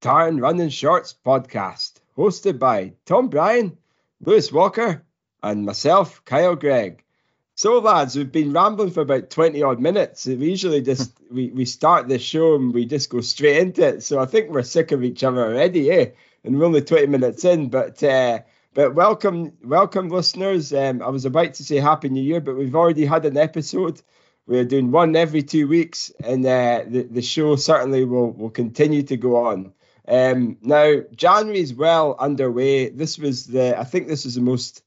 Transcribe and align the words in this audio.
Tartan 0.00 0.40
Running 0.40 0.70
Shorts 0.70 1.14
podcast, 1.26 2.00
hosted 2.16 2.58
by 2.58 2.94
Tom 3.04 3.28
Bryan, 3.28 3.76
Lewis 4.22 4.50
Walker, 4.50 5.04
and 5.42 5.66
myself, 5.66 6.24
Kyle 6.24 6.56
Gregg. 6.56 7.04
So, 7.54 7.80
lads, 7.80 8.16
we've 8.16 8.32
been 8.32 8.54
rambling 8.54 8.92
for 8.92 9.02
about 9.02 9.28
20 9.28 9.62
odd 9.62 9.78
minutes. 9.78 10.24
We 10.24 10.48
usually 10.48 10.80
just 10.80 11.12
we, 11.30 11.50
we 11.50 11.66
start 11.66 12.08
the 12.08 12.18
show 12.18 12.54
and 12.54 12.72
we 12.72 12.86
just 12.86 13.10
go 13.10 13.20
straight 13.20 13.58
into 13.58 13.86
it. 13.86 14.02
So 14.02 14.18
I 14.18 14.24
think 14.24 14.48
we're 14.48 14.62
sick 14.62 14.90
of 14.92 15.04
each 15.04 15.22
other 15.22 15.44
already, 15.44 15.90
eh? 15.90 16.06
And 16.44 16.58
we're 16.58 16.64
only 16.64 16.80
20 16.80 17.06
minutes 17.08 17.44
in, 17.44 17.68
but 17.68 18.02
uh, 18.02 18.38
but 18.72 18.94
welcome, 18.94 19.52
welcome, 19.62 20.08
listeners. 20.08 20.72
Um, 20.72 21.02
I 21.02 21.10
was 21.10 21.26
about 21.26 21.52
to 21.54 21.64
say 21.64 21.76
Happy 21.76 22.08
New 22.08 22.22
Year, 22.22 22.40
but 22.40 22.56
we've 22.56 22.74
already 22.74 23.04
had 23.04 23.26
an 23.26 23.36
episode. 23.36 24.00
We're 24.46 24.64
doing 24.64 24.92
one 24.92 25.14
every 25.14 25.42
two 25.42 25.68
weeks, 25.68 26.10
and 26.24 26.46
uh, 26.46 26.84
the 26.86 27.02
the 27.02 27.20
show 27.20 27.56
certainly 27.56 28.06
will 28.06 28.30
will 28.32 28.48
continue 28.48 29.02
to 29.02 29.18
go 29.18 29.44
on. 29.44 29.74
Um, 30.10 30.58
now 30.60 31.02
January 31.14 31.60
is 31.60 31.72
well 31.72 32.16
underway. 32.18 32.88
This 32.88 33.16
was 33.16 33.46
the 33.46 33.78
I 33.78 33.84
think 33.84 34.08
this 34.08 34.24
was 34.24 34.34
the 34.34 34.40
most 34.40 34.82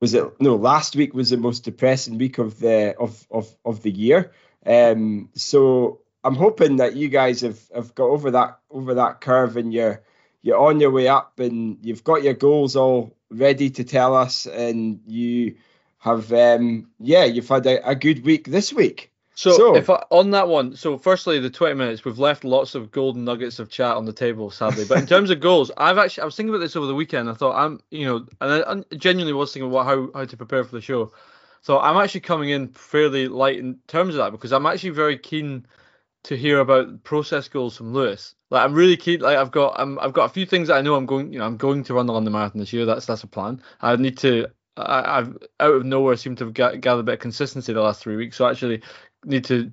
was 0.00 0.14
it 0.14 0.24
no 0.40 0.56
last 0.56 0.96
week 0.96 1.14
was 1.14 1.30
the 1.30 1.36
most 1.36 1.60
depressing 1.60 2.18
week 2.18 2.38
of 2.38 2.58
the 2.58 2.96
of 2.98 3.24
of 3.30 3.56
of 3.64 3.82
the 3.82 3.92
year. 3.92 4.32
Um, 4.66 5.30
so 5.34 6.00
I'm 6.24 6.34
hoping 6.34 6.76
that 6.76 6.96
you 6.96 7.08
guys 7.08 7.42
have 7.42 7.60
have 7.72 7.94
got 7.94 8.06
over 8.06 8.32
that 8.32 8.58
over 8.68 8.94
that 8.94 9.20
curve 9.20 9.56
and 9.56 9.72
you're 9.72 10.02
you're 10.42 10.58
on 10.58 10.80
your 10.80 10.90
way 10.90 11.06
up 11.06 11.38
and 11.38 11.78
you've 11.82 12.02
got 12.02 12.24
your 12.24 12.34
goals 12.34 12.74
all 12.74 13.16
ready 13.30 13.70
to 13.70 13.84
tell 13.84 14.16
us 14.16 14.46
and 14.46 15.00
you 15.06 15.54
have 15.98 16.32
um 16.32 16.90
yeah 16.98 17.24
you've 17.24 17.48
had 17.48 17.64
a, 17.66 17.88
a 17.88 17.94
good 17.94 18.24
week 18.24 18.48
this 18.48 18.72
week 18.72 19.11
so, 19.34 19.56
so, 19.56 19.76
if 19.76 19.88
I, 19.88 20.02
on 20.10 20.30
that 20.32 20.48
one, 20.48 20.76
so 20.76 20.98
firstly, 20.98 21.38
the 21.38 21.48
20 21.48 21.74
minutes, 21.74 22.04
we've 22.04 22.18
left 22.18 22.44
lots 22.44 22.74
of 22.74 22.90
golden 22.90 23.24
nuggets 23.24 23.58
of 23.58 23.70
chat 23.70 23.96
on 23.96 24.04
the 24.04 24.12
table, 24.12 24.50
sadly. 24.50 24.84
But 24.86 24.98
in 24.98 25.06
terms 25.06 25.30
of 25.30 25.40
goals, 25.40 25.70
I've 25.76 25.98
actually, 25.98 26.22
I 26.22 26.24
was 26.26 26.36
thinking 26.36 26.54
about 26.54 26.60
this 26.60 26.76
over 26.76 26.86
the 26.86 26.94
weekend. 26.94 27.30
I 27.30 27.34
thought 27.34 27.56
I'm, 27.56 27.80
you 27.90 28.04
know, 28.06 28.26
and 28.40 28.64
I, 28.64 28.72
I 28.72 28.96
genuinely 28.96 29.32
was 29.32 29.52
thinking 29.52 29.70
about 29.70 29.86
how, 29.86 30.10
how 30.14 30.24
to 30.26 30.36
prepare 30.36 30.64
for 30.64 30.76
the 30.76 30.82
show. 30.82 31.12
So 31.62 31.78
I'm 31.78 31.96
actually 31.96 32.20
coming 32.20 32.50
in 32.50 32.68
fairly 32.68 33.28
light 33.28 33.58
in 33.58 33.78
terms 33.86 34.14
of 34.14 34.18
that 34.18 34.32
because 34.32 34.52
I'm 34.52 34.66
actually 34.66 34.90
very 34.90 35.16
keen 35.16 35.66
to 36.24 36.36
hear 36.36 36.60
about 36.60 37.02
process 37.02 37.48
goals 37.48 37.76
from 37.76 37.94
Lewis. 37.94 38.34
Like 38.50 38.64
I'm 38.64 38.74
really 38.74 38.96
keen. 38.96 39.20
Like 39.20 39.38
I've 39.38 39.50
got, 39.50 39.78
I'm, 39.78 39.98
I've 39.98 40.12
got 40.12 40.26
a 40.26 40.32
few 40.32 40.44
things 40.44 40.68
that 40.68 40.74
I 40.74 40.82
know 40.82 40.94
I'm 40.94 41.06
going, 41.06 41.32
you 41.32 41.38
know, 41.38 41.46
I'm 41.46 41.56
going 41.56 41.84
to 41.84 41.94
run 41.94 42.06
the 42.06 42.12
London 42.12 42.32
Marathon 42.32 42.58
this 42.58 42.72
year. 42.72 42.84
That's 42.84 43.06
that's 43.06 43.22
a 43.22 43.28
plan. 43.28 43.62
I 43.80 43.96
need 43.96 44.18
to 44.18 44.48
I, 44.76 45.16
have 45.16 45.36
out 45.60 45.74
of 45.74 45.84
nowhere 45.84 46.16
seemed 46.16 46.38
to 46.38 46.46
have 46.46 46.54
gathered 46.54 47.00
a 47.00 47.02
bit 47.02 47.14
of 47.14 47.20
consistency 47.20 47.72
the 47.72 47.82
last 47.82 48.02
three 48.02 48.16
weeks. 48.16 48.36
So 48.36 48.46
actually, 48.46 48.82
need 49.24 49.44
to 49.44 49.70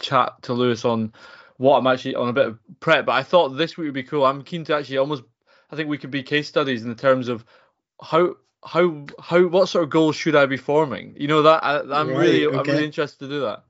chat 0.00 0.34
to 0.42 0.52
Lewis 0.52 0.84
on 0.84 1.12
what 1.56 1.78
I'm 1.78 1.86
actually 1.86 2.14
on 2.14 2.28
a 2.28 2.32
bit 2.32 2.46
of 2.46 2.58
prep. 2.80 3.06
But 3.06 3.12
I 3.12 3.22
thought 3.22 3.50
this 3.50 3.76
week 3.76 3.86
would 3.86 3.94
be 3.94 4.02
cool. 4.02 4.24
I'm 4.24 4.42
keen 4.42 4.64
to 4.64 4.76
actually 4.76 4.98
almost. 4.98 5.22
I 5.70 5.76
think 5.76 5.88
we 5.88 5.98
could 5.98 6.10
be 6.10 6.22
case 6.22 6.48
studies 6.48 6.82
in 6.82 6.88
the 6.88 6.94
terms 6.94 7.28
of 7.28 7.44
how 8.02 8.36
how 8.64 9.06
how 9.20 9.46
what 9.46 9.68
sort 9.68 9.84
of 9.84 9.90
goals 9.90 10.16
should 10.16 10.36
I 10.36 10.46
be 10.46 10.56
forming? 10.56 11.14
You 11.18 11.28
know 11.28 11.42
that 11.42 11.64
I, 11.64 11.80
am 11.80 12.08
right, 12.08 12.18
really 12.18 12.46
okay. 12.46 12.58
I'm 12.58 12.66
really 12.66 12.84
interested 12.84 13.26
to 13.26 13.28
do 13.28 13.40
that. 13.40 13.64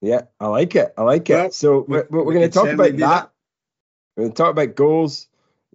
Yeah, 0.00 0.22
I 0.38 0.46
like 0.46 0.74
it. 0.76 0.94
I 0.96 1.02
like 1.02 1.28
it. 1.28 1.34
Well, 1.34 1.50
so 1.50 1.84
we're, 1.86 2.06
we're, 2.10 2.24
we're 2.24 2.34
going 2.34 2.48
to 2.48 2.54
talk 2.54 2.68
about 2.68 2.92
that. 2.92 2.98
that. 2.98 3.30
We're 4.16 4.24
going 4.24 4.32
to 4.32 4.36
talk 4.36 4.50
about 4.50 4.74
goals. 4.74 5.26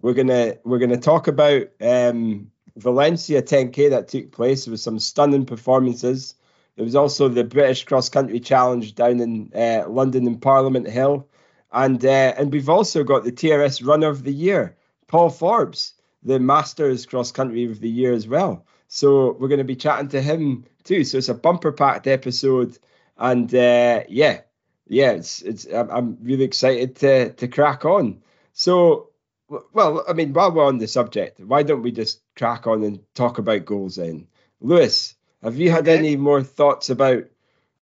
We're 0.02 0.14
gonna 0.14 0.56
we're 0.64 0.78
gonna 0.78 0.98
talk 0.98 1.26
about 1.26 1.68
um, 1.80 2.50
Valencia 2.76 3.42
10k 3.42 3.90
that 3.90 4.08
took 4.08 4.30
place 4.30 4.66
with 4.66 4.78
some 4.80 4.98
stunning 4.98 5.46
performances. 5.46 6.35
There 6.76 6.84
was 6.84 6.94
also 6.94 7.28
the 7.28 7.44
British 7.44 7.84
Cross 7.84 8.10
Country 8.10 8.38
Challenge 8.38 8.94
down 8.94 9.20
in 9.20 9.50
uh, 9.54 9.88
London 9.88 10.26
in 10.26 10.38
Parliament 10.38 10.86
Hill, 10.88 11.26
and 11.72 12.04
uh, 12.04 12.34
and 12.36 12.52
we've 12.52 12.68
also 12.68 13.02
got 13.02 13.24
the 13.24 13.32
TRS 13.32 13.84
Runner 13.86 14.08
of 14.08 14.22
the 14.22 14.32
Year, 14.32 14.76
Paul 15.06 15.30
Forbes, 15.30 15.94
the 16.22 16.38
Masters 16.38 17.06
Cross 17.06 17.32
Country 17.32 17.64
of 17.64 17.80
the 17.80 17.88
Year 17.88 18.12
as 18.12 18.28
well. 18.28 18.66
So 18.88 19.32
we're 19.32 19.48
going 19.48 19.58
to 19.58 19.64
be 19.64 19.76
chatting 19.76 20.08
to 20.10 20.22
him 20.22 20.64
too. 20.84 21.02
So 21.04 21.18
it's 21.18 21.28
a 21.28 21.34
bumper 21.34 21.72
packed 21.72 22.06
episode, 22.06 22.78
and 23.16 23.52
uh, 23.54 24.04
yeah, 24.08 24.42
yeah, 24.86 25.12
it's 25.12 25.42
it's 25.42 25.66
I'm 25.66 26.18
really 26.22 26.44
excited 26.44 26.96
to 26.96 27.32
to 27.32 27.48
crack 27.48 27.84
on. 27.84 28.22
So 28.52 29.10
well, 29.48 30.04
I 30.08 30.12
mean, 30.12 30.32
while 30.32 30.52
we're 30.52 30.64
on 30.64 30.78
the 30.78 30.88
subject, 30.88 31.40
why 31.40 31.62
don't 31.62 31.82
we 31.82 31.92
just 31.92 32.20
crack 32.36 32.66
on 32.66 32.82
and 32.82 33.00
talk 33.14 33.38
about 33.38 33.64
goals 33.64 33.96
then? 33.96 34.26
Lewis, 34.60 35.14
have 35.42 35.56
you 35.56 35.70
had 35.70 35.88
any 35.88 36.16
more 36.16 36.42
thoughts 36.42 36.90
about 36.90 37.24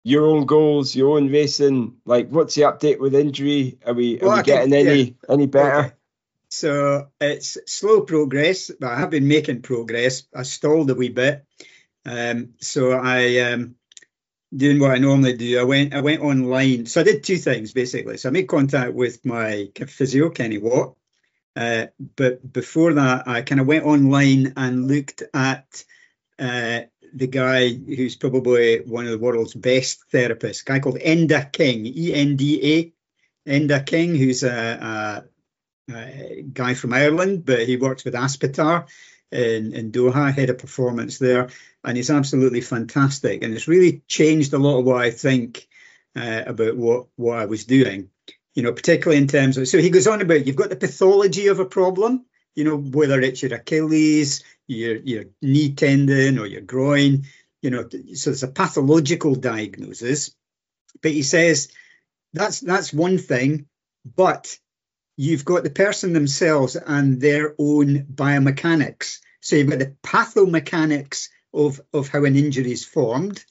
your 0.03 0.25
own 0.27 0.45
goals, 0.45 0.95
your 0.95 1.17
own 1.17 1.31
racing? 1.31 1.95
Like, 2.05 2.29
what's 2.29 2.55
the 2.55 2.63
update 2.63 2.99
with 2.99 3.15
injury? 3.15 3.79
Are 3.85 3.93
we 3.93 4.19
are 4.21 4.27
well, 4.27 4.37
we 4.37 4.43
getting 4.43 4.71
can, 4.71 4.87
any 4.87 5.01
yeah. 5.01 5.33
any 5.33 5.47
better? 5.47 5.79
Okay. 5.79 5.93
So 6.49 7.07
it's 7.19 7.57
slow 7.65 8.01
progress, 8.01 8.69
but 8.79 8.91
I 8.91 8.99
have 8.99 9.09
been 9.09 9.27
making 9.27 9.63
progress. 9.63 10.23
I 10.35 10.43
stalled 10.43 10.91
a 10.91 10.95
wee 10.95 11.09
bit, 11.09 11.45
um, 12.05 12.53
so 12.59 12.91
I 12.91 13.39
um, 13.39 13.75
doing 14.55 14.79
what 14.79 14.91
I 14.91 14.99
normally 14.99 15.33
do. 15.33 15.59
I 15.59 15.63
went 15.63 15.93
I 15.93 16.01
went 16.01 16.21
online. 16.21 16.85
So 16.85 17.01
I 17.01 17.03
did 17.03 17.23
two 17.23 17.37
things 17.37 17.73
basically. 17.73 18.17
So 18.17 18.29
I 18.29 18.31
made 18.31 18.47
contact 18.47 18.93
with 18.93 19.25
my 19.25 19.69
physio 19.87 20.29
Kenny 20.29 20.59
Watt, 20.59 20.95
uh, 21.55 21.87
but 22.15 22.51
before 22.53 22.93
that, 22.93 23.27
I 23.27 23.41
kind 23.41 23.61
of 23.61 23.67
went 23.67 23.85
online 23.85 24.53
and 24.57 24.87
looked 24.87 25.23
at 25.33 25.83
uh, 26.39 26.81
the 27.13 27.27
guy 27.27 27.69
who's 27.69 28.15
probably 28.15 28.79
one 28.79 29.05
of 29.05 29.11
the 29.11 29.19
world's 29.19 29.53
best 29.53 30.03
therapists, 30.11 30.61
a 30.63 30.65
guy 30.65 30.79
called 30.79 30.99
Enda 30.99 31.51
King, 31.51 31.85
E 31.85 32.13
N 32.13 32.35
D 32.35 32.93
A, 33.45 33.49
Enda 33.49 33.85
King, 33.85 34.15
who's 34.15 34.43
a, 34.43 35.23
a, 35.89 35.93
a, 35.93 36.41
guy 36.41 36.73
from 36.73 36.93
Ireland, 36.93 37.45
but 37.45 37.67
he 37.67 37.77
works 37.77 38.03
with 38.03 38.15
Aspetar 38.15 38.87
in, 39.31 39.73
in 39.73 39.91
Doha, 39.91 40.33
head 40.33 40.49
of 40.49 40.57
performance 40.57 41.19
there, 41.19 41.49
and 41.83 41.97
he's 41.97 42.09
absolutely 42.09 42.61
fantastic. 42.61 43.43
And 43.43 43.53
it's 43.53 43.67
really 43.67 44.01
changed 44.07 44.53
a 44.53 44.59
lot 44.59 44.79
of 44.79 44.85
what 44.85 45.01
I 45.01 45.11
think 45.11 45.67
uh, 46.15 46.43
about 46.47 46.77
what, 46.77 47.07
what 47.15 47.39
I 47.39 47.45
was 47.45 47.65
doing, 47.65 48.09
you 48.55 48.63
know, 48.63 48.73
particularly 48.73 49.21
in 49.21 49.27
terms 49.27 49.57
of. 49.57 49.67
So 49.67 49.77
he 49.77 49.89
goes 49.89 50.07
on 50.07 50.21
about 50.21 50.47
you've 50.47 50.55
got 50.55 50.69
the 50.69 50.75
pathology 50.75 51.47
of 51.47 51.59
a 51.59 51.65
problem, 51.65 52.25
you 52.55 52.63
know, 52.63 52.77
whether 52.77 53.19
it's 53.19 53.41
your 53.41 53.53
Achilles, 53.55 54.43
your 54.67 54.95
your 54.97 55.25
knee 55.41 55.73
tendon 55.73 56.39
or 56.39 56.45
your 56.45 56.61
groin, 56.61 57.25
you 57.61 57.69
know, 57.69 57.87
so 58.13 58.31
it's 58.31 58.43
a 58.43 58.47
pathological 58.47 59.35
diagnosis. 59.35 60.35
But 61.01 61.11
he 61.11 61.23
says 61.23 61.69
that's 62.33 62.59
that's 62.59 62.93
one 62.93 63.17
thing, 63.17 63.67
but 64.05 64.57
you've 65.17 65.45
got 65.45 65.63
the 65.63 65.69
person 65.69 66.13
themselves 66.13 66.75
and 66.75 67.21
their 67.21 67.55
own 67.59 68.03
biomechanics. 68.13 69.19
So 69.41 69.55
you've 69.55 69.69
got 69.69 69.79
the 69.79 69.95
pathomechanics 70.03 71.29
of 71.53 71.81
of 71.93 72.09
how 72.09 72.25
an 72.25 72.35
injury 72.35 72.71
is 72.71 72.85
formed, 72.85 73.43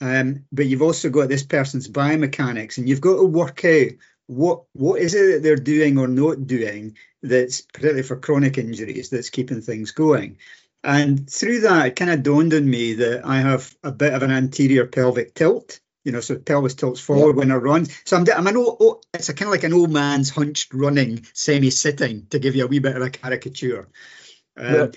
um, 0.00 0.44
but 0.52 0.66
you've 0.66 0.82
also 0.82 1.10
got 1.10 1.28
this 1.28 1.44
person's 1.44 1.88
biomechanics, 1.88 2.78
and 2.78 2.88
you've 2.88 3.00
got 3.00 3.16
to 3.16 3.24
work 3.24 3.64
out 3.64 3.92
what 4.26 4.64
what 4.74 5.00
is 5.00 5.14
it 5.14 5.32
that 5.32 5.42
they're 5.42 5.56
doing 5.56 5.98
or 5.98 6.06
not 6.06 6.46
doing 6.46 6.96
that's 7.22 7.60
particularly 7.60 8.02
for 8.02 8.16
chronic 8.16 8.58
injuries 8.58 9.10
that's 9.10 9.30
keeping 9.30 9.60
things 9.60 9.90
going. 9.90 10.38
And 10.84 11.28
through 11.28 11.60
that 11.60 11.86
it 11.86 11.96
kind 11.96 12.10
of 12.10 12.22
dawned 12.22 12.54
on 12.54 12.68
me 12.68 12.94
that 12.94 13.26
i 13.26 13.40
have 13.40 13.74
a 13.82 13.90
bit 13.90 14.14
of 14.14 14.22
an 14.22 14.30
anterior 14.30 14.86
pelvic 14.86 15.34
tilt 15.34 15.80
you 16.04 16.12
know 16.12 16.20
so 16.20 16.36
pelvis 16.36 16.74
tilts 16.74 17.00
forward 17.00 17.36
when 17.36 17.50
i 17.50 17.56
run. 17.56 17.86
So 18.04 18.16
i'm, 18.16 18.24
I'm 18.34 18.46
an 18.46 18.56
old, 18.56 18.76
oh, 18.80 19.00
it's 19.12 19.28
a 19.28 19.34
kind 19.34 19.48
of 19.48 19.52
like 19.52 19.64
an 19.64 19.74
old 19.74 19.90
man's 19.90 20.30
hunched 20.30 20.72
running 20.72 21.26
semi-sitting 21.34 22.28
to 22.30 22.38
give 22.38 22.54
you 22.54 22.64
a 22.64 22.66
wee 22.68 22.78
bit 22.78 22.96
of 22.96 23.02
a 23.02 23.10
caricature. 23.10 23.88
Um, 24.56 24.92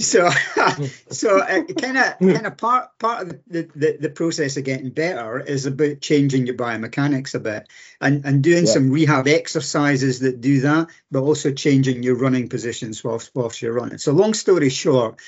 so 0.00 0.30
so 1.10 1.40
kind 1.40 1.98
of 1.98 2.18
kind 2.18 2.46
of 2.46 2.56
part 2.56 2.98
part 2.98 3.22
of 3.22 3.28
the, 3.46 3.68
the 3.74 3.98
the 4.00 4.08
process 4.08 4.56
of 4.56 4.64
getting 4.64 4.90
better 4.90 5.38
is 5.40 5.66
about 5.66 6.00
changing 6.00 6.46
your 6.46 6.56
biomechanics 6.56 7.34
a 7.34 7.38
bit 7.38 7.68
and 8.00 8.24
and 8.24 8.42
doing 8.42 8.66
yeah. 8.66 8.72
some 8.72 8.90
rehab 8.90 9.28
exercises 9.28 10.20
that 10.20 10.40
do 10.40 10.60
that 10.62 10.88
but 11.10 11.22
also 11.22 11.52
changing 11.52 12.02
your 12.02 12.16
running 12.16 12.48
positions 12.48 13.04
whilst 13.04 13.30
whilst 13.34 13.60
you're 13.60 13.74
running. 13.74 13.98
So 13.98 14.12
long 14.12 14.34
story 14.34 14.70
short 14.70 15.20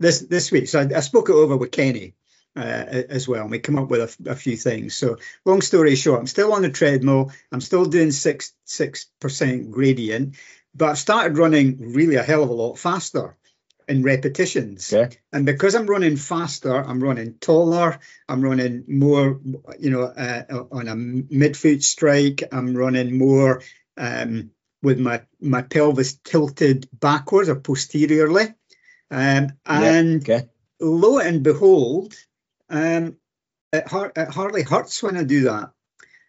this 0.00 0.20
this 0.20 0.50
week 0.50 0.68
so 0.68 0.80
i, 0.80 0.96
I 0.96 1.00
spoke 1.00 1.28
it 1.28 1.34
over 1.34 1.56
with 1.56 1.70
kenny 1.70 2.14
uh, 2.56 3.04
as 3.10 3.28
well 3.28 3.42
and 3.42 3.50
we 3.50 3.58
come 3.58 3.78
up 3.78 3.88
with 3.88 4.18
a, 4.26 4.30
a, 4.30 4.34
few 4.34 4.56
things. 4.56 4.96
So 4.96 5.18
long 5.44 5.60
story 5.60 5.94
short 5.94 6.20
i'm 6.20 6.26
still 6.26 6.54
on 6.54 6.62
the 6.62 6.70
treadmill 6.70 7.30
i'm 7.52 7.60
still 7.60 7.84
doing 7.84 8.10
six 8.10 8.54
six 8.64 9.06
percent 9.20 9.70
gradient 9.70 10.36
but 10.74 10.90
i've 10.90 10.98
started 10.98 11.36
running 11.36 11.92
really 11.94 12.16
a 12.16 12.22
hell 12.22 12.42
of 12.42 12.48
a 12.48 12.54
lot 12.54 12.78
faster 12.78 13.36
in 13.88 14.02
repetitions. 14.02 14.92
Okay. 14.92 15.16
And 15.32 15.46
because 15.46 15.74
I'm 15.74 15.86
running 15.86 16.16
faster, 16.16 16.74
I'm 16.74 17.02
running 17.02 17.34
taller, 17.34 17.98
I'm 18.28 18.42
running 18.42 18.84
more, 18.86 19.40
you 19.78 19.90
know, 19.90 20.02
uh, 20.02 20.64
on 20.70 20.88
a 20.88 20.94
midfoot 20.94 21.82
strike, 21.82 22.42
I'm 22.52 22.76
running 22.76 23.16
more 23.16 23.62
um, 23.96 24.50
with 24.82 24.98
my, 24.98 25.22
my 25.40 25.62
pelvis 25.62 26.18
tilted 26.22 26.88
backwards 26.92 27.48
or 27.48 27.56
posteriorly. 27.56 28.54
Um, 29.10 29.52
and 29.64 30.28
yeah. 30.28 30.36
okay. 30.36 30.48
lo 30.80 31.18
and 31.18 31.42
behold, 31.42 32.14
um, 32.68 33.16
it, 33.72 33.88
har- 33.88 34.12
it, 34.14 34.28
hardly 34.28 34.62
hurts 34.62 35.02
when 35.02 35.16
I 35.16 35.24
do 35.24 35.44
that. 35.44 35.70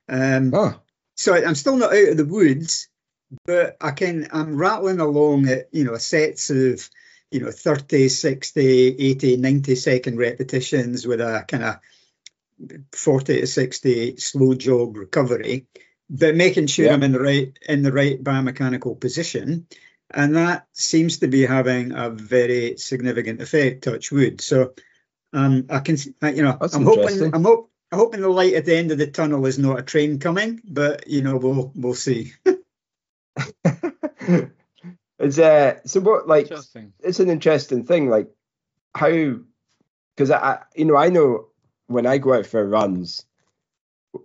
Um, 0.07 0.53
oh. 0.53 0.79
So 1.15 1.35
I'm 1.35 1.55
still 1.55 1.75
not 1.75 1.93
out 1.93 2.09
of 2.09 2.17
the 2.17 2.25
woods, 2.25 2.87
but 3.45 3.75
I 3.81 3.91
can 3.91 4.29
I'm 4.31 4.55
rattling 4.55 5.01
along 5.01 5.49
at 5.49 5.67
you 5.73 5.83
know 5.83 5.97
sets 5.97 6.49
of 6.49 6.89
you 7.31 7.39
know 7.41 7.51
30, 7.51 8.09
60, 8.09 8.61
80, 8.61 9.37
90 9.37 9.75
second 9.75 10.17
repetitions 10.17 11.05
with 11.05 11.21
a 11.21 11.45
kind 11.47 11.63
of 11.63 11.79
40 12.93 13.41
to 13.41 13.47
60 13.47 14.17
slow 14.17 14.53
jog 14.55 14.97
recovery, 14.97 15.67
but 16.09 16.35
making 16.35 16.67
sure 16.67 16.85
yeah. 16.85 16.93
I'm 16.93 17.03
in 17.03 17.11
the 17.11 17.19
right 17.19 17.57
in 17.67 17.83
the 17.83 17.91
right 17.91 18.21
biomechanical 18.23 18.99
position. 18.99 19.67
And 20.11 20.35
that 20.37 20.67
seems 20.73 21.19
to 21.19 21.27
be 21.27 21.45
having 21.45 21.91
a 21.91 22.09
very 22.09 22.77
significant 22.77 23.41
effect, 23.41 23.83
touch 23.83 24.11
wood. 24.11 24.41
So 24.41 24.73
um, 25.33 25.67
I 25.69 25.81
can, 25.81 25.97
you 26.33 26.41
know, 26.41 26.57
That's 26.59 26.73
I'm 26.73 26.83
hoping, 26.83 27.31
I'm, 27.31 27.43
hope, 27.43 27.71
I'm 27.91 27.99
hoping 27.99 28.21
the 28.21 28.29
light 28.29 28.55
at 28.55 28.65
the 28.65 28.75
end 28.75 28.89
of 28.91 28.97
the 28.97 29.05
tunnel 29.05 29.45
is 29.45 29.59
not 29.59 29.77
a 29.77 29.83
train 29.83 30.17
coming, 30.17 30.61
but 30.67 31.07
you 31.07 31.21
know, 31.21 31.37
we'll 31.37 31.71
we'll 31.75 31.93
see. 31.93 32.33
it's 35.19 35.37
uh, 35.37 35.79
so 35.85 35.99
what 35.99 36.27
like 36.27 36.49
it's 37.01 37.19
an 37.19 37.29
interesting 37.29 37.83
thing, 37.85 38.09
like 38.09 38.29
how 38.95 39.35
because 40.15 40.31
I 40.31 40.59
you 40.75 40.85
know 40.85 40.97
I 40.97 41.09
know 41.09 41.47
when 41.87 42.05
I 42.05 42.17
go 42.17 42.33
out 42.33 42.45
for 42.45 42.65
runs, 42.65 43.25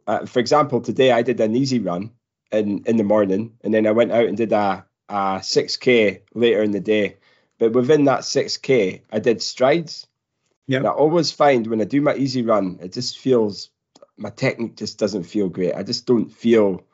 uh, 0.06 0.26
for 0.26 0.38
example, 0.38 0.80
today 0.80 1.12
I 1.12 1.22
did 1.22 1.40
an 1.40 1.56
easy 1.56 1.80
run 1.80 2.12
in 2.52 2.84
in 2.86 2.96
the 2.96 3.04
morning, 3.04 3.56
and 3.62 3.74
then 3.74 3.86
I 3.86 3.92
went 3.92 4.12
out 4.12 4.26
and 4.26 4.36
did 4.36 4.52
a 4.52 4.86
a 5.08 5.40
six 5.42 5.76
k 5.76 6.22
later 6.34 6.62
in 6.62 6.70
the 6.70 6.80
day. 6.80 7.16
But 7.58 7.72
within 7.72 8.04
that 8.04 8.24
six 8.24 8.56
k, 8.56 9.02
I 9.10 9.18
did 9.18 9.42
strides. 9.42 10.06
Yeah. 10.66 10.82
I 10.82 10.88
always 10.88 11.30
find 11.30 11.66
when 11.66 11.80
I 11.80 11.84
do 11.84 12.00
my 12.00 12.14
easy 12.14 12.42
run, 12.42 12.78
it 12.80 12.92
just 12.92 13.18
feels 13.18 13.70
my 14.16 14.30
technique 14.30 14.76
just 14.76 14.98
doesn't 14.98 15.24
feel 15.24 15.48
great. 15.48 15.74
I 15.74 15.82
just 15.82 16.06
don't 16.06 16.30
feel. 16.30 16.84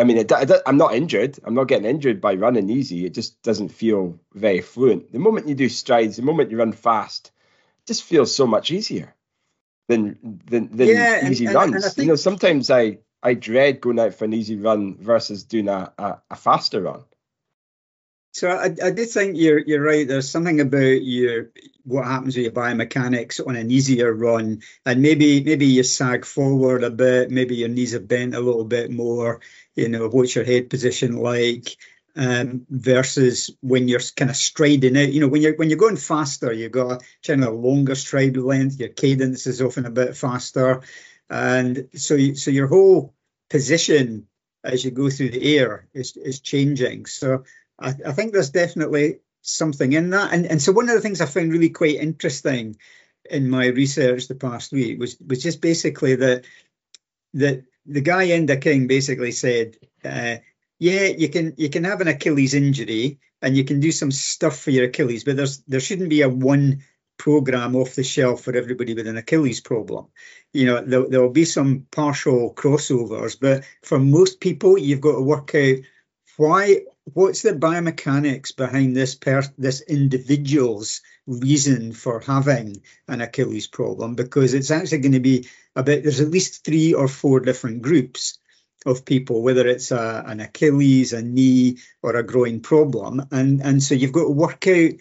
I 0.00 0.04
mean, 0.04 0.16
it, 0.16 0.32
it, 0.32 0.62
I'm 0.64 0.78
not 0.78 0.94
injured. 0.94 1.38
I'm 1.44 1.54
not 1.54 1.68
getting 1.68 1.84
injured 1.84 2.22
by 2.22 2.34
running 2.34 2.70
easy. 2.70 3.04
It 3.04 3.12
just 3.12 3.42
doesn't 3.42 3.68
feel 3.68 4.18
very 4.32 4.62
fluent. 4.62 5.12
The 5.12 5.18
moment 5.18 5.46
you 5.46 5.54
do 5.54 5.68
strides, 5.68 6.16
the 6.16 6.22
moment 6.22 6.50
you 6.50 6.56
run 6.56 6.72
fast, 6.72 7.30
it 7.80 7.86
just 7.86 8.04
feels 8.04 8.34
so 8.34 8.46
much 8.46 8.70
easier 8.70 9.14
than 9.88 10.40
than, 10.46 10.74
than 10.74 10.88
yeah, 10.88 11.28
easy 11.28 11.44
and, 11.44 11.54
runs. 11.54 11.74
And, 11.74 11.84
and 11.84 11.92
think, 11.92 12.06
you 12.06 12.12
know, 12.12 12.16
sometimes 12.16 12.70
I 12.70 13.00
I 13.22 13.34
dread 13.34 13.82
going 13.82 14.00
out 14.00 14.14
for 14.14 14.24
an 14.24 14.32
easy 14.32 14.56
run 14.56 14.96
versus 14.96 15.44
doing 15.44 15.68
a, 15.68 15.92
a, 15.98 16.18
a 16.30 16.36
faster 16.36 16.80
run. 16.80 17.04
So 18.32 18.48
I, 18.48 18.74
I 18.82 18.90
do 18.90 19.04
think 19.06 19.36
you're 19.36 19.58
you're 19.58 19.82
right. 19.82 20.06
There's 20.06 20.28
something 20.30 20.60
about 20.60 21.02
your 21.02 21.50
what 21.84 22.04
happens 22.04 22.36
with 22.36 22.44
your 22.44 22.52
biomechanics 22.52 23.44
on 23.46 23.56
an 23.56 23.70
easier 23.70 24.12
run, 24.12 24.62
and 24.86 25.02
maybe 25.02 25.42
maybe 25.42 25.66
you 25.66 25.82
sag 25.82 26.24
forward 26.24 26.84
a 26.84 26.90
bit, 26.90 27.30
maybe 27.30 27.56
your 27.56 27.68
knees 27.68 27.94
are 27.94 28.00
bent 28.00 28.34
a 28.36 28.40
little 28.40 28.64
bit 28.64 28.90
more. 28.90 29.40
You 29.74 29.88
know, 29.88 30.08
what's 30.08 30.34
your 30.34 30.44
head 30.44 30.70
position 30.70 31.16
like? 31.16 31.76
Um, 32.16 32.66
versus 32.68 33.50
when 33.60 33.86
you're 33.86 34.00
kind 34.16 34.30
of 34.30 34.36
striding 34.36 34.96
out. 34.96 35.12
You 35.12 35.20
know, 35.20 35.28
when 35.28 35.42
you're 35.42 35.56
when 35.56 35.70
you're 35.70 35.78
going 35.78 35.96
faster, 35.96 36.52
you've 36.52 36.72
got 36.72 37.02
a 37.02 37.04
kind 37.26 37.44
of 37.44 37.54
longer 37.54 37.94
stride 37.94 38.36
length. 38.36 38.78
Your 38.78 38.88
cadence 38.90 39.46
is 39.46 39.62
often 39.62 39.86
a 39.86 39.90
bit 39.90 40.16
faster, 40.16 40.82
and 41.28 41.88
so 41.94 42.14
you, 42.14 42.34
so 42.34 42.50
your 42.50 42.66
whole 42.66 43.14
position 43.48 44.26
as 44.62 44.84
you 44.84 44.90
go 44.90 45.08
through 45.08 45.30
the 45.30 45.56
air 45.58 45.88
is 45.94 46.16
is 46.16 46.40
changing. 46.40 47.06
So 47.06 47.44
I, 47.80 47.94
I 48.06 48.12
think 48.12 48.32
there's 48.32 48.50
definitely 48.50 49.20
something 49.42 49.92
in 49.92 50.10
that. 50.10 50.32
And 50.32 50.46
and 50.46 50.62
so 50.62 50.72
one 50.72 50.88
of 50.88 50.94
the 50.94 51.00
things 51.00 51.20
I 51.20 51.26
found 51.26 51.52
really 51.52 51.70
quite 51.70 51.96
interesting 51.96 52.76
in 53.28 53.50
my 53.50 53.66
research 53.66 54.28
the 54.28 54.34
past 54.34 54.72
week 54.72 54.98
was 54.98 55.16
was 55.26 55.42
just 55.42 55.60
basically 55.60 56.16
that 56.16 56.44
that 57.34 57.64
the 57.86 58.00
guy 58.00 58.28
Enda 58.28 58.60
King 58.60 58.86
basically 58.86 59.32
said, 59.32 59.76
uh, 60.04 60.36
yeah, 60.78 61.04
you 61.06 61.28
can 61.28 61.54
you 61.56 61.70
can 61.70 61.84
have 61.84 62.00
an 62.00 62.08
Achilles 62.08 62.54
injury 62.54 63.18
and 63.42 63.56
you 63.56 63.64
can 63.64 63.80
do 63.80 63.92
some 63.92 64.10
stuff 64.10 64.58
for 64.58 64.70
your 64.70 64.86
Achilles, 64.86 65.24
but 65.24 65.36
there's 65.36 65.58
there 65.62 65.80
shouldn't 65.80 66.10
be 66.10 66.22
a 66.22 66.28
one 66.28 66.82
program 67.18 67.76
off 67.76 67.96
the 67.96 68.02
shelf 68.02 68.42
for 68.42 68.56
everybody 68.56 68.94
with 68.94 69.06
an 69.06 69.18
Achilles 69.18 69.60
problem. 69.60 70.06
You 70.54 70.66
know, 70.66 70.80
there, 70.80 71.06
there 71.06 71.20
will 71.20 71.28
be 71.30 71.44
some 71.44 71.86
partial 71.90 72.54
crossovers, 72.54 73.38
but 73.38 73.64
for 73.82 73.98
most 73.98 74.40
people, 74.40 74.78
you've 74.78 75.02
got 75.02 75.16
to 75.16 75.20
work 75.20 75.54
out 75.54 75.76
why 76.38 76.80
what's 77.14 77.42
the 77.42 77.52
biomechanics 77.52 78.56
behind 78.56 78.96
this 78.96 79.14
per, 79.14 79.42
this 79.58 79.80
individual's 79.82 81.02
reason 81.26 81.92
for 81.92 82.20
having 82.20 82.82
an 83.08 83.20
Achilles 83.20 83.66
problem? 83.66 84.14
Because 84.14 84.54
it's 84.54 84.70
actually 84.70 84.98
going 84.98 85.12
to 85.12 85.20
be 85.20 85.48
about 85.76 86.02
there's 86.02 86.20
at 86.20 86.30
least 86.30 86.64
three 86.64 86.94
or 86.94 87.08
four 87.08 87.40
different 87.40 87.82
groups 87.82 88.38
of 88.86 89.04
people, 89.04 89.42
whether 89.42 89.66
it's 89.66 89.90
a, 89.90 90.24
an 90.26 90.40
Achilles, 90.40 91.12
a 91.12 91.22
knee, 91.22 91.78
or 92.02 92.16
a 92.16 92.22
groin 92.22 92.60
problem, 92.60 93.26
and 93.30 93.60
and 93.60 93.82
so 93.82 93.94
you've 93.94 94.12
got 94.12 94.24
to 94.24 94.30
work 94.30 94.66
out 94.66 94.92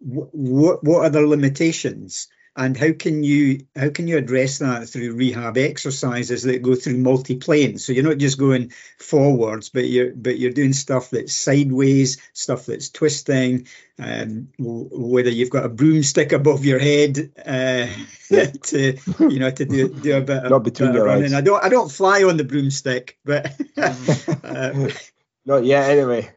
what 0.00 0.84
what 0.84 1.04
are 1.06 1.10
the 1.10 1.20
limitations 1.20 2.28
and 2.54 2.76
how 2.76 2.92
can 2.92 3.22
you 3.22 3.66
how 3.74 3.88
can 3.88 4.06
you 4.06 4.18
address 4.18 4.58
that 4.58 4.88
through 4.88 5.14
rehab 5.14 5.56
exercises 5.56 6.42
that 6.42 6.62
go 6.62 6.74
through 6.74 6.98
multi-planes 6.98 7.84
so 7.84 7.92
you're 7.92 8.04
not 8.04 8.18
just 8.18 8.38
going 8.38 8.72
forwards 8.98 9.70
but 9.70 9.88
you're 9.88 10.12
but 10.14 10.38
you're 10.38 10.52
doing 10.52 10.72
stuff 10.72 11.10
that's 11.10 11.34
sideways 11.34 12.20
stuff 12.34 12.66
that's 12.66 12.90
twisting 12.90 13.66
um, 13.98 14.48
whether 14.58 15.30
you've 15.30 15.50
got 15.50 15.64
a 15.64 15.68
broomstick 15.68 16.32
above 16.32 16.64
your 16.64 16.78
head 16.78 17.32
uh, 17.38 17.86
to 18.62 18.98
you 19.20 19.38
know 19.38 19.50
to 19.50 19.64
do, 19.64 19.88
do 19.88 20.16
a 20.16 20.20
bit 20.20 20.44
not 20.44 20.64
between 20.64 20.92
your 20.92 21.04
running. 21.04 21.34
I 21.34 21.40
don't 21.40 21.62
I 21.62 21.68
don't 21.68 21.90
fly 21.90 22.24
on 22.24 22.36
the 22.36 22.44
broomstick 22.44 23.18
but 23.24 23.54
uh, 23.76 24.88
not 25.46 25.64
yet 25.64 25.90
anyway 25.90 26.30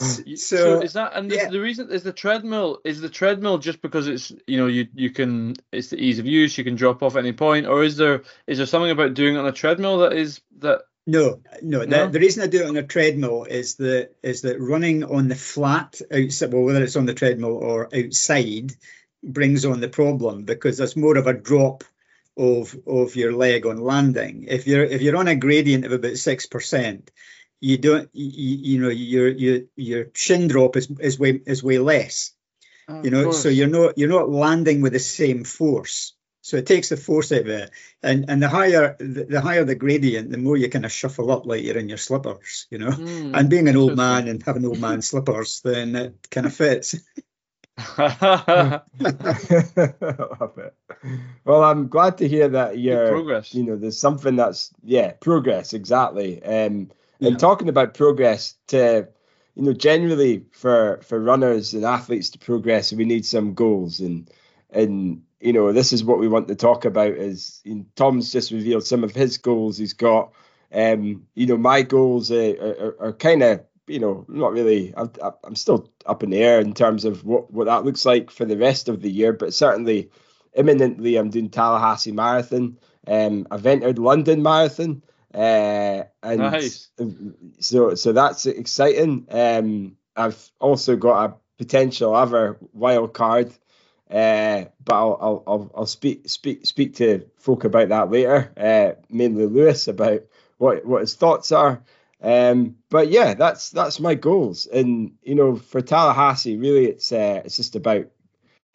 Mm. 0.00 0.38
so, 0.38 0.56
so, 0.56 0.80
is 0.80 0.94
that 0.94 1.12
and 1.14 1.30
the, 1.30 1.36
yeah. 1.36 1.50
the, 1.50 1.60
reason 1.60 1.90
is 1.90 2.02
the 2.02 2.12
treadmill 2.12 2.80
is 2.84 3.02
the 3.02 3.10
treadmill 3.10 3.58
just 3.58 3.82
because 3.82 4.08
it's 4.08 4.32
you 4.46 4.56
know 4.56 4.66
you 4.66 4.88
you 4.94 5.10
can 5.10 5.56
it's 5.72 5.88
the 5.88 6.02
ease 6.02 6.18
of 6.18 6.24
use 6.24 6.56
you 6.56 6.64
can 6.64 6.74
drop 6.74 7.02
off 7.02 7.16
at 7.16 7.18
any 7.18 7.34
point 7.34 7.66
or 7.66 7.84
is 7.84 7.98
there 7.98 8.22
is 8.46 8.56
there 8.56 8.66
something 8.66 8.90
about 8.90 9.12
doing 9.12 9.34
it 9.34 9.38
on 9.38 9.46
a 9.46 9.52
treadmill 9.52 9.98
that 9.98 10.14
is 10.14 10.40
that 10.60 10.82
no 11.06 11.40
no, 11.60 11.84
no? 11.84 12.06
The, 12.06 12.12
the 12.12 12.20
reason 12.20 12.42
I 12.42 12.46
do 12.46 12.62
it 12.62 12.68
on 12.68 12.78
a 12.78 12.82
treadmill 12.82 13.44
is 13.44 13.74
that 13.76 14.12
is 14.22 14.40
that 14.42 14.58
running 14.58 15.04
on 15.04 15.28
the 15.28 15.34
flat 15.34 16.00
outside 16.10 16.52
well 16.52 16.62
whether 16.62 16.82
it's 16.82 16.96
on 16.96 17.06
the 17.06 17.14
treadmill 17.14 17.56
or 17.58 17.94
outside 17.94 18.72
brings 19.22 19.66
on 19.66 19.80
the 19.80 19.88
problem 19.88 20.44
because 20.44 20.78
there's 20.78 20.96
more 20.96 21.18
of 21.18 21.26
a 21.26 21.34
drop 21.34 21.84
of 22.38 22.74
of 22.86 23.16
your 23.16 23.34
leg 23.34 23.66
on 23.66 23.76
landing 23.76 24.46
if 24.48 24.66
you're 24.66 24.84
if 24.84 25.02
you're 25.02 25.18
on 25.18 25.28
a 25.28 25.36
gradient 25.36 25.84
of 25.84 25.92
about 25.92 26.16
six 26.16 26.46
percent 26.46 27.10
you 27.60 27.78
don't 27.78 28.08
you, 28.12 28.56
you 28.56 28.80
know 28.80 28.88
your 28.88 29.28
your 29.28 29.60
your 29.76 30.06
shin 30.14 30.48
drop 30.48 30.76
is 30.76 30.90
is 30.98 31.18
way 31.18 31.40
is 31.46 31.62
way 31.62 31.78
less. 31.78 32.32
Oh, 32.88 33.02
you 33.02 33.10
know 33.10 33.32
so 33.32 33.48
you're 33.48 33.68
not 33.68 33.98
you're 33.98 34.08
not 34.08 34.30
landing 34.30 34.80
with 34.80 34.92
the 34.92 34.98
same 34.98 35.44
force. 35.44 36.14
So 36.42 36.56
it 36.56 36.66
takes 36.66 36.88
the 36.88 36.96
force 36.96 37.32
out 37.32 37.42
of 37.42 37.48
it. 37.48 37.70
And 38.02 38.24
and 38.28 38.42
the 38.42 38.48
higher 38.48 38.96
the, 38.98 39.24
the 39.24 39.40
higher 39.42 39.64
the 39.64 39.74
gradient 39.74 40.30
the 40.30 40.38
more 40.38 40.56
you 40.56 40.70
kind 40.70 40.86
of 40.86 40.92
shuffle 40.92 41.30
up 41.30 41.44
like 41.44 41.62
you're 41.62 41.76
in 41.76 41.88
your 41.88 41.98
slippers 41.98 42.66
you 42.70 42.78
know? 42.78 42.90
Mm, 42.90 43.36
and 43.38 43.50
being 43.50 43.68
an 43.68 43.76
old 43.76 43.96
man 43.96 44.26
and 44.26 44.42
having 44.42 44.64
old 44.64 44.80
man 44.80 45.02
slippers 45.10 45.60
then 45.62 45.94
it 45.94 46.30
kind 46.30 46.46
of 46.46 46.54
fits. 46.54 46.94
Love 47.98 48.82
it. 50.58 50.74
well 51.44 51.64
i'm 51.64 51.88
glad 51.88 52.18
to 52.18 52.28
hear 52.28 52.48
that 52.48 52.78
you're 52.78 53.08
progress. 53.08 53.54
you 53.54 53.62
know 53.62 53.76
there's 53.76 53.98
something 53.98 54.36
that's 54.36 54.70
yeah 54.82 55.12
progress 55.12 55.72
exactly. 55.72 56.42
Um 56.42 56.90
and 57.20 57.38
talking 57.38 57.68
about 57.68 57.94
progress, 57.94 58.54
to 58.68 59.08
you 59.54 59.62
know, 59.62 59.72
generally 59.72 60.44
for 60.52 61.00
for 61.02 61.20
runners 61.20 61.74
and 61.74 61.84
athletes 61.84 62.30
to 62.30 62.38
progress, 62.38 62.92
we 62.92 63.04
need 63.04 63.26
some 63.26 63.54
goals, 63.54 64.00
and 64.00 64.30
and 64.70 65.22
you 65.40 65.52
know, 65.52 65.72
this 65.72 65.92
is 65.92 66.04
what 66.04 66.18
we 66.18 66.28
want 66.28 66.48
to 66.48 66.54
talk 66.54 66.84
about. 66.84 67.12
Is 67.12 67.62
Tom's 67.96 68.32
just 68.32 68.50
revealed 68.50 68.86
some 68.86 69.04
of 69.04 69.12
his 69.12 69.38
goals 69.38 69.78
he's 69.78 69.92
got. 69.92 70.32
Um, 70.72 71.26
you 71.34 71.46
know, 71.46 71.56
my 71.56 71.82
goals 71.82 72.30
are, 72.30 72.54
are, 72.60 72.96
are 73.00 73.12
kind 73.12 73.42
of 73.42 73.60
you 73.90 73.98
know, 73.98 74.24
not 74.28 74.52
really. 74.52 74.94
I'm, 74.96 75.10
I'm 75.42 75.56
still 75.56 75.90
up 76.06 76.22
in 76.22 76.30
the 76.30 76.38
air 76.42 76.60
in 76.60 76.74
terms 76.74 77.04
of 77.04 77.24
what, 77.24 77.52
what 77.52 77.66
that 77.66 77.84
looks 77.84 78.06
like 78.06 78.30
for 78.30 78.44
the 78.44 78.56
rest 78.56 78.88
of 78.88 79.02
the 79.02 79.10
year, 79.10 79.32
but 79.32 79.52
certainly 79.52 80.10
imminently 80.54 81.16
I'm 81.16 81.30
doing 81.30 81.50
Tallahassee 81.50 82.12
Marathon. 82.12 82.78
Um, 83.06 83.46
I've 83.50 83.66
entered 83.66 83.98
London 83.98 84.42
Marathon. 84.42 85.02
Uh, 85.32 86.04
and 86.22 86.38
nice. 86.38 86.88
so 87.60 87.94
so 87.94 88.12
that's 88.12 88.46
exciting. 88.46 89.26
Um, 89.30 89.96
I've 90.16 90.50
also 90.60 90.96
got 90.96 91.30
a 91.30 91.34
potential 91.58 92.14
other 92.14 92.58
wild 92.72 93.12
card, 93.12 93.52
uh, 94.10 94.64
but 94.84 94.94
I'll, 94.94 95.42
I'll 95.46 95.70
I'll 95.74 95.86
speak 95.86 96.28
speak 96.28 96.66
speak 96.66 96.96
to 96.96 97.26
folk 97.36 97.64
about 97.64 97.90
that 97.90 98.10
later. 98.10 98.52
Uh, 98.56 99.00
mainly 99.08 99.46
Lewis 99.46 99.88
about 99.88 100.22
what 100.58 100.84
what 100.84 101.02
his 101.02 101.14
thoughts 101.14 101.52
are. 101.52 101.82
Um, 102.22 102.76
but 102.90 103.08
yeah, 103.08 103.34
that's 103.34 103.70
that's 103.70 104.00
my 104.00 104.14
goals, 104.14 104.66
and 104.66 105.12
you 105.22 105.34
know, 105.34 105.56
for 105.56 105.80
Tallahassee, 105.80 106.56
really, 106.56 106.86
it's 106.86 107.12
uh, 107.12 107.42
it's 107.44 107.56
just 107.56 107.76
about 107.76 108.06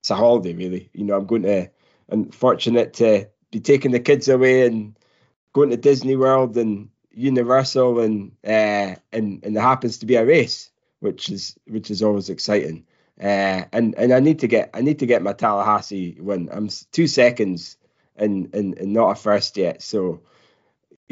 it's 0.06 0.12
a 0.12 0.16
holiday, 0.16 0.54
really. 0.54 0.90
You 0.94 1.04
know, 1.04 1.18
I'm 1.18 1.26
going 1.26 1.42
to, 1.44 1.70
I'm 2.10 2.30
fortunate 2.30 2.94
to 2.96 3.28
be 3.50 3.60
taking 3.60 3.90
the 3.90 4.00
kids 4.00 4.28
away 4.28 4.68
and 4.68 4.96
going 5.56 5.70
to 5.70 5.78
Disney 5.78 6.18
World 6.18 6.58
and 6.58 6.90
universal 7.12 8.02
and 8.02 8.34
uh, 8.46 8.96
and 9.14 9.42
and 9.44 9.56
there 9.56 9.64
happens 9.64 9.98
to 10.00 10.06
be 10.06 10.16
a 10.16 10.26
race, 10.26 10.70
which 11.00 11.30
is 11.30 11.58
which 11.66 11.90
is 11.90 12.04
always 12.04 12.30
exciting. 12.30 12.86
Uh, 13.20 13.64
and 13.72 13.96
and 13.96 14.14
I 14.14 14.20
need 14.20 14.40
to 14.40 14.48
get 14.48 14.70
I 14.74 14.82
need 14.82 15.00
to 15.00 15.06
get 15.06 15.24
my 15.24 15.32
Tallahassee 15.32 16.18
win. 16.20 16.50
I'm 16.52 16.70
two 16.92 17.08
seconds 17.08 17.78
and 18.18 18.54
and, 18.54 18.78
and 18.78 18.92
not 18.92 19.12
a 19.12 19.16
first 19.16 19.56
yet. 19.56 19.82
So 19.82 20.20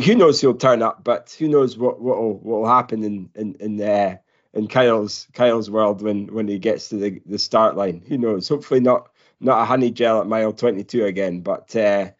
who 0.03 0.13
knows 0.13 0.41
who'll 0.41 0.55
turn 0.55 0.81
up, 0.81 1.05
but 1.05 1.33
who 1.39 1.47
knows 1.47 1.77
what 1.77 2.01
what 2.01 2.17
will 2.17 2.37
what 2.39 2.59
will 2.59 2.67
happen 2.67 3.01
in 3.05 3.29
in 3.35 3.55
in 3.61 3.81
uh, 3.81 4.17
in 4.53 4.67
Kyle's 4.67 5.25
Kyle's 5.33 5.69
world 5.69 6.01
when 6.01 6.27
when 6.27 6.49
he 6.49 6.59
gets 6.59 6.89
to 6.89 6.97
the, 6.97 7.21
the 7.25 7.39
start 7.39 7.77
line. 7.77 8.03
Who 8.09 8.17
knows? 8.17 8.49
Hopefully 8.49 8.81
not 8.81 9.07
not 9.39 9.61
a 9.61 9.65
honey 9.65 9.91
gel 9.91 10.19
at 10.19 10.27
mile 10.27 10.51
22 10.51 11.05
again, 11.05 11.39
but 11.39 11.73
uh, 11.77 12.11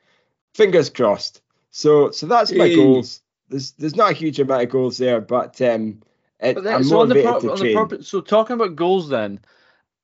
fingers 0.53 0.89
crossed. 0.89 1.42
So 1.73 2.11
so 2.11 2.27
that's 2.27 2.55
my 2.55 2.69
Hey. 2.69 2.75
goals. 2.75 3.21
There's 3.49 3.73
there's 3.73 3.97
not 3.97 4.11
a 4.11 4.15
huge 4.15 4.39
amount 4.39 4.63
of 4.63 4.69
goals 4.69 4.99
there, 4.99 5.21
but 5.21 5.61
um, 5.61 6.03
it, 6.39 6.55
But 6.55 6.65
then, 6.65 6.75
I'm 6.75 6.83
so 6.83 6.99
on 7.01 7.09
the, 7.09 7.15
pro- 7.17 7.39
to 7.39 7.49
on 7.51 7.59
the 7.59 7.65
purpose, 7.65 8.07
so 8.07 8.21
talking 8.21 8.55
about 8.55 8.75
goals, 8.77 9.09
then 9.09 9.41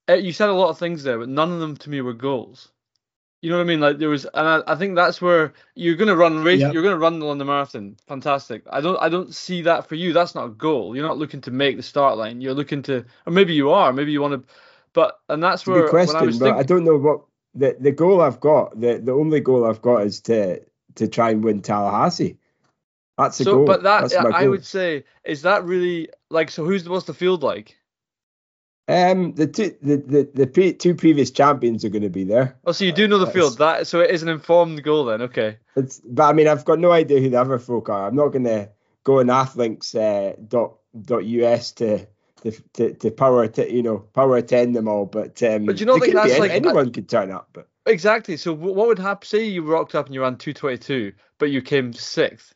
uh, 0.10 0.16
you 0.16 0.34
said 0.34 0.50
a 0.50 0.54
lot 0.54 0.70
of 0.70 0.80
things 0.80 1.04
there, 1.04 1.20
but 1.20 1.30
none 1.30 1.52
of 1.54 1.60
them 1.60 1.78
to 1.78 1.90
me 1.92 2.02
were 2.02 2.14
goals. 2.14 2.72
You 3.42 3.52
know 3.52 3.58
what 3.58 3.64
I 3.64 3.68
mean? 3.68 3.80
Like 3.82 4.00
there 4.00 4.10
was, 4.10 4.26
and 4.26 4.48
I, 4.48 4.64
I 4.68 4.76
think 4.76 4.96
that's 4.96 5.22
where 5.22 5.54
you're 5.76 5.96
gonna 5.96 6.16
run 6.16 6.44
race. 6.44 6.62
Yep. 6.62 6.74
You're 6.74 6.84
gonna 6.84 6.98
run 6.98 7.20
the 7.20 7.26
London 7.28 7.48
Marathon. 7.48 7.98
Fantastic. 8.08 8.64
I 8.72 8.82
don't, 8.82 8.98
I 9.02 9.10
don't 9.10 9.34
see 9.34 9.62
that 9.64 9.88
for 9.88 9.96
you. 9.96 10.14
That's 10.14 10.36
not 10.36 10.48
a 10.48 10.50
goal. 10.50 10.96
You're 10.96 11.08
not 11.08 11.20
looking 11.20 11.42
to 11.42 11.52
make 11.52 11.78
the 11.78 11.84
start 11.84 12.18
line. 12.18 12.42
You're 12.42 12.54
looking 12.56 12.82
to, 12.84 13.06
or 13.28 13.34
maybe 13.34 13.54
you 13.54 13.72
are. 13.72 13.94
Maybe 13.94 14.12
you 14.12 14.22
want 14.22 14.46
to, 14.48 14.54
but 14.94 15.20
and 15.30 15.44
that's 15.44 15.66
It's 15.66 15.70
a 15.70 15.72
where 15.72 15.86
good 15.86 15.88
when 16.02 16.16
I 16.18 16.24
question, 16.24 16.24
was 16.24 16.40
but 16.40 16.52
thinking. 16.52 16.60
I 16.60 16.64
don't 16.64 16.84
know 16.86 16.98
what 16.98 17.22
the, 17.56 17.78
the 17.80 17.92
goal 17.92 18.22
I've 18.22 18.40
got. 18.40 18.80
The, 18.80 19.00
the 19.00 19.14
only 19.14 19.40
goal 19.42 19.66
I've 19.66 19.82
got 19.82 20.04
is 20.06 20.22
to 20.22 20.62
to 21.00 21.08
try 21.08 21.32
and 21.32 21.44
win 21.44 21.62
Tallahassee. 21.62 22.38
That's 23.18 23.38
so, 23.38 23.44
goal. 23.56 23.66
but 23.66 23.84
that 23.84 24.10
That's 24.10 24.16
I 24.16 24.48
would 24.48 24.66
say 24.66 25.04
is 25.26 25.42
that 25.42 25.66
really 25.66 26.10
like 26.30 26.50
so? 26.52 26.64
Who's 26.64 26.88
what's 26.88 27.06
the 27.06 27.14
field 27.14 27.44
like? 27.44 27.76
Um, 28.88 29.34
the 29.34 29.46
two 29.46 29.76
the 29.82 29.98
the, 29.98 30.30
the 30.34 30.48
pre, 30.48 30.74
two 30.74 30.96
previous 30.96 31.30
champions 31.30 31.84
are 31.86 31.90
going 31.90 32.02
to 32.04 32.10
be 32.10 32.24
there. 32.24 32.58
Oh, 32.66 32.72
so 32.72 32.86
you 32.86 32.92
do 32.92 33.08
know 33.08 33.18
the 33.18 33.26
That's- 33.26 33.42
field. 33.42 33.58
That 33.60 33.88
so 33.88 34.00
it 34.00 34.10
is 34.12 34.24
an 34.24 34.30
informed 34.30 34.82
goal 34.84 35.06
then. 35.06 35.22
Okay. 35.24 35.58
It's 35.76 36.00
but 36.06 36.24
I 36.24 36.34
mean 36.34 36.48
I've 36.48 36.66
got 36.66 36.80
no 36.80 36.92
idea 36.92 37.20
who 37.20 37.30
the 37.30 37.40
other 37.42 37.60
folk 37.60 37.90
are. 37.90 38.08
I'm 38.08 38.16
not 38.16 38.30
going 38.30 38.46
to 38.46 38.70
go 39.04 39.20
on 39.20 39.28
Athlinks 39.28 39.96
uh, 39.96 40.36
dot 40.48 40.76
dot 41.02 41.24
us 41.24 41.72
to. 41.74 42.08
To, 42.44 42.52
to, 42.76 42.94
to 42.94 43.12
power 43.12 43.46
to 43.50 43.70
you 43.70 43.84
know 43.84 43.98
power 43.98 44.38
attend 44.38 44.74
them 44.74 44.88
all, 44.88 45.06
but 45.06 45.44
um, 45.44 45.66
But 45.66 45.82
you 45.82 45.86
know 45.86 45.98
it 45.98 46.00
think 46.00 46.14
could 46.16 46.24
be 46.24 46.30
that's 46.30 46.32
any- 46.32 46.40
like- 46.40 46.52
anyone 46.52 46.94
could 46.94 47.10
turn 47.10 47.32
up. 47.32 47.50
But 47.52 47.68
Exactly. 47.90 48.38
So 48.38 48.54
what 48.54 48.88
would 48.88 49.00
happen? 49.00 49.28
Say 49.28 49.46
you 49.46 49.64
rocked 49.64 49.96
up 49.96 50.06
and 50.06 50.16
you 50.16 50.22
ran 50.22 50.38
222, 50.38 51.14
but 51.38 51.50
you 51.50 51.62
came 51.62 51.94
sixth. 51.94 52.54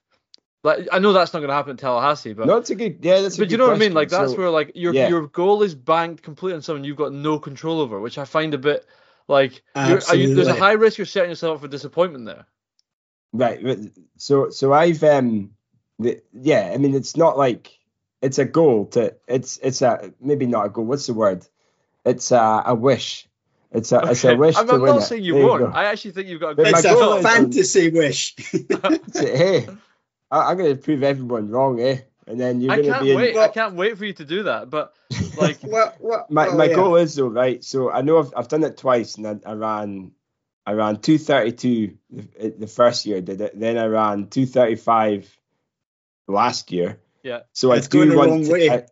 Like 0.64 0.88
I 0.92 1.00
know 1.00 1.12
that's 1.12 1.34
not 1.34 1.40
going 1.40 1.50
to 1.50 1.56
happen 1.56 1.72
in 1.72 1.78
Tallahassee, 1.78 2.34
but 2.34 2.48
no, 2.48 2.58
it's 2.58 2.70
a 2.70 2.76
good 2.76 3.00
yeah. 3.02 3.20
That's 3.20 3.36
a 3.36 3.40
but 3.40 3.52
you 3.52 3.58
know 3.58 3.68
what 3.68 3.76
I 3.76 3.80
mean. 3.80 3.94
Like 3.94 4.10
that's 4.10 4.32
So- 4.32 4.38
where 4.38 4.50
like 4.50 4.72
your 4.76 4.94
yeah. 4.94 5.10
your 5.10 5.28
goal 5.28 5.62
is 5.62 5.76
banked 5.76 6.24
completely 6.24 6.56
on 6.56 6.62
someone 6.62 6.86
you've 6.86 6.96
got 6.98 7.12
no 7.12 7.38
control 7.38 7.82
over, 7.82 8.00
which 8.00 8.18
I 8.18 8.24
find 8.24 8.54
a 8.54 8.58
bit 8.58 8.86
like 9.28 9.62
you're, 9.76 10.00
you, 10.14 10.36
there's 10.36 10.48
a 10.48 10.54
high 10.54 10.74
risk 10.74 10.98
you're 10.98 11.06
setting 11.06 11.32
yourself 11.32 11.56
up 11.56 11.62
for 11.62 11.68
disappointment 11.68 12.26
there. 12.26 12.46
Right. 13.34 13.92
So 14.18 14.52
so 14.52 14.72
I've 14.72 15.04
um 15.04 15.52
the, 16.00 16.22
yeah, 16.32 16.72
I 16.74 16.78
mean 16.78 16.96
it's 16.96 17.18
not 17.18 17.38
like 17.38 17.78
it's 18.22 18.38
a 18.38 18.46
goal 18.46 18.86
to 18.88 19.16
it's 19.28 19.58
it's 19.62 19.82
a 19.82 20.14
maybe 20.22 20.46
not 20.46 20.68
a 20.68 20.70
goal, 20.70 20.86
what's 20.86 21.08
the 21.08 21.14
word? 21.14 21.46
It's 22.06 22.32
a, 22.32 22.64
a 22.68 22.76
wish. 22.76 23.28
It's 23.74 23.92
a 23.92 24.02
it's 24.10 24.24
a 24.24 24.36
wish 24.36 24.56
I'm, 24.56 24.68
to 24.68 24.74
I'm 24.74 24.82
win 24.82 24.92
not 24.96 25.02
it. 25.02 25.06
saying 25.06 25.24
you 25.24 25.34
There 25.34 25.46
won't. 25.48 25.60
go. 25.62 25.72
I 25.72 25.86
actually 25.86 26.12
think 26.12 26.28
you've 26.28 26.40
got 26.40 26.52
a 26.52 26.56
But 26.56 26.68
It's 26.68 26.86
a 26.86 26.90
is- 27.18 27.24
fantasy 27.24 27.90
wish. 27.90 28.36
So, 29.14 29.26
hey, 29.26 29.68
I, 30.32 30.52
I'm 30.52 30.58
gonna 30.58 30.76
prove 30.76 31.04
everyone 31.04 31.50
wrong, 31.50 31.80
eh? 31.82 32.02
And 32.28 32.40
then 32.40 32.62
you're 32.62 32.72
I 32.72 32.78
gonna 32.78 32.94
can't 32.94 33.08
in 33.08 33.16
wait. 33.18 33.36
I 33.38 33.48
can't 33.50 33.76
wait 33.76 33.98
for 33.98 34.06
you 34.06 34.14
to 34.14 34.26
do 34.26 34.44
that. 34.44 34.70
But 34.70 34.94
like 35.38 35.60
what, 35.64 35.96
what, 36.00 36.32
my 36.32 36.48
oh, 36.48 36.58
my 36.58 36.66
yeah. 36.66 36.76
goal 36.76 36.96
is 36.98 37.16
though, 37.16 37.28
right? 37.28 37.64
So 37.64 37.92
I 37.92 38.02
know 38.02 38.20
I've 38.20 38.34
I've 38.38 38.48
done 38.48 38.64
it 38.64 38.78
twice, 38.78 39.18
and 39.18 39.28
I, 39.28 39.40
I 39.46 39.54
ran 39.54 40.12
I 40.66 40.74
ran 40.74 40.98
two 41.02 41.18
thirty 41.18 41.52
two 41.52 41.98
the, 42.12 42.50
the 42.60 42.68
first 42.68 43.06
year, 43.06 43.22
did 43.22 43.42
it? 43.42 43.60
Then 43.60 43.78
I 43.78 43.88
ran 43.88 44.28
two 44.28 44.46
thirty 44.46 44.76
five 44.76 45.28
last 46.28 46.72
year. 46.72 47.00
yeah, 47.24 47.42
So 47.54 47.72
It's 47.74 47.88
I 47.88 47.90
do 47.90 47.98
going 47.98 48.10
the 48.10 48.18
want 48.18 48.30
wrong 48.32 48.44
to, 48.46 48.52
way. 48.54 48.70
I, 48.70 48.86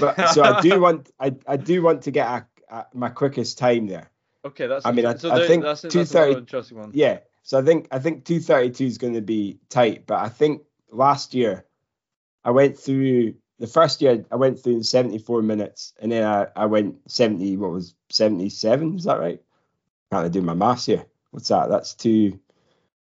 but 0.00 0.30
so 0.30 0.42
I 0.42 0.60
do 0.60 0.80
want 0.80 1.10
I, 1.20 1.34
I 1.46 1.56
do 1.56 1.82
want 1.82 2.02
to 2.02 2.10
get 2.10 2.26
a, 2.26 2.32
a, 2.32 2.46
my 2.94 3.08
quickest 3.08 3.58
time 3.58 3.86
there. 3.86 4.10
okay, 4.44 4.66
that's. 4.66 4.84
I 4.86 4.92
mean, 4.92 5.06
I- 5.06 5.16
so 5.16 5.30
I 5.30 5.46
think 5.46 5.62
that's, 5.62 5.82
that's 5.82 5.92
230 5.94 6.38
interesting 6.38 6.78
one. 6.78 6.90
Yeah. 6.94 7.18
So 7.42 7.58
I 7.58 7.62
think 7.62 7.88
I 7.90 7.98
think 7.98 8.24
two 8.24 8.40
thirty 8.40 8.70
two 8.70 8.84
is 8.84 8.98
going 8.98 9.14
to 9.14 9.22
be 9.22 9.58
tight, 9.70 10.06
but 10.06 10.18
I 10.18 10.28
think 10.28 10.62
last 10.90 11.32
year 11.34 11.64
I 12.44 12.50
went 12.50 12.78
through 12.78 13.34
the 13.58 13.66
first 13.66 14.02
year 14.02 14.24
I 14.30 14.36
went 14.36 14.60
through 14.62 14.74
in 14.74 14.84
seventy 14.84 15.18
four 15.18 15.40
minutes, 15.42 15.94
and 16.00 16.12
then 16.12 16.24
I, 16.24 16.48
I 16.54 16.66
went 16.66 16.96
seventy. 17.10 17.56
What 17.56 17.70
was 17.70 17.94
seventy 18.10 18.50
seven? 18.50 18.96
Is 18.96 19.04
that 19.04 19.18
right? 19.18 19.40
Can't 20.12 20.26
I 20.26 20.28
do 20.28 20.42
my 20.42 20.54
maths 20.54 20.86
here. 20.86 21.06
What's 21.30 21.48
that? 21.48 21.68
That's 21.70 21.94
two. 21.94 22.38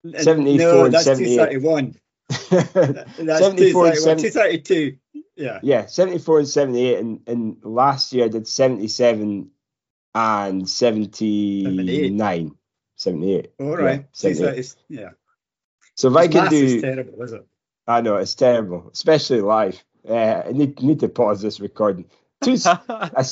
74 0.04 0.56
no, 0.58 0.84
and 0.86 0.94
that's 0.94 1.04
78. 1.04 1.36
231. 1.52 1.94
That's 2.28 3.44
74 3.44 3.86
and 3.86 3.94
231. 3.96 4.00
70 4.00 4.30
232. 4.30 4.98
Yeah. 5.42 5.58
Yeah, 5.62 5.86
74 5.86 6.38
and 6.40 6.48
78. 6.48 6.98
And, 6.98 7.20
and 7.26 7.56
last 7.62 8.12
year 8.12 8.26
I 8.26 8.28
did 8.28 8.46
77 8.46 9.50
and 10.14 10.68
79. 10.68 12.56
78. 12.96 13.52
All 13.58 13.76
right. 13.76 14.00
Yeah, 14.00 14.06
78. 14.12 14.40
230 14.40 14.74
yeah. 14.88 15.08
So 15.96 16.08
if 16.08 16.16
I 16.16 16.28
can 16.28 16.44
maths 16.44 16.54
is 16.54 16.82
terrible, 16.82 17.22
is 17.22 17.32
it? 17.32 17.46
I 17.86 18.00
know 18.00 18.16
it's 18.16 18.34
terrible, 18.34 18.90
especially 18.92 19.40
live. 19.40 19.82
Uh, 20.08 20.42
I 20.46 20.52
need 20.52 20.80
need 20.82 21.00
to 21.00 21.08
pause 21.08 21.42
this 21.42 21.60
recording. 21.60 22.06
Two, 22.42 22.56
I 22.66 23.22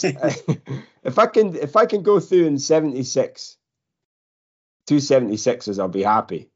if 1.04 1.18
I 1.18 1.26
can 1.26 1.56
if 1.56 1.76
I 1.76 1.86
can 1.86 2.02
go 2.02 2.20
through 2.20 2.46
in 2.46 2.58
76, 2.58 3.56
two 4.86 4.96
76s, 4.96 5.78
I'll 5.78 5.88
be 5.88 6.02
happy. 6.02 6.50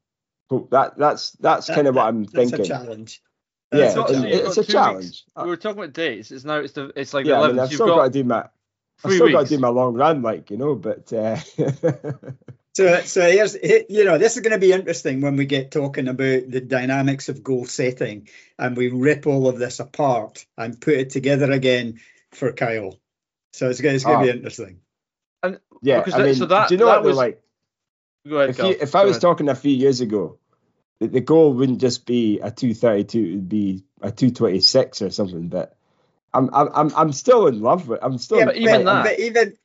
That 0.71 0.99
that's 0.99 1.31
that's 1.33 1.69
kind 1.69 1.87
of 1.87 1.95
what 1.95 2.07
I'm 2.07 2.25
That's 2.25 2.51
thinking. 2.51 2.61
a 2.61 2.69
challenge. 2.69 3.23
Yeah, 3.75 3.85
That's 3.85 3.95
So- 3.95 4.05
a 4.05 4.09
so 4.09 4.15
and 4.15 4.25
you've 4.25 4.41
challenge. 4.43 4.59
a 4.59 4.73
challenge. 4.73 5.05
weeks. 5.05 5.25
We 5.37 5.49
were 5.49 5.57
talking 5.57 5.79
about 5.79 5.93
dates. 5.95 6.31
It's 6.31 6.45
now 6.45 6.57
it's 6.57 6.73
the 6.75 6.93
it's 6.97 7.15
like 7.15 7.27
yeah, 7.27 7.37
the 7.39 7.45
I 7.45 7.47
mean, 7.49 7.57
11th. 7.57 7.61
I've 7.63 7.71
You've 7.71 7.77
still 7.77 7.87
got, 7.89 7.97
got, 7.97 8.05
to 8.05 8.11
do 8.11 8.25
my 8.25 8.39
I've 8.41 8.49
three 9.03 9.15
still 9.17 9.31
got 9.33 9.43
to 9.47 9.57
do 9.57 9.59
my 9.59 9.69
long 9.69 9.95
run, 9.95 10.23
like 10.23 10.51
you 10.51 10.57
know. 10.57 10.75
But 10.75 11.13
uh, 11.13 11.37
So, 12.77 13.01
so 13.03 13.21
here's, 13.31 13.55
you 13.89 14.05
know, 14.05 14.19
this 14.19 14.35
is 14.37 14.43
going 14.43 14.53
to 14.53 14.59
be 14.59 14.73
interesting 14.73 15.21
when 15.21 15.37
we 15.37 15.47
get 15.47 15.71
talking 15.71 16.09
about 16.09 16.51
the 16.51 16.61
dynamics 16.61 17.29
of 17.29 17.45
goal 17.45 17.67
setting 17.67 18.29
and 18.59 18.77
we 18.77 18.89
rip 18.89 19.29
all 19.29 19.47
of 19.47 19.59
this 19.61 19.79
apart 19.79 20.45
and 20.59 20.81
put 20.81 20.95
it 20.95 21.11
together 21.11 21.53
again 21.53 22.01
for 22.33 22.53
Kyle. 22.53 22.99
So 23.53 23.71
it's, 23.71 23.81
going- 23.81 23.95
it's 23.95 24.03
going 24.03 24.17
Ah. 24.17 24.21
to 24.23 24.25
be 24.27 24.37
interesting. 24.37 24.81
And 25.45 25.61
yeah, 25.83 26.01
Because 26.01 26.15
I 26.15 26.19
that- 26.19 26.25
mean, 26.25 26.35
so 26.35 26.47
that- 26.47 26.69
do 26.69 26.75
you 26.75 26.79
know 26.81 26.87
that 26.87 26.97
what? 26.97 27.05
was- 27.05 27.17
like, 27.17 27.41
Go 28.29 28.39
ahead, 28.39 28.51
if 28.51 28.59
you, 28.59 28.65
if 28.81 28.95
I 28.97 29.03
Go 29.03 29.07
was 29.07 29.17
ahead. 29.19 29.21
talking 29.23 29.49
a 29.51 29.55
few 29.55 29.71
years 29.73 30.01
ago, 30.01 30.39
the, 31.01 31.09
the 31.09 31.21
goal 31.21 31.53
wouldn't 31.55 31.81
just 31.81 32.07
be 32.07 32.41
a 32.41 32.51
two 32.51 32.75
thirty 32.75 33.05
two; 33.05 33.25
it'd 33.25 33.49
be 33.49 33.85
a 34.01 34.11
two 34.13 34.31
twenty 34.31 34.61
six 34.61 35.03
or 35.03 35.11
something. 35.11 35.49
But 35.49 35.77
I'm 36.33 36.51
I'm 36.53 36.69
I'm 36.75 36.97
I'm 36.97 37.13
still 37.13 37.47
in 37.47 37.61
love 37.61 37.89
with. 37.89 38.01
I'm 38.03 38.19
still. 38.19 38.39
Yeah, 38.39 38.45
but 38.47 38.57
even 38.57 38.85
that- 38.85 39.05
But 39.05 39.19
even, 39.21 39.57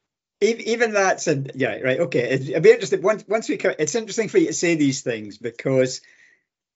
even, 0.41 0.61
even 0.67 0.93
that's 0.93 1.27
a, 1.27 1.43
yeah, 1.55 1.79
right. 1.79 1.99
Okay. 2.01 2.29
It- 2.31 2.49
It'd 2.49 2.63
be 2.63 2.71
interesting 2.71 3.01
once, 3.01 3.25
once 3.27 3.49
we, 3.49 3.57
co- 3.57 3.75
it's 3.77 3.95
interesting 3.95 4.29
for 4.29 4.37
you 4.37 4.47
to 4.47 4.53
say 4.53 4.75
these 4.75 5.01
things 5.01 5.37
because 5.37 6.01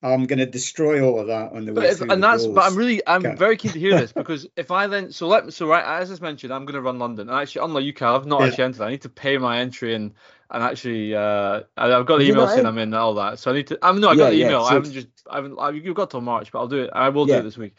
I'm 0.04 0.26
going 0.26 0.40
to 0.40 0.46
destroy 0.48 1.02
all 1.06 1.20
of 1.20 1.28
that 1.28 1.54
on 1.54 1.66
the 1.66 1.74
But 1.76 1.86
way 1.86 1.90
if, 1.90 2.00
through. 2.00 2.10
and 2.10 2.22
the 2.22 2.24
that's, 2.24 2.48
but. 2.48 2.66
I'm 2.66 2.76
really, 2.78 3.02
I'm 3.08 3.24
Okay. 3.26 3.38
very 3.38 3.58
keen 3.58 3.74
to 3.74 3.80
hear 3.80 3.96
this 3.96 4.14
because 4.14 4.48
if 4.58 4.72
I 4.72 4.88
then, 4.88 5.12
so 5.12 5.28
let, 5.28 5.54
so 5.54 5.68
right, 5.68 6.02
as 6.02 6.12
I 6.12 6.24
mentioned, 6.24 6.54
I'm 6.54 6.66
going 6.66 6.76
to 6.76 6.82
run 6.82 7.00
London. 7.00 7.30
And 7.30 7.40
actually, 7.40 7.66
unlike 7.66 7.86
you, 7.86 7.94
Cal, 7.94 8.16
I've 8.16 8.26
not 8.28 8.44
Yeah. 8.44 8.48
actually 8.48 8.66
entered. 8.66 8.84
I 8.84 8.92
need 8.92 9.04
to 9.04 9.10
pay 9.10 9.38
my 9.38 9.60
entry 9.60 9.96
and 9.96 10.14
and 10.52 10.64
actually, 10.64 11.16
uh, 11.16 11.62
I- 11.78 11.94
I've 11.94 12.06
got 12.06 12.20
the 12.20 12.26
email 12.30 12.36
not 12.36 12.52
saying 12.52 12.66
in? 12.66 12.68
I'm 12.68 12.78
in 12.78 12.84
and 12.90 12.96
all 12.96 13.16
that. 13.16 13.40
So 13.40 13.52
I 13.52 13.56
need 13.56 13.68
to. 13.68 13.80
I'm 13.82 14.02
no, 14.02 14.10
I 14.10 14.16
Yeah, 14.16 14.18
got 14.18 14.32
the 14.32 14.38
yeah, 14.38 14.42
email. 14.42 14.60
so 14.60 14.68
I 14.70 14.76
haven't 14.76 14.94
just, 14.94 15.08
I 15.30 15.38
haven't. 15.38 15.58
I, 15.60 15.72
you've 15.72 15.96
got 15.96 16.12
till 16.12 16.22
March, 16.22 16.52
but 16.52 16.60
I'll 16.60 16.68
do 16.68 16.84
it. 16.84 16.92
I 16.94 17.10
will 17.10 17.26
do 17.28 17.40
it 17.40 17.44
this 17.44 17.58
week. 17.58 17.76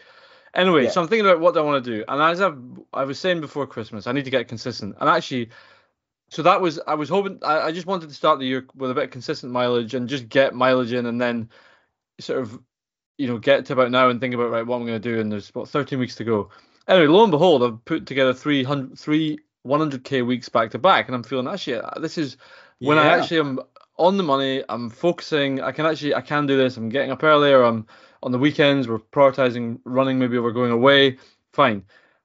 Anyway, 0.55 0.83
Yeah. 0.85 0.91
so 0.91 1.01
I'm 1.03 1.09
thinking 1.09 1.27
about 1.27 1.41
what 1.41 1.57
I 1.57 1.63
want 1.63 1.85
to 1.85 1.91
do, 1.99 2.05
and 2.09 2.23
as 2.23 2.41
I've, 2.41 2.59
I 2.93 3.05
was 3.05 3.19
saying 3.21 3.41
before 3.41 3.67
Christmas, 3.67 4.07
I 4.07 4.13
need 4.13 4.25
to 4.27 4.31
get 4.31 4.49
consistent. 4.49 4.97
And 5.01 5.09
actually, 5.11 5.51
so 6.31 6.43
that 6.43 6.61
was, 6.61 6.81
I 6.87 6.95
was 6.95 7.09
hoping, 7.09 7.41
I, 7.43 7.61
I 7.69 7.73
just 7.73 7.87
wanted 7.87 8.09
to 8.11 8.15
start 8.15 8.39
the 8.41 8.47
year 8.47 8.67
with 8.77 8.91
a 8.91 8.95
bit 8.95 9.05
of 9.05 9.11
consistent 9.11 9.53
mileage 9.53 9.95
and 9.95 10.09
just 10.09 10.29
get 10.29 10.55
mileage 10.55 10.93
in, 10.93 11.07
and 11.07 11.21
then 11.21 11.51
sort 12.21 12.41
of 12.41 12.59
you 13.19 13.29
know, 13.29 13.39
get 13.39 13.67
to 13.67 13.73
about 13.75 13.91
now 13.91 14.09
and 14.09 14.21
think 14.21 14.35
about 14.35 14.51
right 14.51 14.67
what 14.67 14.77
I'm 14.77 14.87
going 14.87 15.01
to 15.01 15.11
do. 15.13 15.21
And 15.21 15.31
there's 15.31 15.51
about 15.51 15.69
13 15.69 15.99
weeks 15.99 16.17
to 16.17 16.25
go. 16.25 16.51
Anyway, 16.89 17.07
lo 17.07 17.23
and 17.23 17.31
behold, 17.31 17.63
I've 17.63 17.85
put 17.85 18.07
together 18.07 18.35
300, 18.35 18.99
three 18.99 19.39
100k 19.65 20.27
weeks 20.27 20.49
back 20.49 20.71
to 20.73 20.79
back, 20.79 21.07
and 21.07 21.15
I'm 21.15 21.23
feeling 21.23 21.49
actually 21.49 21.77
uh, 21.77 21.99
this 22.01 22.19
is 22.19 22.37
when 22.83 22.99
I 22.99 23.07
Yeah. 23.07 23.17
actually 23.17 23.41
am 23.41 23.61
on 23.99 24.17
the 24.17 24.23
money. 24.23 24.63
I'm 24.69 24.91
focusing. 24.91 25.61
I 25.63 25.73
can 25.73 25.87
actually 25.87 26.15
I 26.15 26.21
can 26.21 26.47
do 26.47 26.57
this. 26.57 26.77
I'm 26.77 26.89
getting 26.89 27.11
up 27.11 27.23
earlier. 27.23 27.63
I'm 27.63 27.87
on 28.23 28.33
the 28.33 28.39
weekends. 28.39 28.89
We're 28.89 28.99
prioritizing 28.99 29.81
running. 29.85 30.19
Maybe 30.19 30.39
we're 30.39 30.53
going 30.53 30.73
away. 30.73 31.19
Fine. 31.53 31.85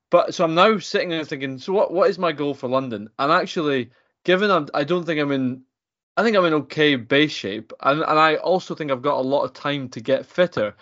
But 0.09 0.33
so 0.33 0.43
I'm 0.43 0.55
now 0.55 0.79
sitting 0.79 1.09
there 1.09 1.23
thinking, 1.23 1.59
so 1.59 1.71
what 1.73 1.93
what 1.93 2.09
is 2.09 2.17
my 2.19 2.31
goal 2.31 2.53
for 2.55 2.67
London? 2.67 3.09
And 3.19 3.31
actually, 3.31 3.91
given 4.23 4.49
I'm, 4.51 4.67
I 4.73 4.83
don't 4.83 5.05
think 5.05 5.19
I'm 5.21 5.31
in 5.31 5.63
I 6.19 6.23
think 6.23 6.35
I'm 6.35 6.43
in 6.43 6.53
okay 6.53 6.97
base 6.97 7.31
shape, 7.31 7.71
and 7.79 8.01
and 8.01 8.19
I 8.19 8.35
also 8.35 8.75
think 8.75 8.91
I've 8.91 9.01
got 9.01 9.19
a 9.19 9.21
lot 9.21 9.45
of 9.45 9.53
time 9.53 9.87
to 9.89 10.01
get 10.01 10.25
fitter. 10.25 10.75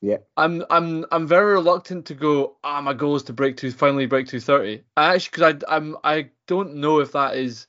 Yeah. 0.00 0.16
I'm 0.36 0.64
I'm 0.68 1.04
I'm 1.12 1.28
very 1.28 1.52
reluctant 1.52 2.06
to 2.06 2.14
go. 2.14 2.56
Ah, 2.64 2.80
my 2.80 2.92
goal 2.92 3.14
is 3.14 3.22
to 3.24 3.32
break 3.32 3.58
to 3.58 3.70
finally 3.70 4.06
break 4.06 4.26
two 4.26 4.40
thirty. 4.40 4.82
I 4.96 5.14
actually 5.14 5.30
because 5.36 5.64
I 5.68 5.76
I'm 5.76 5.96
I 6.02 6.30
don't 6.48 6.74
know 6.76 6.98
if 6.98 7.12
that 7.12 7.36
is. 7.36 7.68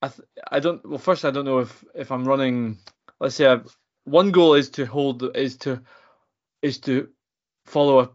I 0.00 0.08
th- 0.08 0.26
I 0.50 0.58
don't. 0.58 0.88
Well, 0.88 0.96
first 0.98 1.26
I 1.26 1.30
don't 1.30 1.44
know 1.44 1.58
if 1.58 1.84
if 1.94 2.10
I'm 2.10 2.26
running. 2.26 2.78
Let's 3.20 3.34
say 3.34 3.44
I've, 3.44 3.76
one 4.04 4.30
goal 4.30 4.54
is 4.54 4.70
to 4.70 4.86
hold 4.86 5.36
is 5.36 5.58
to 5.58 5.82
is 6.62 6.78
to 6.78 7.10
follow 7.66 7.98
a 7.98 8.10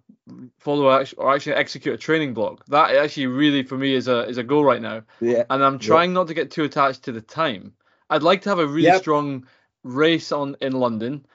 follow 0.58 0.90
a, 0.90 1.06
or 1.18 1.36
actually 1.36 1.54
execute 1.54 1.94
a 1.94 2.00
training 2.00 2.34
block. 2.34 2.66
That 2.66 2.96
actually 2.96 3.28
really 3.28 3.62
for 3.62 3.78
me 3.78 3.94
is 3.94 4.08
a 4.08 4.28
is 4.28 4.40
a 4.40 4.44
goal 4.44 4.66
right 4.66 4.82
now. 4.82 5.04
Yeah. 5.20 5.44
And 5.52 5.64
I'm 5.64 5.78
trying 5.78 6.14
not 6.14 6.30
to 6.30 6.34
get 6.34 6.50
too 6.50 6.64
attached 6.64 7.04
to 7.04 7.12
the 7.12 7.22
time. 7.22 7.74
I'd 8.12 8.24
like 8.24 8.42
to 8.42 8.50
have 8.50 8.60
a 8.60 8.68
really 8.68 8.88
Yep. 8.88 9.02
strong 9.02 9.48
race 9.84 10.32
on 10.32 10.56
in 10.62 10.74
London. 10.74 11.26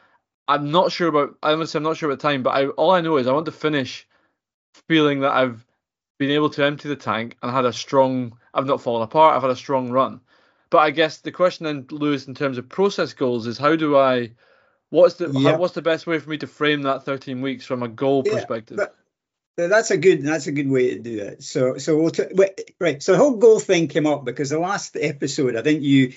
I'm 0.46 0.70
not 0.70 0.92
sure 0.92 1.08
about. 1.08 1.36
I 1.42 1.54
must 1.56 1.72
say 1.72 1.78
I'm 1.78 1.82
not 1.82 1.96
sure 1.96 2.08
about 2.10 2.20
time, 2.20 2.42
but 2.42 2.50
I 2.50 2.68
all 2.68 2.92
I 2.92 3.00
know 3.00 3.16
is 3.16 3.26
I 3.26 3.32
want 3.32 3.46
to 3.46 3.52
finish 3.52 4.06
feeling 4.86 5.20
that 5.20 5.32
I've 5.32 5.66
been 6.18 6.30
able 6.30 6.50
to 6.50 6.64
empty 6.64 6.88
the 6.88 6.96
tank 6.96 7.36
and 7.42 7.50
had 7.50 7.64
a 7.64 7.72
strong. 7.72 8.38
I've 8.54 8.66
not 8.66 8.80
fallen 8.80 9.02
apart. 9.02 9.34
I've 9.34 9.42
had 9.42 9.50
a 9.50 9.56
strong 9.56 9.90
run. 9.90 10.20
But 10.70 10.78
I 10.78 10.90
guess 10.90 11.18
the 11.18 11.32
question 11.32 11.64
then, 11.64 11.86
Lewis, 11.90 12.26
in 12.28 12.34
terms 12.34 12.58
of 12.58 12.68
process 12.68 13.12
goals, 13.12 13.46
is 13.46 13.58
how 13.58 13.74
do 13.74 13.96
I? 13.96 14.32
What's 14.90 15.14
the 15.14 15.32
how, 15.40 15.56
what's 15.56 15.74
the 15.74 15.82
best 15.82 16.06
way 16.06 16.18
for 16.18 16.30
me 16.30 16.38
to 16.38 16.46
frame 16.46 16.82
that 16.82 17.04
13 17.04 17.40
weeks 17.40 17.64
from 17.64 17.82
a 17.82 17.88
goal 17.88 18.22
Yeah, 18.22 18.32
perspective? 18.32 18.88
That's 19.56 19.90
a 19.90 19.96
good 19.96 20.22
that's 20.22 20.46
a 20.46 20.52
good 20.52 20.68
way 20.68 20.90
to 20.94 20.98
do 20.98 21.18
it. 21.18 21.42
So 21.42 21.78
so 21.78 21.96
we'll 21.96 22.10
t- 22.10 22.24
wait, 22.32 22.74
right. 22.78 23.02
So 23.02 23.12
the 23.12 23.18
whole 23.18 23.36
goal 23.36 23.58
thing 23.58 23.88
came 23.88 24.06
up 24.06 24.24
because 24.24 24.50
the 24.50 24.58
last 24.58 24.96
episode, 25.00 25.56
I 25.56 25.62
think 25.62 25.82
you, 25.82 26.12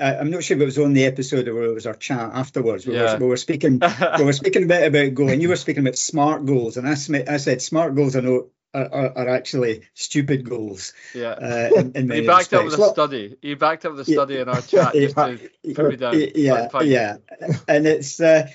I, 0.00 0.16
I'm 0.16 0.30
not 0.30 0.44
sure 0.44 0.56
if 0.56 0.62
it 0.62 0.64
was 0.64 0.78
on 0.78 0.92
the 0.92 1.04
episode 1.04 1.48
or 1.48 1.64
it 1.64 1.74
was 1.74 1.86
our 1.86 1.94
chat 1.94 2.30
afterwards. 2.32 2.86
We, 2.86 2.94
Yeah. 2.94 3.14
were, 3.14 3.18
we 3.20 3.26
were 3.26 3.36
speaking 3.36 3.80
we 4.18 4.24
were 4.24 4.32
speaking 4.32 4.62
a 4.64 4.66
bit 4.66 4.86
about 4.86 5.14
goal, 5.14 5.30
and 5.30 5.42
you 5.42 5.48
were 5.48 5.56
speaking 5.56 5.82
about 5.82 5.96
smart 5.98 6.46
goals, 6.46 6.76
and 6.76 6.88
I, 6.88 6.94
sm- 6.94 7.28
I 7.28 7.38
said 7.38 7.60
smart 7.60 7.94
goals 7.96 8.14
are 8.16 8.22
no 8.22 8.50
are, 8.72 8.92
are, 8.92 9.18
are 9.18 9.28
actually 9.28 9.82
stupid 9.94 10.48
goals. 10.48 10.94
yeah. 11.14 11.28
Uh, 11.30 11.70
in, 11.76 11.92
in 11.94 12.10
you 12.22 12.26
backed 12.26 12.52
up 12.54 12.64
with 12.64 12.74
a 12.74 12.78
Well, 12.80 12.92
study. 12.92 13.36
You 13.40 13.56
backed 13.56 13.84
up 13.86 13.94
with 13.94 14.08
a 14.08 14.10
Yeah. 14.10 14.16
study 14.16 14.38
in 14.38 14.48
our 14.48 14.60
chat 14.62 14.92
just 14.94 15.14
to 15.16 15.38
put 15.74 15.90
me 15.90 15.96
down. 15.96 16.14
Yeah, 16.34 16.56
Fine, 16.62 16.70
fine. 16.70 16.86
yeah, 16.88 17.16
and 17.68 17.86
it's 17.86 18.20
uh, 18.20 18.48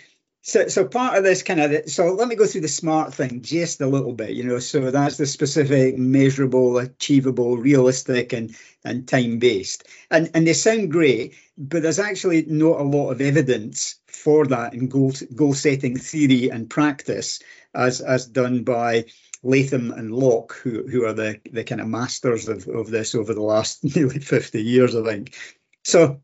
so 0.50 0.68
so 0.68 0.86
part 0.86 1.18
of 1.18 1.24
this 1.24 1.44
kind 1.44 1.60
of 1.60 1.90
so 1.90 2.14
let 2.14 2.28
me 2.28 2.36
go 2.36 2.46
through 2.46 2.62
the 2.62 2.68
smart 2.68 3.14
thing 3.14 3.42
just 3.42 3.82
a 3.82 3.88
little 3.88 4.14
bit, 4.14 4.32
you 4.32 4.44
know. 4.44 4.60
So 4.60 4.92
that's 4.92 5.18
the 5.18 5.26
specific, 5.26 5.98
measurable, 5.98 6.78
achievable, 6.80 7.58
realistic, 7.58 8.34
and 8.34 8.56
and 8.84 9.08
time 9.08 9.40
based, 9.40 9.88
and 10.10 10.32
and 10.34 10.48
they 10.48 10.54
sound 10.54 10.92
great, 10.92 11.36
but 11.58 11.84
there's 11.84 12.00
actually 12.00 12.46
not 12.46 12.80
a 12.80 12.84
lot 12.84 13.12
of 13.12 13.22
evidence 13.22 13.96
for 14.08 14.46
that 14.48 14.74
in 14.74 14.88
goal 14.88 15.14
goal 15.36 15.54
setting 15.54 15.98
theory 15.98 16.50
and 16.50 16.70
practice, 16.70 17.40
as 17.74 18.02
as 18.02 18.26
done 18.26 18.64
by 18.64 19.06
Latham 19.44 19.92
and 19.92 20.12
Locke, 20.12 20.54
who 20.64 20.88
who 20.88 21.06
are 21.06 21.14
the 21.14 21.40
the 21.52 21.64
kind 21.64 21.82
of 21.82 21.88
masters 21.88 22.50
of 22.50 22.68
of 22.68 22.90
this 22.90 23.14
over 23.14 23.34
the 23.34 23.44
last 23.44 23.84
nearly 23.96 24.20
50 24.20 24.64
years, 24.64 24.96
I 24.96 25.04
think. 25.04 25.36
So 25.84 26.22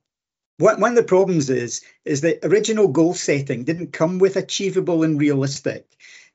one 0.58 0.80
one 0.80 0.92
of 0.92 0.98
the 0.98 1.04
problems 1.04 1.50
is 1.50 1.82
is 2.06 2.22
that 2.22 2.46
original 2.46 2.88
goal 2.88 3.14
setting 3.14 3.64
didn't 3.64 3.94
come 3.94 4.20
with 4.20 4.36
achievable 4.36 5.04
and 5.04 5.20
realistic 5.20 5.86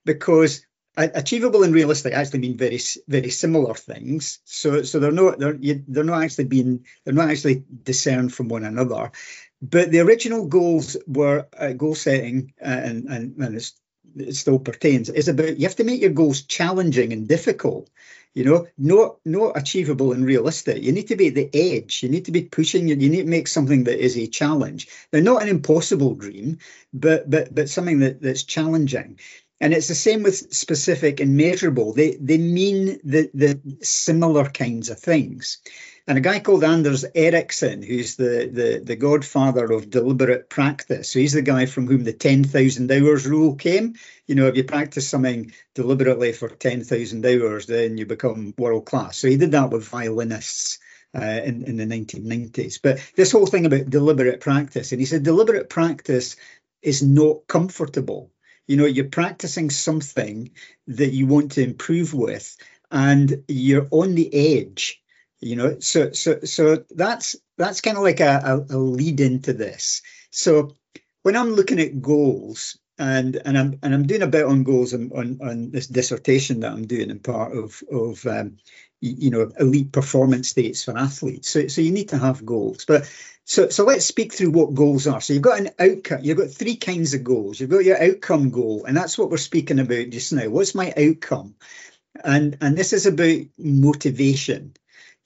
because 0.04 0.66
achievable 0.96 1.62
and 1.62 1.72
realistic 1.72 2.12
actually 2.12 2.40
mean 2.40 2.56
very 2.56 2.78
very 3.08 3.30
similar 3.30 3.74
things. 3.74 4.40
So 4.44 4.82
so 4.82 4.98
they're 4.98 5.12
not 5.12 5.38
they're 5.38 5.56
you- 5.56 5.84
they're 5.88 6.04
not 6.04 6.22
actually 6.22 6.44
being 6.44 6.84
they're 7.04 7.14
not 7.14 7.30
actually 7.30 7.64
discerned 7.82 8.34
from 8.34 8.48
one 8.48 8.64
another. 8.64 9.12
But 9.62 9.90
the 9.90 10.00
original 10.00 10.46
goals 10.46 10.96
were 11.06 11.46
uh, 11.56 11.72
goal 11.72 11.94
setting 11.94 12.52
uh, 12.60 12.64
and 12.66 13.08
and, 13.08 13.36
and 13.38 13.56
it 14.16 14.34
still 14.34 14.58
pertains. 14.58 15.08
Is 15.08 15.28
about 15.28 15.58
you 15.58 15.66
have 15.66 15.76
to 15.76 15.84
make 15.84 16.00
your 16.00 16.10
goals 16.10 16.42
challenging 16.42 17.12
and 17.12 17.28
difficult 17.28 17.88
you 18.34 18.44
know 18.44 18.66
not 18.78 19.16
not 19.24 19.56
achievable 19.56 20.12
and 20.12 20.24
realistic. 20.24 20.82
You 20.82 20.92
need 20.92 21.08
to 21.08 21.16
be 21.16 21.28
at 21.28 21.34
the 21.34 21.50
edge. 21.54 22.02
You 22.02 22.08
need 22.08 22.26
to 22.26 22.32
be 22.32 22.42
pushing 22.42 22.88
you 22.88 22.96
need 22.96 23.22
to 23.22 23.24
make 23.24 23.48
something 23.48 23.84
that 23.84 24.02
is 24.02 24.16
a 24.16 24.26
challenge. 24.26 24.88
Now 25.12 25.20
not 25.20 25.42
an 25.42 25.48
impossible 25.48 26.14
dream 26.14 26.58
but 26.92 27.28
but 27.28 27.54
but 27.54 27.68
something 27.68 28.00
that 28.00 28.22
that's 28.22 28.44
challenging. 28.44 29.18
And 29.62 29.74
it's 29.74 29.88
the 29.88 29.94
same 29.94 30.22
with 30.22 30.54
specific 30.54 31.20
and 31.20 31.36
measurable. 31.36 31.92
They 31.92 32.16
they 32.20 32.38
mean 32.38 32.98
the 33.04 33.30
the 33.34 33.60
similar 33.82 34.48
kinds 34.48 34.90
of 34.90 34.98
things 34.98 35.58
and 36.10 36.18
a 36.18 36.22
guy 36.22 36.40
called 36.40 36.64
Anders 36.64 37.04
Ericsson, 37.14 37.82
who's 37.82 38.16
the, 38.16 38.50
the, 38.52 38.82
the 38.84 38.96
godfather 38.96 39.70
of 39.70 39.90
deliberate 39.90 40.50
practice. 40.50 41.08
So 41.08 41.20
he's 41.20 41.34
the 41.34 41.40
guy 41.40 41.66
from 41.66 41.86
whom 41.86 42.02
the 42.02 42.12
10,000 42.12 42.90
hours 42.90 43.28
rule 43.28 43.54
came. 43.54 43.94
You 44.26 44.34
know, 44.34 44.48
if 44.48 44.56
you 44.56 44.64
practice 44.64 45.08
something 45.08 45.52
deliberately 45.76 46.32
for 46.32 46.48
10,000 46.48 47.24
hours, 47.24 47.66
then 47.66 47.96
you 47.96 48.06
become 48.06 48.54
world 48.58 48.86
class. 48.86 49.18
So 49.18 49.28
he 49.28 49.36
did 49.36 49.52
that 49.52 49.70
with 49.70 49.86
violinists. 49.86 50.80
Uh, 51.12 51.40
in, 51.44 51.64
in 51.64 51.76
the 51.76 51.84
1990s. 51.84 52.78
But 52.80 53.00
this 53.16 53.32
whole 53.32 53.46
thing 53.46 53.66
about 53.66 53.90
deliberate 53.90 54.40
practice, 54.40 54.92
and 54.92 55.00
he 55.00 55.06
said 55.06 55.24
deliberate 55.24 55.68
practice 55.68 56.36
is 56.82 57.02
not 57.02 57.48
comfortable. 57.48 58.30
You 58.68 58.76
know, 58.76 58.84
you're 58.84 59.06
practicing 59.06 59.70
something 59.70 60.52
that 60.86 61.12
you 61.12 61.26
want 61.26 61.52
to 61.52 61.64
improve 61.64 62.14
with, 62.14 62.56
and 62.92 63.42
you're 63.48 63.88
on 63.90 64.14
the 64.14 64.60
edge 64.60 64.99
you 65.40 65.56
know 65.56 65.80
so 65.80 66.12
so 66.12 66.40
so 66.40 66.84
that's 66.90 67.36
that's 67.56 67.80
kind 67.80 67.96
of 67.96 68.02
like 68.02 68.20
a, 68.20 68.64
a, 68.70 68.76
a 68.76 68.78
lead 68.78 69.20
into 69.20 69.52
this. 69.52 70.02
So 70.30 70.76
when 71.22 71.36
i'm 71.36 71.50
looking 71.50 71.80
at 71.80 72.00
goals 72.00 72.78
and 72.98 73.36
and 73.44 73.58
i'm 73.58 73.78
and 73.82 73.94
i'm 73.94 74.06
doing 74.06 74.22
a 74.22 74.26
bit 74.26 74.44
on 74.44 74.62
goals 74.62 74.94
on 74.94 75.10
on, 75.14 75.38
on 75.42 75.70
this 75.70 75.86
dissertation 75.86 76.60
that 76.60 76.72
i'm 76.72 76.86
doing 76.86 77.10
in 77.10 77.18
part 77.18 77.56
of 77.56 77.82
of 77.90 78.26
um, 78.26 78.56
you 79.00 79.30
know 79.30 79.50
elite 79.58 79.92
performance 79.92 80.48
states 80.48 80.84
for 80.84 80.96
athletes. 80.96 81.48
So 81.48 81.68
so 81.68 81.80
you 81.80 81.90
need 81.90 82.10
to 82.10 82.18
have 82.18 82.44
goals. 82.44 82.84
But 82.84 83.10
so 83.44 83.68
so 83.68 83.84
let's 83.84 84.04
speak 84.04 84.32
through 84.32 84.50
what 84.50 84.74
goals 84.74 85.06
are. 85.06 85.20
So 85.20 85.32
you've 85.32 85.42
got 85.42 85.58
an 85.58 85.70
outcome 85.78 86.20
you've 86.22 86.38
got 86.38 86.50
three 86.50 86.76
kinds 86.76 87.14
of 87.14 87.24
goals. 87.24 87.58
You've 87.58 87.70
got 87.70 87.84
your 87.84 88.02
outcome 88.02 88.50
goal 88.50 88.84
and 88.86 88.96
that's 88.96 89.16
what 89.16 89.30
we're 89.30 89.38
speaking 89.38 89.78
about 89.78 90.10
just 90.10 90.32
now. 90.32 90.48
What's 90.48 90.74
my 90.74 90.92
outcome? 90.96 91.54
And 92.22 92.58
and 92.60 92.76
this 92.76 92.92
is 92.92 93.06
about 93.06 93.40
motivation 93.58 94.74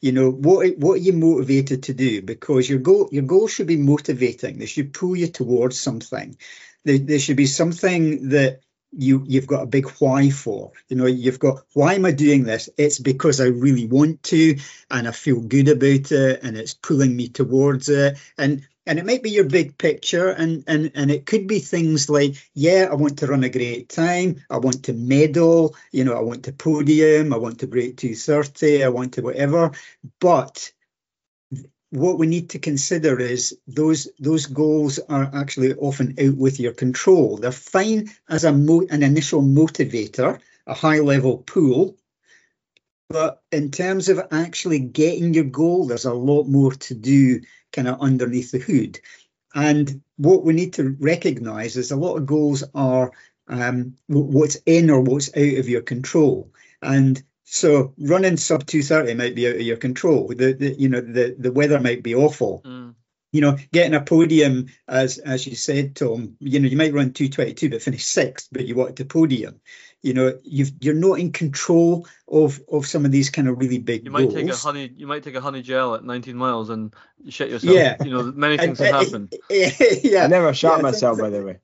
you 0.05 0.13
know 0.13 0.31
what 0.31 0.77
what 0.77 0.95
are 0.95 1.07
you 1.09 1.15
motivated 1.15 1.85
to 1.85 1.95
do? 1.95 2.21
Because 2.21 2.69
your 2.69 2.79
goal 2.79 3.09
your 3.11 3.23
goal 3.23 3.49
should 3.49 3.67
be 3.67 3.79
motivating. 3.79 4.59
They 4.59 4.67
should 4.67 4.93
pull 4.93 5.17
you 5.17 5.29
towards 5.29 5.81
something. 5.81 6.37
There, 6.85 6.99
there 6.99 7.19
should 7.19 7.39
be 7.39 7.47
something 7.47 8.29
that 8.29 8.61
you 8.93 9.25
you've 9.27 9.47
got 9.47 9.63
a 9.63 9.67
big 9.67 9.89
why 9.99 10.29
for. 10.29 10.73
You 10.91 10.97
know 10.99 11.07
you've 11.07 11.39
got 11.39 11.63
why 11.73 11.95
am 11.95 12.05
i 12.05 12.11
doing 12.11 12.43
this? 12.45 12.69
It's 12.77 12.99
because 12.99 13.41
i 13.41 13.47
really 13.47 13.87
want 13.87 14.23
to 14.25 14.59
and 14.91 15.09
i 15.09 15.11
feel 15.11 15.41
good 15.41 15.69
about 15.69 16.13
it 16.13 16.43
and 16.43 16.59
it's 16.59 16.75
pulling 16.75 17.17
me 17.17 17.29
towards 17.31 17.89
it. 17.89 18.19
And 18.37 18.69
and 18.87 18.99
it 18.99 19.07
might 19.07 19.23
be 19.23 19.31
your 19.31 19.49
big 19.49 19.77
picture 19.79 20.29
and 20.29 20.65
and 20.67 20.93
and 20.95 21.11
it 21.11 21.27
could 21.27 21.47
be 21.47 21.59
things 21.59 22.09
like 22.09 22.35
yeah 22.55 22.89
i 22.91 22.95
want 22.95 23.19
to 23.19 23.27
run 23.27 23.45
a 23.45 23.49
great 23.49 23.89
time 23.89 24.37
i 24.51 24.57
want 24.57 24.85
to 24.85 24.93
medal 24.93 25.75
you 25.93 26.05
know 26.05 26.17
i 26.17 26.21
want 26.21 26.45
to 26.45 26.53
podium 26.53 27.33
i 27.33 27.37
want 27.37 27.61
to 27.61 27.67
break 27.67 27.97
230 27.97 28.85
i 28.85 28.89
want 28.89 29.15
to 29.15 29.23
whatever. 29.23 29.73
But 30.21 30.73
what 31.91 32.19
we 32.19 32.27
need 32.27 32.51
to 32.51 32.59
consider 32.59 33.21
is 33.21 33.57
those 33.67 34.09
those 34.19 34.47
goals 34.47 34.99
are 34.99 35.31
actually 35.33 35.75
often 35.75 36.15
out 36.21 36.37
with 36.37 36.59
your 36.59 36.73
control. 36.73 37.37
They're 37.37 37.53
fine 37.53 38.11
as 38.29 38.45
a 38.45 38.53
mo- 38.53 38.87
an 38.91 39.03
initial 39.03 39.43
motivator 39.43 40.41
a 40.67 40.75
high 40.75 41.01
level 41.01 41.39
pull 41.39 41.97
but 43.15 43.41
in 43.53 43.71
terms 43.71 44.09
of 44.09 44.21
actually 44.33 44.81
getting 44.81 45.35
your 45.35 45.45
goal 45.45 45.87
there's 45.87 46.05
a 46.05 46.13
lot 46.13 46.49
more 46.49 46.73
to 46.73 46.95
do 46.95 47.41
kind 47.73 47.87
of 47.87 48.01
underneath 48.01 48.51
the 48.51 48.59
hood. 48.59 48.99
And 49.55 50.03
what 50.17 50.43
we 50.43 50.53
need 50.53 50.73
to 50.75 50.97
recognize 50.99 51.77
is 51.77 51.93
a 51.93 51.97
lot 51.97 52.17
of 52.17 52.27
goals 52.27 52.65
are 52.75 53.13
um, 53.47 53.95
what's 54.09 54.57
in 54.67 54.91
or 54.91 55.01
what's 55.01 55.29
out 55.29 55.59
of 55.59 55.69
your 55.69 55.83
control. 55.83 56.51
And 56.83 57.23
so 57.45 57.95
running 58.01 58.37
sub 58.37 58.67
230 58.67 59.15
might 59.15 59.37
be 59.37 59.47
out 59.47 59.55
of 59.55 59.63
your 59.63 59.77
control. 59.77 60.35
The, 60.37 60.53
the 60.53 60.75
you 60.77 60.89
know 60.89 61.01
the, 61.01 61.37
the 61.39 61.53
weather 61.53 61.79
might 61.79 62.03
be 62.03 62.17
awful. 62.17 62.63
Mm. 62.65 62.97
You 63.31 63.41
know, 63.43 63.59
getting 63.73 63.95
a 63.95 64.01
podium, 64.01 64.67
as 64.89 65.19
as 65.19 65.47
you 65.47 65.55
said, 65.55 65.95
Tom. 65.95 66.37
You 66.41 66.59
know, 66.59 66.69
you 66.69 66.77
might 66.77 66.95
run 66.95 67.13
222 67.13 67.71
but 67.71 67.83
finish 67.83 68.05
sixth, 68.07 68.49
but 68.51 68.67
you 68.67 68.75
want 68.75 68.97
the 68.97 69.05
podium. 69.05 69.61
You 70.05 70.13
know, 70.13 70.39
you've 70.45 70.73
you're 70.81 70.93
not 70.93 71.19
in 71.19 71.33
control 71.33 72.07
of 72.29 72.61
of 72.71 72.87
some 72.87 73.07
of 73.07 73.11
these 73.11 73.31
kind 73.31 73.49
of 73.49 73.59
really 73.59 73.79
big 73.79 74.05
You 74.05 74.11
might 74.11 74.25
goals. 74.25 74.35
take 74.35 74.51
a 74.51 74.55
honey. 74.57 74.93
You 74.95 75.07
might 75.07 75.23
take 75.23 75.35
a 75.35 75.41
honey 75.41 75.63
gel 75.63 75.95
at 75.95 76.05
19 76.05 76.37
miles 76.37 76.69
and 76.69 76.93
shit 77.31 77.49
yourself. 77.49 77.75
Yeah. 77.75 77.97
You 78.05 78.11
know, 78.11 78.23
many 78.25 78.59
things 78.59 78.77
can 78.77 78.95
and- 78.95 78.97
happen. 79.07 79.31
yeah, 79.49 80.25
I 80.25 80.27
never 80.27 80.53
shot 80.53 80.77
Yeah, 80.77 80.83
myself, 80.83 81.19
by 81.19 81.31
the 81.31 81.43
way. 81.43 81.59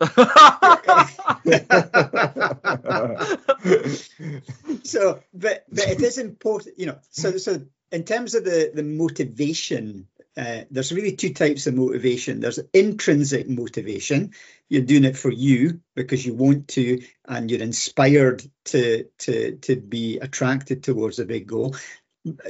so 4.84 5.20
but 5.34 5.64
but 5.70 5.88
it 5.88 6.00
is 6.00 6.18
important 6.18 6.78
you 6.78 6.86
know 6.86 6.98
so 7.10 7.36
so 7.36 7.60
in 7.92 8.04
terms 8.04 8.34
of 8.34 8.44
the 8.44 8.70
the 8.74 8.82
motivation 8.82 10.06
uh, 10.40 10.64
there's 10.70 10.90
really 10.90 11.16
two 11.16 11.34
types 11.34 11.66
of 11.66 11.74
motivation. 11.74 12.40
There's 12.40 12.58
intrinsic 12.72 13.46
motivation. 13.46 14.32
You're 14.70 14.80
doing 14.80 15.04
it 15.04 15.18
for 15.18 15.30
you 15.30 15.80
because 15.94 16.24
you 16.24 16.32
want 16.32 16.68
to, 16.68 17.02
and 17.28 17.50
you're 17.50 17.60
inspired 17.60 18.42
to 18.66 19.04
to 19.18 19.56
to 19.56 19.76
be 19.76 20.18
attracted 20.18 20.82
towards 20.82 21.18
a 21.18 21.26
big 21.26 21.46
goal. 21.46 21.76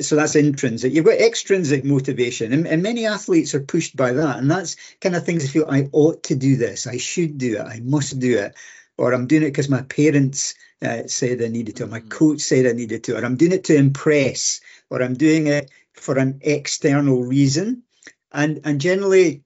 So 0.00 0.14
that's 0.14 0.36
intrinsic. 0.36 0.92
You've 0.92 1.04
got 1.04 1.18
extrinsic 1.18 1.84
motivation, 1.84 2.52
and, 2.52 2.68
and 2.68 2.80
many 2.80 3.06
athletes 3.06 3.56
are 3.56 3.60
pushed 3.60 3.96
by 3.96 4.12
that. 4.12 4.38
And 4.38 4.48
that's 4.48 4.76
kind 5.00 5.16
of 5.16 5.26
things 5.26 5.44
I 5.44 5.48
feel 5.48 5.66
I 5.68 5.88
ought 5.90 6.22
to 6.24 6.36
do 6.36 6.56
this, 6.56 6.86
I 6.86 6.96
should 6.96 7.38
do 7.38 7.56
it, 7.56 7.62
I 7.62 7.80
must 7.80 8.20
do 8.20 8.38
it, 8.38 8.54
or 8.98 9.12
I'm 9.12 9.26
doing 9.26 9.42
it 9.42 9.46
because 9.46 9.68
my 9.68 9.82
parents 9.82 10.54
uh, 10.80 11.06
said 11.06 11.42
I 11.42 11.48
needed 11.48 11.76
to, 11.76 11.84
or 11.84 11.88
my 11.88 12.00
mm. 12.00 12.08
coach 12.08 12.40
said 12.40 12.66
I 12.66 12.72
needed 12.72 13.04
to, 13.04 13.16
or 13.16 13.24
I'm 13.24 13.36
doing 13.36 13.52
it 13.52 13.64
to 13.64 13.74
impress, 13.74 14.60
or 14.90 15.02
I'm 15.02 15.14
doing 15.14 15.48
it 15.48 15.70
for 16.00 16.18
an 16.18 16.40
external 16.42 17.22
reason. 17.22 17.82
And, 18.32 18.60
and 18.64 18.80
generally, 18.80 19.44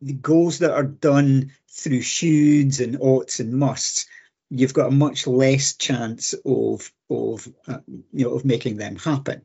the 0.00 0.12
goals 0.12 0.60
that 0.60 0.72
are 0.72 0.84
done 0.84 1.52
through 1.70 2.00
shoulds 2.00 2.80
and 2.80 2.98
oughts 3.00 3.40
and 3.40 3.54
musts, 3.54 4.06
you've 4.50 4.74
got 4.74 4.88
a 4.88 4.94
much 4.94 5.26
less 5.26 5.76
chance 5.76 6.34
of 6.44 6.90
of 7.10 7.48
uh, 7.66 7.78
you 7.86 8.24
know 8.24 8.34
of 8.34 8.44
making 8.44 8.76
them 8.76 8.96
happen. 8.96 9.42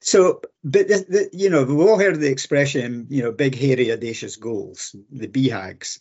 So, 0.00 0.40
but 0.62 0.88
the, 0.88 1.04
the, 1.08 1.30
you 1.32 1.50
know, 1.50 1.64
we've 1.64 1.80
all 1.80 1.98
heard 1.98 2.20
the 2.20 2.30
expression, 2.30 3.06
you 3.10 3.22
know, 3.22 3.32
big, 3.32 3.56
hairy, 3.56 3.92
audacious 3.92 4.36
goals, 4.36 4.94
the 5.10 5.26
BHAGs. 5.26 6.00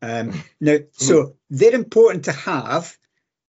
Um, 0.00 0.42
now, 0.60 0.78
so 0.92 1.36
they're 1.50 1.74
important 1.74 2.24
to 2.24 2.32
have 2.32 2.96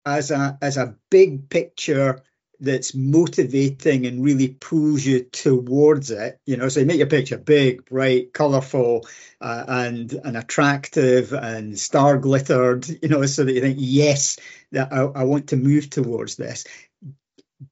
as 0.06 0.30
a 0.30 0.58
as 0.60 0.76
a 0.76 0.96
big 1.10 1.48
picture 1.48 2.22
that's 2.64 2.94
motivating 2.94 4.06
and 4.06 4.24
really 4.24 4.48
pulls 4.48 5.04
you 5.04 5.24
towards 5.24 6.10
it. 6.10 6.40
You 6.46 6.56
know, 6.56 6.68
so 6.68 6.80
you 6.80 6.86
make 6.86 6.98
your 6.98 7.06
picture 7.06 7.38
big, 7.38 7.84
bright, 7.84 8.32
colourful, 8.32 9.06
uh, 9.40 9.64
and 9.68 10.12
and 10.12 10.36
attractive 10.36 11.32
and 11.32 11.78
star 11.78 12.18
glittered. 12.18 12.88
You 13.02 13.08
know, 13.08 13.24
so 13.26 13.44
that 13.44 13.52
you 13.52 13.60
think, 13.60 13.76
yes, 13.78 14.38
that 14.72 14.92
I, 14.92 15.02
I 15.02 15.24
want 15.24 15.48
to 15.48 15.56
move 15.56 15.90
towards 15.90 16.36
this. 16.36 16.64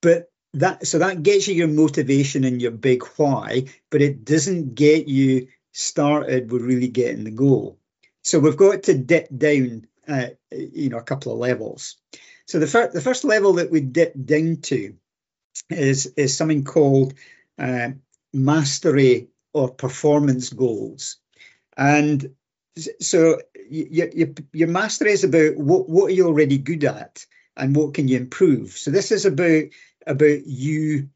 But 0.00 0.31
that 0.55 0.87
so 0.87 0.98
that 0.98 1.22
gets 1.22 1.48
you 1.48 1.55
your 1.55 1.68
motivation 1.68 2.44
and 2.44 2.61
your 2.61 2.70
big 2.70 3.05
why, 3.16 3.64
but 3.90 4.02
it 4.02 4.24
doesn't 4.24 4.74
get 4.74 5.09
you 5.09 5.48
started 5.72 6.50
with 6.52 6.62
really 6.62 6.88
getting 6.88 7.24
the 7.24 7.31
goal. 7.31 7.78
So 8.22 8.38
we've 8.38 8.57
got 8.57 8.85
to 8.85 8.94
dip 8.96 9.28
down, 9.37 9.87
uh, 10.07 10.26
you 10.50 10.90
know, 10.90 10.98
a 10.98 11.02
couple 11.02 11.33
of 11.33 11.38
levels. 11.38 11.96
So 12.46 12.59
the 12.59 12.66
first 12.66 12.92
the 12.92 13.00
first 13.00 13.24
level 13.24 13.55
that 13.55 13.70
we 13.70 13.81
dip 13.81 14.14
down 14.24 14.59
to 14.62 14.94
is 15.70 16.07
is 16.16 16.37
something 16.37 16.64
called 16.64 17.14
uh, 17.59 17.90
mastery 18.33 19.28
or 19.52 19.70
performance 19.70 20.50
goals, 20.50 21.18
and 21.76 22.35
so 23.00 23.38
your, 23.68 24.09
your 24.09 24.28
your 24.52 24.68
mastery 24.68 25.12
is 25.12 25.24
about 25.24 25.57
what 25.57 25.88
what 25.88 26.11
are 26.11 26.14
you 26.14 26.26
already 26.26 26.59
good 26.59 26.85
at 26.85 27.26
and 27.57 27.76
what 27.76 27.94
can 27.94 28.09
you 28.09 28.16
improve. 28.16 28.72
So 28.72 28.90
this 28.90 29.12
is 29.12 29.26
about 29.26 29.64
about 30.07 30.46
you 30.46 31.09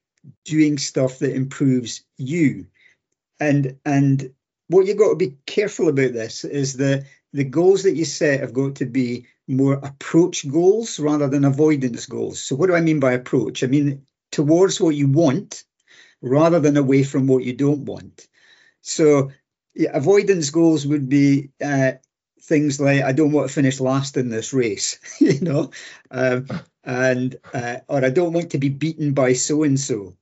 doing 0.44 0.78
stuff 0.78 1.18
that 1.20 1.34
improves 1.34 2.04
you, 2.18 2.66
and 3.40 3.78
and 3.84 4.32
what 4.68 4.86
you've 4.86 4.98
got 4.98 5.10
to 5.10 5.16
be 5.16 5.36
careful 5.46 5.88
about 5.88 6.12
this 6.12 6.44
is 6.44 6.74
that 6.74 7.04
the 7.36 7.44
goals 7.44 7.82
that 7.82 7.94
you 7.94 8.06
set 8.06 8.40
have 8.40 8.54
got 8.54 8.76
to 8.76 8.86
be 8.86 9.26
more 9.46 9.74
approach 9.74 10.48
goals 10.50 10.98
rather 10.98 11.28
than 11.28 11.44
avoidance 11.44 12.06
goals. 12.06 12.40
So, 12.42 12.56
what 12.56 12.68
do 12.68 12.74
I 12.74 12.80
mean 12.80 12.98
by 12.98 13.12
approach? 13.12 13.62
I 13.62 13.66
mean 13.66 14.06
towards 14.32 14.80
what 14.80 14.94
you 14.96 15.08
want 15.08 15.64
rather 16.22 16.60
than 16.60 16.76
away 16.76 17.02
from 17.02 17.26
what 17.26 17.44
you 17.44 17.52
don't 17.52 17.84
want. 17.84 18.26
So, 18.80 19.32
yeah, 19.74 19.90
avoidance 19.94 20.50
goals 20.50 20.86
would 20.86 21.08
be 21.08 21.50
uh, 21.62 21.92
things 22.42 22.80
like 22.80 23.02
I 23.02 23.12
don't 23.12 23.32
want 23.32 23.48
to 23.48 23.54
finish 23.54 23.80
last 23.80 24.16
in 24.16 24.30
this 24.30 24.54
race, 24.54 24.98
you 25.20 25.40
know, 25.40 25.72
um, 26.10 26.46
and 26.84 27.36
uh, 27.52 27.78
or 27.88 28.04
I 28.04 28.10
don't 28.10 28.32
want 28.32 28.52
to 28.52 28.58
be 28.58 28.70
beaten 28.70 29.12
by 29.12 29.34
so 29.34 29.62
and 29.62 29.78
so. 29.78 30.16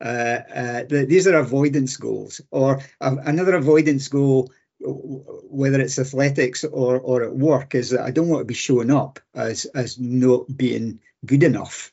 These 0.00 1.26
are 1.26 1.36
avoidance 1.36 1.96
goals. 1.96 2.40
Or 2.50 2.80
uh, 3.00 3.16
another 3.24 3.56
avoidance 3.56 4.08
goal 4.08 4.50
whether 4.82 5.80
it's 5.80 5.98
athletics 5.98 6.64
or 6.64 6.98
or 6.98 7.24
at 7.24 7.34
work, 7.34 7.74
is 7.74 7.90
that 7.90 8.00
I 8.00 8.10
don't 8.10 8.28
want 8.28 8.40
to 8.40 8.46
be 8.46 8.54
showing 8.54 8.90
up 8.90 9.20
as 9.34 9.64
as 9.66 9.98
not 9.98 10.44
being 10.56 11.00
good 11.24 11.42
enough. 11.42 11.92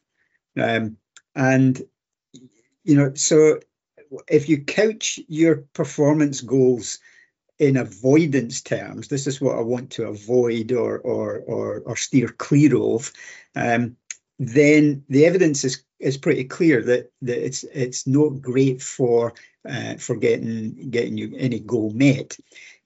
Um, 0.60 0.97
and 1.36 1.82
you 2.84 2.95
know, 2.95 3.13
so 3.13 3.60
if 4.28 4.50
you 4.50 4.63
couch 4.63 5.19
your 5.28 5.58
performance 5.73 6.41
goals 6.41 7.00
in 7.60 7.76
avoidance 7.78 8.62
terms, 8.62 9.08
this 9.08 9.28
is 9.28 9.41
what 9.41 9.58
I 9.58 9.62
want 9.62 9.91
to 9.91 10.08
avoid 10.08 10.71
or 10.71 10.97
or 11.00 11.38
or, 11.39 11.80
or 11.86 11.95
steer 11.95 12.30
clear 12.30 12.78
of. 12.78 13.12
Um, 13.56 13.97
then 14.39 15.04
the 15.10 15.26
evidence 15.26 15.63
is 15.63 15.84
is 16.00 16.17
pretty 16.17 16.43
clear 16.43 16.82
that 16.84 17.12
that 17.23 17.45
it's 17.45 17.63
it's 17.63 18.06
not 18.06 18.41
great 18.41 18.82
for 18.82 19.34
uh, 19.67 19.95
for 19.95 20.15
getting 20.15 20.89
getting 20.89 21.17
you 21.17 21.36
any 21.38 21.60
goal 21.60 21.91
met 21.91 22.38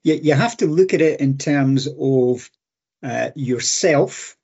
you, 0.03 0.15
you 0.15 0.33
have 0.33 0.57
to 0.57 0.65
look 0.67 0.93
at 0.93 1.01
it 1.01 1.19
in 1.19 1.37
terms 1.37 1.87
of 1.99 2.49
uh, 3.03 3.31
yourself 3.35 4.37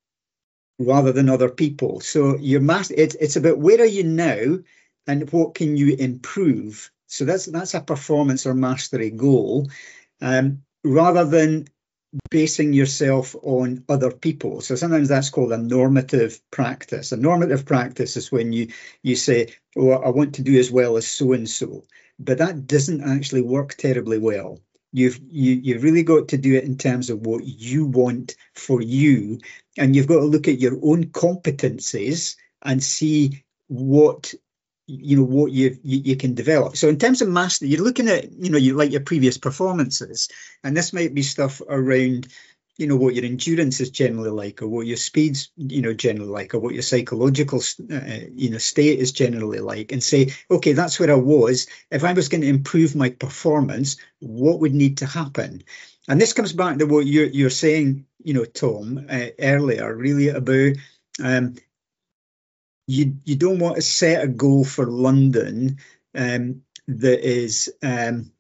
rather 0.80 1.12
than 1.12 1.30
other 1.30 1.50
people. 1.50 2.00
So 2.02 2.38
your 2.38 2.62
master, 2.62 2.94
it's 2.98 3.16
it's 3.16 3.36
about 3.36 3.60
where 3.60 3.82
are 3.82 3.86
you 3.86 4.04
now, 4.04 4.60
and 5.08 5.32
what 5.32 5.56
can 5.56 5.78
you 5.78 5.96
improve. 5.96 6.92
So 7.08 7.26
that's 7.26 7.46
that's 7.46 7.74
a 7.74 7.82
performance 7.82 8.46
or 8.46 8.54
mastery 8.54 9.10
goal, 9.12 9.70
um, 10.22 10.64
rather 10.84 11.26
than 11.26 11.68
basing 12.30 12.74
yourself 12.74 13.36
on 13.42 13.84
other 13.90 14.12
people. 14.12 14.62
So 14.62 14.76
sometimes 14.76 15.10
that's 15.10 15.30
called 15.30 15.52
a 15.52 15.58
normative 15.58 16.40
practice. 16.52 17.12
A 17.12 17.18
normative 17.18 17.66
practice 17.66 18.18
is 18.18 18.32
when 18.32 18.54
you 18.54 18.70
you 19.04 19.16
say, 19.16 19.54
"Oh, 19.78 19.92
I 19.92 20.10
want 20.10 20.36
to 20.36 20.44
do 20.44 20.58
as 20.60 20.72
well 20.72 20.98
as 20.98 21.08
so 21.08 21.34
and 21.34 21.50
so," 21.50 21.86
but 22.20 22.40
that 22.40 22.68
doesn't 22.68 23.02
actually 23.02 23.42
work 23.42 23.76
terribly 23.76 24.18
well. 24.20 24.60
You've 24.94 25.20
you, 25.30 25.54
you've 25.54 25.84
really 25.84 26.04
got 26.04 26.30
to 26.30 26.38
do 26.38 26.56
it 26.56 26.64
in 26.64 26.78
terms 26.78 27.10
of 27.10 27.26
what 27.26 27.44
you 27.44 27.86
want 27.86 28.36
for 28.56 28.82
you, 28.82 29.40
and 29.78 29.96
you've 29.96 30.08
got 30.08 30.20
to 30.20 30.26
look 30.26 30.48
at 30.48 30.60
your 30.60 30.80
own 30.82 31.06
competencies 31.06 32.36
and 32.62 32.84
see 32.84 33.44
what 33.68 34.34
you 34.88 35.18
know 35.18 35.24
what 35.24 35.52
you, 35.52 35.78
you, 35.84 36.02
you 36.06 36.16
can 36.16 36.34
develop. 36.34 36.78
So 36.78 36.88
in 36.88 36.98
terms 36.98 37.22
of 37.22 37.28
master, 37.28 37.66
you're 37.66 37.84
looking 37.84 38.08
at 38.08 38.32
you 38.32 38.50
know 38.50 38.58
you 38.58 38.76
like 38.76 38.92
your 38.92 39.02
previous 39.02 39.38
performances, 39.38 40.30
and 40.64 40.76
this 40.76 40.94
might 40.94 41.14
be 41.14 41.24
stuff 41.24 41.62
around 41.68 42.28
you 42.78 42.88
know 42.88 42.96
what 42.96 43.16
your 43.16 43.26
endurance 43.26 43.80
is 43.80 43.90
generally 43.90 44.30
like 44.30 44.62
or 44.62 44.68
what 44.68 44.86
your 44.86 44.98
speeds 44.98 45.50
you 45.58 45.82
know 45.82 45.94
generally 45.94 46.30
like 46.30 46.54
or 46.54 46.60
what 46.60 46.74
your 46.74 46.84
psychological 46.84 47.60
uh, 47.92 48.20
you 48.34 48.50
know 48.50 48.58
state 48.58 49.00
is 49.00 49.12
generally 49.12 49.60
like 49.60 49.92
and 49.92 50.04
say 50.04 50.34
okay 50.50 50.74
that's 50.74 51.00
where 51.00 51.12
i 51.12 51.16
was. 51.16 51.68
If 51.92 52.04
i 52.04 52.14
was 52.14 52.30
going 52.30 52.42
to 52.42 52.48
improve 52.48 52.96
my 52.96 53.10
performance 53.10 53.98
what 54.20 54.60
would 54.60 54.74
need 54.74 54.98
to 54.98 55.06
happen? 55.06 55.64
And 56.08 56.20
this 56.20 56.34
comes 56.34 56.54
back 56.54 56.78
to 56.78 56.86
what 56.86 57.06
you're, 57.06 57.26
you're 57.26 57.50
saying 57.50 58.06
you 58.24 58.34
know 58.34 58.46
tom 58.46 59.06
uh, 59.10 59.28
earlier 59.40 59.96
really 59.96 60.30
about 60.30 60.74
um, 61.24 61.56
you 62.88 63.18
you 63.26 63.36
don't 63.36 63.60
want 63.60 63.76
to 63.76 63.82
set 63.82 64.24
a 64.24 64.28
goal 64.28 64.64
for 64.64 64.86
london 64.86 65.78
um, 66.16 66.62
that 66.88 67.28
is 67.28 67.74
um, 67.84 68.32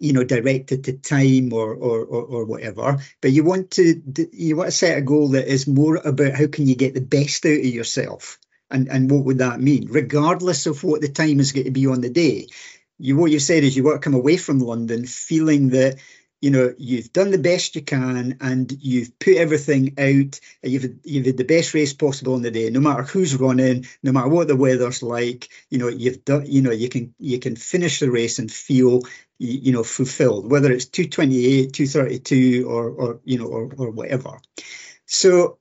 you 0.00 0.12
know 0.12 0.24
directed 0.24 0.84
to 0.84 0.92
time 0.92 1.52
or, 1.52 1.74
or 1.74 2.04
or 2.04 2.22
or, 2.22 2.44
whatever 2.44 2.98
but 3.20 3.30
you 3.30 3.44
want 3.44 3.70
to 3.70 4.02
you 4.32 4.56
want 4.56 4.68
to 4.68 4.76
set 4.76 4.98
a 4.98 5.02
goal 5.02 5.28
that 5.28 5.46
is 5.46 5.66
more 5.66 5.96
about 5.96 6.34
how 6.34 6.46
can 6.46 6.66
you 6.66 6.74
get 6.74 6.94
the 6.94 7.00
best 7.00 7.44
out 7.46 7.52
of 7.52 7.64
yourself 7.64 8.38
and 8.74 8.88
and 8.88 9.10
what 9.10 9.24
would 9.24 9.38
that 9.38 9.60
mean? 9.60 9.88
Regardless 9.90 10.66
of 10.66 10.82
what 10.82 11.00
the 11.00 11.08
time 11.08 11.40
is 11.40 11.52
going 11.52 11.64
to 11.64 11.70
be 11.70 11.86
on 11.86 12.00
the 12.00 12.10
day. 12.10 12.48
You 12.98 13.16
what 13.16 13.30
you 13.30 13.38
said 13.38 13.64
is 13.64 13.76
you 13.76 13.84
want 13.84 14.00
to 14.00 14.04
come 14.04 14.14
away 14.14 14.36
from 14.36 14.60
london 14.60 15.04
feeling 15.04 15.70
that 15.70 15.96
you 16.40 16.50
know 16.50 16.72
you've 16.78 17.12
done 17.12 17.32
the 17.32 17.38
best 17.38 17.74
you 17.74 17.82
can 17.82 18.36
and 18.40 18.70
you've 18.80 19.18
put 19.18 19.36
everything 19.36 19.94
out 19.98 20.38
you've 20.62 20.98
you've 21.02 21.26
had 21.26 21.36
the 21.36 21.44
best 21.44 21.74
race 21.74 21.92
possible 21.92 22.36
in 22.36 22.42
the 22.42 22.52
day 22.52 22.70
no 22.70 22.78
matter 22.78 23.02
who's 23.02 23.34
running 23.34 23.84
no 24.04 24.12
matter 24.12 24.28
what 24.28 24.46
the 24.46 24.54
weather's 24.54 25.02
like 25.02 25.48
you 25.70 25.78
know 25.78 25.88
you've 25.88 26.24
done 26.24 26.46
you 26.46 26.62
know 26.62 26.70
you 26.70 26.88
can 26.88 27.14
you 27.18 27.40
can 27.40 27.56
finish 27.56 27.98
the 27.98 28.10
race 28.10 28.38
and 28.38 28.52
feel 28.52 29.00
you 29.38 29.72
know 29.72 29.82
fulfilled 29.82 30.50
whether 30.50 30.70
it's 30.70 30.86
228 30.86 31.72
232 31.72 32.68
or 32.68 32.90
or 32.90 33.20
you 33.24 33.38
know 33.38 33.46
or, 33.46 33.72
or 33.76 33.90
whatever 33.90 34.38
so 35.06 35.58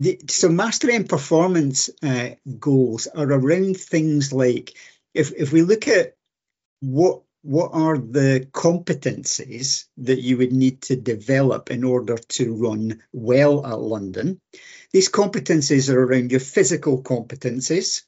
the, 0.00 0.20
so 0.28 0.48
mastery 0.48 0.94
and 0.94 1.08
performance 1.08 1.90
uh, 2.02 2.30
goals 2.58 3.08
are 3.08 3.30
around 3.30 3.76
things 3.76 4.32
like 4.32 4.74
if 5.14 5.32
if 5.32 5.52
we 5.52 5.62
look 5.62 5.88
at 5.88 6.14
what 6.80 7.22
what 7.42 7.70
are 7.72 7.96
the 7.96 8.48
competencies 8.52 9.86
that 9.96 10.20
you 10.20 10.36
would 10.38 10.52
need 10.52 10.82
to 10.82 10.96
develop 10.96 11.70
in 11.70 11.84
order 11.84 12.18
to 12.18 12.54
run 12.54 13.02
well 13.12 13.64
at 13.64 13.78
London? 13.78 14.40
These 14.92 15.10
competencies 15.10 15.88
are 15.88 16.02
around 16.02 16.30
your 16.30 16.40
physical 16.40 17.02
competencies, 17.02 18.02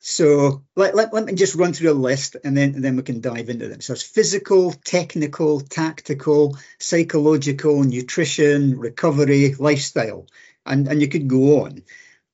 So 0.00 0.62
let, 0.76 0.94
let, 0.94 1.12
let 1.12 1.24
me 1.24 1.34
just 1.34 1.56
run 1.56 1.72
through 1.72 1.90
a 1.90 1.92
list 1.92 2.36
and 2.44 2.56
then, 2.56 2.74
and 2.76 2.84
then 2.84 2.96
we 2.96 3.02
can 3.02 3.20
dive 3.20 3.48
into 3.48 3.68
them. 3.68 3.80
So 3.80 3.94
it's 3.94 4.02
physical, 4.02 4.72
technical, 4.72 5.60
tactical, 5.60 6.56
psychological, 6.78 7.82
nutrition, 7.82 8.78
recovery, 8.78 9.54
lifestyle, 9.58 10.26
and, 10.64 10.86
and 10.86 11.00
you 11.00 11.08
could 11.08 11.28
go 11.28 11.64
on. 11.64 11.82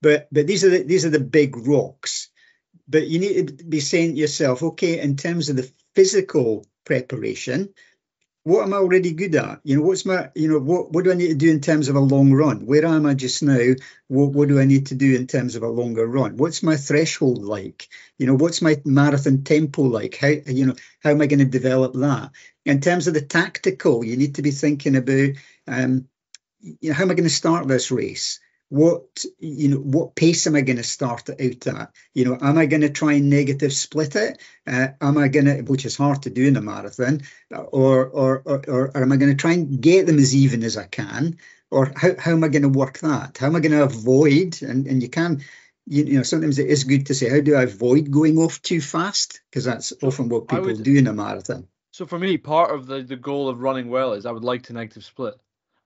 But 0.03 0.29
but 0.31 0.47
these 0.47 0.65
are 0.65 0.71
the, 0.71 0.83
these 0.83 1.07
are 1.07 1.11
the 1.11 1.21
big 1.21 1.57
rocks. 1.57 2.29
But 2.87 3.07
you 3.07 3.19
need 3.19 3.59
to 3.59 3.65
be 3.65 3.81
saying 3.81 4.15
to 4.15 4.21
yourself, 4.21 4.63
okay, 4.63 5.01
in 5.01 5.17
terms 5.17 5.49
of 5.49 5.57
the 5.57 5.71
physical 5.95 6.67
preparation, 6.85 7.73
what 8.45 8.63
am 8.63 8.75
I 8.75 8.77
already 8.77 9.13
good 9.13 9.35
at? 9.35 9.61
You 9.65 9.77
know, 9.77 9.83
what's 9.83 10.05
my, 10.05 10.31
you 10.35 10.49
know, 10.49 10.59
what, 10.59 10.93
what 10.93 11.05
do 11.05 11.11
I 11.11 11.15
need 11.15 11.29
to 11.29 11.35
do 11.35 11.51
in 11.51 11.61
terms 11.61 11.89
of 11.89 11.97
a 11.97 12.01
long 12.01 12.31
run? 12.31 12.67
Where 12.67 12.85
am 12.85 13.07
I 13.07 13.15
just 13.15 13.43
now? 13.43 13.73
What, 14.09 14.33
what 14.33 14.49
do 14.49 14.61
I 14.61 14.67
need 14.67 14.87
to 14.89 14.95
do 14.95 15.17
in 15.17 15.27
terms 15.27 15.57
of 15.57 15.63
a 15.63 15.69
longer 15.69 16.07
run? 16.07 16.37
What's 16.37 16.63
my 16.63 16.77
threshold 16.77 17.43
like? 17.43 17.89
You 18.19 18.27
know, 18.27 18.35
what's 18.35 18.61
my 18.61 18.81
marathon 18.85 19.45
tempo 19.45 19.83
like? 19.83 20.17
How, 20.17 20.29
you 20.29 20.67
know, 20.67 20.75
how 21.03 21.11
am 21.11 21.23
I 21.23 21.27
going 21.27 21.39
to 21.39 21.47
develop 21.47 21.95
that? 21.95 22.33
In 22.67 22.81
terms 22.81 23.07
of 23.07 23.15
the 23.15 23.23
tactical, 23.23 24.05
you 24.05 24.19
need 24.19 24.35
to 24.35 24.43
be 24.43 24.51
thinking 24.51 24.97
about, 24.97 25.31
um, 25.67 26.07
you 26.61 26.91
know, 26.91 26.95
how 26.95 27.05
am 27.05 27.11
I 27.11 27.15
going 27.15 27.25
to 27.25 27.31
start 27.31 27.67
this 27.67 27.91
race? 27.91 28.41
What 28.69 29.25
you 29.39 29.69
know 29.69 29.77
what 29.77 30.15
pace 30.15 30.47
am 30.47 30.57
i 30.57 30.61
going 30.61 30.79
to 30.79 30.83
start 30.83 31.29
it 31.29 31.67
out 31.67 31.75
at? 31.75 31.95
You 32.15 32.25
know 32.25 32.39
am 32.41 32.59
i 32.59 32.67
going 32.67 32.81
to 32.81 32.91
try 32.91 33.15
and 33.15 33.31
negative 33.31 33.73
split 33.73 34.17
it? 34.17 34.41
Uh, 34.67 34.89
am 35.01 35.19
i 35.19 35.29
going 35.29 35.47
to 35.47 35.63
which 35.63 35.85
is 35.85 35.97
hard 35.97 36.23
to 36.23 36.31
do 36.31 36.47
in 36.47 36.57
a 36.57 36.61
marathon 36.61 37.23
or 37.51 38.07
or 38.07 38.43
or, 38.45 38.91
or 38.95 38.97
am 38.97 39.13
i 39.13 39.17
going 39.17 39.31
to 39.31 39.41
try 39.41 39.53
and 39.53 39.81
get 39.81 40.07
them 40.07 40.19
as 40.19 40.35
even 40.35 40.63
as 40.63 40.77
i 40.77 40.87
can? 40.87 41.39
Or 41.71 41.93
how, 41.95 42.11
how 42.19 42.33
am 42.33 42.45
i 42.45 42.49
going 42.49 42.63
to 42.63 42.69
work 42.69 42.99
that? 43.01 43.39
How 43.39 43.47
am 43.47 43.57
i 43.57 43.61
going 43.61 43.73
to 43.73 43.85
avoid 43.85 44.63
and 44.63 44.87
and 44.87 45.03
you 45.03 45.09
can 45.09 45.43
you, 45.87 46.05
you 46.05 46.17
know 46.17 46.23
sometimes 46.23 46.59
it 46.59 46.69
is 46.69 46.85
good 46.85 47.07
to 47.07 47.15
say 47.15 47.29
how 47.29 47.41
do 47.41 47.55
i 47.55 47.63
avoid 47.63 48.11
going 48.11 48.39
off 48.39 48.63
too 48.63 48.81
fast? 48.81 49.41
Because 49.51 49.65
that's 49.65 49.93
often 50.03 50.29
what 50.29 50.49
people 50.49 50.67
would, 50.67 50.83
do 50.83 50.97
in 50.97 51.07
a 51.07 51.13
marathon. 51.13 51.69
So 51.93 52.07
for 52.07 52.19
me 52.19 52.39
part 52.39 52.75
of 52.75 52.87
the 52.87 53.03
the 53.03 53.17
goal 53.17 53.49
of 53.49 53.61
running 53.61 53.91
well 53.91 54.15
is 54.15 54.25
i 54.25 54.33
would 54.33 54.45
like 54.45 54.65
to 54.65 54.73
negative 54.73 55.05
split 55.05 55.35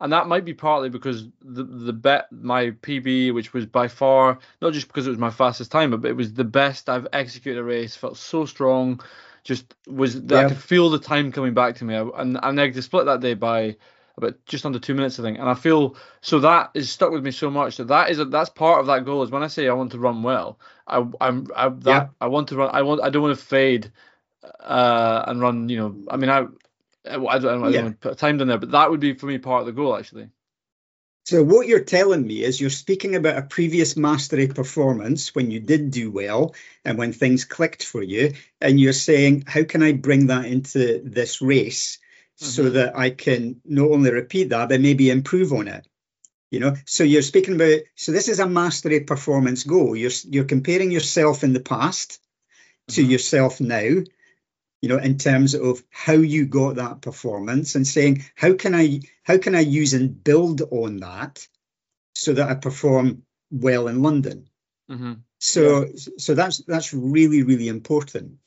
and 0.01 0.13
that 0.13 0.29
might 0.29 0.45
be 0.45 0.55
partly 0.55 0.89
because 0.89 1.27
the 1.43 1.65
the 1.65 1.93
bet 1.93 2.31
my 2.31 2.71
PB, 2.71 3.35
which 3.35 3.53
was 3.53 3.67
by 3.67 3.89
far 3.89 4.39
not 4.63 4.73
just 4.73 4.87
because 4.87 5.07
it 5.07 5.11
was 5.11 5.19
my 5.19 5.31
fastest 5.31 5.73
time, 5.73 5.91
but 5.91 6.09
it 6.09 6.15
was 6.15 6.33
the 6.33 6.45
best 6.45 6.89
I've 6.89 7.09
executed 7.13 7.59
a 7.59 7.65
race. 7.65 7.97
Felt 7.97 8.17
so 8.17 8.47
strong, 8.47 9.01
just 9.43 9.75
was 9.87 10.17
yeah. 10.17 10.39
I 10.39 10.49
could 10.49 10.59
feel 10.59 10.91
the 10.91 10.99
time 10.99 11.33
coming 11.33 11.55
back 11.55 11.77
to 11.77 11.85
me. 11.85 11.95
And 11.95 12.39
I 12.43 12.51
negative 12.53 12.85
split 12.85 13.07
that 13.07 13.21
day 13.21 13.35
by 13.35 13.77
about 14.17 14.35
just 14.47 14.67
under 14.67 14.79
two 14.79 14.95
minutes, 14.95 15.19
I 15.19 15.23
think. 15.23 15.39
And 15.39 15.49
I 15.49 15.55
feel 15.55 15.97
so 16.21 16.39
that 16.41 16.71
is 16.75 16.91
stuck 16.91 17.11
with 17.11 17.25
me 17.25 17.31
so 17.31 17.51
much 17.51 17.77
that 17.79 17.89
that 17.89 18.11
is 18.11 18.19
a, 18.19 18.25
that's 18.25 18.51
part 18.51 18.81
of 18.81 18.87
that 18.87 19.05
goal. 19.05 19.23
Is 19.23 19.31
when 19.31 19.43
I 19.43 19.49
say 19.49 19.69
I 19.69 19.73
want 19.73 19.93
to 19.93 19.99
run 19.99 20.23
well, 20.23 20.61
I 20.87 21.05
I'm 21.21 21.49
I, 21.57 21.71
that 21.71 21.87
yeah. 21.87 22.09
I 22.21 22.29
want 22.29 22.49
to 22.49 22.57
run. 22.57 22.71
I 22.73 22.83
want 22.83 23.03
I 23.03 23.11
don't 23.11 23.23
want 23.23 23.37
to 23.37 23.45
fade 23.45 23.91
uh 24.61 25.25
and 25.27 25.41
run. 25.41 25.69
You 25.69 25.79
know, 25.79 25.97
I 26.09 26.17
mean 26.17 26.31
I 26.31 26.47
I 27.07 27.13
don't, 27.17 27.29
I 27.29 27.39
don't 27.39 27.73
yeah. 27.73 27.83
want 27.83 28.01
to 28.01 28.09
put 28.09 28.19
time 28.19 28.39
down 28.39 28.49
there, 28.49 28.59
but 28.59 28.73
that 28.73 28.91
would 28.91 29.01
be 29.01 29.15
for 29.15 29.27
me 29.27 29.39
part 29.39 29.61
of 29.61 29.67
the 29.67 29.73
goal 29.73 29.97
actually. 29.97 30.29
So 31.29 31.43
what 31.43 31.69
you're 31.69 31.85
telling 31.85 32.27
me 32.27 32.43
is 32.43 32.59
you're 32.59 32.71
speaking 32.71 33.15
about 33.15 33.37
a 33.37 33.43
previous 33.43 33.99
mastery 33.99 34.49
performance 34.49 35.35
when 35.35 35.51
you 35.51 35.61
did 35.61 35.91
do 35.91 36.11
well 36.11 36.55
and 36.87 36.97
when 36.97 37.13
things 37.13 37.45
clicked 37.45 37.85
for 37.85 38.03
you, 38.03 38.33
and 38.63 38.81
you're 38.81 38.95
saying, 38.95 39.45
how 39.47 39.65
can 39.65 39.83
I 39.83 39.93
bring 39.93 40.29
that 40.29 40.47
into 40.47 41.03
this 41.05 41.43
race 41.43 41.99
mm-hmm. 42.41 42.47
so 42.47 42.71
that 42.71 42.97
I 42.97 43.11
can 43.11 43.61
not 43.67 43.91
only 43.91 44.11
repeat 44.11 44.49
that 44.49 44.71
but 44.71 44.81
maybe 44.81 45.11
improve 45.11 45.53
on 45.53 45.69
it? 45.69 45.87
You 46.51 46.61
know, 46.61 46.77
so 46.87 47.05
you're 47.05 47.21
speaking 47.21 47.57
about 47.57 47.81
so 47.95 48.13
this 48.13 48.29
is 48.29 48.41
a 48.41 48.49
mastery 48.49 49.01
performance 49.01 49.65
goal. 49.65 49.95
You're 49.95 50.13
you're 50.25 50.45
comparing 50.45 50.91
yourself 50.91 51.45
in 51.45 51.53
the 51.53 51.61
past 51.61 52.21
to 52.89 53.03
mm-hmm. 53.03 53.11
yourself 53.11 53.61
now 53.61 53.97
you 54.81 54.89
know, 54.89 54.99
in 54.99 55.19
terms 55.19 55.55
of 55.55 55.83
how 55.91 56.13
you 56.13 56.47
got 56.47 56.77
that 56.77 57.01
performance 57.01 57.75
and 57.75 57.87
saying, 57.87 58.25
how 58.35 58.55
can 58.55 58.75
I 58.75 59.01
how 59.23 59.39
can 59.39 59.55
I 59.55 59.61
use 59.61 59.95
and 59.95 60.23
build 60.23 60.63
on 60.71 60.99
that 60.99 61.47
so 62.15 62.33
that 62.35 62.49
I 62.49 62.55
perform 62.55 63.23
well 63.51 63.89
in 63.89 64.03
London? 64.03 64.49
Mm-hmm. 64.91 65.15
So 65.39 65.85
yeah. 65.85 65.93
so 66.19 66.35
that's 66.35 66.59
that's 66.59 66.93
really, 66.95 67.43
really 67.43 67.69
important. 67.69 68.39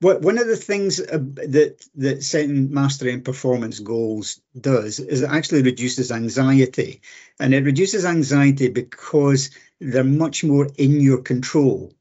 What 0.00 0.22
one 0.22 0.38
of 0.38 0.46
the 0.46 0.56
things 0.56 0.96
that 0.96 1.84
that 1.96 2.22
setting 2.22 2.72
mastery 2.72 3.12
and 3.12 3.24
performance 3.24 3.80
goals 3.80 4.40
does 4.58 4.98
is 4.98 5.22
it 5.22 5.30
actually 5.30 5.62
reduces 5.62 6.10
anxiety, 6.10 7.02
and 7.38 7.52
it 7.52 7.64
reduces 7.64 8.04
anxiety 8.04 8.68
because 8.68 9.50
they're 9.80 10.04
much 10.04 10.42
more 10.42 10.68
in 10.76 11.00
your 11.00 11.22
control. 11.22 11.92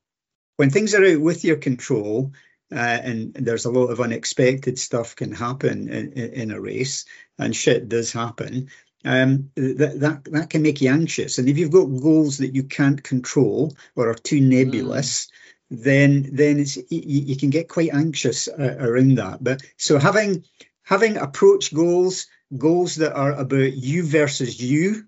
When 0.58 0.70
things 0.70 0.94
are 0.94 1.06
out 1.06 1.22
with 1.22 1.44
your 1.44 1.58
control, 1.58 2.34
uh, 2.72 3.00
and 3.04 3.34
there's 3.34 3.66
a 3.66 3.72
lot 3.72 3.88
of 3.88 4.00
unexpected 4.00 4.78
stuff 4.78 5.16
can 5.16 5.32
happen 5.32 5.90
in, 5.90 6.14
in 6.14 6.52
a 6.52 6.60
race, 6.60 7.06
and 7.38 7.56
shit 7.56 7.90
does 7.90 8.12
happen. 8.12 8.70
Um, 9.06 9.52
that 9.56 10.00
that 10.02 10.26
that 10.26 10.50
can 10.50 10.62
make 10.62 10.82
you 10.82 10.92
anxious, 10.92 11.38
and 11.38 11.48
if 11.48 11.58
you've 11.58 11.72
got 11.72 11.86
goals 11.86 12.40
that 12.40 12.54
you 12.54 12.64
can't 12.64 13.02
control 13.02 13.76
or 13.96 14.10
are 14.10 14.16
too 14.16 14.42
nebulous, 14.42 15.28
mm. 15.72 15.84
then 15.84 16.30
then 16.34 16.60
it's 16.60 16.76
you, 16.76 16.84
you, 16.90 17.38
can 17.38 17.50
get 17.50 17.70
quite 17.70 17.94
anxious 17.94 18.50
uh, 18.50 18.76
around 18.78 19.16
that. 19.16 19.42
But 19.42 19.62
so 19.78 19.98
having 20.00 20.44
having 20.84 21.16
approach 21.16 21.74
goals, 21.74 22.28
goals 22.56 22.96
that 22.96 23.14
are 23.14 23.32
about 23.32 23.74
you 23.74 24.04
versus 24.04 24.62
you, 24.62 25.06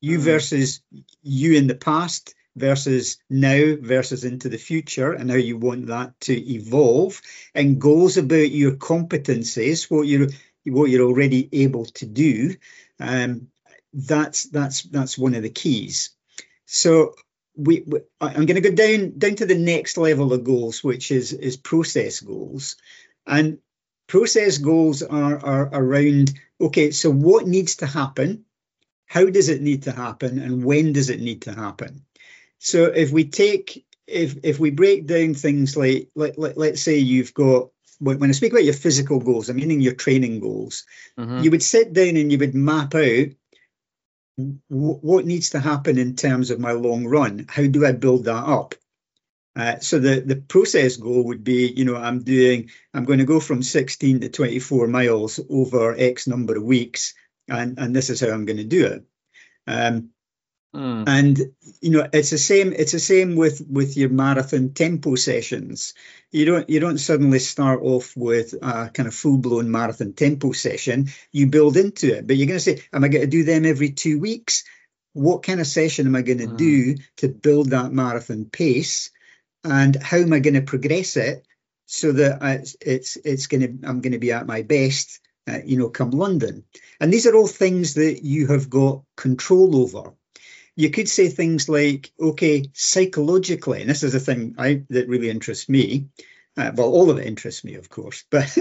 you 0.00 0.18
mm. 0.18 0.22
versus 0.22 0.80
you 1.22 1.54
in 1.54 1.66
the 1.66 1.74
past, 1.74 2.34
versus 2.56 3.18
now 3.30 3.76
versus 3.80 4.24
into 4.24 4.48
the 4.48 4.58
future 4.58 5.12
and 5.12 5.30
how 5.30 5.36
you 5.36 5.56
want 5.56 5.86
that 5.86 6.18
to 6.20 6.34
evolve 6.34 7.20
and 7.54 7.80
goals 7.80 8.16
about 8.18 8.50
your 8.50 8.72
competencies 8.72 9.90
what 9.90 10.06
you're 10.06 10.28
what 10.66 10.90
you're 10.90 11.06
already 11.06 11.48
able 11.52 11.86
to 11.86 12.06
do 12.06 12.54
um, 13.00 13.48
that's 13.92 14.44
that's 14.44 14.82
that's 14.82 15.18
one 15.18 15.34
of 15.34 15.42
the 15.42 15.50
keys. 15.50 16.10
So 16.66 17.14
we, 17.54 17.84
we 17.86 18.00
i'm 18.18 18.46
going 18.46 18.62
to 18.62 18.62
go 18.62 18.74
down 18.74 19.18
down 19.18 19.34
to 19.34 19.44
the 19.44 19.58
next 19.58 19.98
level 19.98 20.32
of 20.32 20.42
goals 20.42 20.82
which 20.82 21.10
is 21.10 21.32
is 21.32 21.56
process 21.56 22.20
goals. 22.20 22.76
And 23.26 23.58
process 24.06 24.58
goals 24.58 25.02
are 25.02 25.38
are 25.44 25.68
around 25.72 26.32
okay 26.60 26.90
so 26.92 27.10
what 27.10 27.46
needs 27.46 27.76
to 27.76 27.86
happen? 27.86 28.44
How 29.06 29.26
does 29.26 29.50
it 29.50 29.60
need 29.60 29.82
to 29.82 29.92
happen? 29.92 30.38
And 30.38 30.64
when 30.64 30.94
does 30.94 31.10
it 31.10 31.20
need 31.20 31.42
to 31.42 31.52
happen 31.52 32.04
so 32.62 32.84
if 32.84 33.10
we 33.10 33.24
take 33.24 33.84
if 34.06 34.36
if 34.44 34.60
we 34.60 34.70
break 34.70 35.06
down 35.06 35.34
things 35.34 35.76
like 35.76 36.10
let, 36.14 36.38
let 36.38 36.56
let's 36.56 36.80
say 36.80 36.98
you've 36.98 37.34
got 37.34 37.70
when 37.98 38.30
I 38.30 38.32
speak 38.32 38.52
about 38.52 38.64
your 38.64 38.74
physical 38.74 39.18
goals, 39.18 39.48
I'm 39.48 39.56
meaning 39.56 39.80
your 39.80 39.94
training 39.94 40.40
goals. 40.40 40.84
Mm-hmm. 41.18 41.38
You 41.42 41.50
would 41.52 41.62
sit 41.62 41.92
down 41.92 42.16
and 42.16 42.30
you 42.30 42.38
would 42.38 42.54
map 42.54 42.94
out 42.94 43.26
what 44.68 45.26
needs 45.26 45.50
to 45.50 45.60
happen 45.60 45.98
in 45.98 46.14
terms 46.14 46.50
of 46.50 46.60
my 46.60 46.72
long 46.72 47.06
run. 47.06 47.46
How 47.48 47.66
do 47.66 47.84
I 47.84 47.92
build 47.92 48.24
that 48.24 48.44
up? 48.44 48.76
Uh, 49.56 49.80
so 49.80 49.98
the 49.98 50.20
the 50.20 50.36
process 50.36 50.96
goal 50.96 51.24
would 51.24 51.42
be, 51.42 51.66
you 51.66 51.84
know, 51.84 51.96
I'm 51.96 52.22
doing, 52.22 52.70
I'm 52.94 53.04
going 53.04 53.18
to 53.18 53.24
go 53.24 53.40
from 53.40 53.62
16 53.62 54.20
to 54.20 54.28
24 54.28 54.86
miles 54.86 55.40
over 55.50 55.96
X 55.96 56.28
number 56.28 56.56
of 56.56 56.62
weeks, 56.62 57.14
and 57.48 57.76
and 57.78 57.94
this 57.94 58.08
is 58.08 58.20
how 58.20 58.28
I'm 58.28 58.44
going 58.44 58.58
to 58.58 58.64
do 58.64 58.86
it. 58.86 59.04
Um, 59.66 60.10
Mm. 60.74 61.04
And 61.06 61.38
you 61.80 61.90
know, 61.90 62.08
it's 62.12 62.30
the 62.30 62.38
same. 62.38 62.72
It's 62.72 62.92
the 62.92 62.98
same 62.98 63.36
with 63.36 63.62
with 63.68 63.96
your 63.96 64.08
marathon 64.08 64.72
tempo 64.72 65.16
sessions. 65.16 65.92
You 66.30 66.46
don't 66.46 66.70
you 66.70 66.80
don't 66.80 66.98
suddenly 66.98 67.40
start 67.40 67.80
off 67.82 68.16
with 68.16 68.54
a 68.54 68.88
kind 68.88 69.06
of 69.06 69.14
full 69.14 69.36
blown 69.36 69.70
marathon 69.70 70.14
tempo 70.14 70.52
session. 70.52 71.08
You 71.30 71.48
build 71.48 71.76
into 71.76 72.16
it, 72.16 72.26
but 72.26 72.36
you're 72.36 72.46
going 72.46 72.58
to 72.58 72.64
say, 72.64 72.82
"Am 72.92 73.04
I 73.04 73.08
going 73.08 73.22
to 73.22 73.26
do 73.26 73.44
them 73.44 73.66
every 73.66 73.90
two 73.90 74.18
weeks? 74.18 74.64
What 75.12 75.42
kind 75.42 75.60
of 75.60 75.66
session 75.66 76.06
am 76.06 76.16
I 76.16 76.22
going 76.22 76.38
to 76.38 76.46
mm. 76.46 76.56
do 76.56 76.94
to 77.18 77.28
build 77.28 77.70
that 77.70 77.92
marathon 77.92 78.46
pace? 78.46 79.10
And 79.64 79.94
how 79.94 80.16
am 80.16 80.32
I 80.32 80.38
going 80.38 80.54
to 80.54 80.62
progress 80.62 81.18
it 81.18 81.46
so 81.84 82.12
that 82.12 82.38
it's 82.42 82.76
it's, 82.80 83.16
it's 83.16 83.46
going 83.46 83.60
to 83.60 83.86
I'm 83.86 84.00
going 84.00 84.12
to 84.12 84.18
be 84.18 84.32
at 84.32 84.46
my 84.46 84.62
best, 84.62 85.20
uh, 85.46 85.58
you 85.66 85.76
know, 85.76 85.90
come 85.90 86.12
London? 86.12 86.64
And 86.98 87.12
these 87.12 87.26
are 87.26 87.36
all 87.36 87.46
things 87.46 87.94
that 87.94 88.24
you 88.24 88.46
have 88.46 88.70
got 88.70 89.02
control 89.18 89.76
over 89.76 90.14
you 90.76 90.90
could 90.90 91.08
say 91.08 91.28
things 91.28 91.68
like, 91.68 92.12
okay, 92.20 92.64
psychologically, 92.72 93.80
and 93.80 93.90
this 93.90 94.02
is 94.02 94.14
a 94.14 94.20
thing 94.20 94.54
I, 94.58 94.82
that 94.90 95.08
really 95.08 95.30
interests 95.30 95.68
me. 95.68 96.08
Uh, 96.56 96.70
well, 96.74 96.88
all 96.88 97.10
of 97.10 97.18
it 97.18 97.26
interests 97.26 97.64
me, 97.64 97.76
of 97.76 97.88
course, 97.88 98.24
but 98.30 98.56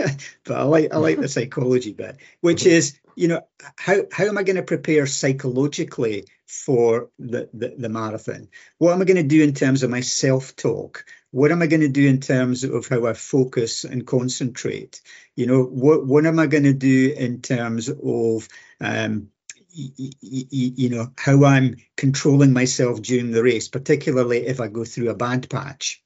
but 0.45 0.57
I 0.57 0.63
like 0.63 0.93
I 0.93 0.97
like 0.97 1.19
the 1.19 1.27
psychology 1.29 1.93
bit, 1.93 2.17
which 2.39 2.65
is 2.65 2.97
you 3.15 3.27
know 3.27 3.41
how 3.77 4.03
how 4.11 4.25
am 4.25 4.37
I 4.37 4.43
going 4.43 4.55
to 4.55 4.63
prepare 4.63 5.05
psychologically 5.05 6.25
for 6.45 7.09
the, 7.17 7.49
the, 7.53 7.75
the 7.77 7.89
marathon? 7.89 8.49
What 8.77 8.93
am 8.93 9.01
I 9.01 9.05
going 9.05 9.21
to 9.21 9.23
do 9.23 9.41
in 9.43 9.53
terms 9.53 9.83
of 9.83 9.89
my 9.89 10.01
self 10.01 10.55
talk? 10.55 11.05
What 11.31 11.51
am 11.51 11.61
I 11.61 11.67
going 11.67 11.81
to 11.81 11.89
do 11.89 12.07
in 12.07 12.19
terms 12.19 12.63
of 12.65 12.87
how 12.87 13.05
I 13.05 13.13
focus 13.13 13.85
and 13.85 14.07
concentrate? 14.07 15.01
You 15.35 15.47
know, 15.47 15.63
what 15.63 16.05
what 16.05 16.25
am 16.25 16.39
I 16.39 16.47
going 16.47 16.63
to 16.63 16.73
do 16.73 17.13
in 17.17 17.41
terms 17.41 17.89
of 17.89 18.47
um, 18.79 19.29
you 19.73 20.89
know 20.89 21.11
how 21.17 21.45
I'm 21.45 21.77
controlling 21.97 22.53
myself 22.53 23.01
during 23.01 23.31
the 23.31 23.43
race, 23.43 23.67
particularly 23.67 24.47
if 24.47 24.59
I 24.59 24.67
go 24.67 24.85
through 24.85 25.09
a 25.09 25.15
bad 25.15 25.49
patch. 25.49 26.03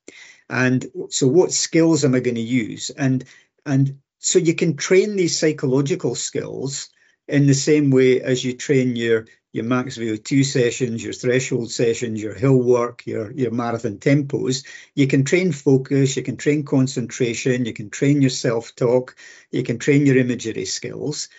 And 0.50 0.86
so, 1.10 1.28
what 1.28 1.52
skills 1.52 2.06
am 2.06 2.16
I 2.16 2.20
going 2.20 2.36
to 2.36 2.42
use? 2.42 2.92
And 2.92 3.24
and 3.66 4.00
so 4.20 4.40
you 4.40 4.56
can 4.56 4.78
train 4.78 5.16
these 5.16 5.38
psychological 5.38 6.16
skills 6.16 6.90
in 7.28 7.48
the 7.48 7.54
same 7.54 7.90
way 7.90 8.22
as 8.22 8.44
you 8.44 8.54
train 8.54 8.96
your 8.96 9.26
your 9.56 9.64
max 9.64 9.98
VO2 9.98 10.44
sessions, 10.44 11.02
your 11.02 11.14
threshold 11.14 11.72
sessions, 11.72 12.22
your 12.22 12.34
hill 12.34 12.62
work, 12.62 13.08
your, 13.08 13.32
your 13.32 13.52
marathon 13.52 14.00
tempos. 14.00 14.66
You 14.96 15.08
can 15.08 15.24
train 15.24 15.54
focus, 15.54 16.18
you 16.18 16.24
can 16.24 16.36
train 16.36 16.66
concentration, 16.66 17.64
you 17.64 17.72
can 17.72 17.90
train 17.90 18.22
your 18.22 18.32
self 18.32 18.76
talk, 18.76 19.16
you 19.52 19.64
can 19.64 19.80
train 19.80 20.06
your 20.06 20.18
imagery 20.18 20.66
skills, 20.66 21.30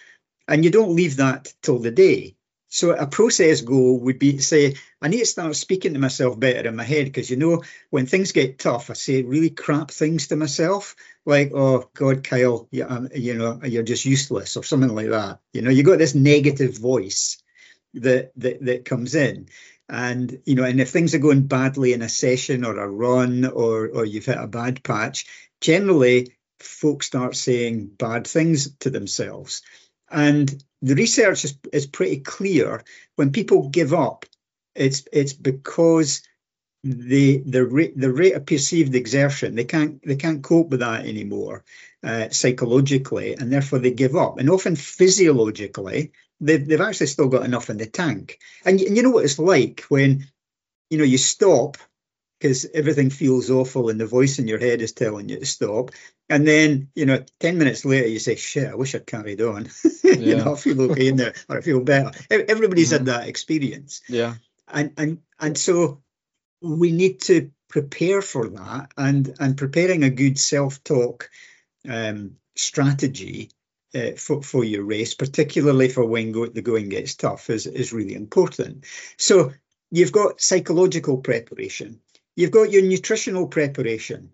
and 0.49 0.65
you 0.65 0.71
don't 0.71 0.95
leave 0.95 1.17
that 1.17 1.53
till 1.63 1.79
the 1.79 1.91
day. 1.91 2.37
So 2.69 2.91
a 2.91 3.07
process 3.07 3.61
goal 3.61 4.01
would 4.01 4.19
be 4.19 4.35
to 4.35 4.43
say, 4.43 4.75
I 5.01 5.09
need 5.09 5.21
to 5.21 5.27
start 5.27 5.55
speaking 5.57 5.95
to 5.95 6.01
myself 6.01 6.39
better 6.39 6.69
in 6.69 6.77
my 6.77 6.85
head 6.85 7.07
because 7.07 7.31
you 7.31 7.37
know 7.37 7.63
when 7.91 8.07
things 8.07 8.33
get 8.33 8.59
tough, 8.59 8.91
I 8.91 8.95
say 8.95 9.23
really 9.23 9.51
crap 9.51 9.91
things 9.91 10.29
to 10.29 10.37
myself, 10.37 10.97
like 11.25 11.53
"Oh 11.55 11.89
God, 11.95 12.25
Kyle, 12.25 12.69
you, 12.71 12.85
um, 12.89 13.09
you 13.15 13.35
know 13.35 13.61
you're 13.65 13.83
just 13.85 14.05
useless" 14.05 14.57
or 14.57 14.65
something 14.65 14.95
like 14.95 15.11
that. 15.11 15.39
You 15.53 15.63
know, 15.63 15.71
you 15.71 15.85
got 15.85 15.99
this 15.99 16.15
negative 16.15 16.77
voice 16.77 17.39
that 17.95 18.33
that 18.37 18.65
that 18.65 18.85
comes 18.85 19.15
in, 19.15 19.49
and 19.89 20.41
you 20.45 20.57
know, 20.57 20.65
and 20.65 20.81
if 20.81 20.91
things 20.91 21.15
are 21.15 21.19
going 21.19 21.47
badly 21.47 21.93
in 21.93 22.03
a 22.03 22.09
session 22.09 22.65
or 22.65 22.77
a 22.79 22.89
run 22.89 23.45
or 23.45 23.89
or 23.89 24.05
you've 24.05 24.27
hit 24.27 24.39
a 24.39 24.49
bad 24.49 24.83
patch, 24.83 25.27
generally 25.61 26.35
folks 26.59 27.07
start 27.07 27.37
saying 27.37 27.87
bad 27.99 28.27
things 28.27 28.75
to 28.79 28.91
themselves. 28.91 29.63
And 30.11 30.63
the 30.83 30.95
research 30.95 31.45
is, 31.45 31.59
is 31.73 31.87
pretty 31.87 32.19
clear. 32.21 32.85
When 33.17 33.33
people 33.33 33.69
give 33.69 33.93
up, 33.93 34.27
it's 34.75 35.05
it's 35.13 35.33
because 35.33 36.23
the 36.85 37.39
the 37.39 37.65
rate 37.65 37.99
the 37.99 38.13
rate 38.13 38.35
of 38.35 38.47
perceived 38.47 38.95
exertion 38.95 39.57
they 39.57 39.65
can't 39.65 40.01
they 40.07 40.15
can't 40.15 40.45
cope 40.45 40.69
with 40.69 40.81
that 40.81 41.05
anymore 41.05 41.65
uh, 42.07 42.29
psychologically, 42.31 43.35
and 43.35 43.53
therefore 43.53 43.81
they 43.81 43.91
give 43.91 44.15
up. 44.15 44.39
And 44.39 44.49
often 44.49 44.77
physiologically, 44.77 46.13
they've 46.41 46.67
they've 46.67 46.81
actually 46.81 47.09
still 47.09 47.29
got 47.29 47.45
enough 47.45 47.69
in 47.69 47.79
the 47.79 47.87
tank. 47.87 48.39
And, 48.65 48.81
and 48.81 48.97
you 48.97 49.03
know 49.03 49.11
what 49.11 49.25
it's 49.25 49.39
like 49.39 49.81
when 49.89 50.27
you 50.89 50.99
know 50.99 51.05
you 51.05 51.19
stop 51.19 51.79
because 52.39 52.67
everything 52.75 53.11
feels 53.11 53.51
awful 53.51 53.89
and 53.89 54.01
the 54.01 54.07
voice 54.07 54.39
in 54.39 54.47
your 54.47 54.59
head 54.59 54.83
is 54.83 54.93
telling 54.93 55.29
you 55.29 55.39
to 55.39 55.47
stop. 55.47 55.91
And 56.29 56.47
then, 56.47 56.89
you 56.95 57.07
know, 57.07 57.25
10 57.41 57.57
minutes 57.57 57.85
later, 57.85 58.09
you 58.09 58.19
say, 58.19 58.37
shit, 58.37 58.69
I 58.69 58.75
wish 58.75 58.95
I'd 58.95 59.07
carried 59.07 59.41
on. 59.41 59.69
Yeah. 60.07 60.15
you 60.15 60.37
know, 60.37 60.53
I 60.53 60.57
feel 60.57 60.81
okay 60.83 61.09
in 61.09 61.17
there 61.17 61.35
or 61.49 61.59
I 61.59 61.61
feel 61.63 61.81
better. 61.81 62.13
Everybody's 62.31 62.93
mm-hmm. 62.93 62.99
had 62.99 63.07
that 63.07 63.29
experience. 63.29 64.03
Yeah. 64.09 64.35
And, 64.69 64.93
and, 64.97 65.19
and 65.41 65.59
so 65.59 66.01
we 66.63 66.93
need 66.93 67.23
to 67.23 67.51
prepare 67.69 68.23
for 68.23 68.49
that 68.51 68.93
and, 68.97 69.35
and 69.41 69.57
preparing 69.57 70.05
a 70.05 70.11
good 70.11 70.39
self-talk 70.39 71.29
um, 71.89 72.37
strategy 72.55 73.51
uh, 73.97 74.13
for, 74.13 74.43
for 74.43 74.63
your 74.63 74.85
race, 74.85 75.15
particularly 75.15 75.89
for 75.89 76.05
when 76.05 76.31
go, 76.31 76.47
the 76.47 76.63
going 76.63 76.89
gets 76.89 77.17
tough, 77.17 77.51
is, 77.51 77.67
is 77.67 77.93
really 77.93 78.15
important. 78.15 78.85
So 79.19 79.53
you've 79.91 80.13
got 80.13 80.41
psychological 80.41 81.19
preparation 81.19 82.01
You've 82.37 82.51
got 82.51 82.71
your 82.71 82.83
nutritional 82.83 83.47
preparation. 83.49 84.31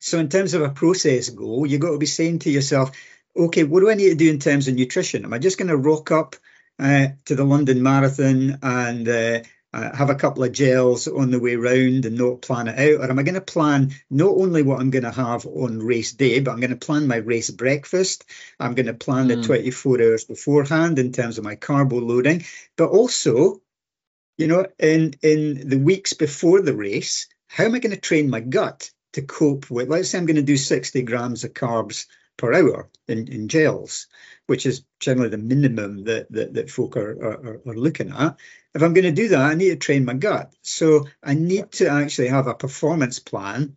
So, 0.00 0.18
in 0.18 0.28
terms 0.28 0.54
of 0.54 0.62
a 0.62 0.70
process 0.70 1.30
goal, 1.30 1.66
you've 1.66 1.80
got 1.80 1.90
to 1.90 1.98
be 1.98 2.06
saying 2.06 2.40
to 2.40 2.50
yourself, 2.50 2.92
okay, 3.36 3.64
what 3.64 3.80
do 3.80 3.90
I 3.90 3.94
need 3.94 4.10
to 4.10 4.14
do 4.14 4.30
in 4.30 4.38
terms 4.38 4.68
of 4.68 4.74
nutrition? 4.74 5.24
Am 5.24 5.32
I 5.32 5.38
just 5.38 5.58
going 5.58 5.68
to 5.68 5.76
rock 5.76 6.10
up 6.10 6.36
uh, 6.78 7.08
to 7.24 7.34
the 7.34 7.44
London 7.44 7.82
Marathon 7.82 8.58
and 8.62 9.08
uh, 9.08 9.40
uh, 9.72 9.96
have 9.96 10.10
a 10.10 10.14
couple 10.14 10.44
of 10.44 10.52
gels 10.52 11.08
on 11.08 11.30
the 11.30 11.40
way 11.40 11.56
round 11.56 12.04
and 12.04 12.16
not 12.16 12.42
plan 12.42 12.68
it 12.68 12.78
out? 12.78 13.04
Or 13.04 13.10
am 13.10 13.18
I 13.18 13.22
going 13.22 13.34
to 13.34 13.40
plan 13.40 13.92
not 14.10 14.30
only 14.30 14.62
what 14.62 14.80
I'm 14.80 14.90
going 14.90 15.04
to 15.04 15.10
have 15.10 15.46
on 15.46 15.80
race 15.80 16.12
day, 16.12 16.40
but 16.40 16.52
I'm 16.52 16.60
going 16.60 16.70
to 16.70 16.76
plan 16.76 17.06
my 17.06 17.16
race 17.16 17.50
breakfast? 17.50 18.24
I'm 18.60 18.74
going 18.74 18.86
to 18.86 18.94
plan 18.94 19.28
mm. 19.28 19.40
the 19.40 19.42
24 19.42 20.02
hours 20.02 20.24
beforehand 20.24 20.98
in 20.98 21.12
terms 21.12 21.38
of 21.38 21.44
my 21.44 21.56
carbo 21.56 21.96
loading, 21.96 22.44
but 22.76 22.90
also 22.90 23.60
you 24.38 24.46
know, 24.46 24.66
in 24.78 25.14
in 25.20 25.68
the 25.68 25.78
weeks 25.78 26.14
before 26.14 26.62
the 26.62 26.74
race, 26.74 27.26
how 27.48 27.64
am 27.64 27.74
I 27.74 27.80
going 27.80 27.94
to 27.94 28.00
train 28.00 28.30
my 28.30 28.40
gut 28.40 28.90
to 29.12 29.22
cope 29.22 29.68
with? 29.68 29.88
Let's 29.88 30.10
say 30.10 30.18
I'm 30.18 30.26
going 30.26 30.36
to 30.36 30.42
do 30.42 30.56
60 30.56 31.02
grams 31.02 31.44
of 31.44 31.52
carbs 31.52 32.06
per 32.36 32.54
hour 32.54 32.88
in, 33.08 33.26
in 33.28 33.48
gels, 33.48 34.06
which 34.46 34.64
is 34.64 34.84
generally 35.00 35.30
the 35.30 35.38
minimum 35.38 36.04
that 36.04 36.30
that, 36.30 36.54
that 36.54 36.70
folk 36.70 36.96
are, 36.96 37.10
are, 37.10 37.60
are 37.66 37.74
looking 37.74 38.12
at. 38.12 38.36
If 38.74 38.82
I'm 38.82 38.94
going 38.94 39.12
to 39.12 39.22
do 39.22 39.28
that, 39.28 39.40
I 39.40 39.54
need 39.54 39.70
to 39.70 39.76
train 39.76 40.04
my 40.04 40.14
gut. 40.14 40.54
So 40.62 41.08
I 41.22 41.34
need 41.34 41.72
to 41.72 41.88
actually 41.88 42.28
have 42.28 42.46
a 42.46 42.54
performance 42.54 43.18
plan 43.18 43.76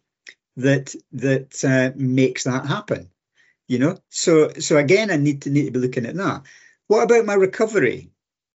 that 0.58 0.94
that 1.14 1.66
uh, 1.66 1.98
makes 1.98 2.44
that 2.44 2.68
happen. 2.68 3.10
You 3.68 3.80
know, 3.80 3.98
so 4.10 4.54
so 4.60 4.78
again, 4.78 5.10
I 5.10 5.16
need 5.16 5.44
to 5.44 5.50
need 5.50 5.66
to 5.66 5.72
be 5.72 5.80
looking 5.80 6.06
at 6.06 6.16
that. 6.16 6.44
What 6.86 7.04
about 7.04 7.26
my 7.26 7.34
recovery? 7.34 8.12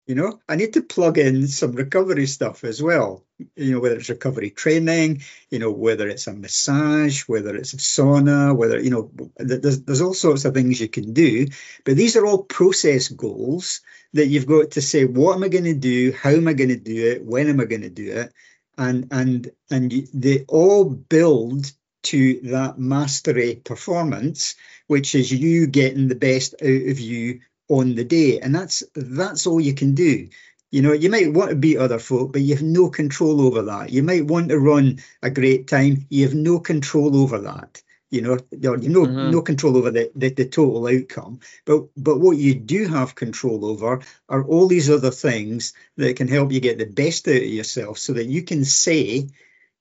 You 0.07 0.13
know, 0.13 0.39
I 0.47 0.55
need 0.55 0.73
to 0.73 0.83
plug 0.83 1.17
in 1.17 1.47
some 1.47 1.71
recovery 1.71 2.27
stuff 2.27 2.63
as 2.63 2.81
well. 2.81 3.23
You 3.55 3.73
know, 3.73 3.79
whether 3.79 3.95
it's 3.95 4.09
recovery 4.09 4.51
training, 4.51 5.23
you 5.49 5.57
know, 5.57 5.71
whether 5.71 6.07
it's 6.07 6.27
a 6.27 6.33
massage, 6.33 7.21
whether 7.23 7.55
it's 7.55 7.73
a 7.73 7.77
sauna, 7.77 8.55
whether, 8.55 8.79
you 8.79 8.91
know, 8.91 9.11
there's, 9.37 9.81
there's 9.81 10.01
all 10.01 10.13
sorts 10.13 10.45
of 10.45 10.53
things 10.53 10.79
you 10.79 10.89
can 10.89 11.13
do. 11.13 11.47
But 11.85 11.95
these 11.95 12.15
are 12.15 12.25
all 12.25 12.43
process 12.43 13.07
goals 13.07 13.81
that 14.13 14.27
you've 14.27 14.45
got 14.45 14.71
to 14.71 14.81
say, 14.81 15.05
what 15.05 15.35
am 15.35 15.43
I 15.43 15.47
going 15.47 15.63
to 15.63 15.73
do? 15.73 16.11
How 16.11 16.29
am 16.29 16.47
I 16.47 16.53
going 16.53 16.69
to 16.69 16.77
do 16.77 17.11
it? 17.11 17.25
When 17.25 17.49
am 17.49 17.59
I 17.59 17.65
going 17.65 17.81
to 17.81 17.89
do 17.89 18.11
it? 18.11 18.31
And, 18.77 19.07
and, 19.09 19.51
and 19.71 19.91
they 20.13 20.45
all 20.47 20.85
build 20.85 21.71
to 22.03 22.41
that 22.41 22.77
mastery 22.77 23.55
performance, 23.55 24.53
which 24.85 25.15
is 25.15 25.31
you 25.31 25.65
getting 25.65 26.07
the 26.07 26.15
best 26.15 26.53
out 26.61 26.67
of 26.67 26.99
you 26.99 27.41
on 27.67 27.95
the 27.95 28.03
day, 28.03 28.39
and 28.39 28.53
that's 28.53 28.83
that's 28.93 29.47
all 29.47 29.59
you 29.59 29.73
can 29.73 29.95
do. 29.95 30.29
You 30.71 30.81
know, 30.81 30.93
you 30.93 31.09
might 31.09 31.31
want 31.31 31.51
to 31.51 31.55
beat 31.55 31.77
other 31.77 31.99
folk, 31.99 32.33
but 32.33 32.41
you 32.41 32.53
have 32.55 32.63
no 32.63 32.89
control 32.89 33.41
over 33.41 33.61
that. 33.61 33.91
You 33.91 34.03
might 34.03 34.25
want 34.25 34.49
to 34.49 34.59
run 34.59 34.99
a 35.21 35.29
great 35.29 35.67
time, 35.67 36.05
you 36.09 36.25
have 36.25 36.35
no 36.35 36.59
control 36.59 37.15
over 37.15 37.39
that. 37.39 37.81
You 38.11 38.21
know, 38.21 38.37
you 38.51 38.89
no 38.89 39.05
mm-hmm. 39.05 39.31
no 39.31 39.41
control 39.41 39.77
over 39.77 39.91
the, 39.91 40.11
the, 40.15 40.29
the 40.29 40.45
total 40.45 40.87
outcome. 40.87 41.39
But 41.65 41.87
but 41.97 42.19
what 42.19 42.37
you 42.37 42.55
do 42.55 42.87
have 42.87 43.15
control 43.15 43.65
over 43.65 44.01
are 44.29 44.43
all 44.43 44.67
these 44.67 44.89
other 44.89 45.11
things 45.11 45.73
that 45.97 46.15
can 46.15 46.27
help 46.27 46.51
you 46.51 46.59
get 46.59 46.77
the 46.77 46.85
best 46.85 47.27
out 47.27 47.35
of 47.35 47.43
yourself, 47.43 47.97
so 47.97 48.13
that 48.13 48.25
you 48.25 48.43
can 48.43 48.63
say, 48.63 49.27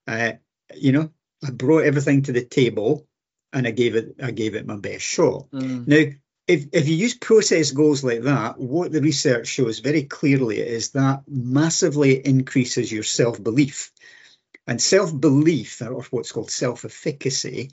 uh, 0.09 0.33
you 0.75 0.93
know, 0.93 1.11
I 1.47 1.51
brought 1.51 1.85
everything 1.85 2.23
to 2.23 2.33
the 2.33 2.45
table, 2.45 3.07
and 3.53 3.67
I 3.67 3.71
gave 3.71 3.95
it 3.95 4.17
I 4.23 4.31
gave 4.31 4.55
it 4.55 4.67
my 4.67 4.77
best 4.77 5.05
shot. 5.05 5.51
Mm. 5.53 5.87
Now 5.87 6.05
if, 6.47 6.67
if 6.73 6.89
you 6.89 6.97
use 6.97 7.15
process 7.15 7.71
goals 7.71 8.05
like 8.05 8.23
that, 8.23 8.59
what 8.59 8.93
the 8.93 9.01
research 9.01 9.47
shows 9.47 9.79
very 9.79 10.03
clearly 10.03 10.59
is 10.59 10.91
that 10.91 11.23
massively 11.27 12.15
increases 12.27 12.93
your 12.93 13.03
self 13.03 13.43
belief. 13.43 13.93
And 14.67 14.81
self 14.81 15.19
belief, 15.19 15.81
or 15.81 16.03
what's 16.11 16.33
called 16.33 16.51
self 16.51 16.85
efficacy, 16.85 17.71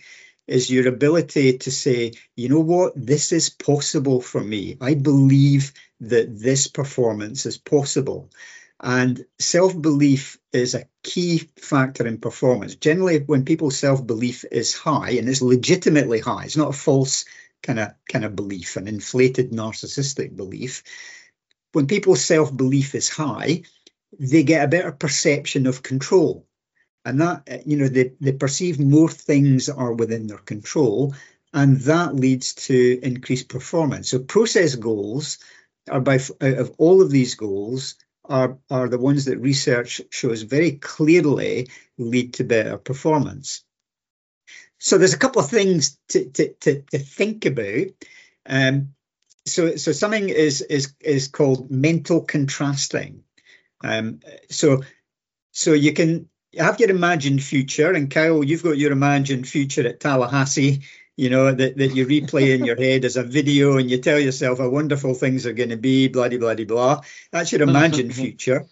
is 0.47 0.69
your 0.69 0.87
ability 0.87 1.59
to 1.59 1.71
say, 1.71 2.13
you 2.35 2.49
know 2.49 2.59
what, 2.59 2.93
this 2.95 3.31
is 3.31 3.49
possible 3.49 4.21
for 4.21 4.41
me. 4.41 4.77
I 4.81 4.95
believe 4.95 5.73
that 6.01 6.39
this 6.39 6.67
performance 6.67 7.45
is 7.45 7.57
possible. 7.57 8.29
And 8.79 9.25
self 9.37 9.79
belief 9.79 10.39
is 10.53 10.75
a 10.75 10.87
key 11.03 11.49
factor 11.57 12.07
in 12.07 12.19
performance. 12.19 12.75
Generally, 12.75 13.19
when 13.25 13.45
people's 13.45 13.77
self 13.77 14.05
belief 14.05 14.45
is 14.49 14.73
high, 14.73 15.11
and 15.11 15.27
it's 15.27 15.41
legitimately 15.41 16.19
high, 16.19 16.45
it's 16.45 16.57
not 16.57 16.69
a 16.69 16.77
false 16.77 17.25
kind 17.63 17.79
of 17.79 17.93
kind 18.11 18.25
of 18.25 18.35
belief, 18.35 18.75
an 18.77 18.87
inflated 18.87 19.51
narcissistic 19.51 20.35
belief. 20.35 20.83
When 21.73 21.87
people's 21.87 22.23
self 22.23 22.55
belief 22.55 22.95
is 22.95 23.09
high, 23.09 23.63
they 24.19 24.43
get 24.43 24.65
a 24.65 24.67
better 24.67 24.91
perception 24.91 25.67
of 25.67 25.83
control, 25.83 26.47
and 27.05 27.21
that 27.21 27.63
you 27.65 27.77
know 27.77 27.87
they 27.87 28.13
they 28.19 28.33
perceive 28.33 28.79
more 28.79 29.09
things 29.09 29.69
are 29.69 29.93
within 29.93 30.27
their 30.27 30.37
control, 30.37 31.15
and 31.53 31.77
that 31.81 32.15
leads 32.15 32.53
to 32.67 32.99
increased 33.01 33.49
performance. 33.49 34.09
So 34.09 34.19
process 34.19 34.75
goals 34.75 35.39
are 35.89 36.01
by 36.01 36.15
out 36.15 36.57
of 36.57 36.75
all 36.77 37.01
of 37.01 37.11
these 37.11 37.35
goals 37.35 37.95
are 38.25 38.57
are 38.69 38.87
the 38.87 38.99
ones 38.99 39.25
that 39.25 39.39
research 39.39 40.01
shows 40.09 40.43
very 40.43 40.73
clearly 40.73 41.69
lead 41.97 42.33
to 42.35 42.43
better 42.43 42.77
performance. 42.77 43.63
So 44.83 44.97
there's 44.97 45.13
a 45.13 45.19
couple 45.19 45.43
of 45.43 45.49
things 45.49 45.99
to, 46.09 46.25
to, 46.25 46.53
to, 46.61 46.81
to 46.81 46.97
think 46.97 47.45
about. 47.45 47.85
Um, 48.47 48.95
so, 49.45 49.75
so 49.75 49.91
something 49.91 50.27
is 50.27 50.61
is 50.61 50.95
is 50.99 51.27
called 51.27 51.69
mental 51.69 52.21
contrasting. 52.21 53.23
Um, 53.83 54.21
so, 54.49 54.81
so 55.51 55.73
you 55.73 55.93
can 55.93 56.29
have 56.57 56.79
your 56.79 56.89
imagined 56.89 57.43
future, 57.43 57.91
and 57.91 58.09
Kyle, 58.09 58.43
you've 58.43 58.63
got 58.63 58.79
your 58.79 58.91
imagined 58.91 59.47
future 59.47 59.87
at 59.87 59.99
Tallahassee. 59.99 60.81
You 61.15 61.29
know 61.29 61.51
that, 61.51 61.77
that 61.77 61.95
you 61.95 62.07
replay 62.07 62.55
in 62.55 62.65
your 62.65 62.75
head 62.75 63.05
as 63.05 63.17
a 63.17 63.23
video, 63.23 63.77
and 63.77 63.89
you 63.89 63.99
tell 63.99 64.19
yourself 64.19 64.57
how 64.57 64.69
wonderful 64.69 65.13
things 65.13 65.45
are 65.45 65.53
going 65.53 65.69
to 65.69 65.77
be. 65.77 66.07
Bloody 66.07 66.37
blah 66.37 66.55
blah 66.55 66.65
blah. 66.65 67.01
That's 67.31 67.51
your 67.51 67.61
imagined 67.61 68.15
future, 68.15 68.65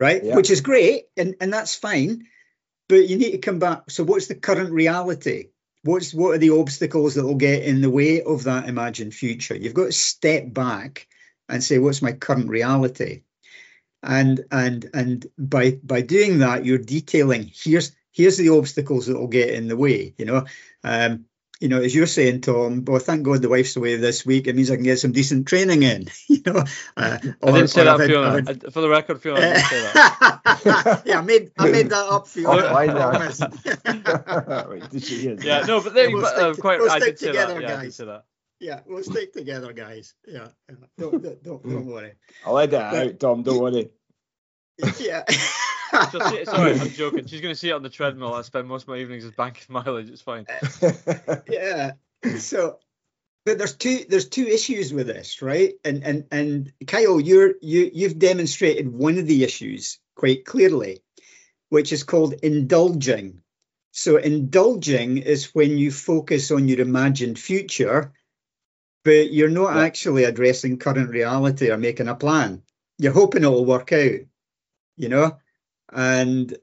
right? 0.00 0.24
Yeah. 0.24 0.34
Which 0.34 0.50
is 0.50 0.62
great, 0.62 1.04
and 1.16 1.36
and 1.40 1.52
that's 1.52 1.76
fine. 1.76 2.26
But 2.88 3.08
you 3.08 3.16
need 3.16 3.32
to 3.32 3.38
come 3.38 3.58
back. 3.58 3.90
So, 3.90 4.04
what's 4.04 4.26
the 4.26 4.34
current 4.34 4.70
reality? 4.70 5.48
What's 5.82 6.14
what 6.14 6.34
are 6.34 6.38
the 6.38 6.50
obstacles 6.50 7.14
that 7.14 7.24
will 7.24 7.34
get 7.34 7.62
in 7.62 7.80
the 7.80 7.90
way 7.90 8.22
of 8.22 8.44
that 8.44 8.68
imagined 8.68 9.14
future? 9.14 9.54
You've 9.54 9.74
got 9.74 9.86
to 9.86 9.92
step 9.92 10.52
back 10.52 11.06
and 11.48 11.62
say, 11.62 11.78
what's 11.78 12.02
my 12.02 12.12
current 12.12 12.48
reality? 12.48 13.22
And 14.02 14.44
and 14.50 14.88
and 14.94 15.26
by 15.38 15.78
by 15.82 16.02
doing 16.02 16.38
that, 16.38 16.64
you're 16.64 16.78
detailing 16.78 17.50
here's 17.54 17.92
here's 18.12 18.36
the 18.36 18.50
obstacles 18.50 19.06
that 19.06 19.18
will 19.18 19.28
get 19.28 19.50
in 19.50 19.68
the 19.68 19.76
way. 19.76 20.14
You 20.18 20.24
know, 20.26 20.44
um, 20.82 21.26
you 21.64 21.70
know, 21.70 21.80
as 21.80 21.94
you're 21.94 22.06
saying, 22.06 22.42
Tom, 22.42 22.84
well, 22.84 22.98
thank 22.98 23.22
God 23.22 23.40
the 23.40 23.48
wife's 23.48 23.74
away 23.74 23.96
this 23.96 24.26
week. 24.26 24.48
It 24.48 24.54
means 24.54 24.70
I 24.70 24.74
can 24.74 24.84
get 24.84 24.98
some 24.98 25.12
decent 25.12 25.48
training 25.48 25.82
in. 25.82 26.08
you 26.28 26.42
know, 26.44 26.62
uh, 26.94 27.18
I 27.42 27.52
didn't 27.52 27.68
say 27.68 27.84
that, 27.84 27.98
Fiona. 28.00 28.32
Had, 28.46 28.70
for 28.70 28.82
the 28.82 28.88
record, 28.90 29.22
Fiona, 29.22 29.40
I 29.40 29.44
didn't 29.54 29.64
say 29.64 29.80
that. 29.80 31.02
yeah, 31.06 31.18
I 31.20 31.22
made 31.22 31.52
I 31.56 31.70
made 31.70 31.88
that 31.88 32.04
up, 32.04 32.28
Fiona. 32.28 32.64
Oh, 32.64 32.74
I 32.74 34.66
Wait, 34.68 34.90
did 34.90 35.04
she 35.04 35.22
hear 35.22 35.38
yeah, 35.40 35.62
no, 35.62 35.80
but, 35.80 35.94
then, 35.94 36.12
we'll 36.12 36.20
but 36.20 36.38
uh, 36.38 36.52
quite, 36.52 36.80
we'll 36.80 36.90
I 36.90 36.98
did 36.98 37.18
say 37.18 37.28
together, 37.28 37.54
that. 37.54 37.62
Yeah, 37.62 37.68
guys. 37.68 37.78
I 37.78 37.84
did 37.84 37.94
say 37.94 38.04
that. 38.04 38.24
Yeah, 38.60 38.80
we'll 38.84 39.02
stick 39.02 39.32
together, 39.32 39.72
guys. 39.72 40.12
Yeah, 40.28 40.48
yeah. 40.68 40.74
Don't, 40.98 41.22
don't, 41.22 41.42
don't, 41.42 41.62
don't 41.66 41.86
worry. 41.86 42.12
I'll 42.44 42.52
let 42.52 42.72
that 42.72 42.94
out, 42.94 43.18
Tom. 43.20 43.42
Don't 43.42 43.58
worry. 43.58 43.88
Yeah. 45.00 45.24
See, 45.90 46.44
sorry, 46.44 46.80
I'm 46.80 46.90
joking. 46.90 47.26
She's 47.26 47.40
going 47.40 47.54
to 47.54 47.58
see 47.58 47.70
it 47.70 47.72
on 47.72 47.82
the 47.82 47.88
treadmill. 47.88 48.34
I 48.34 48.42
spend 48.42 48.68
most 48.68 48.82
of 48.82 48.88
my 48.88 48.98
evenings 48.98 49.24
as 49.24 49.32
banking 49.32 49.66
mileage. 49.68 50.10
It's 50.10 50.22
fine. 50.22 50.46
yeah. 51.48 51.92
So, 52.38 52.78
there's 53.44 53.76
two 53.76 54.04
there's 54.08 54.28
two 54.28 54.46
issues 54.46 54.92
with 54.92 55.06
this, 55.06 55.42
right? 55.42 55.74
And 55.84 56.02
and 56.02 56.24
and 56.30 56.72
Kyle, 56.86 57.20
you're 57.20 57.54
you 57.60 57.90
you've 57.92 58.18
demonstrated 58.18 58.90
one 58.90 59.18
of 59.18 59.26
the 59.26 59.44
issues 59.44 59.98
quite 60.16 60.44
clearly, 60.44 61.02
which 61.68 61.92
is 61.92 62.04
called 62.04 62.32
indulging. 62.34 63.42
So 63.92 64.16
indulging 64.16 65.18
is 65.18 65.54
when 65.54 65.78
you 65.78 65.92
focus 65.92 66.50
on 66.50 66.66
your 66.66 66.80
imagined 66.80 67.38
future, 67.38 68.12
but 69.04 69.32
you're 69.32 69.50
not 69.50 69.76
yeah. 69.76 69.82
actually 69.82 70.24
addressing 70.24 70.78
current 70.78 71.10
reality 71.10 71.70
or 71.70 71.76
making 71.76 72.08
a 72.08 72.14
plan. 72.14 72.62
You're 72.98 73.12
hoping 73.12 73.42
it'll 73.42 73.64
work 73.64 73.92
out, 73.92 74.20
you 74.96 75.08
know. 75.08 75.38
And 75.94 76.54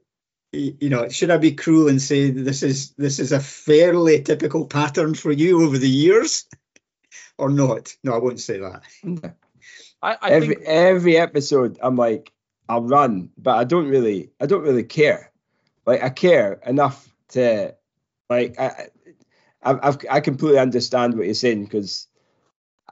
you 0.52 0.90
know, 0.90 1.08
should 1.08 1.30
I 1.30 1.38
be 1.38 1.52
cruel 1.52 1.88
and 1.88 2.00
say 2.00 2.30
this 2.30 2.62
is 2.62 2.90
this 2.92 3.18
is 3.18 3.32
a 3.32 3.40
fairly 3.40 4.22
typical 4.22 4.66
pattern 4.66 5.14
for 5.14 5.32
you 5.32 5.64
over 5.64 5.78
the 5.78 5.88
years, 5.88 6.44
or 7.38 7.48
not? 7.48 7.96
No, 8.04 8.12
I 8.12 8.18
won't 8.18 8.40
say 8.40 8.58
that. 8.58 8.82
I, 10.02 10.16
I 10.20 10.30
every 10.30 10.54
think... 10.56 10.66
every 10.66 11.16
episode, 11.16 11.78
I'm 11.82 11.96
like, 11.96 12.32
I'll 12.68 12.82
run, 12.82 13.30
but 13.38 13.56
I 13.56 13.64
don't 13.64 13.88
really, 13.88 14.30
I 14.40 14.46
don't 14.46 14.62
really 14.62 14.84
care. 14.84 15.32
Like 15.86 16.02
I 16.02 16.10
care 16.10 16.60
enough 16.66 17.08
to, 17.30 17.74
like, 18.28 18.58
I, 18.60 18.88
I've, 19.62 19.98
I 20.10 20.20
completely 20.20 20.58
understand 20.58 21.16
what 21.16 21.26
you're 21.26 21.34
saying 21.34 21.64
because 21.64 22.08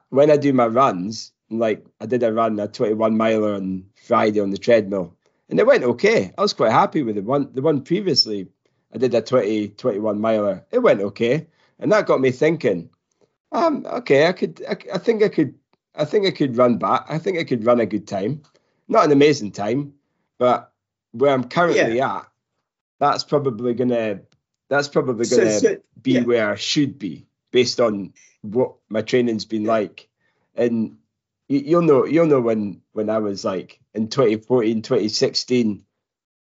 when 0.08 0.30
I 0.30 0.36
do 0.36 0.52
my 0.52 0.66
runs, 0.66 1.32
like 1.50 1.84
I 2.00 2.06
did 2.06 2.22
a 2.22 2.32
run 2.32 2.58
a 2.58 2.68
21 2.68 3.16
miler 3.16 3.54
on 3.54 3.84
Friday 4.06 4.40
on 4.40 4.50
the 4.50 4.58
treadmill, 4.58 5.16
and 5.50 5.58
it 5.58 5.66
went 5.66 5.84
okay. 5.84 6.32
I 6.38 6.42
was 6.42 6.52
quite 6.52 6.72
happy 6.72 7.02
with 7.02 7.16
the 7.16 7.22
one. 7.22 7.50
The 7.52 7.60
one 7.60 7.82
previously, 7.82 8.48
I 8.94 8.98
did 8.98 9.14
a 9.14 9.20
20, 9.20 9.68
21 9.68 10.20
miler. 10.20 10.64
It 10.70 10.78
went 10.78 11.00
okay, 11.00 11.48
and 11.78 11.90
that 11.92 12.06
got 12.06 12.20
me 12.20 12.30
thinking. 12.30 12.88
Um, 13.52 13.84
okay, 13.86 14.28
I 14.28 14.32
could. 14.32 14.62
I, 14.68 14.76
I 14.94 14.98
think 14.98 15.22
I 15.22 15.28
could. 15.28 15.54
I 15.94 16.04
think 16.04 16.26
I 16.26 16.30
could 16.30 16.56
run 16.56 16.78
back. 16.78 17.06
I 17.08 17.18
think 17.18 17.38
I 17.38 17.44
could 17.44 17.66
run 17.66 17.80
a 17.80 17.86
good 17.86 18.06
time. 18.06 18.42
Not 18.86 19.04
an 19.04 19.12
amazing 19.12 19.50
time, 19.50 19.94
but 20.38 20.72
where 21.12 21.32
I'm 21.32 21.44
currently 21.44 21.96
yeah. 21.96 22.18
at, 22.18 22.28
that's 23.00 23.24
probably 23.24 23.74
gonna. 23.74 24.20
That's 24.68 24.86
probably 24.86 25.26
gonna 25.26 25.50
so, 25.50 25.58
so, 25.58 25.76
be 26.00 26.12
yeah. 26.12 26.22
where 26.22 26.52
I 26.52 26.54
should 26.54 26.96
be 26.96 27.26
based 27.50 27.80
on 27.80 28.14
what 28.42 28.74
my 28.88 29.02
training's 29.02 29.44
been 29.44 29.64
like. 29.64 30.08
And 30.54 30.98
you, 31.50 31.76
will 31.76 31.82
know. 31.82 32.06
You'll 32.06 32.26
know 32.26 32.40
when 32.40 32.80
when 32.92 33.10
I 33.10 33.18
was 33.18 33.44
like 33.44 33.80
in 33.94 34.08
2014, 34.08 34.82
2016, 34.82 35.84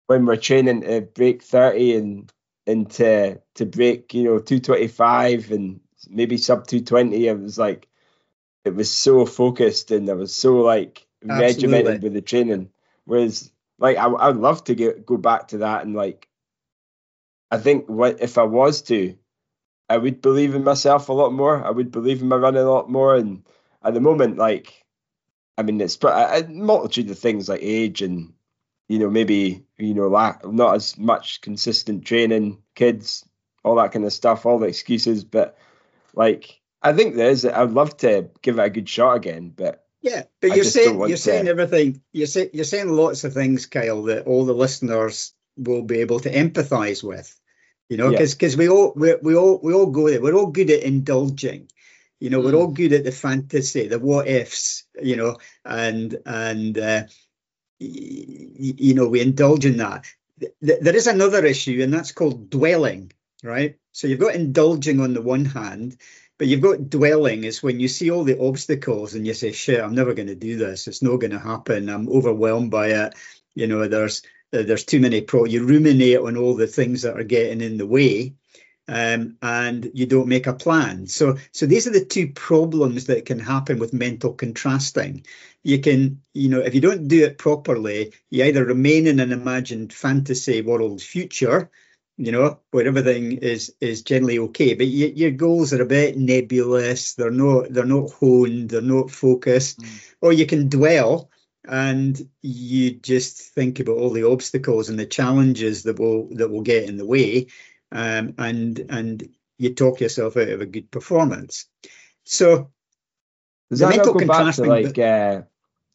when 0.07 0.27
we're 0.27 0.37
training 0.37 0.83
to 0.83 1.01
break 1.01 1.43
30 1.43 1.97
and 1.97 2.33
and 2.67 2.91
to 2.93 3.41
to 3.55 3.67
break, 3.67 4.13
you 4.15 4.25
know, 4.25 4.39
225 4.39 5.51
and 5.53 5.81
maybe 6.09 6.37
sub 6.37 6.67
220. 6.67 7.27
it 7.27 7.41
was 7.41 7.59
like, 7.59 7.89
it 8.65 8.75
was 8.75 8.91
so 8.91 9.25
focused 9.27 9.91
and 9.91 10.09
I 10.11 10.13
was 10.15 10.35
so 10.35 10.59
like 10.59 11.07
Absolutely. 11.29 11.43
regimented 11.45 12.03
with 12.03 12.13
the 12.15 12.21
training. 12.23 12.71
Whereas, 13.07 13.51
like, 13.79 13.97
I 13.97 14.05
I 14.07 14.29
would 14.29 14.37
love 14.41 14.65
to 14.65 14.75
get 14.75 15.07
go 15.07 15.17
back 15.17 15.49
to 15.49 15.59
that 15.59 15.85
and 15.85 15.95
like, 15.95 16.29
I 17.51 17.59
think 17.59 17.87
what 17.89 18.21
if 18.21 18.37
I 18.39 18.45
was 18.45 18.83
to, 18.83 19.17
I 19.89 19.97
would 19.97 20.21
believe 20.23 20.55
in 20.55 20.65
myself 20.65 21.09
a 21.09 21.15
lot 21.15 21.33
more. 21.33 21.65
I 21.65 21.71
would 21.71 21.91
believe 21.91 22.21
in 22.23 22.29
my 22.29 22.37
running 22.37 22.63
a 22.63 22.71
lot 22.71 22.91
more. 22.91 23.17
And 23.17 23.45
at 23.83 23.95
the 23.95 24.01
moment, 24.01 24.37
like 24.39 24.80
I 25.61 25.63
mean, 25.63 25.79
it's 25.79 25.99
a 26.03 26.47
multitude 26.49 27.11
of 27.11 27.19
things 27.19 27.51
like 27.51 27.61
age 27.63 28.01
and 28.01 28.33
you 28.89 28.99
know 28.99 29.11
maybe 29.11 29.63
you 29.77 29.93
know 29.93 30.09
lack 30.09 30.43
not 30.51 30.75
as 30.75 30.97
much 30.97 31.43
consistent 31.43 32.07
training, 32.07 32.63
kids, 32.75 33.27
all 33.63 33.75
that 33.75 33.93
kind 33.93 34.07
of 34.07 34.13
stuff, 34.15 34.47
all 34.47 34.59
the 34.59 34.69
excuses. 34.69 35.23
But 35.23 35.59
like, 36.15 36.59
I 36.83 36.95
think 36.95 37.15
there 37.15 37.29
is. 37.29 37.45
I'd 37.45 37.73
love 37.73 37.95
to 37.99 38.31
give 38.41 38.59
it 38.59 38.65
a 38.65 38.71
good 38.71 38.89
shot 38.89 39.17
again, 39.17 39.53
but 39.55 39.85
yeah, 40.01 40.23
but 40.41 40.53
I 40.53 40.55
you're 40.55 40.65
saying 40.65 40.99
you're 40.99 41.09
to... 41.09 41.17
saying 41.19 41.47
everything. 41.47 42.01
You're 42.11 42.27
saying 42.27 42.51
you're 42.55 42.65
saying 42.65 42.89
lots 42.89 43.25
of 43.25 43.35
things, 43.35 43.67
Kyle, 43.67 44.05
that 44.05 44.27
all 44.27 44.47
the 44.47 44.55
listeners 44.55 45.35
will 45.59 45.83
be 45.83 46.01
able 46.01 46.21
to 46.21 46.33
empathise 46.33 47.05
with. 47.05 47.39
You 47.91 47.99
know, 47.99 48.11
because 48.11 48.33
yeah. 48.33 48.37
because 48.37 48.57
we 48.57 48.71
all 48.71 48.95
we, 48.97 49.15
we 49.17 49.37
all 49.37 49.61
we 49.63 49.75
all 49.75 49.91
go 49.91 50.09
there. 50.09 50.23
We're 50.23 50.37
all 50.37 50.47
good 50.47 50.71
at 50.71 50.85
indulging. 50.85 51.69
You 52.21 52.29
know, 52.29 52.41
mm. 52.41 52.45
we're 52.45 52.55
all 52.55 52.69
good 52.69 52.93
at 52.93 53.05
the 53.05 53.13
fantasy, 53.13 53.89
the 53.89 53.99
what 53.99 54.29
ifs, 54.29 54.85
you 55.03 55.17
know, 55.17 55.39
and 55.65 56.17
and 56.27 56.79
uh, 56.79 57.03
you 57.79 58.95
know 58.95 59.09
we 59.09 59.23
indulge 59.23 59.65
in 59.65 59.79
that. 59.79 60.07
There 60.61 60.97
is 60.97 61.07
another 61.07 61.45
issue, 61.45 61.83
and 61.83 61.93
that's 61.93 62.13
called 62.13 62.51
dwelling, 62.51 63.13
right? 63.43 63.77
So 63.93 64.07
you've 64.07 64.21
got 64.21 64.35
indulging 64.35 65.01
on 65.01 65.15
the 65.15 65.23
one 65.23 65.45
hand, 65.45 65.97
but 66.39 66.47
you've 66.47 66.61
got 66.61 66.89
dwelling 66.89 67.45
is 67.45 67.63
when 67.63 67.81
you 67.81 67.89
see 67.89 68.11
all 68.11 68.25
the 68.25 68.41
obstacles 68.41 69.15
and 69.15 69.27
you 69.27 69.35
say, 69.35 69.53
"Shit, 69.53 69.81
I'm 69.81 69.95
never 69.95 70.15
going 70.15 70.29
to 70.29 70.35
do 70.35 70.57
this. 70.57 70.89
It's 70.89 71.03
not 71.03 71.17
going 71.17 71.33
to 71.33 71.39
happen. 71.39 71.89
I'm 71.89 72.09
overwhelmed 72.09 72.71
by 72.71 72.89
it." 72.89 73.15
You 73.55 73.67
know, 73.67 73.89
there's 73.89 74.23
there's 74.51 74.85
too 74.85 75.01
many 75.01 75.23
pro. 75.23 75.45
You 75.45 75.65
ruminate 75.65 76.19
on 76.19 76.37
all 76.37 76.55
the 76.55 76.67
things 76.67 77.03
that 77.03 77.19
are 77.19 77.25
getting 77.25 77.61
in 77.61 77.79
the 77.79 77.87
way, 77.87 78.35
um, 78.91 79.37
and 79.41 79.89
you 79.95 80.05
don't 80.05 80.27
make 80.27 80.49
a 80.49 80.53
plan. 80.53 81.07
So, 81.07 81.37
so 81.53 81.65
these 81.65 81.87
are 81.87 81.93
the 81.93 82.05
two 82.05 82.27
problems 82.33 83.07
that 83.07 83.25
can 83.25 83.39
happen 83.39 83.79
with 83.79 83.93
mental 83.93 84.33
contrasting. 84.33 85.25
You 85.63 85.79
can, 85.79 86.23
you 86.35 86.49
know, 86.49 86.59
if 86.59 86.75
you 86.75 86.81
don't 86.81 87.07
do 87.07 87.25
it 87.25 87.39
properly, 87.39 88.13
you 88.31 88.45
either 88.45 88.65
remain 88.65 89.07
in 89.07 89.21
an 89.21 89.31
imagined 89.31 89.93
fantasy 89.93 90.61
world 90.61 91.01
future, 91.01 91.71
you 92.17 92.33
know, 92.33 92.59
where 92.73 92.87
everything 92.87 93.33
is 93.35 93.73
is 93.81 94.03
generally 94.03 94.41
okay, 94.41 94.75
but 94.75 94.89
you, 94.89 95.07
your 95.15 95.31
goals 95.31 95.73
are 95.73 95.83
a 95.83 95.87
bit 95.87 96.19
nebulous. 96.19 97.15
They're 97.15 97.31
not 97.31 97.73
they're 97.73 97.85
not 97.85 98.11
honed. 98.11 98.71
They're 98.71 98.83
not 98.83 99.13
focused. 99.13 99.81
Mm. 99.81 100.13
Or 100.21 100.33
you 100.33 100.47
can 100.47 100.69
dwell 100.69 101.31
and 101.65 102.29
you 102.43 102.91
just 102.91 103.39
think 103.39 103.79
about 103.79 103.99
all 103.99 104.11
the 104.11 104.29
obstacles 104.29 104.89
and 104.89 104.99
the 104.99 105.07
challenges 105.07 105.85
that 105.85 106.01
will 106.01 106.27
that 106.35 106.51
will 106.51 106.63
get 106.63 106.89
in 106.89 106.97
the 106.97 107.07
way 107.07 107.47
um, 107.93 108.35
and 108.39 108.79
and 108.89 109.29
you 109.59 109.75
talk 109.75 110.01
yourself 110.01 110.37
out 110.37 110.49
of 110.49 110.61
a 110.61 110.67
good 110.67 110.91
performance. 110.91 111.67
So 112.25 112.71
does 113.69 113.81
that 113.81 114.05
go 114.05 114.15
back 114.27 114.55
to 114.55 114.65
like 114.65 114.99
uh, 114.99 115.43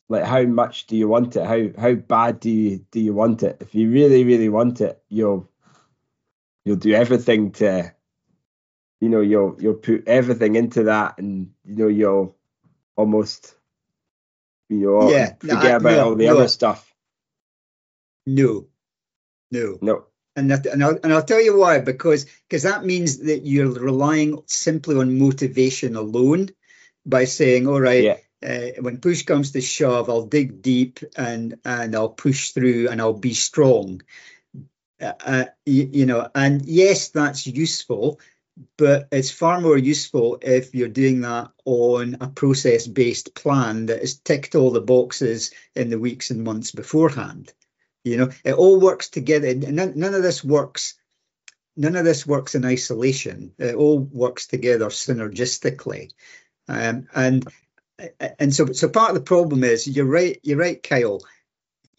like 0.08 0.24
how 0.24 0.44
much 0.44 0.88
do 0.88 0.96
you 0.96 1.08
want 1.08 1.36
it? 1.36 1.46
How 1.46 1.82
how 1.82 1.94
bad 1.94 2.40
do 2.40 2.50
you 2.50 2.86
do 2.92 3.00
you 3.00 3.14
want 3.14 3.44
it? 3.44 3.58
If 3.62 3.76
you 3.76 3.90
really 3.90 4.24
really 4.24 4.50
want 4.50 4.82
it, 4.82 5.02
you'll 5.10 5.50
you'll 6.64 6.76
do 6.78 6.94
everything 6.94 7.52
to 7.54 7.94
you 9.02 9.10
know 9.10 9.22
you'll 9.22 9.58
you'll 9.60 9.76
put 9.76 10.08
everything 10.08 10.56
into 10.56 10.84
that, 10.84 11.18
and 11.18 11.52
you 11.66 11.76
know 11.76 11.88
you'll 11.88 12.36
almost 12.96 13.56
you 14.70 14.78
know 14.78 15.10
yeah, 15.10 15.34
forget 15.40 15.64
no, 15.64 15.78
about 15.78 15.92
no, 15.92 16.06
all 16.06 16.16
the 16.16 16.26
no. 16.26 16.38
other 16.38 16.48
stuff. 16.48 16.94
No, 18.26 18.68
no, 19.52 19.78
no 19.82 20.06
and 20.36 20.52
that, 20.52 20.66
and 20.66 20.84
I'll, 20.84 21.00
and 21.04 21.14
I'll 21.14 21.24
tell 21.24 21.42
you 21.42 21.58
why 21.58 21.80
because 21.80 22.26
because 22.48 22.64
that 22.64 22.86
means 22.86 23.20
that 23.20 23.46
you're 23.46 23.72
relying 23.72 24.42
simply 24.48 24.98
on 24.98 25.18
motivation 25.18 25.96
alone 25.96 26.50
by 27.06 27.26
saying 27.26 27.68
all 27.68 27.80
right 27.80 28.04
yeah. 28.04 28.18
uh, 28.48 28.82
when 28.82 28.98
push 28.98 29.24
comes 29.24 29.52
to 29.52 29.62
shove 29.62 30.10
I'll 30.10 30.26
dig 30.26 30.62
deep 30.62 31.00
and 31.16 31.60
and 31.64 31.96
I'll 31.96 32.10
push 32.10 32.52
through 32.52 32.90
and 32.90 33.02
I'll 33.02 33.14
be 33.14 33.34
strong 33.34 34.02
uh, 35.02 35.14
uh, 35.26 35.46
you, 35.66 35.90
you 35.92 36.06
know 36.06 36.30
and 36.36 36.66
yes 36.66 37.10
that's 37.10 37.48
useful 37.48 38.20
but 38.78 39.10
it's 39.12 39.32
far 39.32 39.60
more 39.60 39.78
useful 39.78 40.38
if 40.42 40.74
you're 40.74 40.88
doing 40.88 41.22
that 41.22 41.52
on 41.66 42.18
a 42.22 42.28
process 42.28 42.88
based 42.88 43.36
plan 43.36 43.88
that 43.88 44.00
has 44.00 44.18
ticked 44.18 44.56
all 44.56 44.72
the 44.72 44.82
boxes 44.82 45.52
in 45.76 45.90
the 45.90 46.00
weeks 46.00 46.30
and 46.32 46.44
months 46.44 46.72
beforehand 46.72 47.54
You 48.06 48.18
know, 48.18 48.30
it 48.44 48.54
all 48.54 48.80
works 48.80 49.10
together. 49.10 49.54
None, 49.56 49.94
none 49.96 50.14
of 50.14 50.22
this 50.22 50.44
works. 50.44 50.94
None 51.76 51.96
of 51.96 52.06
this 52.06 52.26
works 52.26 52.54
in 52.54 52.64
isolation. 52.64 53.54
It 53.58 53.74
all 53.76 54.00
works 54.00 54.46
together 54.46 54.86
synergistically, 54.86 56.12
um, 56.70 57.08
and 57.14 57.46
and 58.40 58.54
so 58.54 58.68
so 58.68 58.90
part 58.90 59.10
of 59.10 59.16
the 59.16 59.22
problem 59.22 59.64
is 59.64 59.88
you're 59.88 60.06
right. 60.06 60.40
You're 60.44 60.60
right, 60.60 60.82
Kyle. 60.82 61.22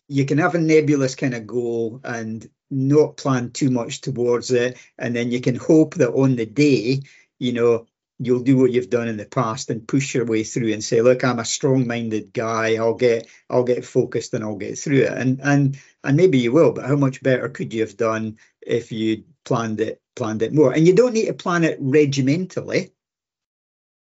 You 0.08 0.24
can 0.24 0.38
have 0.38 0.54
a 0.54 0.60
nebulous 0.60 1.16
kind 1.16 1.34
of 1.34 1.46
goal 1.46 2.00
and 2.04 2.48
not 2.70 3.16
plan 3.16 3.50
too 3.50 3.70
much 3.70 4.00
towards 4.00 4.52
it, 4.52 4.78
and 4.96 5.14
then 5.14 5.32
you 5.32 5.40
can 5.40 5.56
hope 5.56 5.94
that 5.96 6.12
on 6.12 6.36
the 6.36 6.46
day, 6.46 7.00
you 7.40 7.52
know, 7.52 7.86
you'll 8.18 8.40
do 8.42 8.56
what 8.56 8.72
you've 8.72 8.90
done 8.90 9.08
in 9.08 9.16
the 9.16 9.26
past 9.26 9.70
and 9.70 9.86
push 9.86 10.14
your 10.14 10.24
way 10.24 10.42
through 10.42 10.72
and 10.72 10.82
say 10.82 11.02
look 11.02 11.22
i'm 11.24 11.38
a 11.38 11.44
strong-minded 11.44 12.32
guy 12.32 12.76
i'll 12.76 12.94
get 12.94 13.26
i'll 13.50 13.64
get 13.64 13.84
focused 13.84 14.32
and 14.34 14.42
i'll 14.42 14.56
get 14.56 14.78
through 14.78 15.02
it 15.02 15.12
and 15.12 15.40
and 15.42 15.78
and 16.06 16.16
maybe 16.16 16.38
you 16.38 16.52
will 16.52 16.72
but 16.72 16.86
how 16.86 16.96
much 16.96 17.22
better 17.22 17.48
could 17.48 17.74
you 17.74 17.80
have 17.82 17.96
done 17.96 18.38
if 18.60 18.92
you 18.92 19.24
planned 19.44 19.80
it 19.80 20.00
planned 20.14 20.42
it 20.42 20.52
more? 20.54 20.72
And 20.72 20.86
you 20.86 20.94
don't 20.94 21.12
need 21.12 21.26
to 21.26 21.34
plan 21.34 21.64
it 21.64 21.78
regimentally. 21.80 22.92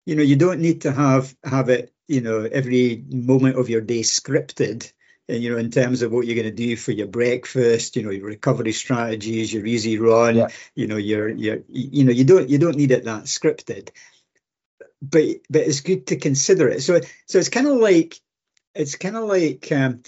You 0.06 0.16
know 0.16 0.24
you 0.24 0.36
don't 0.36 0.62
need 0.62 0.82
to 0.82 0.92
have 0.92 1.36
have 1.44 1.70
it 1.70 1.94
you 2.08 2.22
know 2.22 2.44
every 2.52 3.04
moment 3.10 3.58
of 3.58 3.70
your 3.70 3.82
day 3.82 4.02
scripted 4.02 4.92
and 5.30 5.44
you 5.44 5.52
know 5.52 5.58
in 5.58 5.70
terms 5.70 6.02
of 6.02 6.12
what 6.12 6.26
you're 6.26 6.36
going 6.36 6.46
to 6.48 6.52
do 6.52 6.76
for 6.76 6.92
your 6.92 7.08
breakfast 7.08 7.96
you 7.96 8.02
know 8.02 8.10
your 8.10 8.26
recovery 8.26 8.72
strategies 8.72 9.54
your 9.54 9.66
easy 9.66 10.00
run 10.00 10.36
yeah. 10.36 10.48
you 10.74 10.88
know 10.88 10.98
your 10.98 11.30
your 11.30 11.60
you 11.68 12.04
know 12.04 12.12
you 12.12 12.24
don't 12.24 12.50
you 12.50 12.58
don't 12.58 12.76
need 12.76 12.92
it 12.92 13.06
that 13.06 13.26
scripted. 13.26 13.90
But 15.02 15.24
but 15.50 15.62
it's 15.62 15.82
good 15.82 16.08
to 16.08 16.18
consider 16.18 16.68
it. 16.68 16.82
So 16.82 17.00
so 17.28 17.38
it's 17.38 17.50
kind 17.50 17.68
of 17.68 17.78
like 17.78 18.20
it's 18.74 18.96
kind 18.96 19.16
of 19.16 19.26
like 19.26 19.72
um 19.72 20.02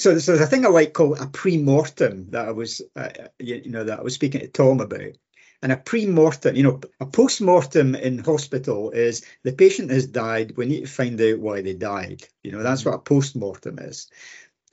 so, 0.00 0.10
there's 0.10 0.40
a 0.40 0.46
thing 0.46 0.64
I 0.64 0.68
like 0.68 0.92
called 0.92 1.20
a 1.20 1.26
pre-mortem 1.26 2.30
that 2.30 2.48
I 2.48 2.52
was, 2.52 2.82
uh, 2.96 3.08
you, 3.38 3.62
you 3.64 3.70
know, 3.70 3.84
that 3.84 4.00
I 4.00 4.02
was 4.02 4.14
speaking 4.14 4.40
to 4.40 4.48
Tom 4.48 4.80
about. 4.80 5.16
And 5.60 5.72
a 5.72 5.76
pre-mortem, 5.76 6.54
you 6.54 6.62
know, 6.62 6.80
a 7.00 7.06
post-mortem 7.06 7.96
in 7.96 8.18
hospital 8.18 8.92
is 8.92 9.24
the 9.42 9.52
patient 9.52 9.90
has 9.90 10.06
died. 10.06 10.56
We 10.56 10.66
need 10.66 10.82
to 10.82 10.86
find 10.86 11.20
out 11.20 11.40
why 11.40 11.62
they 11.62 11.74
died. 11.74 12.22
You 12.44 12.52
know, 12.52 12.62
that's 12.62 12.84
what 12.84 12.94
a 12.94 12.98
post-mortem 12.98 13.80
is 13.80 14.08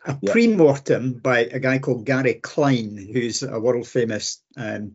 a 0.05 0.17
yeah. 0.21 0.31
pre-mortem 0.31 1.13
by 1.13 1.39
a 1.39 1.59
guy 1.59 1.79
called 1.79 2.05
Gary 2.05 2.35
Klein, 2.35 2.97
who's 3.11 3.43
a 3.43 3.59
world 3.59 3.87
famous 3.87 4.41
um, 4.55 4.93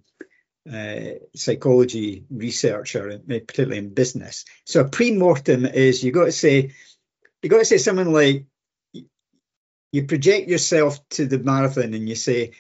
uh, 0.73 1.15
psychology 1.35 2.25
researcher, 2.31 3.19
particularly 3.19 3.79
in 3.79 3.95
business. 3.95 4.45
So 4.65 4.83
a 4.83 4.89
pre-mortem 4.89 5.67
is 5.67 6.05
you 6.05 6.13
got 6.13 6.27
to 6.27 6.33
say 6.33 6.73
you 7.43 7.49
got 7.49 7.59
to 7.59 7.65
say 7.65 7.79
something 7.79 8.13
like 8.13 8.47
you 9.93 10.05
project 10.05 10.49
yourself 10.49 11.07
to 11.11 11.27
the 11.27 11.39
marathon 11.39 11.95
and 11.95 12.09
you 12.09 12.15
say 12.15 12.53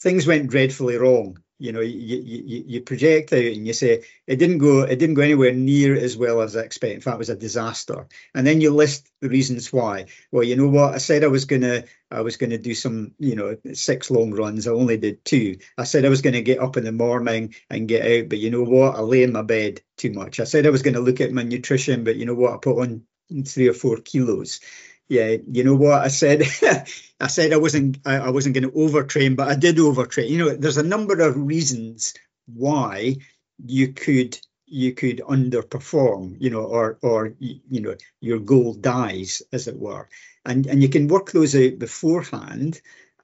things 0.00 0.26
went 0.26 0.50
dreadfully 0.50 0.96
wrong. 0.96 1.38
You 1.58 1.72
know 1.72 1.80
you, 1.80 2.18
you 2.18 2.64
you 2.66 2.80
project 2.82 3.32
out 3.32 3.38
and 3.38 3.66
you 3.66 3.72
say 3.72 4.04
it 4.26 4.36
didn't 4.36 4.58
go 4.58 4.82
it 4.82 4.98
didn't 4.98 5.14
go 5.14 5.22
anywhere 5.22 5.54
near 5.54 5.96
as 5.96 6.14
well 6.14 6.42
as 6.42 6.54
i 6.54 6.60
expected. 6.60 6.96
In 6.96 7.00
fact 7.00 7.14
it 7.14 7.18
was 7.18 7.30
a 7.30 7.34
disaster. 7.34 8.08
And 8.34 8.46
then 8.46 8.60
you 8.60 8.74
list 8.74 9.08
the 9.22 9.30
reasons 9.30 9.72
why. 9.72 10.04
Well 10.30 10.44
you 10.44 10.56
know 10.56 10.68
what? 10.68 10.94
I 10.94 10.98
said 10.98 11.24
i 11.24 11.28
was 11.28 11.46
gonna 11.46 11.84
i 12.10 12.20
was 12.20 12.36
gonna 12.36 12.58
do 12.58 12.74
some 12.74 13.12
you 13.18 13.36
know 13.36 13.56
six 13.72 14.10
long 14.10 14.32
runs. 14.32 14.68
I 14.68 14.72
only 14.72 14.98
did 14.98 15.24
two. 15.24 15.56
I 15.78 15.84
said 15.84 16.04
i 16.04 16.10
was 16.10 16.20
gonna 16.20 16.42
get 16.42 16.60
up 16.60 16.76
in 16.76 16.84
the 16.84 16.92
morning 16.92 17.54
and 17.70 17.88
get 17.88 18.04
out 18.04 18.28
but 18.28 18.36
you 18.38 18.50
know 18.50 18.62
what? 18.62 18.94
I 18.94 19.00
lay 19.00 19.22
in 19.22 19.32
my 19.32 19.40
bed 19.40 19.80
too 19.96 20.12
much. 20.12 20.40
I 20.40 20.44
said 20.44 20.66
i 20.66 20.70
was 20.70 20.82
gonna 20.82 21.00
look 21.00 21.22
at 21.22 21.32
my 21.32 21.42
nutrition 21.42 22.04
but 22.04 22.16
you 22.16 22.26
know 22.26 22.34
what? 22.34 22.52
I 22.52 22.58
put 22.58 22.82
on 22.82 23.06
three 23.46 23.68
or 23.68 23.72
four 23.72 23.96
kilos 23.96 24.60
yeah, 25.08 25.36
you 25.50 25.64
know 25.64 25.76
what 25.76 26.02
I 26.02 26.08
said? 26.08 26.42
I 27.20 27.28
said 27.28 27.52
I 27.52 27.56
wasn't 27.58 27.98
I, 28.04 28.16
I 28.16 28.30
wasn't 28.30 28.54
going 28.54 28.70
to 28.70 28.76
overtrain, 28.76 29.36
but 29.36 29.48
I 29.48 29.54
did 29.54 29.76
overtrain. 29.76 30.28
You 30.28 30.38
know, 30.38 30.56
there's 30.56 30.78
a 30.78 30.82
number 30.82 31.20
of 31.20 31.36
reasons 31.36 32.14
why 32.46 33.16
you 33.64 33.92
could 33.92 34.38
you 34.66 34.92
could 34.92 35.18
underperform, 35.18 36.36
you 36.40 36.50
know, 36.50 36.64
or 36.64 36.98
or 37.02 37.34
you 37.38 37.80
know 37.80 37.94
your 38.20 38.40
goal 38.40 38.74
dies, 38.74 39.42
as 39.52 39.68
it 39.68 39.78
were, 39.78 40.08
and 40.44 40.66
and 40.66 40.82
you 40.82 40.88
can 40.88 41.08
work 41.08 41.30
those 41.30 41.54
out 41.54 41.78
beforehand, 41.78 42.80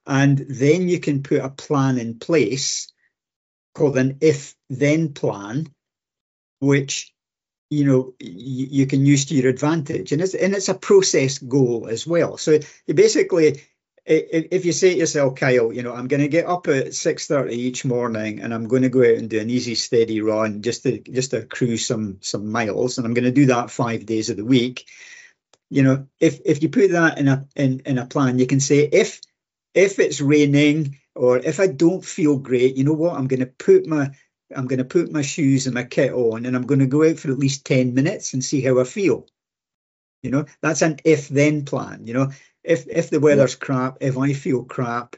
and 0.07 0.39
then 0.39 0.89
you 0.89 1.01
can 1.01 1.23
put 1.23 1.41
a 1.41 1.51
plan 1.51 1.99
in 1.99 2.19
place 2.19 2.93
called 3.75 3.97
an 3.97 4.19
if 4.21 4.55
then 4.71 5.13
plan, 5.13 5.67
which 6.61 7.12
you 7.73 7.87
know 7.87 8.15
you, 8.21 8.67
you, 8.71 8.87
can 8.87 9.07
use 9.07 9.25
to 9.27 9.35
your 9.35 9.49
advantage. 9.49 10.13
And 10.13 10.21
it's 10.21 10.35
and 10.35 10.55
it's 10.55 10.69
a 10.69 10.75
process 10.75 11.39
goal 11.39 11.89
as 11.89 12.07
well. 12.07 12.37
So 12.37 12.59
basically 12.87 13.63
if 14.05 14.65
you 14.65 14.73
say 14.73 14.95
to 14.95 14.99
yourself 14.99 15.37
kyle 15.37 15.73
you 15.73 15.81
know 15.81 15.95
i'm 15.95 16.09
going 16.09 16.21
to 16.21 16.27
get 16.27 16.49
up 16.49 16.67
at 16.67 16.87
6.30 16.87 17.53
each 17.53 17.85
morning 17.85 18.41
and 18.41 18.53
i'm 18.53 18.67
going 18.67 18.83
to 18.83 18.89
go 18.89 18.99
out 18.99 19.17
and 19.17 19.31
do 19.31 19.39
an 19.39 19.49
easy 19.49 19.77
steady 19.77 20.21
run 20.21 20.61
just 20.61 20.83
to 20.83 20.99
just 20.99 21.31
to 21.31 21.39
accrue 21.39 21.77
some 21.77 22.19
some 22.21 22.51
miles 22.51 22.99
and 22.99 23.07
i'm 23.07 23.15
going 23.15 23.27
to 23.27 23.31
do 23.31 23.47
that 23.47 23.71
five 23.71 24.05
days 24.05 24.29
of 24.29 24.37
the 24.37 24.45
week 24.45 24.89
you 25.71 25.85
know 25.85 26.09
if 26.19 26.41
if 26.45 26.65
you 26.65 26.69
put 26.69 26.91
that 26.91 27.19
in 27.19 27.29
a 27.29 27.47
in, 27.55 27.79
in 27.87 27.99
a 27.99 28.07
plan 28.07 28.41
you 28.41 28.47
can 28.49 28.59
say 28.59 28.81
if 28.81 29.21
if 29.73 30.01
it's 30.01 30.21
raining 30.21 30.99
or 31.15 31.39
if 31.39 31.61
i 31.61 31.69
don't 31.69 32.05
feel 32.05 32.37
great 32.37 32.77
you 32.77 32.83
know 32.83 32.95
what? 32.95 33.17
I'm 33.17 33.29
going 33.29 33.39
to 33.39 33.47
put 33.47 33.87
my 33.87 34.11
I'm 34.57 34.67
going 34.67 34.79
to 34.79 34.85
put 34.85 35.13
my 35.13 35.23
shoes 35.23 35.67
and 35.67 35.75
my 35.75 35.85
kit 35.85 36.13
on 36.13 36.47
and 36.47 36.57
I'm 36.57 36.67
going 36.67 36.81
to 36.81 36.87
go 36.87 37.09
out 37.09 37.19
for 37.19 37.31
at 37.31 37.39
least 37.39 37.65
10 37.67 37.95
minutes 37.95 38.33
and 38.33 38.45
see 38.45 38.61
how 38.61 38.81
I 38.81 38.85
feel. 38.85 39.27
You 40.23 40.31
know, 40.31 40.45
that's 40.61 40.83
an 40.83 40.99
if 41.05 41.29
then 41.29 41.65
plan. 41.65 42.07
You 42.07 42.15
know, 42.15 42.31
if 42.63 42.87
if 42.89 43.11
the 43.11 43.21
weather's 43.21 43.57
crap, 43.57 43.99
if 44.01 44.17
I 44.17 44.33
feel 44.35 44.65
crap, 44.65 45.17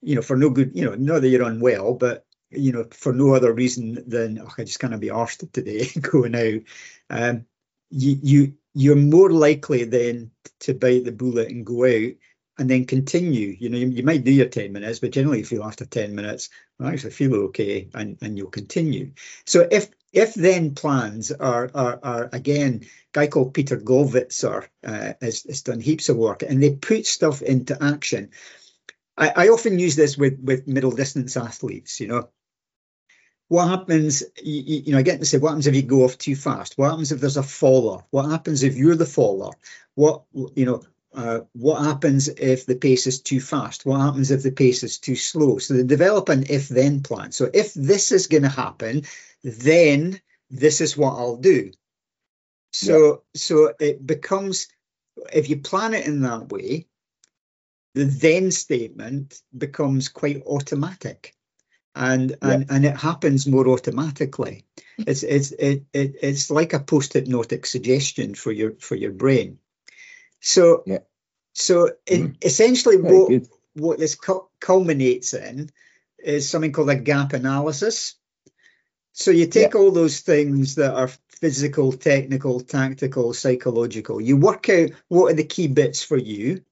you 0.00 0.14
know, 0.14 0.22
for 0.22 0.36
no 0.36 0.50
good, 0.50 0.72
you 0.74 0.84
know, 0.84 0.94
not 0.94 1.20
that 1.20 1.28
you're 1.28 1.46
unwell, 1.46 1.94
but 1.94 2.24
you 2.50 2.72
know, 2.72 2.84
for 2.90 3.12
no 3.12 3.34
other 3.34 3.52
reason 3.52 4.02
than 4.06 4.38
oh, 4.38 4.48
I 4.56 4.64
just 4.64 4.80
can't 4.80 4.98
be 5.00 5.08
arsed 5.08 5.52
today 5.52 5.88
going 6.00 6.34
out. 6.34 6.62
Um, 7.10 7.44
you 7.90 8.18
you 8.22 8.54
you're 8.74 8.96
more 8.96 9.30
likely 9.30 9.84
then 9.84 10.30
to 10.60 10.72
bite 10.72 11.04
the 11.04 11.12
bullet 11.12 11.50
and 11.50 11.66
go 11.66 11.84
out 11.84 12.12
and 12.58 12.70
then 12.70 12.86
continue. 12.86 13.56
You 13.58 13.68
know, 13.68 13.78
you, 13.78 13.88
you, 13.88 14.02
might 14.02 14.24
do 14.24 14.32
your 14.32 14.48
10 14.48 14.72
minutes, 14.72 14.98
but 14.98 15.12
generally 15.12 15.38
you 15.38 15.44
feel 15.44 15.64
after 15.64 15.84
10 15.84 16.14
minutes, 16.14 16.50
actually 16.80 17.10
feel 17.10 17.34
okay, 17.34 17.88
and, 17.94 18.18
and 18.20 18.36
you'll 18.36 18.50
continue. 18.50 19.12
So 19.46 19.66
if 19.70 19.90
if 20.12 20.34
then 20.34 20.74
plans 20.74 21.32
are 21.32 21.70
are, 21.74 21.98
are 22.02 22.30
again, 22.32 22.86
guy 23.12 23.26
called 23.26 23.54
Peter 23.54 23.76
Gollwitzer 23.76 24.68
uh, 24.84 25.12
has, 25.20 25.42
has 25.44 25.62
done 25.62 25.80
heaps 25.80 26.08
of 26.08 26.16
work, 26.16 26.42
and 26.42 26.62
they 26.62 26.74
put 26.74 27.06
stuff 27.06 27.42
into 27.42 27.82
action. 27.82 28.30
I, 29.16 29.32
I 29.34 29.48
often 29.48 29.78
use 29.78 29.96
this 29.96 30.16
with 30.16 30.38
with 30.40 30.68
middle 30.68 30.92
distance 30.92 31.36
athletes. 31.36 32.00
You 32.00 32.08
know, 32.08 32.28
what 33.48 33.68
happens 33.68 34.22
you, 34.42 34.82
you, 34.84 34.92
know 34.92 34.98
i 34.98 35.02
get 35.02 35.18
to 35.18 35.26
say 35.26 35.38
what 35.38 35.48
happens 35.48 35.66
if 35.66 35.74
you 35.74 35.82
go 35.82 36.04
off 36.04 36.16
too 36.18 36.36
fast 36.36 36.76
what 36.76 36.90
happens 36.90 37.10
if 37.10 37.20
there's 37.20 37.36
a 37.36 37.42
faller 37.42 38.04
what 38.10 38.30
happens 38.30 38.62
if 38.62 38.76
you're 38.76 38.94
the 38.94 39.06
faller 39.06 39.50
what 39.94 40.22
you 40.54 40.64
know 40.64 40.82
uh, 41.18 41.40
what 41.52 41.82
happens 41.82 42.28
if 42.28 42.64
the 42.64 42.76
pace 42.76 43.08
is 43.08 43.20
too 43.20 43.40
fast? 43.40 43.84
What 43.84 44.00
happens 44.00 44.30
if 44.30 44.44
the 44.44 44.52
pace 44.52 44.84
is 44.84 44.98
too 44.98 45.16
slow? 45.16 45.58
So 45.58 45.74
they 45.74 45.82
develop 45.82 46.28
an 46.28 46.44
if 46.48 46.68
then 46.68 47.02
plan. 47.02 47.32
So 47.32 47.50
if 47.52 47.74
this 47.74 48.12
is 48.12 48.28
going 48.28 48.44
to 48.44 48.48
happen, 48.48 49.02
then 49.42 50.20
this 50.48 50.80
is 50.80 50.96
what 50.96 51.14
I'll 51.14 51.38
do. 51.38 51.72
So 52.72 53.08
yeah. 53.08 53.16
so 53.34 53.72
it 53.80 54.06
becomes 54.06 54.68
if 55.32 55.48
you 55.48 55.56
plan 55.56 55.92
it 55.94 56.06
in 56.06 56.20
that 56.20 56.50
way, 56.50 56.86
the 57.94 58.04
then 58.04 58.52
statement 58.52 59.42
becomes 59.56 60.08
quite 60.08 60.44
automatic. 60.46 61.34
And, 61.96 62.30
yeah. 62.30 62.50
and 62.50 62.66
and 62.70 62.86
it 62.86 62.96
happens 62.96 63.44
more 63.44 63.66
automatically. 63.66 64.66
It's 64.98 65.24
it's 65.24 65.50
it, 65.50 65.84
it 65.92 66.14
it's 66.22 66.48
like 66.48 66.74
a 66.74 66.78
post 66.78 67.14
hypnotic 67.14 67.66
suggestion 67.66 68.36
for 68.36 68.52
your 68.52 68.74
for 68.78 68.94
your 68.94 69.10
brain. 69.10 69.58
So, 70.40 70.82
yeah. 70.86 70.98
So 71.58 71.90
in, 72.06 72.30
mm. 72.30 72.44
essentially, 72.44 72.96
what 72.96 73.48
what 73.74 73.98
this 73.98 74.16
culminates 74.60 75.34
in 75.34 75.70
is 76.18 76.48
something 76.48 76.72
called 76.72 76.90
a 76.90 76.96
gap 76.96 77.32
analysis. 77.32 78.14
So 79.12 79.30
you 79.30 79.46
take 79.46 79.74
yeah. 79.74 79.80
all 79.80 79.90
those 79.90 80.20
things 80.20 80.76
that 80.76 80.94
are 80.94 81.10
physical, 81.40 81.92
technical, 81.92 82.60
tactical, 82.60 83.34
psychological. 83.34 84.20
You 84.20 84.36
work 84.36 84.68
out 84.68 84.90
what 85.08 85.32
are 85.32 85.36
the 85.36 85.44
key 85.44 85.68
bits 85.68 86.02
for 86.02 86.16
you, 86.16 86.62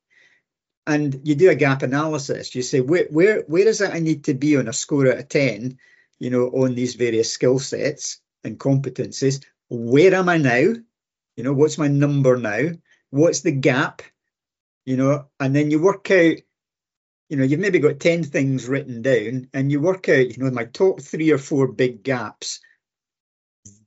and 0.87 1.21
you 1.25 1.35
do 1.35 1.51
a 1.51 1.57
gap 1.57 1.83
analysis. 1.83 2.55
You 2.55 2.63
say 2.63 2.81
where 2.81 3.07
where 3.11 3.43
where 3.43 3.67
is 3.67 3.81
it 3.81 3.93
I 3.93 3.99
need 3.99 4.25
to 4.25 4.35
be 4.35 4.57
on 4.57 4.69
a 4.69 4.73
score 4.73 5.09
out 5.09 5.19
of 5.19 5.29
ten, 5.29 5.79
you 6.19 6.31
know, 6.31 6.47
on 6.49 6.75
these 6.75 6.95
various 6.95 7.33
skill 7.33 7.59
sets 7.59 8.21
and 8.45 8.59
competencies. 8.59 9.45
Where 9.69 10.15
am 10.15 10.29
I 10.29 10.37
now? 10.37 10.75
You 11.37 11.45
know, 11.45 11.53
what's 11.53 11.77
my 11.77 11.89
number 11.89 12.37
now? 12.37 12.71
what's 13.11 13.41
the 13.41 13.53
gap, 13.53 14.03
you 14.87 14.97
know, 14.97 15.27
and 15.39 15.55
then 15.55 15.71
you 15.71 15.83
work 15.83 16.11
out, 16.11 16.37
you 17.29 17.37
know, 17.37 17.45
you've 17.45 17.61
maybe 17.61 17.81
got 17.81 18.01
10 18.01 18.23
things 18.23 18.69
written 18.69 19.03
down 19.03 19.49
and 19.53 19.71
you 19.71 19.81
work 19.81 20.09
out, 20.09 20.37
you 20.37 20.43
know, 20.43 20.51
my 20.51 20.65
top 20.65 21.03
three 21.03 21.33
or 21.33 21.39
four 21.39 21.67
big 21.67 22.05
gaps. 22.05 22.61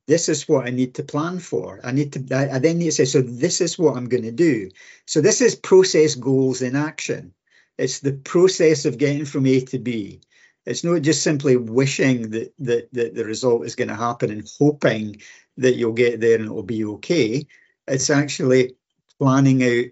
This 0.06 0.28
is 0.28 0.48
what 0.48 0.66
I 0.66 0.70
need 0.70 0.96
to 0.96 1.02
plan 1.02 1.38
for. 1.38 1.80
I 1.82 1.92
need 1.92 2.12
to, 2.12 2.36
I, 2.36 2.56
I 2.56 2.58
then 2.58 2.78
need 2.78 2.86
to 2.86 2.92
say, 2.92 3.06
so 3.06 3.22
this 3.22 3.60
is 3.60 3.78
what 3.78 3.96
I'm 3.96 4.08
going 4.08 4.24
to 4.24 4.32
do. 4.32 4.70
So 5.06 5.20
this 5.20 5.40
is 5.40 5.54
process 5.54 6.14
goals 6.16 6.60
in 6.60 6.76
action. 6.76 7.32
It's 7.78 8.00
the 8.00 8.12
process 8.12 8.84
of 8.84 8.98
getting 8.98 9.24
from 9.24 9.46
A 9.46 9.60
to 9.62 9.78
B. 9.78 10.20
It's 10.66 10.84
not 10.84 11.00
just 11.00 11.22
simply 11.22 11.56
wishing 11.56 12.30
that, 12.30 12.52
that, 12.58 12.92
that 12.92 13.14
the 13.14 13.24
result 13.24 13.64
is 13.64 13.76
going 13.76 13.88
to 13.88 13.94
happen 13.94 14.30
and 14.30 14.46
hoping 14.58 15.22
that 15.56 15.76
you'll 15.76 15.92
get 15.92 16.20
there 16.20 16.36
and 16.36 16.44
it'll 16.44 16.62
be 16.62 16.84
okay. 16.84 17.46
It's 17.86 18.10
actually 18.10 18.74
planning 19.18 19.64
out 19.64 19.86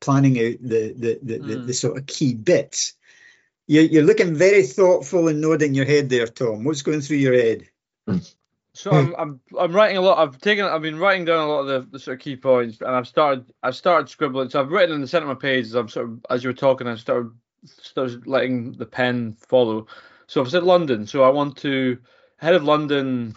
planning 0.00 0.38
out 0.38 0.56
the 0.60 0.94
the, 0.96 1.18
the, 1.22 1.38
mm. 1.38 1.46
the, 1.46 1.56
the 1.58 1.74
sort 1.74 1.98
of 1.98 2.06
key 2.06 2.34
bits. 2.34 2.94
You're, 3.68 3.84
you're 3.84 4.04
looking 4.04 4.34
very 4.34 4.62
thoughtful 4.62 5.26
and 5.26 5.40
nodding 5.40 5.74
your 5.74 5.86
head 5.86 6.08
there, 6.08 6.28
Tom. 6.28 6.62
What's 6.62 6.82
going 6.82 7.00
through 7.00 7.16
your 7.16 7.34
head? 7.34 7.68
So 8.76 8.90
I'm, 8.90 9.14
I'm 9.18 9.40
I'm 9.58 9.74
writing 9.74 9.96
a 9.96 10.02
lot. 10.02 10.18
I've 10.18 10.38
taken 10.38 10.66
I've 10.66 10.82
been 10.82 10.98
writing 10.98 11.24
down 11.24 11.38
a 11.38 11.48
lot 11.48 11.60
of 11.60 11.66
the, 11.66 11.92
the 11.92 11.98
sort 11.98 12.18
of 12.18 12.22
key 12.22 12.36
points, 12.36 12.82
and 12.82 12.90
I've 12.90 13.08
started 13.08 13.50
I've 13.62 13.74
started 13.74 14.10
scribbling. 14.10 14.50
So 14.50 14.60
I've 14.60 14.70
written 14.70 14.94
in 14.94 15.00
the 15.00 15.08
center 15.08 15.24
of 15.30 15.34
my 15.34 15.40
page. 15.40 15.72
I'm 15.72 15.88
sort 15.88 16.10
of 16.10 16.26
as 16.28 16.44
you 16.44 16.50
were 16.50 16.54
talking, 16.54 16.86
I 16.86 16.96
started 16.96 17.30
started 17.64 18.26
letting 18.26 18.72
the 18.72 18.84
pen 18.84 19.34
follow. 19.48 19.86
So 20.26 20.42
I've 20.42 20.50
said 20.50 20.62
London. 20.62 21.06
So 21.06 21.22
I 21.22 21.30
want 21.30 21.56
to 21.58 21.96
head 22.36 22.54
of 22.54 22.64
London, 22.64 23.34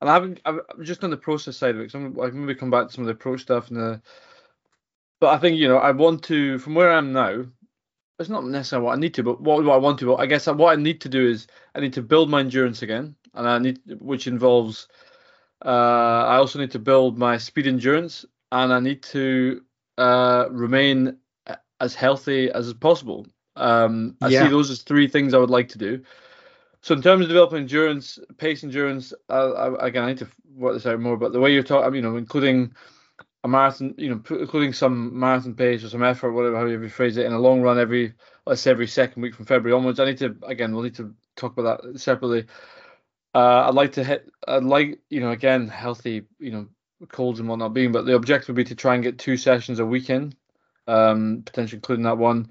and 0.00 0.10
I 0.10 0.14
haven't. 0.14 0.40
I'm 0.46 0.60
just 0.84 1.04
on 1.04 1.10
the 1.10 1.18
process 1.18 1.58
side 1.58 1.74
of 1.74 1.82
it. 1.82 1.90
So 1.90 1.98
I'm, 1.98 2.18
I 2.18 2.30
can 2.30 2.46
maybe 2.46 2.58
come 2.58 2.70
back 2.70 2.86
to 2.86 2.94
some 2.94 3.04
of 3.04 3.08
the 3.08 3.14
pro 3.14 3.36
stuff 3.36 3.68
and 3.68 3.76
the. 3.76 4.02
But 5.20 5.34
I 5.34 5.38
think 5.38 5.58
you 5.58 5.68
know 5.68 5.78
I 5.78 5.90
want 5.92 6.22
to 6.24 6.58
from 6.58 6.74
where 6.74 6.90
I 6.90 6.98
am 6.98 7.12
now. 7.12 7.44
It's 8.18 8.28
not 8.28 8.44
necessarily 8.44 8.84
what 8.84 8.96
I 8.96 9.00
need 9.00 9.14
to, 9.14 9.22
but 9.22 9.40
what, 9.40 9.64
what 9.64 9.74
I 9.74 9.78
want 9.78 9.98
to. 10.00 10.06
But 10.06 10.16
I 10.16 10.26
guess 10.26 10.46
what 10.46 10.78
I 10.78 10.80
need 10.80 11.00
to 11.02 11.08
do 11.08 11.26
is 11.26 11.46
I 11.74 11.80
need 11.80 11.94
to 11.94 12.02
build 12.02 12.28
my 12.28 12.40
endurance 12.40 12.82
again, 12.82 13.16
and 13.34 13.48
I 13.48 13.58
need 13.58 13.80
which 14.00 14.26
involves. 14.26 14.88
Uh, 15.64 16.24
I 16.26 16.36
also 16.36 16.58
need 16.58 16.70
to 16.72 16.78
build 16.78 17.18
my 17.18 17.38
speed 17.38 17.66
endurance, 17.66 18.24
and 18.52 18.72
I 18.72 18.80
need 18.80 19.02
to 19.04 19.62
uh, 19.98 20.46
remain 20.50 21.16
as 21.80 21.94
healthy 21.94 22.50
as 22.50 22.72
possible. 22.74 23.26
Um, 23.56 24.16
I 24.22 24.30
yeah. 24.30 24.44
see 24.44 24.50
those 24.50 24.70
as 24.70 24.82
three 24.82 25.08
things 25.08 25.34
I 25.34 25.38
would 25.38 25.50
like 25.50 25.68
to 25.70 25.78
do. 25.78 26.02
So 26.82 26.94
in 26.94 27.02
terms 27.02 27.22
of 27.22 27.28
developing 27.28 27.58
endurance, 27.58 28.18
pace 28.38 28.64
endurance, 28.64 29.12
uh, 29.28 29.52
I, 29.52 29.86
again, 29.88 30.04
I 30.04 30.08
need 30.08 30.18
to 30.18 30.28
work 30.54 30.74
this 30.74 30.86
out 30.86 31.00
more. 31.00 31.16
But 31.16 31.32
the 31.32 31.40
way 31.40 31.52
you're 31.52 31.62
talking, 31.62 31.94
you 31.94 32.02
know, 32.02 32.16
including 32.16 32.72
a 33.42 33.48
marathon, 33.48 33.94
you 33.96 34.10
know, 34.10 34.22
including 34.38 34.72
some 34.72 35.18
marathon 35.18 35.54
pace 35.54 35.82
or 35.82 35.88
some 35.88 36.02
effort, 36.02 36.32
whatever 36.32 36.56
however 36.56 36.82
you 36.82 36.88
phrase 36.88 37.16
it, 37.16 37.26
in 37.26 37.32
a 37.32 37.38
long 37.38 37.62
run 37.62 37.78
every, 37.78 38.12
let's 38.46 38.60
say 38.60 38.70
every 38.70 38.86
second 38.86 39.22
week 39.22 39.34
from 39.34 39.46
February 39.46 39.76
onwards. 39.76 39.98
I 39.98 40.04
need 40.04 40.18
to 40.18 40.36
again, 40.42 40.74
we'll 40.74 40.84
need 40.84 40.96
to 40.96 41.14
talk 41.36 41.56
about 41.56 41.82
that 41.82 42.00
separately. 42.00 42.46
Uh, 43.34 43.68
I'd 43.68 43.74
like 43.74 43.92
to 43.92 44.04
hit, 44.04 44.28
I'd 44.46 44.64
like, 44.64 45.00
you 45.08 45.20
know, 45.20 45.30
again, 45.30 45.68
healthy, 45.68 46.22
you 46.38 46.50
know, 46.50 46.66
colds 47.08 47.40
and 47.40 47.48
whatnot 47.48 47.72
being, 47.72 47.92
but 47.92 48.04
the 48.04 48.16
objective 48.16 48.48
would 48.48 48.56
be 48.56 48.64
to 48.64 48.74
try 48.74 48.94
and 48.94 49.02
get 49.02 49.18
two 49.18 49.36
sessions 49.36 49.78
a 49.78 49.86
weekend, 49.86 50.36
um, 50.86 51.42
potentially 51.46 51.78
including 51.78 52.04
that 52.04 52.18
one. 52.18 52.50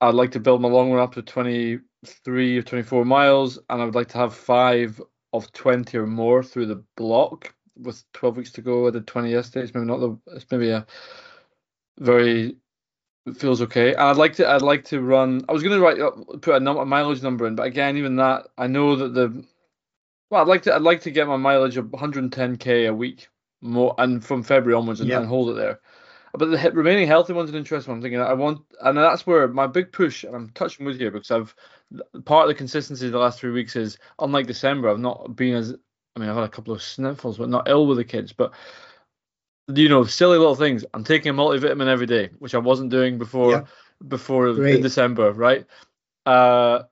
I'd 0.00 0.14
like 0.14 0.32
to 0.32 0.40
build 0.40 0.60
my 0.60 0.68
long 0.68 0.92
run 0.92 1.02
up 1.02 1.14
to 1.14 1.22
23 1.22 2.58
or 2.58 2.62
24 2.62 3.04
miles, 3.04 3.58
and 3.70 3.80
I 3.80 3.84
would 3.84 3.94
like 3.94 4.08
to 4.08 4.18
have 4.18 4.34
five 4.34 5.00
of 5.32 5.52
20 5.52 5.96
or 5.96 6.06
more 6.06 6.42
through 6.42 6.66
the 6.66 6.84
block 6.96 7.54
with 7.76 8.04
12 8.12 8.36
weeks 8.36 8.52
to 8.52 8.62
go. 8.62 8.86
I 8.86 8.90
did 8.90 9.06
20 9.06 9.30
yesterday. 9.30 9.64
It's 9.64 9.74
maybe 9.74 9.86
not 9.86 10.00
the. 10.00 10.18
It's 10.34 10.46
maybe 10.50 10.70
a 10.70 10.86
very 11.98 12.56
it 13.26 13.36
feels 13.36 13.60
okay. 13.62 13.92
And 13.92 14.02
I'd 14.02 14.16
like 14.16 14.34
to. 14.34 14.48
I'd 14.48 14.62
like 14.62 14.84
to 14.86 15.00
run. 15.00 15.44
I 15.48 15.52
was 15.52 15.62
going 15.62 15.78
to 15.78 15.84
write 15.84 16.40
put 16.40 16.54
a, 16.54 16.60
number, 16.60 16.82
a 16.82 16.86
mileage 16.86 17.22
number 17.22 17.46
in, 17.46 17.56
but 17.56 17.66
again, 17.66 17.96
even 17.96 18.16
that, 18.16 18.48
I 18.56 18.66
know 18.66 18.96
that 18.96 19.14
the. 19.14 19.44
Well, 20.30 20.40
I'd 20.40 20.48
like 20.48 20.62
to. 20.62 20.74
I'd 20.74 20.82
like 20.82 21.02
to 21.02 21.10
get 21.10 21.26
my 21.26 21.36
mileage 21.36 21.76
of 21.76 21.86
110k 21.86 22.88
a 22.88 22.94
week 22.94 23.28
more, 23.60 23.94
and 23.98 24.24
from 24.24 24.42
February 24.42 24.78
onwards, 24.78 25.00
and, 25.00 25.10
and 25.10 25.26
hold 25.26 25.50
it 25.50 25.54
there. 25.54 25.80
But 26.34 26.50
the 26.50 26.70
remaining 26.72 27.06
healthy 27.06 27.32
one's 27.32 27.50
an 27.50 27.56
interesting 27.56 27.90
one. 27.90 27.98
I'm 27.98 28.02
thinking 28.02 28.20
I 28.20 28.34
want, 28.34 28.60
and 28.82 28.96
that's 28.96 29.26
where 29.26 29.48
my 29.48 29.66
big 29.66 29.90
push, 29.90 30.22
and 30.22 30.34
I'm 30.34 30.50
touching 30.50 30.84
with 30.84 30.98
here 30.98 31.10
because 31.10 31.30
I've 31.30 31.54
part 32.24 32.44
of 32.44 32.48
the 32.48 32.54
consistency 32.54 33.06
of 33.06 33.12
the 33.12 33.18
last 33.18 33.40
three 33.40 33.52
weeks 33.52 33.76
is 33.76 33.98
unlike 34.18 34.46
December, 34.46 34.88
I've 34.88 34.98
not 34.98 35.36
been 35.36 35.54
as, 35.54 35.74
I 36.16 36.20
mean, 36.20 36.28
I've 36.28 36.36
had 36.36 36.44
a 36.44 36.48
couple 36.48 36.72
of 36.72 36.82
sniffles, 36.82 37.38
but 37.38 37.48
not 37.50 37.68
ill 37.68 37.86
with 37.86 37.98
the 37.98 38.04
kids. 38.04 38.32
But 38.32 38.52
you 39.68 39.88
know, 39.88 40.04
silly 40.04 40.38
little 40.38 40.54
things. 40.54 40.84
I'm 40.94 41.04
taking 41.04 41.30
a 41.30 41.34
multivitamin 41.34 41.86
every 41.86 42.06
day, 42.06 42.30
which 42.38 42.54
I 42.54 42.58
wasn't 42.58 42.90
doing 42.90 43.18
before. 43.18 43.52
Yeah. 43.52 43.64
Before 44.06 44.52
Great. 44.52 44.76
in 44.76 44.82
December, 44.82 45.32
right? 45.32 45.64
Uh, 46.26 46.82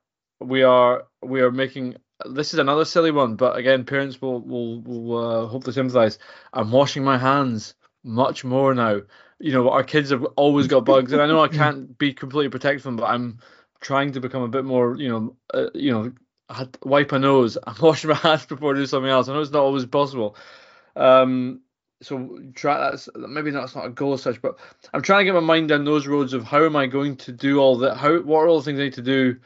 we 0.41 0.63
are 0.63 1.07
we 1.23 1.43
are 1.43 1.51
making 1.51 1.97
this 2.25 2.55
is 2.55 2.59
another 2.59 2.87
silly 2.87 3.11
one, 3.11 3.37
but 3.37 3.57
again, 3.57 3.85
parents 3.85 4.23
will 4.23 4.41
will, 4.41 4.81
will 4.81 5.19
uh, 5.19 5.47
hopefully 5.47 5.75
sympathise. 5.75 6.19
I'm 6.55 6.71
washing 6.71 7.05
my 7.05 7.19
hands 7.19 7.75
much 8.05 8.43
more 8.43 8.75
now 8.75 9.01
you 9.39 9.53
know, 9.53 9.71
our 9.71 9.85
kids 9.85 10.11
have 10.11 10.25
always 10.37 10.67
got 10.67 10.85
bugs, 10.85 11.13
and 11.13 11.21
I 11.21 11.27
know 11.27 11.41
I 11.43 11.49
can't 11.63 11.97
be 11.99 12.13
completely 12.13 12.49
protect 12.49 12.83
them, 12.83 12.97
but 12.97 13.05
I'm 13.05 13.39
trying 13.81 14.13
to 14.13 14.21
become 14.21 14.43
a 14.43 14.49
bit 14.49 14.65
more, 14.65 14.97
you 14.97 15.09
know, 15.09 15.37
uh, 15.53 15.67
you 15.75 15.93
know, 15.93 16.13
I 16.49 16.69
wipe 16.83 17.13
my 17.13 17.19
nose, 17.19 17.59
I'm 17.67 17.77
my 17.81 18.15
hands 18.15 18.47
before 18.47 18.75
I 18.75 18.79
do 18.79 18.87
something 18.87 19.11
else. 19.11 19.29
I 19.29 19.33
know 19.33 19.41
it's 19.41 19.51
not 19.51 19.63
always 19.63 19.87
possible. 19.87 20.37
Um, 20.97 21.61
so 22.03 22.39
try 22.55 22.79
that's 22.79 23.09
maybe 23.17 23.51
that's 23.51 23.75
not 23.75 23.87
a 23.87 23.91
goal 23.91 24.15
as 24.15 24.23
such, 24.23 24.43
but 24.43 24.59
I'm 24.93 25.03
trying 25.03 25.21
to 25.21 25.25
get 25.25 25.35
my 25.35 25.41
mind 25.41 25.69
down 25.69 25.85
those 25.85 26.07
roads 26.07 26.35
of 26.35 26.45
how 26.45 26.65
am 26.65 26.77
I 26.77 26.87
going 26.87 27.17
to 27.19 27.33
do 27.33 27.59
all 27.59 27.79
that? 27.79 27.97
How 27.97 28.19
what 28.19 28.41
are 28.41 28.49
all 28.49 28.59
the 28.59 28.65
things 28.65 28.79
I 28.79 28.85
need 28.85 28.95
to 28.95 29.03
do 29.03 29.37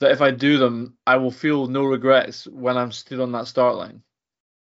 that 0.00 0.10
if 0.10 0.20
I 0.20 0.30
do 0.30 0.58
them, 0.58 0.96
I 1.06 1.16
will 1.16 1.30
feel 1.30 1.66
no 1.66 1.84
regrets 1.84 2.46
when 2.46 2.76
I'm 2.76 2.92
still 2.92 3.22
on 3.22 3.32
that 3.32 3.46
start 3.46 3.76
line. 3.76 4.02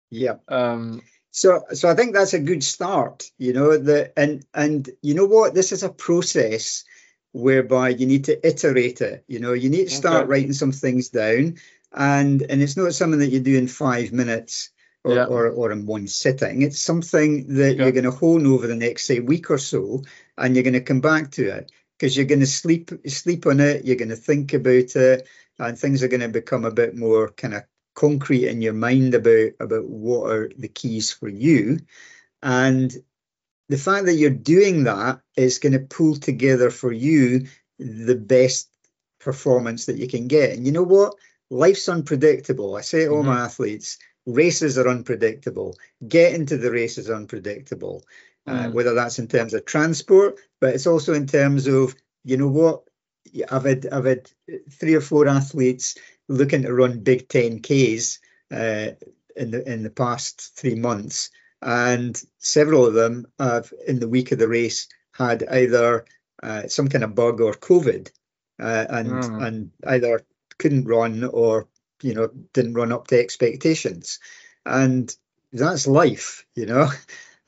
Yeah. 0.10 0.36
Um, 0.48 1.02
so, 1.32 1.64
so 1.74 1.90
I 1.90 1.96
think 1.96 2.14
that's 2.14 2.34
a 2.34 2.40
good 2.40 2.64
start. 2.64 3.30
You 3.38 3.54
know, 3.54 3.78
the 3.78 4.18
and 4.18 4.46
and 4.54 4.90
you 5.02 5.14
know 5.14 5.26
what, 5.26 5.54
this 5.54 5.72
is 5.72 5.84
a 5.84 5.90
process 5.90 6.84
whereby 7.32 7.90
you 7.90 8.06
need 8.06 8.26
to 8.26 8.48
iterate 8.48 9.02
it. 9.02 9.24
You 9.28 9.40
know, 9.40 9.54
you 9.54 9.70
need 9.70 9.90
to 9.90 9.96
start 9.96 10.24
okay. 10.24 10.30
writing 10.30 10.54
some 10.54 10.72
things 10.72 11.10
down, 11.10 11.58
and 11.94 12.42
and 12.42 12.62
it's 12.62 12.78
not 12.78 12.94
something 12.94 13.20
that 13.20 13.30
you 13.30 13.40
do 13.40 13.58
in 13.58 13.68
five 13.68 14.12
minutes. 14.12 14.70
Or, 15.06 15.16
yeah. 15.16 15.24
or, 15.24 15.48
or 15.48 15.72
in 15.72 15.86
one 15.86 16.08
sitting. 16.08 16.62
It's 16.62 16.82
something 16.82 17.56
that 17.56 17.78
you're 17.78 17.94
going 17.94 18.04
to 18.04 18.12
hone 18.12 18.46
over 18.46 18.68
the 18.68 18.76
next 18.76 19.08
say 19.08 19.22
week 19.22 19.50
or 19.50 19.58
so, 19.58 20.04
and 20.38 20.54
you're 20.54 20.64
going 20.64 20.74
to 20.74 20.82
come 20.82 21.00
back 21.00 21.32
to 21.32 21.48
it 21.52 21.72
because 21.98 22.18
you're 22.18 22.26
going 22.26 22.42
to 22.42 22.46
sleep 22.46 22.92
sleep 23.08 23.46
on 23.46 23.62
it. 23.62 23.86
You're 23.86 23.96
going 23.96 24.10
to 24.10 24.18
think 24.18 24.54
about 24.54 24.98
it, 24.98 25.26
and 25.58 25.80
things 25.80 26.04
are 26.04 26.10
going 26.10 26.20
to 26.20 26.28
become 26.28 26.66
a 26.66 26.72
bit 26.72 26.98
more 26.98 27.30
kind 27.30 27.54
of 27.54 27.64
concrete 27.96 28.50
in 28.50 28.62
your 28.62 28.74
mind 28.74 29.14
about 29.14 29.52
about 29.62 29.86
what 29.86 30.30
are 30.32 30.52
the 30.58 30.68
keys 30.68 31.14
for 31.14 31.30
you 31.30 31.80
and 32.42 32.94
the 33.70 33.78
fact 33.78 34.06
that 34.06 34.16
you're 34.16 34.30
doing 34.30 34.84
that 34.84 35.22
is 35.36 35.60
going 35.60 35.74
to 35.74 35.80
pull 35.80 36.16
together 36.16 36.70
for 36.70 36.92
you 36.92 37.48
the 37.78 38.16
best 38.16 38.70
performance 39.20 39.86
that 39.86 39.98
you 39.98 40.08
can 40.08 40.28
get. 40.28 40.52
And 40.52 40.66
you 40.66 40.72
know 40.72 40.84
what? 40.84 41.16
Life's 41.50 41.88
unpredictable. 41.88 42.76
I 42.76 42.82
say 42.82 43.06
to 43.06 43.12
all 43.12 43.20
mm-hmm. 43.20 43.30
my 43.30 43.42
athletes 43.42 43.98
races 44.26 44.78
are 44.78 44.88
unpredictable. 44.88 45.76
Getting 46.08 46.46
to 46.48 46.58
the 46.58 46.72
race 46.72 46.98
is 46.98 47.10
unpredictable 47.10 48.04
uh, 48.46 48.52
mm. 48.52 48.66
uh, 48.68 48.72
whether 48.72 48.94
that's 48.94 49.20
in 49.20 49.28
terms 49.28 49.54
of 49.54 49.66
transport 49.66 50.40
but 50.60 50.74
it's 50.76 50.88
also 50.88 51.14
in 51.14 51.26
terms 51.26 51.68
of 51.68 51.96
you 52.24 52.38
know 52.38 52.48
what? 52.48 52.84
I've 53.52 53.66
had 53.66 53.88
I've 53.92 54.06
had 54.06 54.32
three 54.72 54.96
or 54.96 55.02
four 55.02 55.28
athletes 55.28 55.96
looking 56.28 56.64
to 56.64 56.74
run 56.74 57.00
big 57.00 57.28
10Ks 57.28 58.20
uh, 58.52 58.92
in 59.36 59.52
the 59.52 59.72
in 59.72 59.84
the 59.84 59.90
past 59.90 60.56
three 60.56 60.76
months, 60.76 61.30
and 61.62 62.22
several 62.38 62.86
of 62.86 62.94
them 62.94 63.28
have 63.40 63.74
in 63.88 64.00
the 64.00 64.08
week 64.08 64.32
of 64.32 64.40
the 64.40 64.48
race 64.48 64.88
had 65.12 65.44
either 65.50 66.06
uh, 66.42 66.68
some 66.68 66.88
kind 66.88 67.04
of 67.04 67.16
bug 67.16 67.42
or 67.42 67.54
COVID, 67.54 68.12
uh, 68.60 68.86
and 68.90 69.10
mm. 69.10 69.46
and 69.46 69.72
either 69.86 70.22
couldn't 70.58 70.86
run 70.86 71.24
or 71.24 71.68
you 72.02 72.14
know 72.14 72.30
didn't 72.54 72.76
run 72.76 72.92
up 72.92 73.08
to 73.08 73.20
expectations, 73.20 74.20
and 74.66 75.14
that's 75.52 75.88
life, 75.88 76.46
you 76.56 76.66
know. 76.66 76.90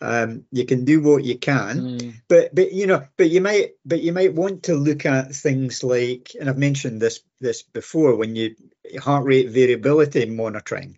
Um, 0.04 0.46
you 0.52 0.66
can 0.66 0.84
do 0.84 1.00
what 1.00 1.24
you 1.24 1.38
can, 1.38 2.00
mm. 2.00 2.14
but 2.28 2.56
but 2.56 2.72
you 2.72 2.88
know, 2.88 3.06
but 3.18 3.30
you 3.30 3.40
might 3.40 3.74
but 3.86 4.02
you 4.02 4.12
might 4.12 4.34
want 4.34 4.64
to 4.64 4.74
look 4.74 5.06
at 5.06 5.36
things 5.36 5.84
like, 5.84 6.32
and 6.40 6.50
I've 6.50 6.58
mentioned 6.58 7.00
this 7.00 7.20
this 7.40 7.62
before, 7.62 8.16
when 8.16 8.36
you 8.36 8.56
heart 9.00 9.26
rate 9.26 9.52
variability 9.52 10.26
monitoring, 10.26 10.98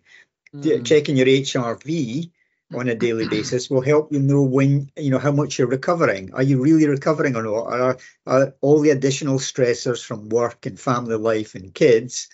mm. 0.54 0.86
checking 0.86 1.18
your 1.18 1.26
HRV 1.26 2.30
on 2.72 2.88
a 2.88 2.94
daily 2.94 3.28
basis 3.28 3.68
will 3.68 3.82
help 3.82 4.12
you 4.12 4.20
know 4.20 4.42
when 4.42 4.90
you 4.96 5.10
know 5.10 5.18
how 5.18 5.32
much 5.32 5.58
you're 5.58 5.68
recovering. 5.68 6.32
Are 6.34 6.42
you 6.42 6.62
really 6.62 6.86
recovering 6.86 7.36
or 7.36 7.42
not? 7.42 7.66
Are, 7.66 7.98
are 8.26 8.54
all 8.60 8.80
the 8.80 8.90
additional 8.90 9.38
stressors 9.38 10.04
from 10.04 10.28
work 10.28 10.66
and 10.66 10.78
family 10.78 11.16
life 11.16 11.54
and 11.54 11.74
kids, 11.74 12.28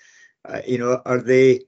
uh, 0.44 0.60
you 0.66 0.78
know, 0.78 1.02
are 1.04 1.18
they 1.18 1.60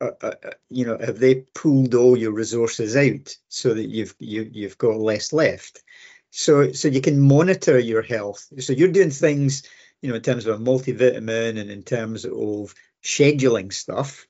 uh, 0.00 0.10
uh, 0.22 0.34
you 0.70 0.84
know, 0.84 0.98
have 0.98 1.18
they 1.18 1.46
pulled 1.54 1.94
all 1.94 2.16
your 2.16 2.32
resources 2.32 2.96
out 2.96 3.36
so 3.48 3.74
that 3.74 3.86
you've 3.86 4.14
you, 4.18 4.48
you've 4.52 4.78
got 4.78 4.96
less 4.96 5.32
left? 5.32 5.82
So 6.30 6.72
so 6.72 6.88
you 6.88 7.00
can 7.00 7.20
monitor 7.20 7.78
your 7.78 8.02
health. 8.02 8.46
So 8.58 8.72
you're 8.72 8.88
doing 8.88 9.10
things, 9.10 9.62
you 10.02 10.10
know, 10.10 10.16
in 10.16 10.22
terms 10.22 10.46
of 10.46 10.60
a 10.60 10.64
multivitamin 10.64 11.58
and 11.60 11.70
in 11.70 11.82
terms 11.82 12.24
of 12.24 12.74
scheduling 13.02 13.72
stuff, 13.72 14.26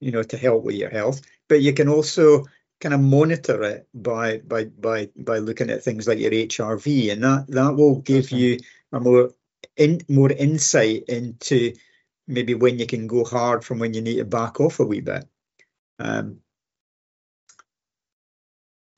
you 0.00 0.10
know, 0.10 0.22
to 0.22 0.36
help 0.36 0.64
with 0.64 0.74
your 0.74 0.90
health. 0.90 1.22
But 1.48 1.62
you 1.62 1.72
can 1.72 1.88
also 1.88 2.44
kind 2.80 2.94
of 2.94 3.00
monitor 3.00 3.62
it 3.62 3.88
by 3.94 4.38
by 4.38 4.64
by 4.64 5.08
by 5.16 5.38
looking 5.38 5.70
at 5.70 5.82
things 5.82 6.06
like 6.06 6.18
your 6.18 6.30
HRV, 6.30 7.12
and 7.12 7.22
that 7.22 7.46
that 7.48 7.74
will 7.74 8.00
give 8.00 8.30
you 8.30 8.58
a 8.92 9.00
more 9.00 9.30
in 9.76 10.00
more 10.08 10.30
insight 10.30 11.04
into 11.08 11.72
maybe 12.26 12.54
when 12.54 12.78
you 12.78 12.86
can 12.86 13.06
go 13.06 13.24
hard 13.24 13.64
from 13.64 13.78
when 13.78 13.94
you 13.94 14.00
need 14.02 14.16
to 14.16 14.24
back 14.24 14.60
off 14.60 14.80
a 14.80 14.84
wee 14.84 15.00
bit. 15.00 15.26
Um, 15.98 16.40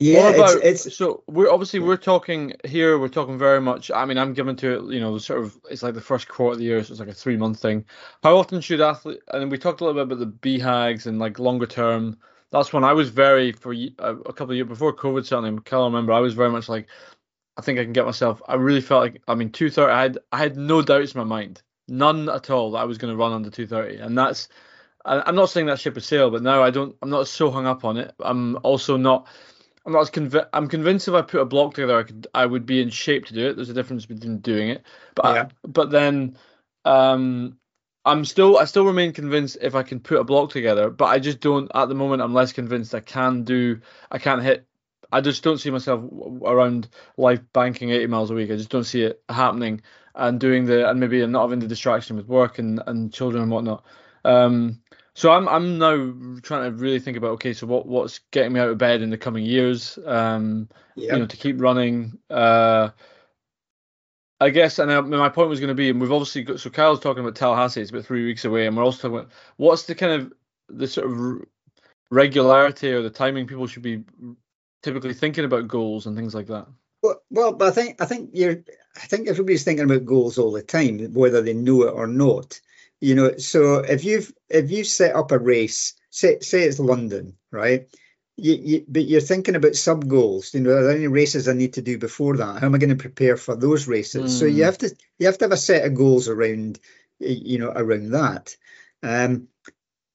yeah, 0.01 0.29
about, 0.29 0.63
it's, 0.63 0.87
it's, 0.87 0.97
so 0.97 1.25
we're 1.27 1.51
obviously 1.51 1.81
we're 1.81 1.97
talking 1.97 2.55
here. 2.65 2.99
We're 2.99 3.09
talking 3.09 3.37
very 3.37 3.61
much. 3.61 3.91
I 3.91 4.05
mean, 4.05 4.17
I'm 4.17 4.33
given 4.33 4.55
to 4.57 4.79
it. 4.79 4.95
You 4.95 5.01
know, 5.01 5.19
sort 5.19 5.43
of. 5.43 5.59
It's 5.69 5.83
like 5.83 5.95
the 5.95 6.01
first 6.01 6.29
quarter 6.29 6.53
of 6.53 6.59
the 6.59 6.65
year, 6.65 6.85
so 6.85 6.93
it's 6.93 7.01
like 7.01 7.09
a 7.09 7.15
three 7.15 7.37
month 7.37 7.61
thing. 7.61 7.85
How 8.23 8.37
often 8.37 8.61
should 8.61 8.81
athlete? 8.81 9.21
And 9.33 9.51
we 9.51 9.59
talked 9.59 9.81
a 9.81 9.85
little 9.85 10.05
bit 10.05 10.13
about 10.13 10.25
the 10.25 10.59
BHAGs 10.59 11.07
and 11.07 11.19
like 11.19 11.41
longer 11.41 11.67
term. 11.67 12.17
That's 12.51 12.73
when 12.73 12.85
I 12.85 12.93
was 12.93 13.11
very 13.11 13.53
for 13.53 13.73
a, 13.73 13.91
a 13.99 14.33
couple 14.33 14.51
of 14.51 14.57
years 14.57 14.69
before 14.69 14.95
COVID. 14.95 15.25
Certainly, 15.25 15.61
I 15.71 15.77
remember 15.77 16.13
I 16.13 16.21
was 16.21 16.35
very 16.35 16.51
much 16.51 16.69
like, 16.69 16.89
I 17.57 17.63
think 17.63 17.79
I 17.79 17.85
can 17.85 17.93
get 17.93 18.07
myself. 18.07 18.41
I 18.49 18.55
really 18.55 18.81
felt 18.81 19.03
like 19.03 19.23
I 19.29 19.35
mean, 19.35 19.51
two 19.51 19.71
thirty. 19.71 19.93
I 19.93 20.03
had 20.03 20.19
I 20.33 20.39
had 20.39 20.57
no 20.57 20.83
doubts 20.83 21.15
in 21.15 21.19
my 21.19 21.25
mind, 21.25 21.63
none 21.89 22.29
at 22.29 22.51
all, 22.51 22.73
that 22.73 22.79
I 22.79 22.85
was 22.85 22.99
going 22.99 23.13
to 23.13 23.17
run 23.17 23.33
under 23.33 23.51
two 23.51 23.67
thirty, 23.67 23.99
and 23.99 24.17
that's. 24.17 24.49
I'm 25.05 25.37
not 25.37 25.49
saying 25.49 25.67
that 25.67 25.81
ship 25.81 25.95
has 25.95 26.05
sailed, 26.05 26.33
but 26.33 26.43
now 26.43 26.63
I 26.63 26.71
don't. 26.71 26.95
I'm 27.01 27.09
not 27.09 27.29
so 27.29 27.51
hung 27.51 27.67
up 27.67 27.85
on 27.85 27.97
it. 27.97 28.13
I'm 28.21 28.59
also 28.63 28.97
not 28.97 29.27
I'm 29.89 29.95
not 29.95 30.03
as 30.03 30.11
convinced. 30.11 30.49
I'm 30.53 30.69
convinced 30.69 31.09
if 31.09 31.15
I 31.15 31.23
put 31.23 31.41
a 31.41 31.47
block 31.47 31.73
together, 31.73 31.99
I 31.99 32.03
could, 32.03 32.27
I 32.35 32.45
would 32.45 32.67
be 32.67 32.83
in 32.83 32.91
shape 32.91 33.25
to 33.27 33.35
do 33.35 33.49
it. 33.49 33.57
There's 33.57 33.71
a 33.71 33.75
difference 33.75 34.05
between 34.05 34.37
doing 34.41 34.69
it, 34.69 34.83
but 35.15 35.35
yeah. 35.35 35.43
I, 35.43 35.49
but 35.67 35.91
then, 35.91 36.37
um, 36.85 37.57
I'm 38.05 38.25
still, 38.25 38.59
I 38.59 38.65
still 38.65 38.87
remain 38.87 39.13
convinced 39.13 39.59
if 39.61 39.75
I 39.75 39.83
can 39.83 40.01
put 40.01 40.19
a 40.19 40.25
block 40.25 40.51
together, 40.51 40.91
but 40.91 41.07
I 41.07 41.19
just 41.19 41.41
don't. 41.41 41.71
At 41.75 41.89
the 41.89 41.95
moment, 41.95 42.23
I'm 42.23 42.35
less 42.35 42.53
convinced 42.53 42.95
I 42.95 43.01
can 43.01 43.45
do. 43.45 43.81
I 44.11 44.19
can't 44.19 44.43
hit. 44.43 44.67
I 45.11 45.21
just 45.21 45.43
don't 45.43 45.59
see 45.59 45.71
myself 45.71 46.03
around 46.45 46.89
life 47.17 47.41
banking 47.53 47.91
80 47.91 48.07
miles 48.07 48.31
a 48.31 48.35
week. 48.35 48.51
I 48.51 48.57
just 48.57 48.71
don't 48.71 48.85
see 48.85 49.03
it 49.03 49.23
happening 49.29 49.83
and 50.15 50.41
doing 50.41 50.67
the 50.67 50.89
and 50.89 51.01
maybe 51.01 51.25
not 51.27 51.43
having 51.43 51.61
the 51.61 51.69
distraction 51.69 52.17
with 52.17 52.27
work 52.27 52.59
and 52.59 52.83
and 52.87 53.13
children 53.13 53.43
and 53.43 53.53
whatnot. 53.53 53.85
Um, 54.25 54.81
so 55.15 55.33
I'm 55.33 55.49
I'm 55.49 55.79
now 55.79 56.41
trying 56.43 56.71
to 56.71 56.77
really 56.77 57.01
think 57.01 57.17
about 57.17 57.33
okay, 57.33 57.53
so 57.53 57.67
what 57.67 57.87
what's 57.87 58.21
getting 58.31 58.53
me 58.53 58.61
out 58.61 58.69
of 58.69 58.79
bed 58.79 59.03
in 59.03 59.11
the 59.11 59.19
coming 59.19 59.45
years, 59.45 59.99
um, 60.05 60.69
yep. 60.95 61.13
you 61.13 61.19
know, 61.19 61.27
to 61.27 61.37
keep 61.37 61.61
running. 61.61 62.19
Uh, 62.29 62.91
I 64.41 64.51
guess, 64.51 64.79
and 64.79 64.93
I, 64.93 65.01
my 65.01 65.29
point 65.29 65.49
was 65.49 65.61
going 65.61 65.69
to 65.69 65.75
be, 65.75 65.91
and 65.91 66.01
we've 66.01 66.13
obviously 66.13 66.43
got 66.43 66.61
so 66.61 66.71
Kyle's 66.71 67.01
talking 67.01 67.23
about 67.23 67.35
Tallahassee, 67.35 67.81
it's 67.81 67.91
about 67.91 68.05
three 68.05 68.25
weeks 68.25 68.45
away, 68.45 68.67
and 68.67 68.77
we're 68.77 68.85
also 68.85 69.09
talking 69.09 69.19
about 69.19 69.33
what's 69.57 69.85
the 69.85 69.95
kind 69.95 70.13
of 70.13 70.33
the 70.69 70.87
sort 70.87 71.11
of 71.11 71.47
regularity 72.11 72.93
or 72.93 73.03
the 73.03 73.11
timing 73.11 73.47
people 73.47 73.67
should 73.67 73.83
be 73.83 74.05
typically 74.83 75.15
thinking 75.15 75.45
about 75.45 75.69
goals 75.69 76.07
and 76.07 76.17
things 76.17 76.35
like 76.35 76.47
that. 76.47 76.67
Well, 77.03 77.21
well, 77.31 77.63
I 77.63 77.71
think 77.71 78.01
I 78.01 78.07
think 78.07 78.31
you're 78.33 78.63
I 78.97 79.07
think 79.07 79.29
everybody's 79.29 79.65
thinking 79.65 79.85
about 79.85 80.05
goals 80.05 80.39
all 80.39 80.53
the 80.53 80.63
time, 80.63 81.13
whether 81.15 81.43
they 81.43 81.55
know 81.55 81.83
it 81.83 81.95
or 81.95 82.07
not. 82.07 82.61
You 83.01 83.15
know, 83.15 83.37
so 83.37 83.77
if 83.77 84.05
you've 84.05 84.33
if 84.49 84.71
you 84.71 84.85
set 84.85 85.15
up 85.15 85.31
a 85.33 85.39
race, 85.39 85.95
say 86.11 86.41
say 86.41 86.63
it's 86.63 86.79
London, 86.81 87.37
right? 87.51 87.89
You, 88.41 88.55
you, 88.55 88.85
but 88.87 89.05
you're 89.05 89.21
thinking 89.21 89.57
about 89.57 89.75
sub 89.75 90.07
goals. 90.07 90.55
You 90.55 90.61
know, 90.61 90.71
are 90.71 90.85
there 90.85 90.97
any 90.97 91.09
races 91.09 91.49
I 91.49 91.55
need 91.55 91.73
to 91.75 91.83
do 91.83 91.99
before 91.99 92.37
that? 92.37 92.61
How 92.61 92.67
am 92.67 92.75
I 92.75 92.79
going 92.79 92.91
to 92.91 92.97
prepare 92.97 93.37
for 93.37 93.57
those 93.57 93.89
races? 93.89 94.33
Mm. 94.33 94.39
So 94.39 94.45
you 94.45 94.63
hmm. 94.63 94.63
have 94.63 94.79
to 94.79 94.95
you 95.19 95.27
have 95.27 95.39
to 95.39 95.47
have 95.47 95.53
a 95.53 95.57
set 95.57 95.85
of 95.85 95.95
goals 95.95 96.29
around 96.29 96.79
you 97.19 97.59
know 97.59 97.73
around 97.75 98.11
that. 98.13 98.57
Um, 99.03 99.49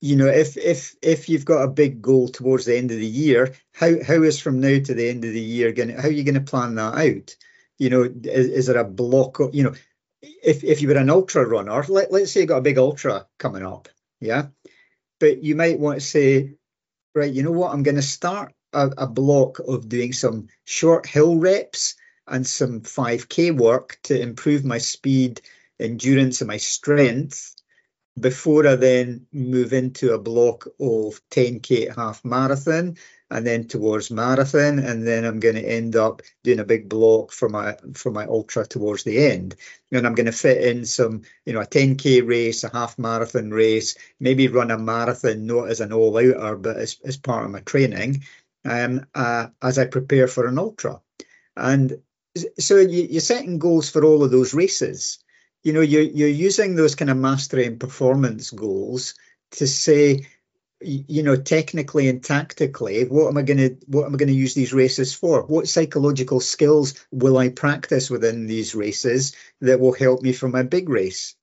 you 0.04 0.18
know, 0.18 0.28
if 0.28 0.58
if 0.58 0.96
if 1.02 1.30
you've 1.30 1.46
got 1.46 1.64
a 1.64 1.70
big 1.70 2.02
goal 2.02 2.28
towards 2.28 2.66
the 2.66 2.78
end 2.78 2.92
of 2.92 2.98
the 2.98 3.06
year, 3.06 3.54
how 3.74 4.04
how 4.04 4.22
is 4.24 4.40
from 4.40 4.60
now 4.60 4.80
to 4.80 4.94
the 4.94 5.10
end 5.10 5.24
of 5.24 5.32
the 5.32 5.42
year 5.42 5.72
going? 5.72 5.90
How 5.90 6.08
are 6.08 6.12
you 6.12 6.24
going 6.24 6.36
to 6.36 6.42
plan 6.42 6.76
that 6.76 6.96
out? 6.96 7.36
You 7.78 7.90
know, 7.90 8.04
is, 8.04 8.48
is 8.50 8.66
there 8.68 8.78
a 8.78 8.84
block? 8.84 9.40
Of, 9.40 9.56
you 9.56 9.64
know, 9.64 9.74
if 10.22 10.64
if 10.64 10.82
you 10.82 10.90
were 10.90 10.96
an 10.96 11.10
ultra 11.10 11.46
runner, 11.46 11.84
let, 11.88 12.12
let's 12.12 12.32
say 12.32 12.42
you 12.42 12.48
got 12.48 12.58
a 12.58 12.62
big 12.62 12.78
ultra 12.78 13.28
coming 13.38 13.66
up, 13.66 13.88
yeah, 14.20 14.48
but 15.20 15.42
you 15.42 15.56
might 15.56 15.80
want 15.80 16.02
to 16.02 16.06
say, 16.06 16.56
right, 17.16 17.32
you 17.32 17.44
know 17.44 17.52
what, 17.52 17.74
I'm 17.74 17.84
going 17.84 17.96
to 17.96 18.02
start 18.02 18.54
a, 18.74 18.92
a 18.98 19.08
block 19.08 19.60
of 19.60 19.90
doing 19.90 20.14
some 20.14 20.48
short 20.66 21.06
hill 21.06 21.38
reps 21.38 21.96
and 22.28 22.46
some 22.46 22.82
5k 22.82 23.58
work 23.58 24.00
to 24.04 24.20
improve 24.20 24.64
my 24.66 24.78
speed, 24.78 25.42
endurance, 25.80 26.42
and 26.42 26.48
my 26.48 26.58
strength 26.58 27.56
before 28.20 28.68
I 28.68 28.76
then 28.76 29.26
move 29.32 29.74
into 29.74 30.14
a 30.14 30.20
block 30.20 30.68
of 30.80 31.22
10k 31.32 31.96
half 31.96 32.24
marathon 32.24 32.98
and 33.34 33.48
then 33.48 33.68
towards 33.68 34.12
marathon, 34.12 34.78
and 34.78 35.08
then 35.08 35.26
I'm 35.26 35.40
going 35.40 35.56
to 35.56 35.68
end 35.68 35.96
up 35.96 36.22
doing 36.44 36.60
a 36.60 36.64
big 36.64 36.88
block 36.88 37.32
for 37.32 37.50
my 37.50 37.76
for 37.96 38.12
my 38.12 38.26
ultra 38.26 38.64
towards 38.64 39.04
the 39.04 39.26
end. 39.26 39.56
And 39.92 40.06
I'm 40.06 40.14
going 40.14 40.28
to 40.28 40.32
fit 40.32 40.64
in 40.64 40.86
some, 40.86 41.24
you 41.44 41.54
know, 41.54 41.62
a 41.62 41.66
10k 41.66 42.28
race, 42.28 42.64
a 42.64 42.70
half 42.70 43.00
marathon 43.00 43.50
race, 43.50 43.96
maybe 44.20 44.48
run 44.50 44.70
a 44.70 44.78
marathon 44.78 45.48
not 45.48 45.70
as 45.70 45.82
an 45.82 45.92
all 45.92 46.16
outer, 46.16 46.56
but 46.58 46.78
as, 46.78 47.00
as 47.04 47.18
part 47.18 47.46
of 47.46 47.52
my 47.52 47.62
training, 47.62 48.24
um, 48.66 49.08
uh, 49.16 49.48
as 49.64 49.80
I 49.80 49.88
prepare 49.88 50.28
for 50.28 50.46
an 50.46 50.60
ultra. 50.60 51.02
And 51.58 52.02
so 52.60 52.78
you, 52.78 53.08
you're 53.10 53.22
setting 53.22 53.58
goals 53.58 53.90
for 53.90 54.06
all 54.06 54.24
of 54.24 54.30
those 54.30 54.54
races. 54.54 55.18
You 55.64 55.74
know, 55.74 55.82
you're 55.82 56.04
you're 56.04 56.28
using 56.28 56.76
those 56.76 56.94
kind 56.94 57.10
of 57.10 57.18
mastery 57.18 57.66
and 57.66 57.80
performance 57.80 58.52
goals 58.52 59.16
to 59.54 59.66
say 59.66 60.28
you 60.86 61.24
know, 61.24 61.36
technically 61.36 62.10
and 62.10 62.24
tactically, 62.24 63.06
what 63.06 63.28
am 63.28 63.38
I 63.38 63.42
going 63.42 63.58
to 63.58 63.78
what 63.88 64.06
am 64.06 64.14
I 64.14 64.18
going 64.18 64.30
to 64.30 64.36
use 64.36 64.54
these 64.54 64.74
races 64.74 65.14
for? 65.14 65.44
What 65.44 65.68
psychological 65.68 66.40
skills 66.40 66.94
will 67.12 67.38
I 67.38 67.50
practice 67.50 68.10
within 68.10 68.48
these 68.48 68.76
races 68.76 69.36
that 69.62 69.80
will 69.80 69.94
help 69.94 70.22
me 70.22 70.34
for 70.34 70.48
my 70.48 70.64
big 70.64 70.90
race? 70.90 71.36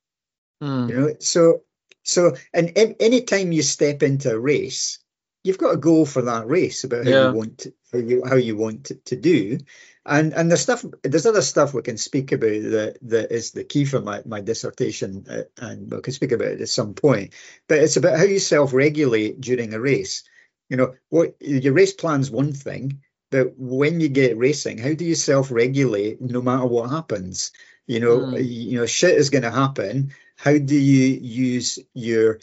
Mm. 0.63 0.89
You 0.89 0.97
know, 0.97 1.15
so 1.21 1.63
so 2.03 2.37
and 2.53 2.73
any 2.77 3.23
time 3.23 3.53
you 3.53 3.63
step 3.63 4.03
into 4.03 4.33
a 4.33 4.39
race, 4.39 4.99
you've 5.43 5.59
got 5.59 5.75
a 5.75 5.79
goal 5.79 6.07
for 6.07 6.23
that 6.23 6.47
race 6.47 6.85
about 6.85 7.05
how 7.05 7.11
yeah. 7.11 7.29
you 7.29 7.35
want 7.35 7.59
to, 7.59 7.75
how 7.93 7.99
you 7.99 8.23
how 8.27 8.37
you 8.37 8.57
want 8.57 8.85
to, 8.85 8.95
to 8.95 9.17
do, 9.17 9.59
and 10.05 10.33
and 10.33 10.51
there's 10.51 10.61
stuff 10.61 10.85
there's 11.03 11.27
other 11.27 11.43
stuff 11.43 11.75
we 11.75 11.83
can 11.83 11.99
speak 11.99 12.33
about 12.33 12.49
that 12.51 12.99
that 13.03 13.33
is 13.33 13.53
the 13.53 13.65
key 13.65 13.85
for 13.85 14.01
my 14.01 14.23
my 14.27 14.41
dissertation, 14.41 15.27
uh, 15.29 15.43
and 15.59 15.91
we 15.91 16.01
can 16.01 16.13
speak 16.13 16.33
about 16.33 16.49
it 16.49 16.61
at 16.61 16.69
some 16.69 16.95
point. 16.95 17.35
But 17.69 17.79
it's 17.79 17.97
about 17.97 18.19
how 18.19 18.25
you 18.25 18.39
self-regulate 18.39 19.41
during 19.41 19.75
a 19.75 19.81
race. 19.81 20.25
You 20.69 20.77
know, 20.77 20.95
what 21.09 21.35
your 21.41 21.73
race 21.73 21.93
plan's 21.93 22.31
one 22.31 22.53
thing, 22.53 23.01
but 23.31 23.55
when 23.57 24.01
you 24.01 24.09
get 24.09 24.39
racing, 24.39 24.79
how 24.79 24.95
do 24.95 25.05
you 25.05 25.15
self-regulate 25.15 26.21
no 26.21 26.43
matter 26.43 26.67
what 26.67 26.91
happens? 26.91 27.53
You 27.87 27.99
know, 27.99 28.19
mm. 28.19 28.45
you 28.45 28.79
know, 28.79 28.87
shit 28.87 29.17
is 29.17 29.31
going 29.31 29.43
to 29.43 29.51
happen. 29.51 30.15
How 30.37 30.57
do 30.57 30.77
you 30.77 31.19
use 31.21 31.81
your 31.93 32.39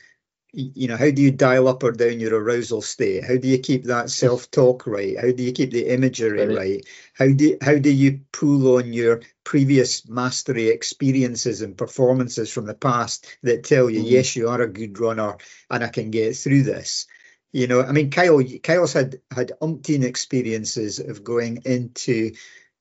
you 0.54 0.88
know, 0.88 0.95
how 0.98 1.12
do 1.12 1.22
you 1.22 1.32
dial 1.32 1.68
up 1.68 1.84
or 1.84 1.91
down 1.91 2.20
your 2.20 2.41
arousal 2.41 2.82
state? 2.82 3.24
How 3.24 3.36
do 3.38 3.48
you 3.48 3.60
keep 3.60 3.84
that 3.84 4.10
self-talk 4.10 4.88
right? 4.88 5.20
How 5.20 5.32
do 5.32 5.43
you 5.43 5.52
keep 5.52 5.72
the 5.72 5.88
imagery 5.88 6.48
right? 6.48 6.58
right? 6.58 6.86
How 7.14 7.28
do 7.28 7.58
how 7.62 7.78
do 7.78 7.91
you 7.91 8.22
pull 8.32 8.78
on 8.78 8.93
your 8.93 9.22
previous 9.43 10.08
mastery 10.08 10.70
experiences 10.70 11.62
and 11.62 11.78
performances 11.78 12.52
from 12.52 12.66
the 12.66 12.74
past 12.74 13.38
that 13.43 13.66
tell 13.66 13.89
you, 13.89 14.02
mm. 14.02 14.10
yes, 14.10 14.36
you 14.36 14.50
are 14.50 14.62
a 14.62 14.68
good 14.68 15.00
runner 15.00 15.38
and 15.70 15.84
I 15.84 15.89
can 15.89 16.12
get 16.12 16.36
through 16.38 16.64
this? 16.64 17.08
You 17.52 17.68
know, 17.68 17.82
I 17.82 17.91
mean, 17.91 18.10
Kyle, 18.10 18.41
Kyle's 18.64 18.93
had 18.93 19.20
had 19.32 19.54
umpteen 19.62 20.04
experiences 20.04 21.00
of 21.00 21.24
going 21.24 21.62
into, 21.66 22.32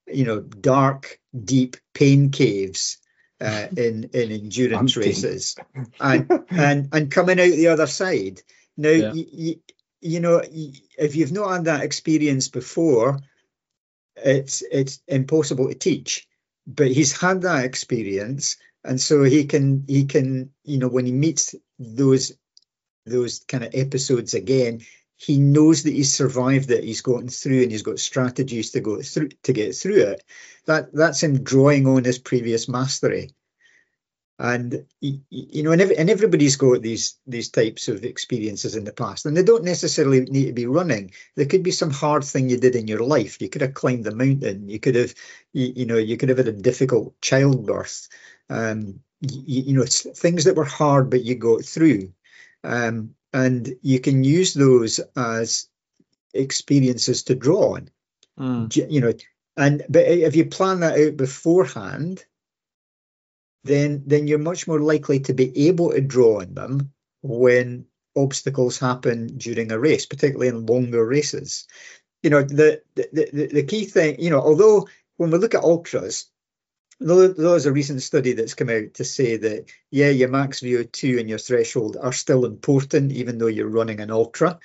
you 0.06 0.24
know, 0.24 0.40
dark, 0.40 1.18
deep 1.44 1.76
pain 1.94 2.30
caves 2.30 2.98
uh, 3.40 3.66
in 3.76 4.10
in 4.12 4.32
endurance 4.32 4.96
races, 4.96 5.56
and 6.00 6.30
and 6.50 6.88
and 6.92 7.10
coming 7.10 7.40
out 7.40 7.50
the 7.50 7.68
other 7.68 7.86
side. 7.86 8.42
Now, 8.76 8.90
yeah. 8.90 9.12
you, 9.12 9.60
you 10.00 10.20
know, 10.20 10.42
if 10.98 11.16
you've 11.16 11.32
not 11.32 11.52
had 11.52 11.64
that 11.64 11.82
experience 11.82 12.48
before, 12.48 13.20
it's 14.16 14.62
it's 14.70 15.00
impossible 15.06 15.68
to 15.68 15.74
teach. 15.74 16.26
But 16.66 16.90
he's 16.90 17.18
had 17.18 17.42
that 17.42 17.64
experience, 17.64 18.56
and 18.84 19.00
so 19.00 19.22
he 19.22 19.44
can 19.44 19.84
he 19.86 20.04
can 20.04 20.50
you 20.64 20.78
know 20.78 20.88
when 20.88 21.06
he 21.06 21.12
meets 21.12 21.54
those 21.78 22.32
those 23.04 23.40
kind 23.40 23.64
of 23.64 23.74
episodes 23.74 24.34
again, 24.34 24.80
he 25.16 25.38
knows 25.38 25.82
that 25.82 25.94
he's 25.94 26.14
survived 26.14 26.70
it, 26.70 26.84
he's 26.84 27.00
gotten 27.00 27.28
through, 27.28 27.62
and 27.62 27.72
he's 27.72 27.82
got 27.82 27.98
strategies 27.98 28.70
to 28.72 28.80
go 28.80 29.00
through 29.00 29.30
to 29.44 29.52
get 29.52 29.74
through 29.74 30.02
it. 30.02 30.24
That 30.66 30.92
that's 30.92 31.22
him 31.22 31.42
drawing 31.42 31.86
on 31.86 32.04
his 32.04 32.18
previous 32.18 32.68
mastery. 32.68 33.30
And 34.38 34.84
you 35.00 35.62
know, 35.62 35.72
and, 35.72 35.80
every, 35.80 35.96
and 35.96 36.10
everybody's 36.10 36.56
got 36.56 36.82
these 36.82 37.18
these 37.26 37.48
types 37.48 37.88
of 37.88 38.04
experiences 38.04 38.76
in 38.76 38.84
the 38.84 38.92
past, 38.92 39.24
and 39.24 39.34
they 39.34 39.42
don't 39.42 39.64
necessarily 39.64 40.20
need 40.20 40.46
to 40.46 40.52
be 40.52 40.66
running. 40.66 41.12
There 41.36 41.46
could 41.46 41.62
be 41.62 41.70
some 41.70 41.90
hard 41.90 42.22
thing 42.22 42.50
you 42.50 42.58
did 42.58 42.76
in 42.76 42.86
your 42.86 43.00
life. 43.00 43.40
You 43.40 43.48
could 43.48 43.62
have 43.62 43.72
climbed 43.72 44.06
a 44.06 44.14
mountain. 44.14 44.68
You 44.68 44.78
could 44.78 44.94
have, 44.94 45.14
you, 45.54 45.72
you 45.74 45.86
know, 45.86 45.96
you 45.96 46.18
could 46.18 46.28
have 46.28 46.36
had 46.36 46.48
a 46.48 46.52
difficult 46.52 47.18
childbirth. 47.22 48.08
Um, 48.50 49.00
you, 49.22 49.62
you 49.62 49.72
know, 49.72 49.86
things 49.86 50.44
that 50.44 50.56
were 50.56 50.64
hard, 50.64 51.08
but 51.08 51.24
you 51.24 51.36
got 51.36 51.64
through. 51.64 52.12
Um, 52.62 53.14
and 53.36 53.76
you 53.82 54.00
can 54.00 54.24
use 54.24 54.54
those 54.54 54.98
as 55.14 55.68
experiences 56.32 57.24
to 57.24 57.34
draw 57.34 57.74
on. 57.74 57.90
Mm. 58.40 58.90
You 58.90 59.00
know, 59.02 59.12
and 59.58 59.84
but 59.90 60.06
if 60.06 60.34
you 60.36 60.46
plan 60.46 60.80
that 60.80 60.98
out 60.98 61.18
beforehand, 61.18 62.24
then 63.64 64.04
then 64.06 64.26
you're 64.26 64.50
much 64.50 64.66
more 64.66 64.80
likely 64.80 65.20
to 65.20 65.34
be 65.34 65.68
able 65.68 65.90
to 65.90 66.00
draw 66.00 66.40
on 66.40 66.54
them 66.54 66.92
when 67.22 67.84
obstacles 68.16 68.78
happen 68.78 69.36
during 69.36 69.70
a 69.70 69.78
race, 69.78 70.06
particularly 70.06 70.48
in 70.48 70.64
longer 70.64 71.04
races. 71.04 71.66
You 72.22 72.30
know, 72.30 72.42
the 72.42 72.80
the, 72.94 73.08
the, 73.12 73.46
the 73.52 73.62
key 73.64 73.84
thing, 73.84 74.18
you 74.18 74.30
know, 74.30 74.40
although 74.40 74.88
when 75.18 75.30
we 75.30 75.36
look 75.36 75.54
at 75.54 75.62
ultras, 75.62 76.30
there's 76.98 77.66
a 77.66 77.72
recent 77.72 78.02
study 78.02 78.32
that's 78.32 78.54
come 78.54 78.70
out 78.70 78.94
to 78.94 79.04
say 79.04 79.36
that 79.36 79.70
yeah, 79.90 80.08
your 80.08 80.28
max 80.28 80.60
VO2 80.60 81.20
and 81.20 81.28
your 81.28 81.38
threshold 81.38 81.96
are 82.00 82.12
still 82.12 82.44
important, 82.44 83.12
even 83.12 83.38
though 83.38 83.46
you're 83.46 83.68
running 83.68 84.00
an 84.00 84.10
ultra. 84.10 84.58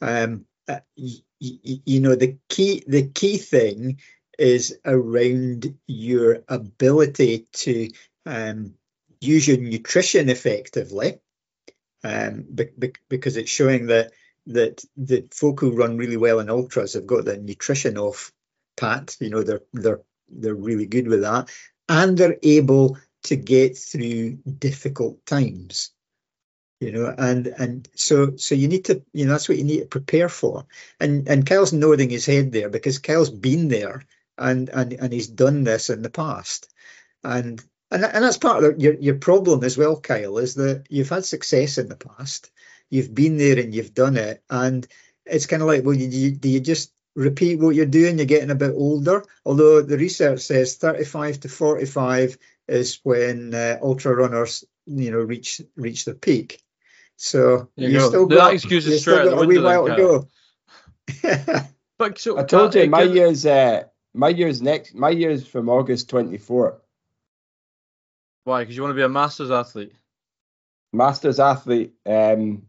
Um, 0.00 0.46
uh, 0.68 0.80
you, 0.96 1.20
you 1.38 2.00
know, 2.00 2.14
the 2.14 2.38
key 2.48 2.82
the 2.86 3.08
key 3.08 3.38
thing 3.38 4.00
is 4.38 4.76
around 4.84 5.76
your 5.86 6.42
ability 6.48 7.46
to 7.52 7.88
um, 8.26 8.74
use 9.20 9.46
your 9.46 9.58
nutrition 9.58 10.28
effectively, 10.28 11.18
um, 12.04 12.44
be, 12.54 12.68
be, 12.78 12.92
because 13.08 13.36
it's 13.36 13.50
showing 13.50 13.86
that 13.86 14.12
that 14.48 14.84
the 14.96 15.26
folk 15.32 15.60
who 15.60 15.72
run 15.72 15.96
really 15.96 16.16
well 16.16 16.40
in 16.40 16.50
ultras 16.50 16.94
have 16.94 17.06
got 17.06 17.24
the 17.24 17.36
nutrition 17.36 17.98
off 17.98 18.32
pat. 18.76 19.16
You 19.20 19.30
know, 19.30 19.42
they're 19.42 19.62
they're 19.72 20.00
they're 20.28 20.54
really 20.54 20.86
good 20.86 21.08
with 21.08 21.22
that, 21.22 21.50
and 21.88 22.16
they're 22.16 22.38
able 22.42 22.98
to 23.24 23.36
get 23.36 23.76
through 23.76 24.38
difficult 24.58 25.24
times. 25.26 25.90
You 26.80 26.92
know, 26.92 27.14
and 27.16 27.46
and 27.46 27.88
so 27.94 28.36
so 28.36 28.54
you 28.54 28.68
need 28.68 28.84
to 28.86 29.02
you 29.14 29.24
know 29.24 29.32
that's 29.32 29.48
what 29.48 29.56
you 29.56 29.64
need 29.64 29.80
to 29.80 29.86
prepare 29.86 30.28
for. 30.28 30.66
And 31.00 31.26
and 31.26 31.46
Kyle's 31.46 31.72
nodding 31.72 32.10
his 32.10 32.26
head 32.26 32.52
there 32.52 32.68
because 32.68 32.98
Kyle's 32.98 33.30
been 33.30 33.68
there 33.68 34.04
and 34.36 34.68
and 34.68 34.92
and 34.92 35.12
he's 35.12 35.28
done 35.28 35.64
this 35.64 35.88
in 35.88 36.02
the 36.02 36.10
past, 36.10 36.68
and 37.24 37.62
and 37.90 38.04
and 38.04 38.24
that's 38.24 38.38
part 38.38 38.62
of 38.64 38.78
your 38.78 38.94
your 38.94 39.14
problem 39.14 39.64
as 39.64 39.78
well, 39.78 39.98
Kyle, 39.98 40.38
is 40.38 40.56
that 40.56 40.84
you've 40.90 41.08
had 41.08 41.24
success 41.24 41.78
in 41.78 41.88
the 41.88 41.96
past, 41.96 42.50
you've 42.90 43.14
been 43.14 43.38
there 43.38 43.58
and 43.58 43.74
you've 43.74 43.94
done 43.94 44.16
it, 44.16 44.42
and 44.50 44.86
it's 45.24 45.46
kind 45.46 45.62
of 45.62 45.68
like, 45.68 45.84
well, 45.84 45.94
you, 45.96 46.08
you, 46.08 46.30
do 46.32 46.48
you 46.48 46.60
just 46.60 46.92
repeat 47.16 47.58
what 47.58 47.74
you're 47.74 47.86
doing? 47.86 48.18
You're 48.18 48.26
getting 48.26 48.50
a 48.50 48.54
bit 48.54 48.74
older. 48.74 49.24
Although 49.44 49.82
the 49.82 49.98
research 49.98 50.40
says 50.40 50.76
35 50.76 51.40
to 51.40 51.48
45 51.48 52.38
is 52.68 53.00
when 53.02 53.54
uh, 53.54 53.78
ultra 53.82 54.14
runners, 54.14 54.64
you 54.86 55.10
know, 55.10 55.18
reach 55.18 55.60
reach 55.74 56.04
their 56.04 56.14
peak. 56.14 56.62
So 57.16 57.70
you, 57.76 57.88
you 57.88 58.00
still 58.00 58.26
got, 58.26 58.48
that 58.48 58.54
excuse 58.54 58.86
is 58.86 59.00
straight 59.00 59.26
a 59.26 59.46
wee 59.46 59.58
while 59.58 59.86
to 59.86 59.96
go. 59.96 60.28
but 61.98 62.18
so 62.18 62.38
I 62.38 62.44
told 62.44 62.74
you 62.74 62.88
my 62.88 63.02
year's 63.02 63.46
uh, 63.46 63.84
my 64.14 64.28
year's 64.28 64.60
next. 64.60 64.94
My 64.94 65.10
year's 65.10 65.46
from 65.46 65.68
August 65.68 66.10
24. 66.10 66.80
Why? 68.44 68.62
Because 68.62 68.76
you 68.76 68.82
want 68.82 68.92
to 68.92 68.96
be 68.96 69.02
a 69.02 69.08
masters 69.08 69.50
athlete. 69.50 69.92
Masters 70.92 71.40
athlete. 71.40 71.94
Um, 72.04 72.66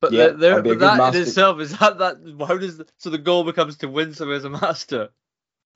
but 0.00 0.12
yeah, 0.12 0.28
there, 0.28 0.62
but 0.62 0.78
that 0.78 0.98
master. 0.98 1.18
in 1.18 1.22
itself 1.24 1.60
is 1.60 1.76
that 1.78 1.98
that 1.98 2.46
how 2.46 2.56
does 2.56 2.78
the, 2.78 2.86
so 2.98 3.10
the 3.10 3.18
goal 3.18 3.44
becomes 3.44 3.76
to 3.78 3.88
win 3.88 4.14
some 4.14 4.32
as 4.32 4.44
a 4.44 4.50
master? 4.50 5.10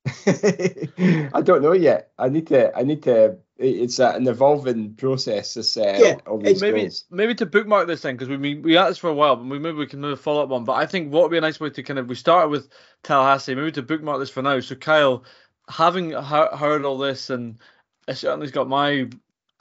I 0.27 1.41
don't 1.43 1.63
know 1.63 1.73
yet. 1.73 2.11
I 2.19 2.29
need 2.29 2.47
to. 2.49 2.77
I 2.77 2.83
need 2.83 3.03
to. 3.05 3.39
It's 3.57 4.01
an 4.01 4.27
evolving 4.27 4.95
process. 4.95 5.55
This, 5.55 5.77
uh, 5.77 5.97
yeah, 5.99 6.17
maybe 6.37 6.81
goals. 6.83 7.05
maybe 7.11 7.35
to 7.37 7.47
bookmark 7.47 7.87
this 7.87 8.03
thing 8.03 8.17
because 8.17 8.29
we 8.29 8.37
mean, 8.37 8.63
we 8.63 8.75
had 8.75 8.89
this 8.89 8.99
for 8.99 9.09
a 9.09 9.15
while, 9.15 9.37
but 9.37 9.47
we 9.47 9.59
maybe 9.59 9.77
we 9.77 9.87
can 9.87 10.01
move 10.01 10.19
a 10.19 10.21
follow 10.21 10.43
up 10.43 10.49
one. 10.49 10.65
But 10.65 10.75
I 10.75 10.87
think 10.87 11.13
what 11.13 11.23
would 11.23 11.31
be 11.31 11.39
a 11.39 11.43
nice 11.43 11.61
way 11.61 11.71
to 11.71 11.83
kind 11.83 11.99
of 11.99 12.09
we 12.09 12.17
started 12.17 12.49
with 12.49 12.69
Tallahassee, 13.03 13.55
maybe 13.55 13.73
to 13.73 13.83
bookmark 13.83 14.19
this 14.19 14.31
for 14.31 14.43
now. 14.43 14.61
So 14.61 14.75
Kyle, 14.75 15.25
having 15.69 16.11
heard 16.11 16.85
all 16.85 16.99
this, 16.99 17.31
and 17.31 17.59
it 18.09 18.17
certainly's 18.17 18.51
got 18.51 18.69
my 18.69 19.09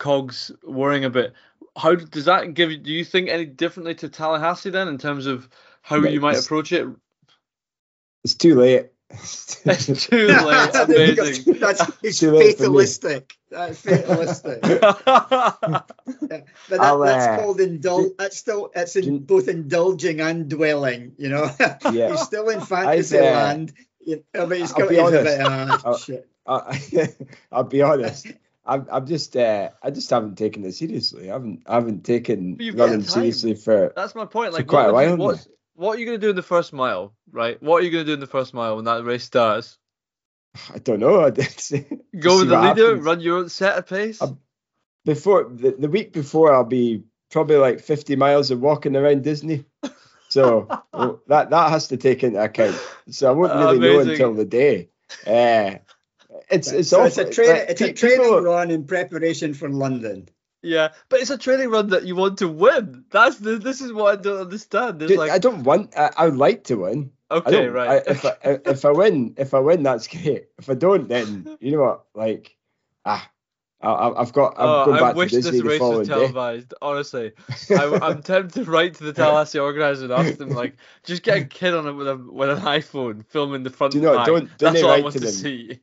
cogs 0.03 0.51
worrying 0.63 1.05
a 1.05 1.09
bit. 1.09 1.33
How 1.77 1.95
does 1.95 2.25
that 2.25 2.53
give 2.53 2.71
you? 2.71 2.77
Do 2.77 2.91
you 2.91 3.05
think 3.05 3.29
any 3.29 3.45
differently 3.45 3.95
to 3.95 4.09
Tallahassee 4.09 4.69
then 4.69 4.89
in 4.89 4.97
terms 4.97 5.25
of 5.25 5.49
how 5.81 5.95
you 5.95 6.19
might 6.19 6.37
approach 6.37 6.73
it? 6.73 6.87
It's 8.23 8.35
too 8.35 8.55
late. 8.55 8.89
It's 9.65 10.07
too 10.07 10.27
late. 10.27 10.75
Amazing. 10.75 11.53
That's 11.59 11.89
it's 12.01 12.19
fatalistic. 12.57 13.37
That's 13.49 13.79
fatalistic. 13.79 14.61
But 14.61 15.05
that, 15.05 16.45
uh, 16.69 16.97
that's 16.97 17.41
called 17.41 17.59
indul. 17.59 18.09
That's 18.17 18.37
still 18.37 18.71
it's 18.75 18.97
in, 18.97 19.19
both 19.19 19.47
indulging 19.47 20.19
and 20.19 20.49
dwelling. 20.49 21.13
You 21.17 21.29
know, 21.29 21.49
yeah. 21.91 22.09
he's 22.11 22.21
still 22.21 22.49
in 22.49 22.59
fantasy 22.59 23.19
uh, 23.19 23.23
land. 23.23 23.73
You 24.01 24.23
know, 24.33 24.47
but 24.47 24.57
he's 24.57 24.73
got 24.73 24.89
be 24.89 24.99
honest. 24.99 25.23
Bit, 25.23 25.41
ah, 25.45 25.81
I'll, 25.85 25.97
shit. 25.97 26.27
I'll, 26.45 26.75
I'll 27.51 27.63
be 27.63 27.81
honest. 27.81 28.27
I'm, 28.65 28.87
I'm 28.91 29.05
just 29.05 29.35
uh, 29.35 29.69
I 29.81 29.91
just 29.91 30.09
haven't 30.09 30.37
taken 30.37 30.63
it 30.63 30.73
seriously. 30.73 31.29
I 31.29 31.33
haven't 31.33 31.63
I 31.65 31.75
haven't 31.75 32.03
taken 32.03 32.57
running 32.73 33.03
seriously 33.03 33.55
for 33.55 33.91
that's 33.95 34.15
my 34.15 34.25
point. 34.25 34.53
Like 34.53 34.67
quite 34.67 34.89
a 34.89 34.93
while. 34.93 35.37
What 35.75 35.97
are 35.97 35.99
you 35.99 36.05
going 36.05 36.19
to 36.19 36.25
do 36.25 36.29
in 36.29 36.35
the 36.35 36.43
first 36.43 36.71
mile, 36.71 37.15
right? 37.31 37.61
What 37.61 37.81
are 37.81 37.85
you 37.85 37.91
going 37.91 38.05
to 38.05 38.09
do 38.09 38.13
in 38.13 38.19
the 38.19 38.27
first 38.27 38.53
mile 38.53 38.75
when 38.75 38.85
that 38.85 39.03
race 39.03 39.23
starts? 39.23 39.79
I 40.71 40.77
don't 40.77 40.99
know. 40.99 41.21
I 41.25 41.31
didn't 41.31 41.59
see. 41.59 41.85
Go 42.17 42.39
with 42.39 42.49
the 42.49 42.59
leader, 42.59 42.89
happens. 42.89 43.03
run 43.03 43.19
your 43.19 43.39
own 43.39 43.49
set 43.49 43.77
of 43.77 43.87
pace. 43.87 44.21
I'm, 44.21 44.37
before 45.03 45.45
the, 45.45 45.71
the 45.71 45.89
week 45.89 46.13
before, 46.13 46.53
I'll 46.53 46.63
be 46.63 47.03
probably 47.31 47.57
like 47.57 47.81
50 47.81 48.15
miles 48.15 48.51
of 48.51 48.61
walking 48.61 48.95
around 48.95 49.23
Disney. 49.23 49.65
So 50.29 50.67
well, 50.93 51.21
that 51.27 51.49
that 51.49 51.69
has 51.71 51.87
to 51.89 51.97
take 51.97 52.23
into 52.23 52.41
account. 52.41 52.79
So 53.09 53.29
I 53.29 53.31
won't 53.33 53.53
really 53.53 53.79
know 53.79 53.99
until 53.99 54.33
the 54.33 54.45
day. 54.45 54.89
Uh, 55.25 55.79
it's 56.49 56.71
it's, 56.71 56.89
so 56.89 57.03
it's 57.03 57.17
a, 57.17 57.29
tra- 57.29 57.65
it's 57.69 57.81
a 57.81 57.93
training 57.93 58.21
people, 58.21 58.41
run 58.41 58.71
in 58.71 58.85
preparation 58.85 59.53
for 59.53 59.69
London. 59.69 60.29
Yeah, 60.61 60.89
but 61.09 61.19
it's 61.19 61.29
a 61.29 61.37
training 61.37 61.69
run 61.69 61.89
that 61.89 62.05
you 62.05 62.15
want 62.15 62.37
to 62.37 62.47
win. 62.47 63.03
That's 63.11 63.37
the. 63.37 63.57
This 63.57 63.81
is 63.81 63.91
what 63.91 64.17
I 64.17 64.21
don't 64.21 64.39
understand. 64.39 64.99
Dude, 64.99 65.17
like, 65.17 65.31
I 65.31 65.37
don't 65.37 65.63
want. 65.63 65.97
I, 65.97 66.11
I 66.15 66.25
would 66.25 66.37
like 66.37 66.63
to 66.65 66.77
win. 66.77 67.11
Okay, 67.29 67.67
right. 67.67 68.01
I, 68.07 68.11
if 68.11 68.25
I 68.25 68.35
if 68.43 68.85
I 68.85 68.91
win, 68.91 69.35
if 69.37 69.53
I 69.53 69.59
win, 69.59 69.83
that's 69.83 70.07
great. 70.07 70.45
If 70.57 70.69
I 70.69 70.75
don't, 70.75 71.09
then 71.09 71.57
you 71.59 71.73
know 71.73 71.81
what? 71.81 72.05
Like, 72.15 72.55
ah, 73.03 73.29
I, 73.83 74.13
have 74.17 74.31
got. 74.31 74.53
I'm 74.57 74.65
oh, 74.65 74.85
going 74.85 74.99
back 74.99 75.15
I 75.15 75.17
wish 75.17 75.31
to 75.31 75.37
Disney 75.37 75.59
this 75.59 75.63
race 75.63 75.81
was 75.81 76.07
televised. 76.07 76.69
Day. 76.69 76.75
Honestly, 76.81 77.31
I, 77.69 78.09
am 78.09 78.21
tempted 78.21 78.63
to 78.63 78.71
write 78.71 78.95
to 78.95 79.03
the 79.03 79.13
Tallahassee 79.13 79.59
organizer 79.59 80.05
and 80.05 80.13
ask 80.13 80.37
them 80.37 80.49
like, 80.49 80.77
just 81.03 81.23
get 81.23 81.37
a 81.37 81.45
kid 81.45 81.73
on 81.73 81.87
it 81.87 81.91
with 81.91 82.07
a 82.07 82.15
with 82.15 82.49
an 82.49 82.59
iPhone, 82.59 83.25
filming 83.27 83.63
the 83.63 83.69
front. 83.69 83.91
Do 83.91 83.99
you 83.99 84.05
know? 84.05 84.23
Don't 84.25 84.57
don't 84.57 84.73
That's 84.73 84.83
all 84.83 84.91
I 84.91 85.01
want 85.01 85.13
to, 85.15 85.19
to 85.19 85.27
see. 85.27 85.81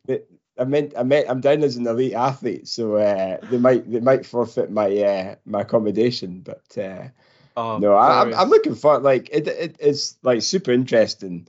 I 0.61 0.65
meant 0.65 0.93
I 0.97 1.03
meant 1.03 1.31
I'm 1.31 1.41
down 1.41 1.65
as 1.65 1.77
an 1.77 1.87
elite 1.87 2.13
athlete, 2.13 2.69
so 2.69 2.97
uh, 2.97 3.39
they 3.51 3.57
might 3.57 3.91
they 3.91 4.01
might 4.01 4.27
forfeit 4.27 4.71
my 4.71 4.95
uh, 4.95 5.35
my 5.47 5.63
accommodation. 5.63 6.41
But 6.41 6.77
uh, 6.77 7.09
oh, 7.57 7.79
no, 7.79 7.95
I, 7.95 8.21
am 8.21 8.29
I'm, 8.29 8.35
I'm 8.35 8.51
looking 8.51 8.75
for 8.75 8.99
like 8.99 9.31
it, 9.33 9.49
it 9.49 9.77
it's 9.81 10.19
like 10.23 10.43
super 10.43 10.71
interesting. 10.71 11.49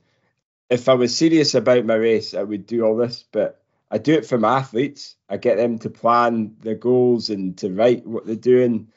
If 0.70 0.88
I 0.88 0.94
was 0.94 1.14
serious 1.14 1.54
about 1.54 1.84
my 1.84 1.96
race, 1.96 2.32
I 2.32 2.42
would 2.42 2.66
do 2.66 2.84
all 2.84 2.96
this, 2.96 3.24
but 3.30 3.62
I 3.90 3.98
do 3.98 4.14
it 4.14 4.24
for 4.24 4.38
my 4.38 4.56
athletes. 4.60 5.16
I 5.28 5.36
get 5.36 5.58
them 5.58 5.78
to 5.80 5.90
plan 5.90 6.56
their 6.60 6.74
goals 6.74 7.28
and 7.28 7.56
to 7.58 7.70
write 7.70 8.06
what 8.06 8.24
they're 8.24 8.34
doing. 8.34 8.88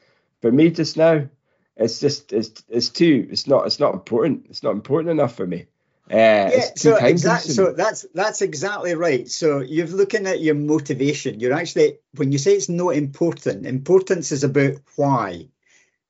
For 0.41 0.49
me, 0.49 0.71
just 0.71 0.95
now, 0.95 1.27
it's 1.75 1.99
just 1.99 2.31
it's 2.31 2.63
it's 2.69 2.87
too 2.87 3.27
it's 3.29 3.47
not 3.47 3.65
it's 3.65 3.81
not 3.81 3.93
important. 3.93 4.45
It's 4.49 4.63
not 4.63 4.71
important 4.71 5.09
enough 5.11 5.35
for 5.35 5.45
me. 5.45 5.65
Uh, 6.09 6.13
yeah, 6.53 6.65
so 6.75 6.97
exactly. 6.97 7.51
So 7.51 7.71
that's 7.71 8.05
that's 8.13 8.43
exactly 8.43 8.93
right. 8.93 9.27
So 9.27 9.61
you're 9.61 9.87
looking 9.87 10.27
at 10.27 10.39
your 10.39 10.53
motivation. 10.53 11.39
You're 11.39 11.53
actually 11.53 11.97
when 12.15 12.31
you 12.31 12.37
say 12.37 12.53
it's 12.53 12.69
not 12.69 12.89
important, 12.89 13.65
importance 13.65 14.31
is 14.31 14.43
about 14.43 14.73
why. 14.95 15.47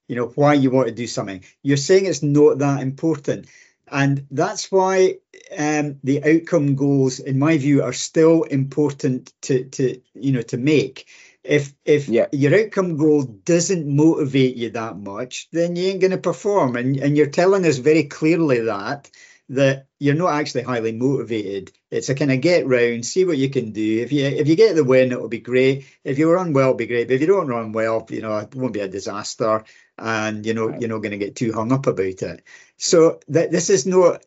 You 0.10 0.18
know 0.18 0.28
why 0.36 0.56
you 0.56 0.70
want 0.70 0.89
to 0.89 0.93
do 0.93 1.08
something. 1.08 1.46
You're 1.64 1.78
saying 1.78 2.08
it's 2.08 2.22
not 2.22 2.60
that 2.60 2.82
important, 2.82 3.48
and 3.89 4.28
that's 4.32 4.70
why 4.70 5.16
um, 5.58 6.00
the 6.04 6.24
outcome 6.24 6.76
goals, 6.76 7.20
in 7.20 7.39
my 7.39 7.58
view, 7.58 7.82
are 7.82 7.93
still 7.93 8.43
important 8.43 9.34
to 9.43 9.64
to 9.64 10.02
you 10.14 10.34
know 10.34 10.41
to 10.41 10.58
make. 10.58 11.08
If 11.41 11.74
if 11.86 12.10
yeah. 12.10 12.28
your 12.34 12.66
outcome 12.66 12.98
goal 12.98 13.24
doesn't 13.24 13.88
motivate 13.88 14.58
you 14.58 14.72
that 14.72 14.98
much, 14.98 15.48
then 15.52 15.78
you 15.78 15.88
ain't 15.88 16.02
going 16.02 16.12
to 16.12 16.18
perform, 16.18 16.76
and 16.76 16.98
and 16.98 17.16
you're 17.16 17.28
telling 17.28 17.66
us 17.66 17.78
very 17.78 18.04
clearly 18.04 18.60
that 18.62 19.10
that 19.50 19.88
you're 20.00 20.16
not 20.16 20.34
actually 20.34 20.64
highly 20.64 20.91
motivated. 20.91 21.72
It's 21.91 22.10
a 22.10 22.16
kind 22.16 22.32
of 22.32 22.41
get 22.41 22.66
round, 22.66 23.06
see 23.06 23.26
what 23.26 23.38
you 23.38 23.50
can 23.50 23.72
do. 23.72 24.02
If 24.02 24.12
you 24.12 24.26
if 24.26 24.48
you 24.48 24.56
get 24.56 24.76
the 24.76 24.84
win, 24.84 25.12
it'll 25.12 25.30
be 25.30 25.39
great. 25.39 25.86
If 26.04 26.18
you 26.18 26.32
run 26.32 26.54
well, 26.54 26.70
it'll 26.70 26.78
be 26.78 26.88
great. 26.88 27.08
But 27.08 27.16
if 27.16 27.22
you 27.22 27.28
don't 27.28 27.48
run 27.48 27.72
well, 27.72 28.06
you 28.10 28.22
know, 28.22 28.38
it 28.38 28.56
won't 28.56 28.74
be 28.74 28.80
a 28.80 28.88
disaster, 28.88 29.64
and 29.98 30.46
you 30.46 30.54
know 30.54 30.68
right. 30.70 30.82
you're 30.82 30.89
not 30.89 31.00
going 31.00 31.12
to 31.12 31.18
get 31.18 31.36
too 31.36 31.54
hung 31.54 31.72
up 31.72 31.88
about 31.88 32.22
it. 32.22 32.43
So 32.78 33.20
that 33.30 33.52
this 33.52 33.70
is 33.70 33.86
not 33.86 34.26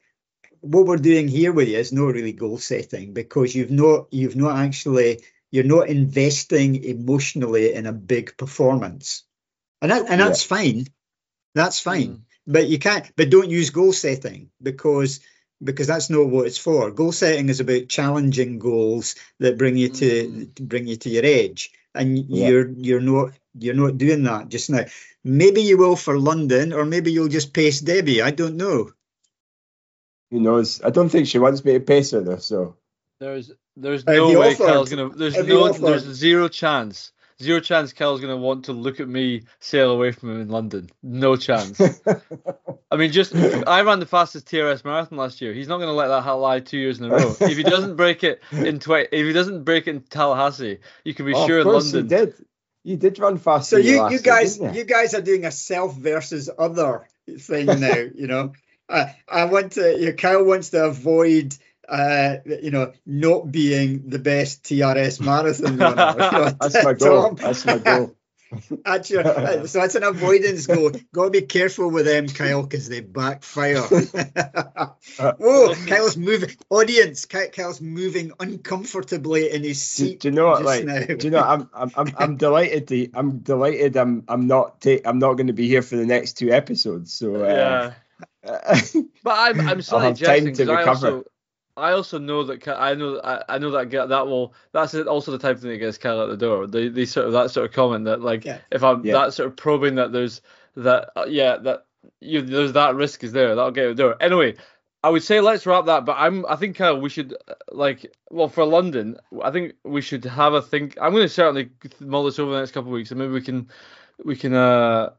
what 0.61 0.87
we're 0.87 0.97
doing 0.97 1.29
here 1.29 1.53
with 1.53 1.69
you 1.69 1.79
is 1.79 1.93
not 1.93 2.07
really 2.07 2.33
goal 2.33 2.59
setting 2.59 3.13
because 3.13 3.55
you've 3.55 3.71
not 3.71 4.09
you've 4.11 4.37
not 4.37 4.57
actually 4.57 5.21
you're 5.51 5.65
not 5.65 5.89
investing 5.89 6.85
emotionally 6.85 7.73
in 7.75 7.87
a 7.87 7.93
big 7.93 8.37
performance, 8.37 9.25
and 9.83 9.91
that, 9.91 10.07
and 10.09 10.21
that's 10.21 10.49
yeah. 10.49 10.57
fine. 10.57 10.87
That's 11.55 11.81
fine. 11.81 12.09
Mm 12.09 12.23
but 12.49 12.67
you 12.67 12.79
can't 12.79 13.13
but 13.15 13.31
don't 13.31 13.51
use 13.51 13.71
goal 13.71 13.93
setting 13.93 14.51
because 14.61 15.21
because 15.63 15.87
that's 15.87 16.11
not 16.11 16.27
what 16.27 16.47
it's 16.47 16.59
for 16.59 16.91
goal 16.91 17.13
setting 17.13 17.49
is 17.49 17.61
about 17.61 17.89
challenging 17.89 18.59
goals 18.59 19.15
that 19.39 19.59
bring 19.59 19.77
you 19.77 19.89
to 19.89 20.29
mm. 20.29 20.69
bring 20.69 20.89
you 20.89 20.97
to 20.97 21.09
your 21.11 21.25
edge 21.25 21.71
and 21.95 22.19
Yeah. 22.19 22.49
you're 22.49 22.69
you're 22.71 23.01
not 23.01 23.33
you're 23.55 23.75
not 23.75 23.99
doing 23.99 24.23
that 24.25 24.49
just 24.49 24.71
now. 24.71 24.85
Maybe 25.25 25.63
you 25.63 25.77
will 25.77 25.97
for 25.97 26.19
London, 26.19 26.73
or 26.73 26.85
maybe 26.85 27.13
you'll 27.13 27.29
just 27.29 27.53
pace 27.53 27.81
Debbie. 27.81 28.23
I 28.23 28.31
don't 28.31 28.57
know. 28.57 28.93
Who 30.31 30.41
knows? 30.41 30.83
I 30.83 30.91
don't 30.91 31.09
think 31.09 31.27
she 31.27 31.39
wants 31.39 31.65
me 31.65 31.73
to 31.73 31.81
pace 31.81 32.13
her 32.13 32.21
though. 32.21 32.37
So 32.37 32.77
There's 33.19 33.51
there's 33.77 34.07
no 34.07 34.39
way 34.39 34.53
offered? 34.53 34.67
Cal's 34.67 34.91
gonna. 34.91 35.09
There's 35.11 35.37
Have 35.37 35.49
no. 35.49 35.69
offered? 35.69 35.83
There's 35.83 36.05
zero 36.05 36.49
chance. 36.49 37.13
Zero 37.41 37.61
chance 37.61 37.93
Cal's 37.93 38.21
gonna 38.21 38.37
want 38.37 38.65
to 38.65 38.73
look 38.73 38.99
at 38.99 39.09
me 39.09 39.43
sail 39.61 39.93
away 39.93 40.11
from 40.13 40.31
him 40.31 40.41
in 40.41 40.49
London. 40.49 40.91
No 41.03 41.37
chance. 41.37 41.81
I 42.91 42.97
mean, 42.97 43.13
just 43.13 43.35
I 43.35 43.83
ran 43.83 44.01
the 44.01 44.07
fastest 44.07 44.47
TRS 44.49 44.85
marathon 44.85 45.19
last 45.19 45.41
year. 45.41 45.53
He's 45.53 45.69
not 45.69 45.77
going 45.77 45.89
to 45.89 45.95
let 45.95 46.09
that 46.09 46.23
ha- 46.23 46.35
lie 46.35 46.61
two 46.61 46.79
years 46.79 46.99
in 46.99 47.05
a 47.05 47.11
row. 47.11 47.37
If 47.41 47.57
he 47.57 47.63
doesn't 47.63 47.97
break 47.97 48.25
it 48.25 48.41
in 48.51 48.81
twi- 48.81 49.07
if 49.13 49.27
he 49.27 49.33
doesn't 49.33 49.65
break 49.65 49.87
it 49.87 49.91
in 49.91 50.01
Tallahassee, 50.01 50.79
you 51.05 51.15
can 51.15 51.27
be 51.27 51.35
Oh, 51.35 51.47
sure 51.47 51.59
of 51.61 51.67
in 51.67 51.73
course 51.73 51.93
London. 51.93 52.05
you 52.19 52.27
did. 52.27 52.35
You 52.85 52.97
did 52.97 53.19
run 53.19 53.37
faster. 53.39 53.77
So 53.77 53.83
you 53.83 54.01
last 54.01 54.13
you 54.13 54.21
guys 54.21 54.57
didn't 54.57 54.75
you 54.75 54.85
guys 54.85 55.15
are 55.15 55.21
doing 55.21 55.45
a 55.45 55.51
self 55.53 55.95
versus 55.97 56.49
other 56.59 57.07
thing 57.39 57.67
now. 57.67 57.95
you 58.15 58.27
know, 58.27 58.53
I 58.89 59.15
I 59.29 59.45
want 59.45 59.73
to. 59.73 59.97
You 59.99 60.07
know, 60.07 60.13
Kyle 60.15 60.45
wants 60.45 60.71
to 60.71 60.87
avoid. 60.87 61.55
Uh, 61.89 62.37
you 62.45 62.71
know, 62.71 62.93
not 63.07 63.51
being 63.51 64.09
the 64.09 64.19
best 64.19 64.65
TRS 64.65 65.21
marathon 65.25 65.79
runner. 65.79 66.13
You 66.13 66.39
know, 66.39 66.51
That's 66.61 66.85
my 66.85 66.93
goal. 66.95 67.35
That's 67.35 67.65
my 67.65 67.79
goal. 67.79 68.15
That's 68.85 69.11
your, 69.11 69.27
uh, 69.27 69.67
so 69.67 69.81
that's 69.81 69.95
an 69.95 70.05
avoidance 70.05 70.67
goal. 70.67 70.91
Got 71.13 71.25
to 71.25 71.31
be 71.31 71.43
careful 71.43 71.91
with 71.91 72.07
them, 72.07 72.29
Kyle, 72.29 72.63
because 72.63 72.89
they 72.89 73.01
backfire. 73.01 73.83
Whoa, 73.83 75.75
Kyle's 75.87 76.17
moving. 76.17 76.51
Audience, 76.71 77.27
Kyle's 77.27 77.83
moving 77.83 78.33
uncomfortably 78.41 79.51
in 79.51 79.65
his 79.65 79.83
seat. 79.83 80.21
do 80.21 80.29
you 80.29 80.33
know 80.33 80.47
what? 80.47 80.63
just 80.63 80.67
Like, 80.67 80.85
now. 80.85 81.15
do 81.15 81.27
you 81.27 81.31
know? 81.31 81.43
I'm, 81.43 81.69
I'm, 81.75 81.93
I'm, 81.95 82.15
I'm 82.17 82.37
delighted. 82.37 82.89
To, 82.89 83.11
I'm 83.13 83.41
delighted. 83.41 83.97
I'm, 83.97 84.25
I'm 84.29 84.47
not. 84.47 84.81
Ta- 84.81 85.03
I'm 85.05 85.19
not 85.19 85.35
going 85.35 85.49
to 85.49 85.53
be 85.53 85.69
here 85.69 85.83
for 85.83 85.97
the 85.97 86.07
next 86.07 86.39
two 86.39 86.51
episodes. 86.51 87.13
So, 87.13 87.45
uh, 87.45 87.93
yeah, 88.43 89.03
but 89.23 89.35
I'm 89.37 89.61
I'm 89.69 89.83
slightly 89.83 90.09
have 90.09 90.19
time 90.21 90.55
jesting 90.55 90.55
to 90.55 90.65
because 90.65 90.69
I 90.69 90.81
recover. 90.81 91.07
also 91.17 91.25
I 91.79 91.93
also 91.93 92.19
know 92.19 92.45
that 92.45 92.61
Ca- 92.61 92.77
I 92.79 92.95
know 92.95 93.21
I, 93.23 93.43
I 93.49 93.59
know 93.59 93.71
that 93.71 93.91
that 93.91 94.27
will 94.27 94.55
that's 94.73 94.95
also 94.95 95.33
the 95.33 95.39
type 95.39 95.57
of 95.57 95.63
thing 95.63 95.71
that 95.71 95.79
gets 95.79 95.99
Cal 95.99 96.21
out 96.21 96.29
the 96.29 96.37
door. 96.37 96.67
The 96.67 96.89
the 96.89 97.07
sort 97.07 97.27
of 97.27 97.33
that 97.33 97.51
sort 97.51 97.67
of 97.67 97.73
comment 97.73 98.05
that 98.07 98.21
like 98.21 98.45
Yeah. 98.45 98.59
if 98.71 98.83
I'm 98.83 99.05
Yeah. 99.05 99.15
that 99.15 99.35
sort 99.35 99.49
of 99.49 99.57
probing 99.57 99.97
that 99.97 100.13
there's 100.13 100.41
that 100.77 101.11
uh, 101.17 101.27
yeah 101.29 101.57
that 101.59 101.87
you 102.21 102.43
there's 102.43 102.73
that 102.73 102.95
risk 102.95 103.25
is 103.25 103.33
there 103.33 103.55
that'll 103.55 103.71
get 103.71 103.83
you 103.85 103.91
at 103.91 103.97
the 103.97 104.03
door. 104.03 104.17
Anyway, 104.21 104.57
I 105.03 105.11
would 105.11 105.23
say 105.23 105.41
let's 105.41 105.67
wrap 105.67 105.87
that. 105.87 106.05
But 106.05 106.17
I'm 106.19 106.45
I 106.47 106.57
think 106.57 106.77
Kyle 106.77 107.01
we 107.01 107.09
should 107.09 107.35
uh, 107.49 107.55
like 107.73 108.13
well 108.31 108.49
for 108.49 108.65
London 108.65 109.19
I 109.43 109.51
think 109.51 109.75
we 109.85 110.01
should 110.01 110.25
have 110.25 110.55
a 110.55 110.63
think. 110.63 110.97
I'm 111.01 111.13
going 111.13 111.25
to 111.25 111.29
certainly 111.29 111.71
mull 112.01 112.25
this 112.25 112.39
over 112.39 112.53
the 112.53 112.59
next 112.61 112.73
couple 112.73 112.91
of 112.91 112.95
weeks 112.95 113.11
and 113.11 113.21
maybe 113.21 113.33
we 113.33 113.43
can 113.43 113.69
we 114.25 114.37
can 114.37 114.55
uh 114.55 115.11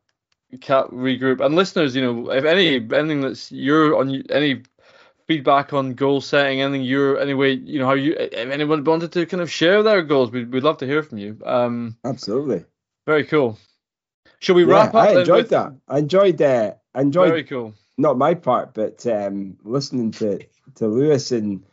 cat 0.62 0.88
regroup 0.88 1.46
and 1.46 1.56
listeners 1.56 1.96
you 1.96 2.02
know 2.02 2.32
if 2.32 2.44
any 2.44 2.76
anything 2.76 3.22
that's 3.22 3.52
your 3.52 3.96
on 3.96 4.24
any 4.32 4.64
feedback 5.30 5.74
on 5.74 5.94
goal 5.94 6.20
setting 6.22 6.60
anything 6.60 6.82
you're 6.82 7.20
anyway 7.20 7.54
you 7.54 7.78
know 7.78 7.86
how 7.86 7.94
you 7.94 8.16
if 8.18 8.50
anyone 8.50 8.84
wanted 8.84 9.12
to 9.12 9.28
kind 9.28 9.42
of 9.42 9.52
share 9.52 9.84
their 9.84 10.02
goals 10.02 10.32
we'd, 10.32 10.52
we'd 10.52 10.64
love 10.64 10.80
to 10.80 10.88
hear 10.88 11.04
from 11.04 11.20
you 11.20 11.38
um 11.46 11.96
absolutely. 12.04 12.66
very 13.06 13.24
cool 13.24 13.56
shall 14.40 14.56
we 14.56 14.64
Yeah, 14.64 14.74
wrap 14.74 14.96
up 14.96 15.08
I 15.08 15.20
enjoyed 15.20 15.44
with- 15.44 15.50
that. 15.50 15.74
I 15.88 16.00
enjoyed. 16.00 16.42
Uh, 16.42 16.74
I 16.96 17.02
enjoyed 17.02 17.30
very 17.30 17.44
cool 17.44 17.76
not 18.00 18.18
my 18.18 18.34
part, 18.34 18.74
but 18.74 19.06
um, 19.06 19.58
listening 19.64 20.10
to 20.14 20.40
to 20.76 20.88
Lewis 20.88 21.32
and 21.32 21.64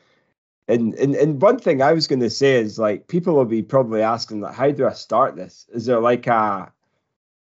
and 0.69 0.93
and 0.97 1.15
and 1.15 1.41
one 1.41 1.59
thing 1.59 1.81
I 1.81 1.93
was 1.95 2.09
going 2.09 2.21
to 2.21 2.29
say 2.31 2.57
is 2.57 2.79
like 2.79 3.07
people 3.09 3.35
will 3.37 3.47
be 3.47 3.63
probably 3.63 4.03
asking 4.03 4.43
like, 4.43 4.55
how 4.55 4.71
do 4.71 4.87
I 4.87 4.93
start 4.93 5.37
this? 5.37 5.65
Is 5.73 5.87
there 5.87 6.01
like 6.01 6.27
a 6.27 6.71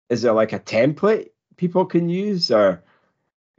is 0.09 0.23
there 0.23 0.33
like 0.33 0.53
a 0.53 0.59
template 0.59 1.29
people 1.57 1.85
can 1.85 2.09
use 2.09 2.51
or 2.51 2.83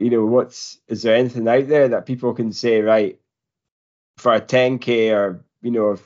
you 0.02 0.10
know 0.10 0.24
what's 0.26 0.78
is 0.88 1.02
there 1.02 1.14
anything 1.16 1.46
out 1.48 1.68
there 1.68 1.88
that 1.88 2.06
people 2.06 2.34
can 2.34 2.52
say 2.52 2.80
right 2.80 3.18
for 4.18 4.32
a 4.32 4.40
10k 4.40 5.12
or 5.12 5.44
you 5.62 5.70
know 5.70 5.98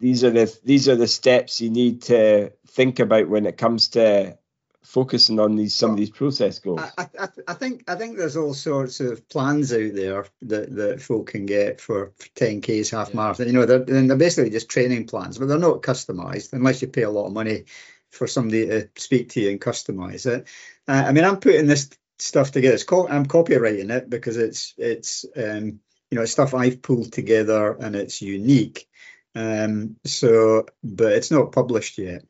these 0.00 0.24
are 0.24 0.30
the 0.30 0.58
these 0.64 0.88
are 0.88 0.96
the 0.96 1.06
steps 1.06 1.60
you 1.60 1.70
need 1.70 2.02
to 2.02 2.50
think 2.68 2.98
about 2.98 3.28
when 3.28 3.46
it 3.46 3.58
comes 3.58 3.88
to 3.88 4.36
focusing 4.82 5.38
on 5.38 5.56
these 5.56 5.74
some 5.74 5.90
of 5.90 5.96
these 5.96 6.10
process 6.10 6.58
goals. 6.58 6.80
I, 6.98 7.06
I, 7.18 7.28
I 7.48 7.54
think 7.54 7.84
I 7.86 7.94
think 7.96 8.16
there's 8.16 8.36
all 8.36 8.54
sorts 8.54 9.00
of 9.00 9.28
plans 9.28 9.72
out 9.72 9.94
there 9.94 10.26
that, 10.42 10.74
that 10.74 11.02
folk 11.02 11.28
can 11.28 11.46
get 11.46 11.80
for 11.80 12.12
10k's 12.36 12.90
half 12.90 13.10
Yeah. 13.10 13.16
marathon. 13.16 13.46
You 13.46 13.52
know, 13.52 13.66
they're, 13.66 13.84
they're 13.84 14.16
basically 14.16 14.50
just 14.50 14.70
training 14.70 15.06
plans, 15.06 15.38
but 15.38 15.48
they're 15.48 15.58
not 15.58 15.82
customized 15.82 16.54
unless 16.54 16.80
you 16.80 16.88
pay 16.88 17.02
a 17.02 17.10
lot 17.10 17.26
of 17.26 17.32
money 17.32 17.64
for 18.10 18.26
somebody 18.26 18.66
to 18.66 18.88
speak 18.96 19.30
to 19.30 19.40
you 19.40 19.50
and 19.50 19.60
customize 19.60 20.26
it. 20.26 20.48
Uh, 20.88 21.04
I 21.06 21.12
mean, 21.12 21.24
I'm 21.24 21.38
putting 21.38 21.66
this 21.66 21.90
stuff 22.20 22.52
together. 22.52 22.74
It's 22.74 22.84
co- 22.84 23.08
I'm 23.08 23.26
copywriting 23.26 23.90
it 23.90 24.08
because 24.10 24.36
it's 24.36 24.74
it's 24.78 25.24
um, 25.36 25.80
you 26.10 26.16
know 26.16 26.22
it's 26.22 26.32
stuff 26.32 26.54
I've 26.54 26.82
pulled 26.82 27.12
together 27.12 27.72
and 27.74 27.94
it's 27.96 28.20
unique. 28.22 28.86
Um, 29.34 29.96
so, 30.04 30.66
but 30.82 31.12
it's 31.12 31.30
not 31.30 31.52
published 31.52 31.98
yet. 31.98 32.24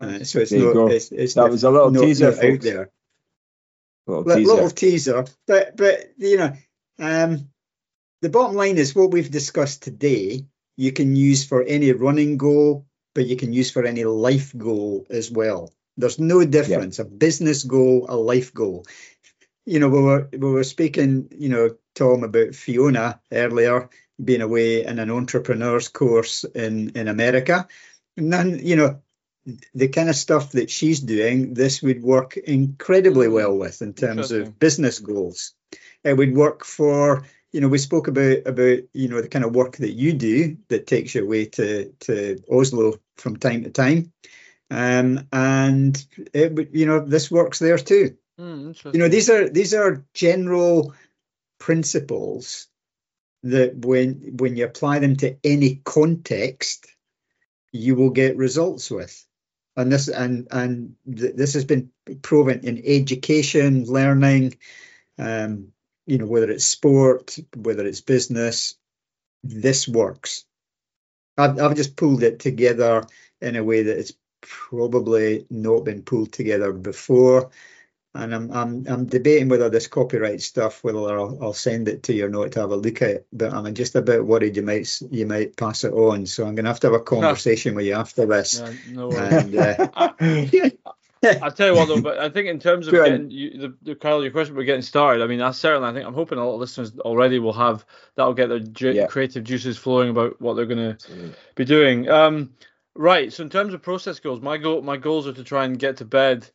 Uh, 0.00 0.24
so 0.24 0.38
it's 0.40 0.50
There 0.50 0.72
not. 0.74 0.92
It's, 0.92 1.10
it's 1.12 1.34
That 1.34 1.50
was 1.50 1.64
a 1.64 1.70
little 1.70 1.90
not- 1.90 2.02
teaser, 2.02 2.30
not 2.30 2.44
out 2.44 2.60
there 2.60 2.90
Little 4.06 4.24
li- 4.24 4.34
teaser. 4.36 4.52
little 4.54 4.70
teaser. 4.70 5.24
But 5.46 5.76
but 5.76 6.12
you 6.18 6.36
know, 6.38 6.52
um, 6.98 7.48
the 8.22 8.28
bottom 8.30 8.56
line 8.56 8.78
is 8.78 8.94
what 8.94 9.10
we've 9.10 9.30
discussed 9.30 9.82
today. 9.82 10.46
You 10.76 10.92
can 10.92 11.14
use 11.16 11.44
for 11.44 11.62
any 11.62 11.92
running 11.92 12.38
goal, 12.38 12.86
but 13.14 13.26
you 13.26 13.36
can 13.36 13.52
use 13.52 13.70
for 13.70 13.84
any 13.84 14.04
life 14.04 14.56
goal 14.56 15.06
as 15.10 15.30
well. 15.30 15.72
There's 15.96 16.18
no 16.18 16.44
difference. 16.44 16.98
A 16.98 17.04
business 17.04 17.64
goal, 17.64 18.06
a 18.08 18.16
life 18.16 18.54
goal. 18.54 18.86
You 19.66 19.78
know, 19.80 19.88
we 19.88 20.00
were 20.00 20.28
we 20.32 20.38
were 20.38 20.64
speaking. 20.64 21.28
You 21.36 21.48
know, 21.48 21.76
Tom 21.94 22.24
about 22.24 22.54
Fiona 22.54 23.20
earlier 23.32 23.90
being 24.22 24.42
away 24.42 24.84
in 24.84 24.98
an 24.98 25.10
entrepreneur's 25.10 25.88
course 25.88 26.44
in 26.44 26.90
in 26.90 27.08
America. 27.08 27.68
And 28.16 28.32
then 28.32 28.60
you 28.62 28.76
know 28.76 29.00
the 29.74 29.88
kind 29.88 30.08
of 30.08 30.16
stuff 30.16 30.52
that 30.52 30.70
she's 30.70 31.00
doing, 31.00 31.54
this 31.54 31.82
would 31.82 32.02
work 32.02 32.36
incredibly 32.36 33.26
mm-hmm. 33.26 33.34
well 33.34 33.56
with 33.56 33.82
in 33.82 33.94
terms 33.94 34.32
of 34.32 34.58
business 34.58 34.98
goals. 34.98 35.54
It 36.04 36.16
would 36.16 36.34
work 36.34 36.64
for, 36.64 37.24
you 37.52 37.60
know, 37.60 37.68
we 37.68 37.78
spoke 37.78 38.08
about 38.08 38.38
about 38.46 38.78
you 38.92 39.08
know 39.08 39.20
the 39.20 39.28
kind 39.28 39.44
of 39.44 39.54
work 39.54 39.76
that 39.78 39.92
you 39.92 40.12
do 40.12 40.56
that 40.68 40.86
takes 40.86 41.14
you 41.14 41.22
away 41.22 41.46
to 41.46 41.92
to 42.00 42.42
Oslo 42.50 42.94
from 43.16 43.36
time 43.36 43.64
to 43.64 43.70
time, 43.70 44.12
um, 44.70 45.26
and 45.32 46.04
it 46.32 46.70
you 46.72 46.86
know, 46.86 47.00
this 47.00 47.30
works 47.30 47.58
there 47.58 47.78
too. 47.78 48.16
Interesting. 48.38 48.92
You 48.94 48.98
know, 49.00 49.08
these 49.08 49.28
are 49.28 49.48
these 49.48 49.74
are 49.74 50.04
general 50.14 50.94
principles 51.58 52.68
that 53.42 53.76
when 53.76 54.36
when 54.38 54.56
you 54.56 54.64
apply 54.64 55.00
them 55.00 55.16
to 55.16 55.36
any 55.42 55.76
context, 55.84 56.86
you 57.72 57.96
will 57.96 58.10
get 58.10 58.36
results 58.36 58.90
with. 58.90 59.26
And 59.76 59.90
this 59.90 60.08
and 60.08 60.48
and 60.50 60.94
th- 61.06 61.34
this 61.34 61.54
has 61.54 61.64
been 61.64 61.90
proven 62.22 62.60
in 62.60 62.82
education, 62.84 63.84
learning, 63.84 64.56
um, 65.18 65.72
you 66.06 66.18
know, 66.18 66.26
whether 66.26 66.50
it's 66.50 66.64
sport, 66.64 67.38
whether 67.56 67.86
it's 67.86 68.00
business, 68.00 68.76
this 69.42 69.88
works. 69.88 70.44
I've 71.36 71.58
I've 71.58 71.76
just 71.76 71.96
pulled 71.96 72.22
it 72.22 72.38
together 72.38 73.04
in 73.40 73.56
a 73.56 73.64
way 73.64 73.84
that 73.84 73.98
it's 73.98 74.12
probably 74.40 75.46
not 75.50 75.84
been 75.84 76.02
pulled 76.02 76.32
together 76.32 76.72
before 76.72 77.50
and 78.14 78.34
I'm 78.34 78.50
I'm 78.52 78.86
I'm 78.88 79.06
debating 79.06 79.48
whether 79.48 79.70
this 79.70 79.86
copyright 79.86 80.42
stuff, 80.42 80.82
whether 80.82 80.98
I'll, 80.98 81.38
I'll 81.40 81.52
send 81.52 81.88
it 81.88 82.02
to 82.04 82.12
you 82.12 82.26
or 82.26 82.28
not 82.28 82.52
to 82.52 82.60
have 82.60 82.70
a 82.70 82.76
look 82.76 83.02
at. 83.02 83.26
But 83.32 83.52
I'm 83.52 83.72
just 83.74 83.94
a 83.94 84.02
bit 84.02 84.24
worried 84.24 84.56
you 84.56 84.62
might 84.62 85.00
you 85.10 85.26
might 85.26 85.56
pass 85.56 85.84
it 85.84 85.92
on. 85.92 86.26
So 86.26 86.44
I'm 86.46 86.54
going 86.54 86.64
to 86.64 86.70
have 86.70 86.80
to 86.80 86.88
have 86.88 87.00
a 87.00 87.04
conversation 87.04 87.74
with 87.74 87.86
you 87.86 87.94
after 87.94 88.26
this. 88.26 88.58
Yeah, 88.58 88.72
no. 88.88 89.10
And 89.12 89.54
uh, 89.54 89.88
I'll 91.42 91.52
tell 91.52 91.68
you 91.68 91.74
what 91.74 91.86
though, 91.86 92.00
but 92.00 92.18
I 92.18 92.30
think 92.30 92.48
in 92.48 92.58
terms 92.58 92.88
of 92.88 92.94
getting 92.94 93.30
you, 93.30 93.58
the, 93.58 93.76
the 93.82 93.94
Kyle, 93.94 94.22
your 94.22 94.32
question 94.32 94.54
about 94.54 94.64
getting 94.64 94.82
started. 94.82 95.22
I 95.22 95.28
mean, 95.28 95.40
I 95.40 95.52
certainly, 95.52 95.88
I 95.88 95.92
think 95.92 96.06
I'm 96.06 96.14
hoping 96.14 96.38
a 96.38 96.44
lot 96.44 96.54
of 96.54 96.60
listeners 96.60 96.98
already 96.98 97.38
will 97.38 97.52
have 97.52 97.84
that'll 98.16 98.34
get 98.34 98.48
their 98.48 98.58
ju- 98.58 98.92
Yeah. 98.92 99.06
creative 99.06 99.44
juices 99.44 99.78
flowing 99.78 100.10
about 100.10 100.40
what 100.40 100.54
they're 100.54 100.66
going 100.66 100.96
to 100.96 101.32
be 101.54 101.64
doing. 101.64 102.08
Um, 102.08 102.54
right. 103.00 103.32
So 103.32 103.42
in 103.42 103.50
terms 103.50 103.74
of 103.74 103.82
process 103.82 104.20
goals, 104.20 104.40
my 104.40 104.58
goal, 104.58 104.82
my 104.82 104.96
goals 104.96 105.26
are 105.26 105.32
to 105.32 105.44
try 105.44 105.64
and 105.64 105.78
get 105.78 105.96
to 105.96 106.04
bed 106.04 106.48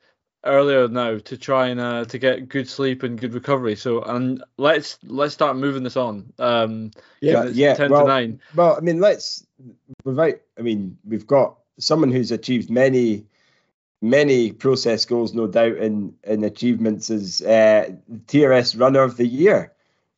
earlier 0.45 0.87
now 0.87 1.17
to 1.17 1.37
try 1.37 1.67
and 1.67 1.79
uh, 1.79 2.05
to 2.05 2.19
get 2.19 2.47
good 2.47 2.69
sleep 2.69 3.03
and 3.03 3.19
good 3.19 3.33
recovery. 3.33 3.75
So 3.75 4.01
and 4.03 4.43
let's 4.57 4.99
let's 5.03 5.33
start 5.33 5.57
moving 5.57 5.83
this 5.83 5.97
on. 5.97 6.31
Um, 6.39 6.91
Yeah, 7.19 7.45
yeah, 7.45 7.73
ten 7.73 7.91
well- 7.91 8.01
to 8.03 8.07
nine. 8.07 8.39
Well, 8.55 8.75
I 8.77 8.79
mean, 8.79 8.99
let's 8.99 9.45
without. 10.03 10.35
I 10.57 10.61
mean, 10.61 10.97
we've 11.03 11.27
got 11.27 11.57
someone 11.79 12.11
who's 12.11 12.31
achieved 12.31 12.69
many, 12.69 13.25
many 14.01 14.51
process 14.51 15.03
goals, 15.05 15.33
no 15.33 15.47
doubt, 15.47 15.77
in 15.77 16.13
in 16.23 16.43
achievements 16.43 17.09
as 17.09 17.41
uh, 17.41 17.89
TRS 18.27 18.79
Runner 18.79 19.01
of 19.01 19.17
the 19.17 19.27
Year 19.27 19.73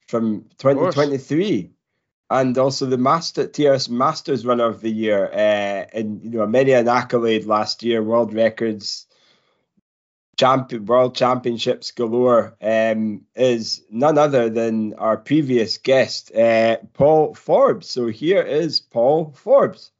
from 0.08 0.46
2023. 0.60 1.72
And 2.30 2.58
also 2.58 2.86
the 2.86 2.98
Master 2.98 3.48
TRS 3.48 3.90
Masters 3.90 4.46
Runner 4.46 4.66
of 4.66 4.82
the 4.82 4.90
Year, 4.92 5.28
uh, 5.32 5.86
and 5.94 6.24
you 6.24 6.32
know 6.32 6.48
many 6.48 6.72
an 6.72 6.88
accolade 6.88 7.46
last 7.46 7.84
year, 7.84 8.04
world 8.04 8.34
records, 8.34 9.08
champion, 10.38 10.86
world 10.86 11.16
championships 11.16 11.92
galore, 11.92 12.56
um, 12.62 13.26
is 13.36 13.84
none 13.90 14.18
other 14.18 14.50
than 14.50 14.94
our 14.96 15.18
previous 15.18 15.78
guest, 15.78 16.36
uh, 16.36 16.78
Paul 16.94 17.34
Forbes. 17.34 17.90
So 17.90 18.08
here 18.08 18.42
is 18.42 18.80
Paul 18.80 19.34
Forbes. 19.36 19.92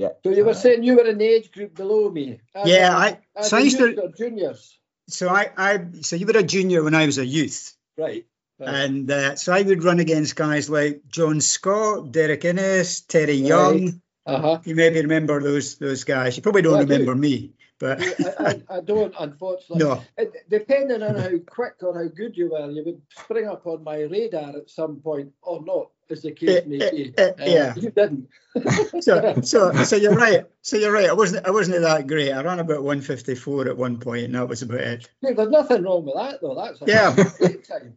Yeah. 0.00 0.12
So 0.24 0.30
you 0.32 0.44
were 0.48 0.54
saying 0.54 0.82
you 0.82 0.96
were 0.96 1.06
in 1.06 1.18
the 1.18 1.26
age 1.36 1.52
group 1.52 1.74
below 1.74 2.10
me. 2.10 2.40
As 2.54 2.68
Yeah, 2.68 2.88
a- 2.92 2.96
I 3.06 3.18
as 3.36 3.48
so 3.50 3.56
I 3.58 3.60
used 3.60 3.78
to 3.78 3.88
or 4.04 4.08
juniors. 4.16 4.78
so 5.08 5.28
I, 5.28 5.50
I 5.56 5.70
so 6.00 6.16
you 6.16 6.26
were 6.26 6.38
a 6.38 6.42
junior 6.42 6.82
when 6.82 6.94
I 6.94 7.04
was 7.06 7.18
a 7.18 7.26
youth. 7.26 7.76
Right. 7.98 8.24
right. 8.58 8.68
And 8.84 9.10
uh, 9.10 9.36
so 9.36 9.52
I 9.52 9.60
would 9.62 9.84
run 9.84 10.00
against 10.00 10.36
guys 10.36 10.70
like 10.70 11.02
John 11.08 11.40
Scott, 11.42 12.12
Derek 12.12 12.44
Innes, 12.44 13.02
Terry 13.02 13.34
Young. 13.34 14.00
Uh-huh. 14.26 14.60
You 14.64 14.74
maybe 14.74 15.00
remember 15.02 15.42
those 15.42 15.76
those 15.76 16.04
guys. 16.04 16.36
You 16.36 16.42
probably 16.42 16.62
don't 16.62 16.72
Well, 16.72 16.82
I 16.82 16.84
do. 16.86 16.92
remember 16.92 17.14
me, 17.14 17.52
but 17.78 18.00
I, 18.00 18.46
I, 18.50 18.76
I 18.76 18.80
don't, 18.80 19.14
unfortunately. 19.18 19.84
no. 19.84 20.02
It, 20.16 20.32
depending 20.48 21.02
on 21.02 21.16
how 21.16 21.30
quick 21.56 21.76
or 21.82 21.92
how 21.94 22.08
good 22.08 22.36
you 22.36 22.50
were, 22.52 22.70
you 22.70 22.84
would 22.86 23.02
spring 23.24 23.48
up 23.48 23.66
on 23.66 23.82
my 23.84 24.00
radar 24.02 24.50
at 24.56 24.70
some 24.70 24.96
point, 25.00 25.32
or 25.42 25.60
not, 25.64 25.90
as 26.10 26.22
the 26.22 26.32
case 26.32 26.66
may 26.66 26.78
be. 26.90 27.14
Eh, 27.16 27.22
eh, 27.22 27.30
Uh, 27.38 27.44
yeah. 27.44 27.74
You 27.76 27.90
didn't. 27.90 28.28
So 29.02 29.40
so 29.42 29.72
so 29.84 29.94
you're 29.96 30.14
right. 30.16 30.44
So 30.62 30.76
you're 30.76 30.92
right. 30.92 31.08
I 31.08 31.12
wasn't 31.12 31.46
I 31.46 31.50
wasn't 31.50 31.82
that 31.82 32.06
great. 32.08 32.32
I 32.32 32.42
ran 32.42 32.58
about 32.58 32.82
154 32.82 33.68
at 33.68 33.76
one 33.76 33.98
point, 33.98 34.24
and 34.24 34.34
that 34.34 34.48
was 34.48 34.62
about 34.62 34.80
it. 34.80 35.08
Look, 35.22 35.36
There's 35.36 35.48
nothing 35.50 35.84
wrong 35.84 36.04
with 36.04 36.14
that, 36.16 36.40
though. 36.40 36.56
That's 36.56 36.82
a 36.82 36.86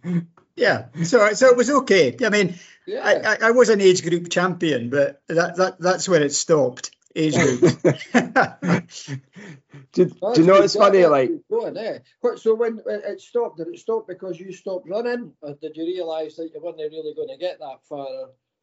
Yeah. 0.04 0.22
Yeah. 0.56 0.86
So 1.04 1.34
so 1.34 1.48
it 1.48 1.58
was 1.58 1.72
okay. 1.72 2.16
I 2.24 2.30
mean, 2.30 2.54
Yeah. 2.86 3.02
I, 3.04 3.14
I, 3.34 3.48
I 3.48 3.52
was 3.52 3.70
an 3.70 3.82
age 3.82 4.04
group 4.08 4.30
champion, 4.30 4.92
but 4.92 5.22
that, 5.28 5.56
that 5.58 5.80
that's 5.80 6.08
where 6.08 6.22
it 6.22 6.34
stopped. 6.34 6.92
Age 7.16 7.36
group. 7.38 7.62
do, 9.92 10.06
do 10.06 10.42
you 10.42 10.44
know 10.44 10.56
good, 10.56 10.64
it's 10.66 10.76
funny? 10.76 11.00
that's 11.00 11.12
Like 11.12 11.32
Going, 11.50 11.78
eh? 11.78 12.00
So 12.38 12.56
when 12.56 12.78
when 12.78 13.02
it 13.06 13.22
stopped, 13.22 13.58
did 13.58 13.68
it 13.68 13.80
stop 13.80 14.08
because 14.08 14.40
you 14.40 14.52
stopped 14.52 14.88
running, 14.90 15.34
or 15.42 15.54
did 15.62 15.76
you 15.78 15.84
realise 15.86 16.36
that 16.38 16.50
you 16.54 16.62
weren't 16.62 16.78
really 16.78 17.14
going 17.16 17.30
to 17.30 17.38
get 17.38 17.60
that 17.60 17.80
far? 17.88 18.08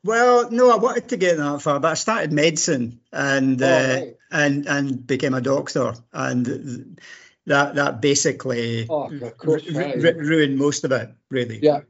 well, 0.02 0.50
no, 0.50 0.70
I 0.72 0.76
wanted 0.76 1.08
to 1.10 1.16
get 1.16 1.36
that 1.36 1.62
far, 1.62 1.78
but 1.78 1.92
I 1.92 1.94
started 1.94 2.32
medicine 2.32 3.00
and 3.12 3.62
Oh, 3.62 3.66
uh, 3.66 3.96
right. 4.00 4.16
and 4.30 4.66
and 4.66 5.06
became 5.06 5.34
a 5.34 5.40
doctor, 5.40 5.94
and 6.12 6.98
that 7.46 7.74
that 7.76 8.00
basically 8.00 8.86
Oh, 8.88 9.10
course, 9.36 9.66
ru- 9.66 9.78
right. 9.78 9.96
ru- 10.02 10.18
ruined 10.18 10.58
most 10.58 10.84
of 10.84 10.92
it, 10.92 11.10
really. 11.30 11.60
Yeah, 11.62 11.82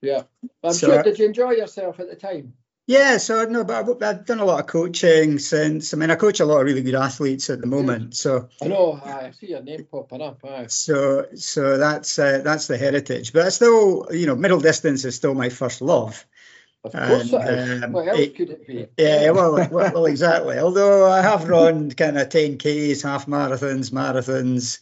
yeah. 0.00 0.22
I'm 0.62 0.72
So 0.72 0.88
sure. 0.92 1.02
Did 1.02 1.18
you 1.18 1.26
enjoy 1.26 1.52
yourself 1.52 2.00
at 2.00 2.08
the 2.08 2.16
time? 2.16 2.54
Yeah, 2.88 3.16
so 3.18 3.44
no, 3.46 3.64
but 3.64 3.88
I've, 3.88 4.02
I've 4.02 4.26
done 4.26 4.38
a 4.38 4.44
lot 4.44 4.60
of 4.60 4.66
coaching 4.68 5.40
since. 5.40 5.92
I 5.92 5.96
mean, 5.96 6.10
I 6.10 6.14
coach 6.14 6.38
a 6.38 6.44
lot 6.44 6.60
of 6.60 6.66
really 6.66 6.82
good 6.82 6.94
athletes 6.94 7.50
at 7.50 7.60
the 7.60 7.66
moment. 7.66 8.14
So, 8.14 8.48
I 8.62 8.68
know. 8.68 9.00
I 9.04 9.32
see 9.32 9.48
your 9.48 9.62
name 9.62 9.88
popping 9.90 10.22
up. 10.22 10.38
Aye. 10.44 10.66
so, 10.68 11.26
so 11.34 11.78
that's 11.78 12.16
uh, 12.18 12.42
that's 12.44 12.68
the 12.68 12.78
heritage. 12.78 13.32
But 13.32 13.46
I 13.46 13.48
still, 13.48 14.06
you 14.12 14.26
know, 14.26 14.36
middle 14.36 14.60
distance 14.60 15.04
is 15.04 15.16
still 15.16 15.34
my 15.34 15.48
first 15.48 15.80
love. 15.82 16.24
Of 16.84 16.92
course 16.92 17.32
And, 17.32 17.84
um, 17.84 17.92
what 17.92 18.06
else 18.06 18.20
it- 18.20 18.36
could 18.36 18.50
it 18.50 18.64
be? 18.64 18.86
Yeah, 18.96 19.30
well, 19.32 19.54
well, 19.54 19.68
well, 19.92 20.06
exactly. 20.06 20.56
Although 20.58 21.10
I 21.10 21.22
have 21.22 21.48
run 21.48 21.90
kind 21.90 22.16
of 22.16 22.28
10Ks, 22.28 23.02
half 23.02 23.26
marathons, 23.26 23.90
marathons. 23.90 24.78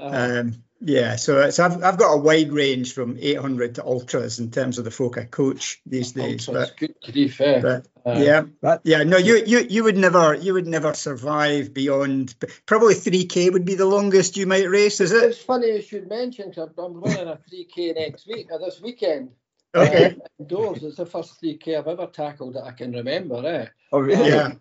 Uh, 0.00 0.40
Um, 0.40 0.62
yeah, 0.84 1.16
so 1.16 1.40
it's, 1.42 1.58
I've, 1.58 1.82
I've 1.82 1.98
got 1.98 2.12
a 2.12 2.18
wide 2.18 2.52
range 2.52 2.92
from 2.92 3.16
800 3.20 3.76
to 3.76 3.84
ultras 3.84 4.38
in 4.40 4.50
terms 4.50 4.78
of 4.78 4.84
the 4.84 4.90
folk 4.90 5.18
I 5.18 5.24
coach 5.24 5.80
these 5.86 6.12
days. 6.12 6.48
ultras, 6.48 6.70
But, 6.70 6.76
good 6.78 6.94
grief, 7.12 7.40
eh? 7.40 7.60
but 7.60 7.86
Uh, 8.04 8.18
yeah, 8.18 8.42
that, 8.62 8.80
yeah, 8.82 9.04
no, 9.04 9.16
you, 9.16 9.36
you 9.46 9.60
you 9.60 9.84
would 9.84 9.96
never 9.96 10.34
you 10.34 10.54
would 10.54 10.66
never 10.66 10.92
survive 10.92 11.72
beyond 11.72 12.34
probably 12.66 12.94
3K 12.96 13.52
would 13.52 13.64
be 13.64 13.76
the 13.76 13.86
longest 13.86 14.36
you 14.36 14.44
might 14.44 14.68
race, 14.68 15.00
is 15.00 15.12
it? 15.12 15.22
It's 15.22 15.38
funny 15.38 15.68
you 15.68 15.82
should 15.82 16.08
mention 16.08 16.52
'cause 16.52 16.68
I'm, 16.76 16.84
I'm 16.84 17.00
running 17.00 17.28
a 17.28 17.38
3K 17.48 17.94
next 17.94 18.26
week, 18.26 18.48
or 18.50 18.58
this 18.58 18.80
weekend. 18.82 19.30
Okay. 19.74 20.06
Uh, 20.06 20.26
indoors, 20.40 20.82
it's 20.82 20.96
the 20.96 21.06
first 21.06 21.40
3K 21.40 21.78
I've 21.78 21.86
ever 21.86 22.06
tackled 22.08 22.54
that 22.54 22.64
I 22.64 22.72
can 22.72 22.92
remember. 22.92 23.46
Eh? 23.46 23.66
oh 23.92 24.00
really? 24.00 24.28
Yeah. 24.28 24.54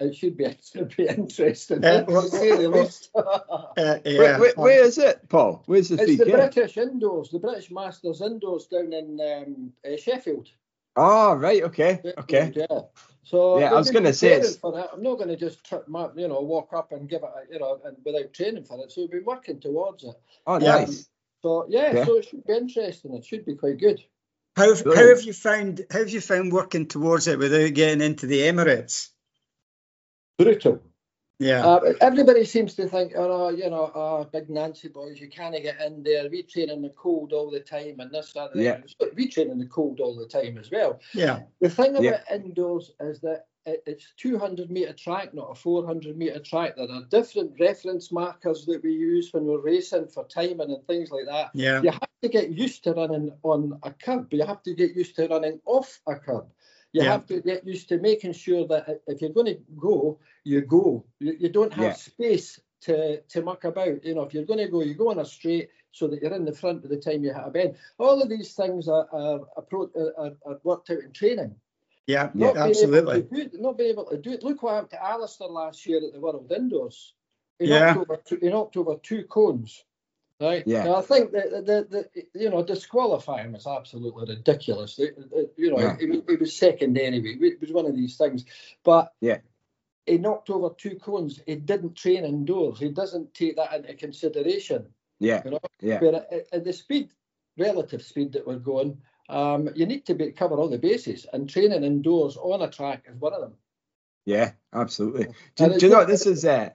It 0.00 0.14
should 0.14 0.36
be, 0.36 0.44
it 0.46 0.60
should 0.72 0.96
be 0.96 1.06
interesting, 1.08 1.84
Uh, 1.84 2.04
to 2.04 2.12
the 2.12 2.68
least. 2.72 3.10
Uh, 3.14 3.98
yeah. 4.04 4.18
Where, 4.18 4.38
where, 4.38 4.52
where 4.56 4.84
is 4.84 4.98
it, 4.98 5.28
Paul? 5.28 5.62
Where's 5.66 5.88
the 5.88 5.94
It's 5.96 6.04
three 6.04 6.16
the 6.16 6.26
British 6.26 6.76
indoors, 6.76 7.30
the 7.30 7.38
British 7.40 7.70
Masters 7.70 8.20
indoors 8.20 8.66
down 8.66 8.92
in 8.92 9.20
um, 9.20 9.72
uh, 9.84 9.96
Sheffield. 9.96 10.48
Oh, 10.96 11.34
right. 11.34 11.62
Okay. 11.62 12.00
Okay. 12.18 12.52
Yeah. 12.56 12.80
So 13.22 13.58
Yeah, 13.60 13.72
I 13.72 13.74
was 13.74 13.90
gonna 13.90 14.12
say 14.12 14.32
it's- 14.32 14.56
for 14.56 14.72
that. 14.72 14.90
I'm 14.92 15.02
not 15.02 15.16
going 15.16 15.28
to 15.28 15.36
just 15.36 15.62
trip 15.64 15.86
my, 15.86 16.08
you 16.16 16.28
know, 16.28 16.40
walk 16.40 16.70
up 16.72 16.92
and 16.92 17.08
give 17.08 17.22
it, 17.22 17.28
a, 17.28 17.52
you 17.52 17.60
know, 17.60 17.78
and 17.84 17.96
without 18.04 18.32
training 18.32 18.64
for 18.64 18.82
it. 18.82 18.90
So 18.90 19.02
we've 19.02 19.10
been 19.10 19.24
working 19.24 19.60
towards 19.60 20.02
it. 20.04 20.14
Oh, 20.46 20.58
Yeah. 20.58 20.76
nice. 20.78 21.08
So 21.42 21.66
yeah, 21.68 21.94
Yeah. 21.94 22.04
so 22.04 22.16
it 22.18 22.24
should 22.24 22.44
be 22.46 22.54
interesting. 22.54 23.14
It 23.14 23.24
should 23.24 23.44
be 23.44 23.54
quite 23.54 23.78
good. 23.78 24.00
How, 24.56 24.74
have- 24.74 24.84
how 24.84 25.08
have 25.08 25.22
you 25.22 25.32
found 25.32 25.84
how 25.90 25.98
have 26.00 26.08
you 26.10 26.20
found 26.20 26.52
working 26.52 26.86
towards 26.86 27.28
it 27.28 27.38
without 27.38 27.74
getting 27.74 28.00
into 28.00 28.26
the 28.26 28.40
Emirates? 28.40 29.10
Brutal. 30.38 30.80
Yeah. 31.40 31.64
Uh, 31.64 31.92
everybody 32.00 32.44
seems 32.44 32.74
to 32.74 32.88
think, 32.88 33.12
oh, 33.16 33.50
you 33.50 33.70
know, 33.70 33.92
oh, 33.94 34.24
big 34.24 34.50
Nancy 34.50 34.88
boys, 34.88 35.20
you 35.20 35.28
can't 35.28 35.54
get 35.62 35.80
in 35.80 36.02
there. 36.02 36.28
We 36.28 36.42
train 36.42 36.70
in 36.70 36.82
the 36.82 36.90
cold 36.90 37.32
all 37.32 37.50
the 37.50 37.60
time, 37.60 38.00
and 38.00 38.10
this, 38.10 38.32
that, 38.32 38.54
and 38.54 38.62
Yeah. 38.62 38.80
that. 38.98 39.14
We 39.14 39.28
train 39.28 39.50
in 39.50 39.58
the 39.58 39.66
cold 39.66 40.00
all 40.00 40.16
the 40.16 40.26
time 40.26 40.58
as 40.58 40.70
well. 40.70 41.00
yeah. 41.14 41.42
The 41.60 41.70
thing 41.70 41.92
about 41.92 42.02
Yeah. 42.02 42.22
indoors 42.32 42.92
is 43.00 43.20
that 43.20 43.46
it, 43.66 43.82
it's 43.86 44.12
200 44.16 44.70
meter 44.70 44.92
track, 44.94 45.32
not 45.32 45.50
a 45.50 45.54
400 45.54 46.16
meter 46.16 46.40
track. 46.40 46.74
There 46.76 46.90
are 46.90 47.04
different 47.04 47.52
reference 47.60 48.10
markers 48.10 48.64
that 48.66 48.82
we 48.82 48.92
use 48.92 49.32
when 49.32 49.44
we're 49.44 49.60
racing 49.60 50.08
for 50.08 50.24
timing 50.24 50.72
and 50.72 50.84
things 50.86 51.10
like 51.10 51.26
that. 51.26 51.50
Yeah. 51.54 51.82
You 51.82 51.90
have 51.90 52.08
to 52.22 52.28
get 52.28 52.50
used 52.50 52.82
to 52.84 52.94
running 52.94 53.30
on 53.44 53.78
a 53.84 53.92
curb. 53.92 54.32
You 54.32 54.44
have 54.44 54.62
to 54.64 54.74
get 54.74 54.96
used 54.96 55.14
to 55.16 55.28
running 55.28 55.60
off 55.66 56.00
a 56.08 56.16
curb. 56.16 56.46
You 56.92 57.02
Yeah. 57.02 57.12
have 57.12 57.26
to 57.26 57.40
get 57.40 57.66
used 57.66 57.88
to 57.90 57.98
making 57.98 58.32
sure 58.32 58.66
that 58.68 59.02
if 59.06 59.20
you're 59.20 59.30
going 59.32 59.46
to 59.54 59.60
go, 59.76 60.18
you 60.44 60.62
go. 60.62 61.04
You, 61.20 61.36
you 61.38 61.48
don't 61.50 61.72
have 61.72 61.84
Yeah. 61.84 61.92
space 61.92 62.60
to, 62.82 63.20
to 63.20 63.42
muck 63.42 63.64
about. 63.64 64.04
You 64.04 64.14
know, 64.14 64.22
if 64.22 64.32
you're 64.32 64.44
going 64.46 64.58
to 64.64 64.68
go, 64.68 64.82
you 64.82 64.94
go 64.94 65.10
on 65.10 65.18
a 65.18 65.24
straight 65.24 65.70
so 65.92 66.06
that 66.08 66.22
you're 66.22 66.34
in 66.34 66.44
the 66.44 66.52
front 66.54 66.82
by 66.82 66.88
the 66.88 66.96
time 66.96 67.22
you 67.24 67.32
hit 67.34 67.42
a 67.44 67.50
bend. 67.50 67.76
All 67.98 68.22
of 68.22 68.28
these 68.28 68.54
things 68.54 68.88
are, 68.88 69.06
are, 69.12 69.40
are, 69.56 70.32
are 70.46 70.60
worked 70.64 70.90
out 70.90 71.00
in 71.02 71.12
training. 71.12 71.54
Yeah. 72.06 72.30
Not 72.32 72.54
being 72.54 72.66
absolutely. 72.68 73.22
Do 73.22 73.50
not 73.58 73.76
being 73.76 73.90
able 73.90 74.06
to 74.06 74.16
do 74.16 74.32
it. 74.32 74.42
Look 74.42 74.62
what 74.62 74.74
happened 74.74 74.90
to 74.92 75.04
Alistair 75.04 75.48
last 75.48 75.84
year 75.86 75.98
at 75.98 76.12
the 76.14 76.20
World 76.20 76.50
Indoors. 76.54 77.14
He 77.58 77.66
Yeah. 77.66 77.92
knocked 77.92 78.10
over 78.10 78.22
two, 78.24 78.38
he 78.40 78.48
knocked 78.48 78.76
over 78.78 78.96
two 79.02 79.24
cones. 79.24 79.84
Right. 80.40 80.62
Yeah. 80.66 80.94
I 80.94 81.00
think 81.02 81.32
that 81.32 81.50
the, 81.66 81.86
the, 82.14 82.24
you 82.40 82.48
know 82.48 82.62
disqualify 82.62 83.42
him 83.42 83.56
is 83.56 83.66
absolutely 83.66 84.34
ridiculous. 84.36 84.94
The- 84.94 85.12
the- 85.16 85.50
you 85.56 85.70
know, 85.70 85.80
Yeah. 85.80 85.96
was- 86.00 86.22
he 86.28 86.36
was 86.36 86.56
second 86.56 86.96
anyway. 86.96 87.36
It 87.40 87.60
was 87.60 87.72
one 87.72 87.86
of 87.86 87.96
these 87.96 88.16
things. 88.16 88.44
But 88.84 89.12
Yeah. 89.20 89.38
he 90.06 90.18
knocked 90.18 90.48
over 90.50 90.70
two 90.74 90.96
cones. 90.96 91.40
He 91.44 91.56
didn't 91.56 91.96
train 91.96 92.24
indoors. 92.24 92.78
He 92.78 92.90
doesn't 92.90 93.34
take 93.34 93.56
that 93.56 93.74
into 93.74 93.94
consideration. 93.94 94.86
Yeah. 95.18 95.42
You 95.44 95.50
know, 95.52 95.60
Yeah. 95.80 96.00
where 96.00 96.14
at, 96.14 96.46
at 96.52 96.64
the 96.64 96.72
speed, 96.72 97.10
relative 97.56 98.02
speed 98.02 98.32
that 98.34 98.46
we're 98.46 98.60
going, 98.60 99.02
um, 99.28 99.68
you 99.74 99.86
need 99.86 100.06
to 100.06 100.14
be, 100.14 100.30
cover 100.30 100.54
all 100.56 100.68
the 100.68 100.78
bases, 100.78 101.26
and 101.32 101.50
training 101.50 101.82
indoors 101.82 102.36
on 102.36 102.62
a 102.62 102.70
track 102.70 103.06
is 103.08 103.16
one 103.20 103.32
of 103.34 103.40
them. 103.40 103.54
Yeah. 104.24 104.52
Absolutely. 104.72 105.28
Do, 105.56 105.76
do 105.78 105.86
you 105.86 105.90
know 105.92 105.98
what 105.98 106.06
this 106.08 106.26
is? 106.26 106.44
Uh, 106.44 106.70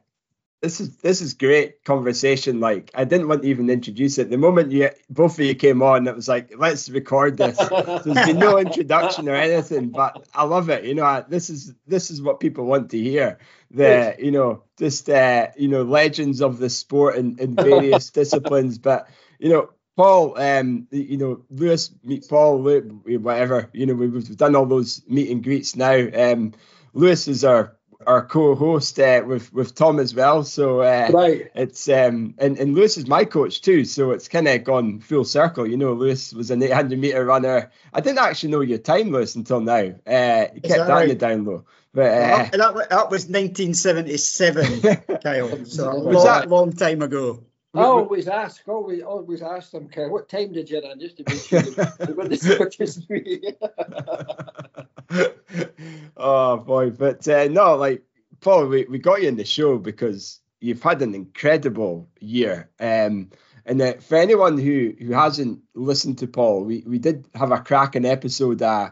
this 0.64 0.80
is 0.80 0.96
this 0.98 1.22
is 1.22 1.34
great 1.34 1.84
conversation. 1.84 2.62
Like 2.62 2.90
I 2.96 3.04
didn't 3.04 3.28
want 3.28 3.42
to 3.42 3.50
even 3.50 3.70
introduce 3.70 4.18
it. 4.18 4.30
The 4.30 4.38
moment 4.38 4.72
you 4.72 4.90
both 5.10 5.38
of 5.38 5.46
you 5.46 5.56
came 5.56 5.84
on, 5.84 6.08
it 6.08 6.16
was 6.16 6.30
like 6.30 6.54
let's 6.58 6.90
record 6.90 7.36
this. 7.36 7.58
There's 7.58 8.26
been 8.26 8.40
no 8.40 8.58
introduction 8.68 9.28
or 9.28 9.36
anything, 9.36 9.90
but 9.90 10.26
I 10.34 10.46
love 10.46 10.70
it. 10.70 10.86
You 10.86 10.96
know, 10.96 11.04
I, 11.04 11.26
this 11.28 11.50
is 11.50 11.74
this 11.86 12.10
is 12.10 12.22
what 12.22 12.40
people 12.40 12.64
want 12.64 12.92
to 12.92 12.98
hear. 12.98 13.40
The 13.72 14.16
you 14.18 14.32
know 14.32 14.64
just 14.80 15.10
uh, 15.10 15.50
you 15.58 15.68
know 15.68 15.84
legends 15.84 16.42
of 16.42 16.60
the 16.60 16.70
sport 16.70 17.18
in, 17.18 17.38
in 17.40 17.56
various 17.56 18.10
disciplines. 18.22 18.78
But 18.78 19.10
you 19.40 19.50
know, 19.50 19.70
Paul, 19.98 20.40
um, 20.40 20.88
you 20.92 21.18
know, 21.18 21.44
Lewis 21.50 21.92
meet 22.06 22.26
Paul, 22.30 22.62
whatever. 22.62 23.70
You 23.74 23.88
know, 23.88 23.96
we've, 23.96 24.14
we've 24.14 24.38
done 24.38 24.56
all 24.56 24.66
those 24.66 25.02
meet 25.10 25.30
and 25.30 25.44
greets 25.44 25.76
now. 25.76 26.08
Um, 26.16 26.54
Lewis 26.94 27.28
is 27.28 27.44
our 27.44 27.76
our 28.08 28.26
co-host 28.26 29.00
uh, 29.00 29.24
with 29.26 29.54
with 29.54 29.76
Tom 29.76 30.00
as 30.00 30.14
well. 30.16 30.44
So 30.44 30.82
uh, 30.82 31.10
right. 31.14 31.50
it's 31.56 31.88
um 31.90 32.36
and, 32.38 32.58
and 32.58 32.74
Lewis 32.76 32.98
is 32.98 33.08
my 33.08 33.26
coach 33.26 33.62
too, 33.62 33.86
so 33.86 34.12
it's 34.12 34.28
kind 34.28 34.48
of 34.48 34.64
gone 34.64 35.00
full 35.00 35.26
circle. 35.26 35.68
You 35.68 35.78
know, 35.78 35.94
Lewis 35.94 36.34
was 36.34 36.52
an 36.52 36.62
800 36.64 37.00
meter 37.00 37.26
runner. 37.26 37.72
I 37.94 38.02
didn't 38.02 38.20
actually 38.20 38.52
know 38.52 38.62
your 38.62 38.78
time, 38.80 39.12
Lewis, 39.12 39.36
until 39.36 39.62
now. 39.62 39.94
Uh, 40.06 40.48
you 40.54 40.62
kept 40.62 40.78
that 40.80 40.88
that 40.88 41.04
in 41.04 41.10
the 41.10 41.16
down 41.16 41.46
low. 41.46 41.66
But 41.94 42.12
uh, 42.12 42.38
that, 42.38 42.52
that, 42.54 42.90
that 42.90 43.10
was 43.12 43.28
1977, 43.28 44.82
Kyle. 45.24 45.66
So 45.66 45.90
a 45.92 46.00
Was 46.04 46.16
long, 46.16 46.26
that- 46.26 46.50
long 46.50 46.74
time 46.74 47.02
ago. 47.02 47.44
I 47.76 47.86
always 47.86 48.28
ask, 48.28 48.68
always, 48.68 49.02
always 49.02 49.42
ask 49.42 49.72
them, 49.72 49.90
Kerr, 49.90 50.08
what 50.10 50.30
time 50.30 50.54
did 50.54 50.70
you 50.70 50.80
run? 50.80 51.00
Just 51.00 51.18
to 51.18 51.24
make 51.28 51.42
sure 51.42 51.60
they 51.98 52.06
they 52.06 52.14
were 52.14 52.26
as 52.26 52.60
much 52.60 52.80
as 52.80 53.10
me. 53.10 53.42
oh 56.18 56.58
boy, 56.58 56.90
but 56.92 57.28
uh, 57.28 57.48
no, 57.50 57.76
like 57.76 58.04
Paul, 58.42 58.68
we, 58.68 58.86
we 58.86 59.00
got 59.00 59.22
you 59.22 59.28
in 59.28 59.38
the 59.38 59.46
show 59.46 59.78
because 59.78 60.40
you've 60.60 60.84
had 60.84 61.02
an 61.02 61.16
incredible 61.16 62.10
year. 62.20 62.70
Um, 62.80 63.30
and 63.66 63.82
uh, 63.82 63.94
for 63.94 64.18
anyone 64.18 64.58
who 64.58 64.94
who 65.00 65.14
hasn't 65.14 65.62
listened 65.74 66.20
to 66.20 66.28
Paul, 66.28 66.64
we, 66.64 66.84
we 66.86 67.00
did 67.00 67.28
have 67.34 67.52
a 67.52 67.60
cracking 67.60 68.06
episode. 68.06 68.62
Uh, 68.62 68.92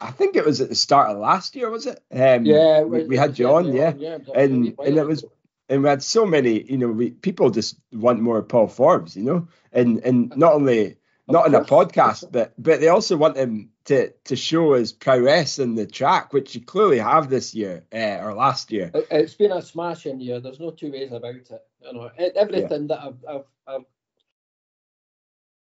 I 0.00 0.10
think 0.10 0.36
it 0.36 0.44
was 0.44 0.60
at 0.60 0.68
the 0.68 0.74
start 0.74 1.10
of 1.10 1.18
last 1.18 1.54
year, 1.56 1.70
was 1.70 1.86
it? 1.86 2.02
Um, 2.12 2.44
yeah, 2.44 2.82
we, 2.82 3.04
we 3.04 3.16
had 3.16 3.38
you 3.38 3.48
on, 3.48 3.72
yeah, 3.72 3.92
and 4.34 4.74
and 4.78 4.98
it 4.98 5.06
was 5.06 5.24
and 5.68 5.82
we 5.82 5.88
had 5.88 6.02
so 6.02 6.26
many, 6.26 6.62
you 6.70 6.76
know, 6.76 6.88
we, 6.88 7.10
people 7.10 7.48
just 7.50 7.76
want 7.92 8.20
more 8.20 8.42
Paul 8.42 8.66
Forbes, 8.66 9.16
you 9.16 9.22
know, 9.22 9.48
and 9.72 9.98
and 10.00 10.32
not 10.36 10.52
only 10.52 10.96
not 11.32 11.46
in 11.46 11.54
a 11.54 11.64
podcast, 11.64 12.30
but 12.30 12.52
but 12.58 12.80
they 12.80 12.88
also 12.88 13.16
want 13.16 13.36
him 13.36 13.70
to 13.86 14.10
to 14.24 14.36
show 14.36 14.74
his 14.74 14.92
prowess 14.92 15.58
in 15.58 15.74
the 15.74 15.86
track, 15.86 16.32
which 16.32 16.54
you 16.54 16.60
clearly 16.60 16.98
have 16.98 17.28
this 17.28 17.54
year 17.54 17.84
uh, 17.92 18.18
or 18.22 18.34
last 18.34 18.70
year. 18.70 18.90
It- 18.94 19.08
It's 19.10 19.34
been 19.34 19.52
a 19.52 19.62
smashing 19.62 20.20
year. 20.20 20.40
There's 20.40 20.60
no 20.60 20.70
two 20.70 20.92
ways 20.92 21.12
about 21.12 21.34
it. 21.34 21.62
You 21.80 21.92
know, 21.92 22.10
everything 22.36 22.86
that 22.88 23.00
I've, 23.02 23.24
I've, 23.28 23.44
I've 23.66 23.84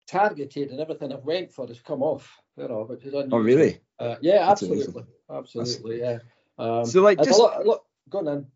targeted 0.08 0.72
and 0.72 0.80
everything 0.80 1.12
I've 1.14 1.24
went 1.24 1.52
for 1.52 1.68
has 1.68 1.80
come 1.82 2.04
off. 2.04 2.40
You 2.58 2.68
know, 2.68 2.84
which 2.84 3.04
is 3.06 3.14
unusual. 3.14 3.40
Oh, 3.40 3.42
really? 3.42 3.80
Uh, 3.98 4.16
yeah, 4.22 4.46
That's 4.46 4.64
absolutely, 4.64 5.04
absolutely, 5.30 6.00
yeah. 6.02 6.20
Um, 6.58 6.86
So, 6.86 7.02
like, 7.02 7.22
just- 7.24 7.40
lot, 7.40 7.66
look, 7.66 7.86
go 8.10 8.20
on. 8.28 8.48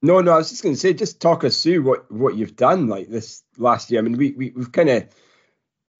No, 0.00 0.20
no, 0.20 0.32
I 0.32 0.36
was 0.36 0.50
just 0.50 0.62
going 0.62 0.76
to 0.76 0.80
say, 0.80 0.92
just 0.94 1.20
talk 1.20 1.42
us 1.42 1.60
through 1.60 1.82
what 1.82 2.08
what 2.12 2.36
you've 2.36 2.54
done 2.54 2.86
like 2.86 3.08
this 3.08 3.42
last 3.56 3.90
year. 3.90 4.00
I 4.00 4.04
mean, 4.04 4.16
we, 4.16 4.30
we 4.30 4.50
we've 4.50 4.70
kind 4.70 4.88
of 4.90 5.08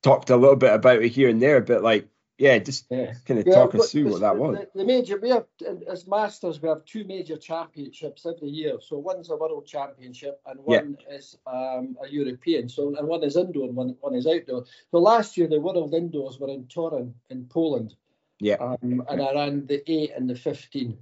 talked 0.02 0.30
a 0.30 0.36
little 0.36 0.56
bit 0.56 0.72
about 0.72 1.02
it 1.02 1.08
here 1.10 1.28
and 1.28 1.40
there, 1.42 1.60
but 1.60 1.82
like, 1.82 2.08
yeah, 2.38 2.56
just 2.58 2.86
Yeah. 2.88 3.14
kind 3.26 3.40
of 3.40 3.46
Yeah, 3.48 3.54
talk 3.54 3.74
us 3.74 3.90
through 3.90 4.04
the- 4.04 4.10
what 4.10 4.20
that 4.20 4.36
was. 4.36 4.58
The, 4.58 4.68
the 4.76 4.84
major, 4.84 5.18
we 5.18 5.30
have 5.30 5.46
as 5.88 6.06
masters, 6.06 6.62
we 6.62 6.68
have 6.68 6.84
two 6.84 7.02
major 7.02 7.36
championships 7.36 8.24
every 8.26 8.48
year. 8.48 8.78
So 8.80 8.96
one's 8.96 9.30
a 9.30 9.36
world 9.36 9.66
championship, 9.66 10.40
and 10.46 10.60
Yeah. 10.68 10.82
one 10.82 10.98
is 11.10 11.36
um, 11.46 11.96
a 12.00 12.08
European. 12.08 12.68
So 12.68 12.94
and 12.94 13.08
one 13.08 13.24
is 13.24 13.36
indoor, 13.36 13.64
and 13.66 13.74
one, 13.74 13.96
one 14.00 14.14
is 14.14 14.26
outdoor. 14.26 14.66
So 14.92 14.98
last 14.98 15.36
year 15.36 15.48
the 15.48 15.60
world 15.60 15.92
indoors 15.94 16.38
were 16.38 16.48
in 16.50 16.66
Torun 16.66 17.12
in 17.30 17.46
Poland. 17.46 17.96
Yeah. 18.38 18.54
Um, 18.60 19.04
and 19.08 19.20
I 19.20 19.34
ran 19.34 19.66
the 19.66 19.82
eight 19.90 20.12
and 20.16 20.30
the 20.30 20.36
fifteen. 20.36 20.96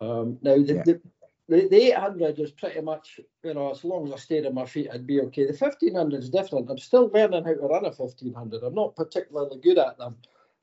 Um, 0.00 0.38
now 0.40 0.54
the, 0.56 0.74
Yeah. 0.76 0.82
the 0.84 1.00
the, 1.48 1.68
the 1.68 1.92
800 1.92 2.38
is 2.40 2.50
pretty 2.50 2.80
much, 2.80 3.20
you 3.44 3.54
know, 3.54 3.70
as 3.70 3.84
long 3.84 4.06
as 4.06 4.12
I 4.12 4.16
stayed 4.16 4.46
on 4.46 4.54
my 4.54 4.66
feet, 4.66 4.88
I'd 4.92 5.06
be 5.06 5.20
okay. 5.22 5.44
The 5.44 5.52
1500 5.56 6.22
is 6.22 6.30
different. 6.30 6.70
I'm 6.70 6.78
still 6.78 7.08
learning 7.12 7.44
how 7.44 7.54
to 7.54 7.60
run 7.60 7.84
a 7.84 7.90
1500. 7.90 8.62
I'm 8.62 8.74
not 8.74 8.96
particularly 8.96 9.58
good 9.60 9.78
at 9.78 9.96
them. 9.98 10.16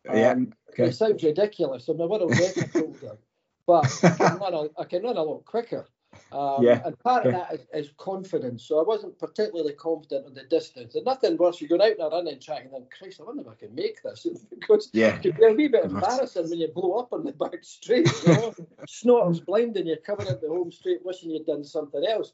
Yeah, 0.06 0.32
Um, 0.32 0.54
okay. 0.72 0.88
It 0.88 0.96
sounds 0.96 1.24
ridiculous. 1.24 1.88
I'm 1.88 2.02
a 2.02 2.08
record 2.08 2.70
holder, 2.74 3.18
but 3.66 4.00
I 4.04 4.10
can, 4.10 4.38
run 4.40 4.54
a, 4.54 4.82
I 4.82 4.84
can 4.84 5.04
run 5.04 5.18
a 5.18 5.24
lot 5.24 5.46
quicker. 5.46 5.88
Um, 6.32 6.64
Yeah, 6.64 6.82
And 6.86 6.98
part 7.00 7.26
of 7.26 7.34
okay. 7.34 7.38
that 7.38 7.54
is, 7.76 7.88
is 7.88 7.94
confidence. 7.98 8.64
So 8.66 8.80
I 8.80 8.84
wasn't 8.84 9.20
particularly 9.20 9.74
confident 9.74 10.26
on 10.26 10.34
the 10.34 10.44
distance. 10.44 10.96
And 10.96 11.06
nothing 11.06 11.38
worse, 11.38 11.62
you're 11.62 11.68
going 11.68 11.82
out 11.82 12.00
on 12.00 12.12
a 12.12 12.16
running 12.16 12.40
track 12.40 12.64
and 12.66 12.74
then, 12.74 12.88
Christ, 12.98 13.22
I 13.22 13.24
wonder 13.26 13.42
if 13.44 13.48
I 13.48 13.56
can 13.56 13.76
make 13.76 14.02
this. 14.02 14.26
because 14.50 14.90
Yeah. 14.94 15.16
it 15.16 15.22
can 15.22 15.32
be 15.36 15.46
a 15.46 15.52
wee 15.54 15.68
bit 15.68 15.86
embarrassing 15.86 16.50
when 16.50 16.60
you 16.60 16.68
blow 16.70 16.94
up 17.00 17.14
on 17.14 17.24
the 17.24 17.34
back 17.34 17.64
straight. 17.64 18.10
You 18.26 18.34
know? 18.34 19.34
Blinding 19.46 19.88
you're 19.88 19.98
coming 19.98 20.28
at 20.28 20.42
the 20.42 20.48
home 20.50 20.72
straight, 20.72 21.06
wishing 21.06 21.32
you'd 21.32 21.46
done 21.46 21.64
something 21.64 22.04
else. 22.06 22.34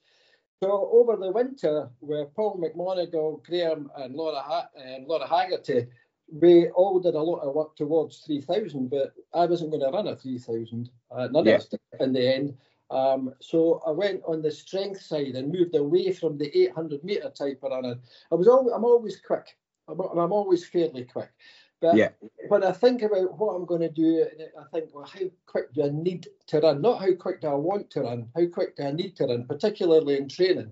So 0.61 0.89
over 0.91 1.15
the 1.15 1.31
winter, 1.31 1.89
where 1.99 2.25
Paul 2.25 2.57
McMonagle, 2.59 3.43
Graham, 3.45 3.89
and 3.97 4.13
Laura 4.13 4.41
ha- 4.41 4.69
and 4.75 5.07
Laura 5.07 5.25
Haggerty, 5.27 5.87
we 6.31 6.67
all 6.71 6.99
did 6.99 7.15
a 7.15 7.21
lot 7.21 7.39
of 7.39 7.55
work 7.55 7.75
towards 7.75 8.19
3,000, 8.19 8.89
but 8.89 9.13
I 9.33 9.45
wasn't 9.45 9.71
going 9.71 9.81
to 9.83 9.89
run 9.89 10.07
a 10.07 10.15
3,000. 10.15 10.89
Uh, 11.11 11.27
none 11.31 11.45
Yeah. 11.45 11.55
of 11.55 11.61
us 11.61 11.67
did 11.69 11.79
in 11.99 12.13
the 12.13 12.35
end. 12.35 12.57
Um, 12.91 13.33
so 13.39 13.81
I 13.85 13.91
went 13.91 14.21
on 14.25 14.41
the 14.41 14.51
strength 14.51 15.01
side 15.01 15.35
and 15.35 15.51
moved 15.51 15.75
away 15.75 16.11
from 16.11 16.37
the 16.37 16.55
800 16.63 17.03
meter 17.03 17.29
type 17.29 17.59
of 17.63 17.71
running. 17.71 17.99
I 18.31 18.35
was 18.35 18.47
always, 18.47 18.73
I'm 18.73 18.85
always 18.85 19.19
quick. 19.19 19.55
I'm, 19.87 19.99
I'm 19.99 20.31
always 20.31 20.65
fairly 20.65 21.05
quick. 21.05 21.29
But 21.81 21.95
Yeah. 21.95 22.09
when 22.49 22.63
I 22.63 22.71
think 22.71 23.03
about 23.03 23.37
what 23.37 23.53
I'm 23.53 23.65
going 23.65 23.81
to 23.81 23.89
do, 23.89 24.25
I 24.59 24.63
think, 24.73 24.89
well, 24.93 25.05
how 25.05 25.21
quick 25.45 25.73
do 25.73 25.85
I 25.85 25.89
need 25.89 26.27
to 26.47 26.59
run? 26.59 26.81
Not 26.81 26.99
how 26.99 27.13
quick 27.13 27.41
do 27.41 27.47
I 27.47 27.53
want 27.53 27.89
to 27.91 28.01
run, 28.01 28.29
how 28.35 28.45
quick 28.47 28.75
do 28.75 28.83
I 28.83 28.91
need 28.91 29.15
to 29.17 29.25
run, 29.25 29.45
particularly 29.45 30.17
in 30.17 30.27
training. 30.27 30.71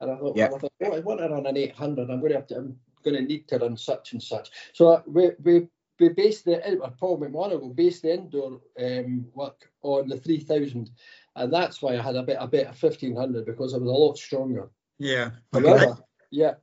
And 0.00 0.10
I 0.10 0.16
thought, 0.16 0.36
Yeah. 0.36 0.48
well, 0.48 0.56
I 0.56 0.58
thought, 0.58 0.72
oh, 0.84 0.92
I 0.96 1.00
want 1.00 1.20
to 1.20 1.28
run 1.28 1.46
an 1.46 1.56
800. 1.56 2.10
I'm 2.10 2.20
going 2.20 2.32
to 2.32 2.38
have 2.38 2.46
to, 2.48 2.56
I'm 2.56 2.80
going 3.04 3.16
to 3.16 3.22
need 3.22 3.46
to 3.48 3.58
run 3.58 3.76
such 3.76 4.12
and 4.12 4.22
such. 4.22 4.50
So 4.72 5.02
we 5.06 5.30
we 5.44 5.68
we 6.00 6.08
based 6.08 6.44
the 6.44 6.82
uh, 6.82 6.90
Paul 6.98 7.20
McMonagle 7.20 7.76
based 7.76 8.02
the 8.02 8.14
indoor 8.14 8.60
um, 8.80 9.26
work 9.34 9.70
on 9.82 10.08
the 10.08 10.18
3000, 10.18 10.90
and 11.36 11.52
that's 11.52 11.80
why 11.82 11.96
I 11.96 12.02
had 12.02 12.16
a 12.16 12.22
bit 12.22 12.36
a 12.40 12.46
bit 12.46 12.66
of 12.66 12.80
1500 12.82 13.44
because 13.46 13.74
I 13.74 13.78
was 13.78 13.88
a 13.88 13.92
lot 13.92 14.18
stronger. 14.18 14.70
Yeah. 14.98 15.30
However, 15.52 15.98
yeah. 16.30 16.54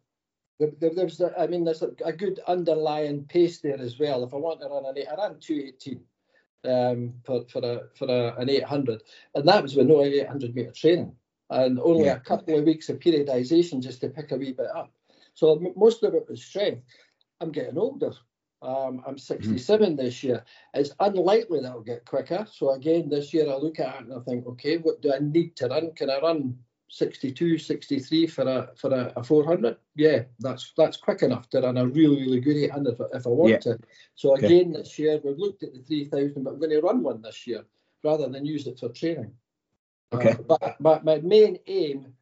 There, 0.60 0.72
there- 0.80 0.94
there's, 0.96 1.22
a- 1.22 1.40
I 1.40 1.48
mean, 1.48 1.64
there's 1.64 1.82
a, 1.84 1.92
a 2.06 2.12
good 2.14 2.40
underlying 2.48 3.24
pace 3.26 3.60
there 3.62 3.80
as 3.80 3.98
well. 4.00 4.24
If 4.24 4.34
I 4.34 4.38
want 4.38 4.60
to 4.62 4.68
run 4.68 4.86
an 4.86 4.98
eight, 4.98 5.08
I 5.10 5.16
ran 5.16 5.40
218 5.40 6.02
um, 6.66 7.14
for 7.24 7.46
for 7.48 7.60
a 7.64 7.82
for 7.98 8.08
a, 8.10 8.36
an 8.42 8.50
800, 8.50 9.02
and 9.36 9.48
that 9.48 9.64
was 9.64 9.76
with 9.76 9.88
no 9.88 10.04
800 10.04 10.54
meter 10.56 10.72
training, 10.72 11.16
and 11.50 11.80
only 11.80 12.06
Yeah. 12.06 12.16
a 12.18 12.20
couple 12.20 12.58
of 12.58 12.66
weeks 12.66 12.90
of 12.90 13.00
periodization 13.00 13.82
just 13.82 14.02
to 14.02 14.10
pick 14.10 14.32
a 14.32 14.36
wee 14.38 14.52
bit 14.54 14.68
up. 14.76 14.92
So 15.34 15.56
m- 15.56 15.74
most 15.78 16.04
of 16.04 16.14
it 16.14 16.28
was 16.30 16.44
strength. 16.44 16.84
I'm 17.40 17.52
getting 17.54 17.78
older. 17.78 18.12
Um, 18.62 19.02
I'm 19.08 19.18
67 19.18 19.96
this 19.96 20.24
year. 20.24 20.44
It's 20.74 20.92
unlikely 21.00 21.62
that 21.62 21.72
I'll 21.72 21.82
get 21.82 22.06
quicker. 22.06 22.46
So 22.52 22.72
again, 22.72 23.08
this 23.10 23.34
year 23.34 23.50
I 23.50 23.56
look 23.56 23.80
at 23.80 23.96
it 23.96 24.02
and 24.08 24.14
I 24.14 24.20
think, 24.20 24.46
okay, 24.48 24.78
what 24.78 25.02
do 25.02 25.14
I 25.14 25.20
need 25.20 25.56
to 25.58 25.68
run? 25.68 25.92
Can 25.94 26.10
I 26.10 26.20
run 26.20 26.58
62, 26.90 27.58
63 27.58 28.28
for 28.28 28.42
a 28.42 28.70
for 28.76 28.94
a, 28.94 29.14
a 29.16 29.24
400? 29.24 29.78
Yeah, 29.96 30.24
that's 30.40 30.74
that's 30.76 30.98
quick 30.98 31.22
enough 31.22 31.50
to 31.52 31.62
run 31.62 31.78
a 31.78 31.86
really 31.86 32.22
really 32.22 32.42
good 32.42 32.58
800 32.58 32.94
if, 32.94 33.00
if 33.14 33.28
I 33.28 33.30
want 33.30 33.52
Yeah. 33.52 33.58
to. 33.60 33.80
So 34.16 34.34
Okay. 34.34 34.48
again, 34.48 34.74
this 34.74 35.00
year 35.00 35.22
we've 35.24 35.38
looked 35.38 35.64
at 35.64 35.74
the 35.74 35.82
3000, 35.82 36.44
but 36.44 36.52
I'm 36.52 36.60
going 36.60 36.72
to 36.72 36.82
run 36.82 37.02
one 37.02 37.22
this 37.22 37.48
year 37.48 37.64
rather 38.04 38.28
than 38.28 38.46
use 38.46 38.68
it 38.68 38.80
for 38.80 38.90
training. 38.90 39.34
Uh, 40.12 40.18
Okay. 40.18 40.36
but, 40.48 40.76
but 40.80 41.06
my 41.06 41.20
main 41.20 41.60
aim 41.68 42.14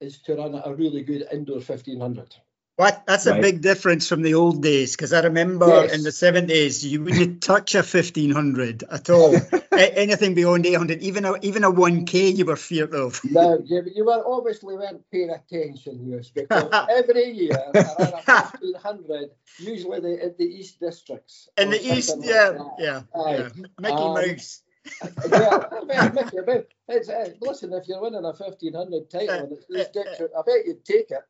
is 0.00 0.18
to 0.22 0.34
run 0.34 0.60
a 0.64 0.74
really 0.74 1.02
good 1.02 1.26
indoor 1.32 1.56
1500. 1.56 2.34
What? 2.76 3.04
That's 3.06 3.26
a 3.26 3.40
big 3.40 3.60
difference 3.60 4.08
from 4.08 4.22
the 4.22 4.34
old 4.34 4.60
days 4.60 4.96
because 4.96 5.12
I 5.12 5.20
remember 5.22 5.68
Yes. 5.68 5.94
in 5.94 6.02
the 6.02 6.10
70s 6.10 6.82
you 6.82 7.04
wouldn't 7.04 7.40
touch 7.40 7.76
a 7.76 7.78
1500 7.78 8.82
at 8.90 9.10
all. 9.10 9.36
Anything 9.72 10.34
beyond 10.34 10.66
800, 10.66 11.00
even 11.02 11.24
a 11.24 11.36
even 11.42 11.62
a 11.62 11.70
1k 11.70 12.36
you 12.36 12.44
were 12.44 12.56
feared 12.56 12.92
of. 12.92 13.20
No, 13.24 13.60
you, 13.64 13.84
you 13.94 14.04
were 14.04 14.22
obviously 14.26 14.74
weren't 14.76 15.08
paying 15.12 15.30
attention, 15.30 16.00
Lewis, 16.04 16.30
because 16.34 16.68
every 16.90 17.30
year 17.30 17.52
I 17.56 17.70
ran 17.78 18.12
a 18.12 18.22
1500, 18.22 19.30
usually 19.58 20.00
the, 20.00 20.26
in 20.26 20.34
the 20.36 20.44
East 20.44 20.80
Districts. 20.80 21.48
In 21.56 21.70
the 21.70 21.80
east, 21.80 22.16
yeah, 22.20 22.48
like 22.48 22.72
yeah, 22.78 23.02
yeah. 23.14 23.48
Mickey 23.78 23.94
Um, 23.94 24.14
Mouse. 24.14 24.62
yeah, 25.30 25.64
well, 25.70 26.12
Mickey, 26.12 26.38
but 26.44 26.68
it's, 26.88 27.08
uh, 27.08 27.30
listen, 27.40 27.72
if 27.72 27.88
you're 27.88 28.00
winning 28.00 28.24
a 28.24 28.34
1500 28.34 29.10
title 29.10 29.58
it's 29.70 29.90
District, 29.90 30.34
I 30.36 30.42
bet 30.44 30.66
you'd 30.66 30.84
take 30.84 31.10
it. 31.10 31.22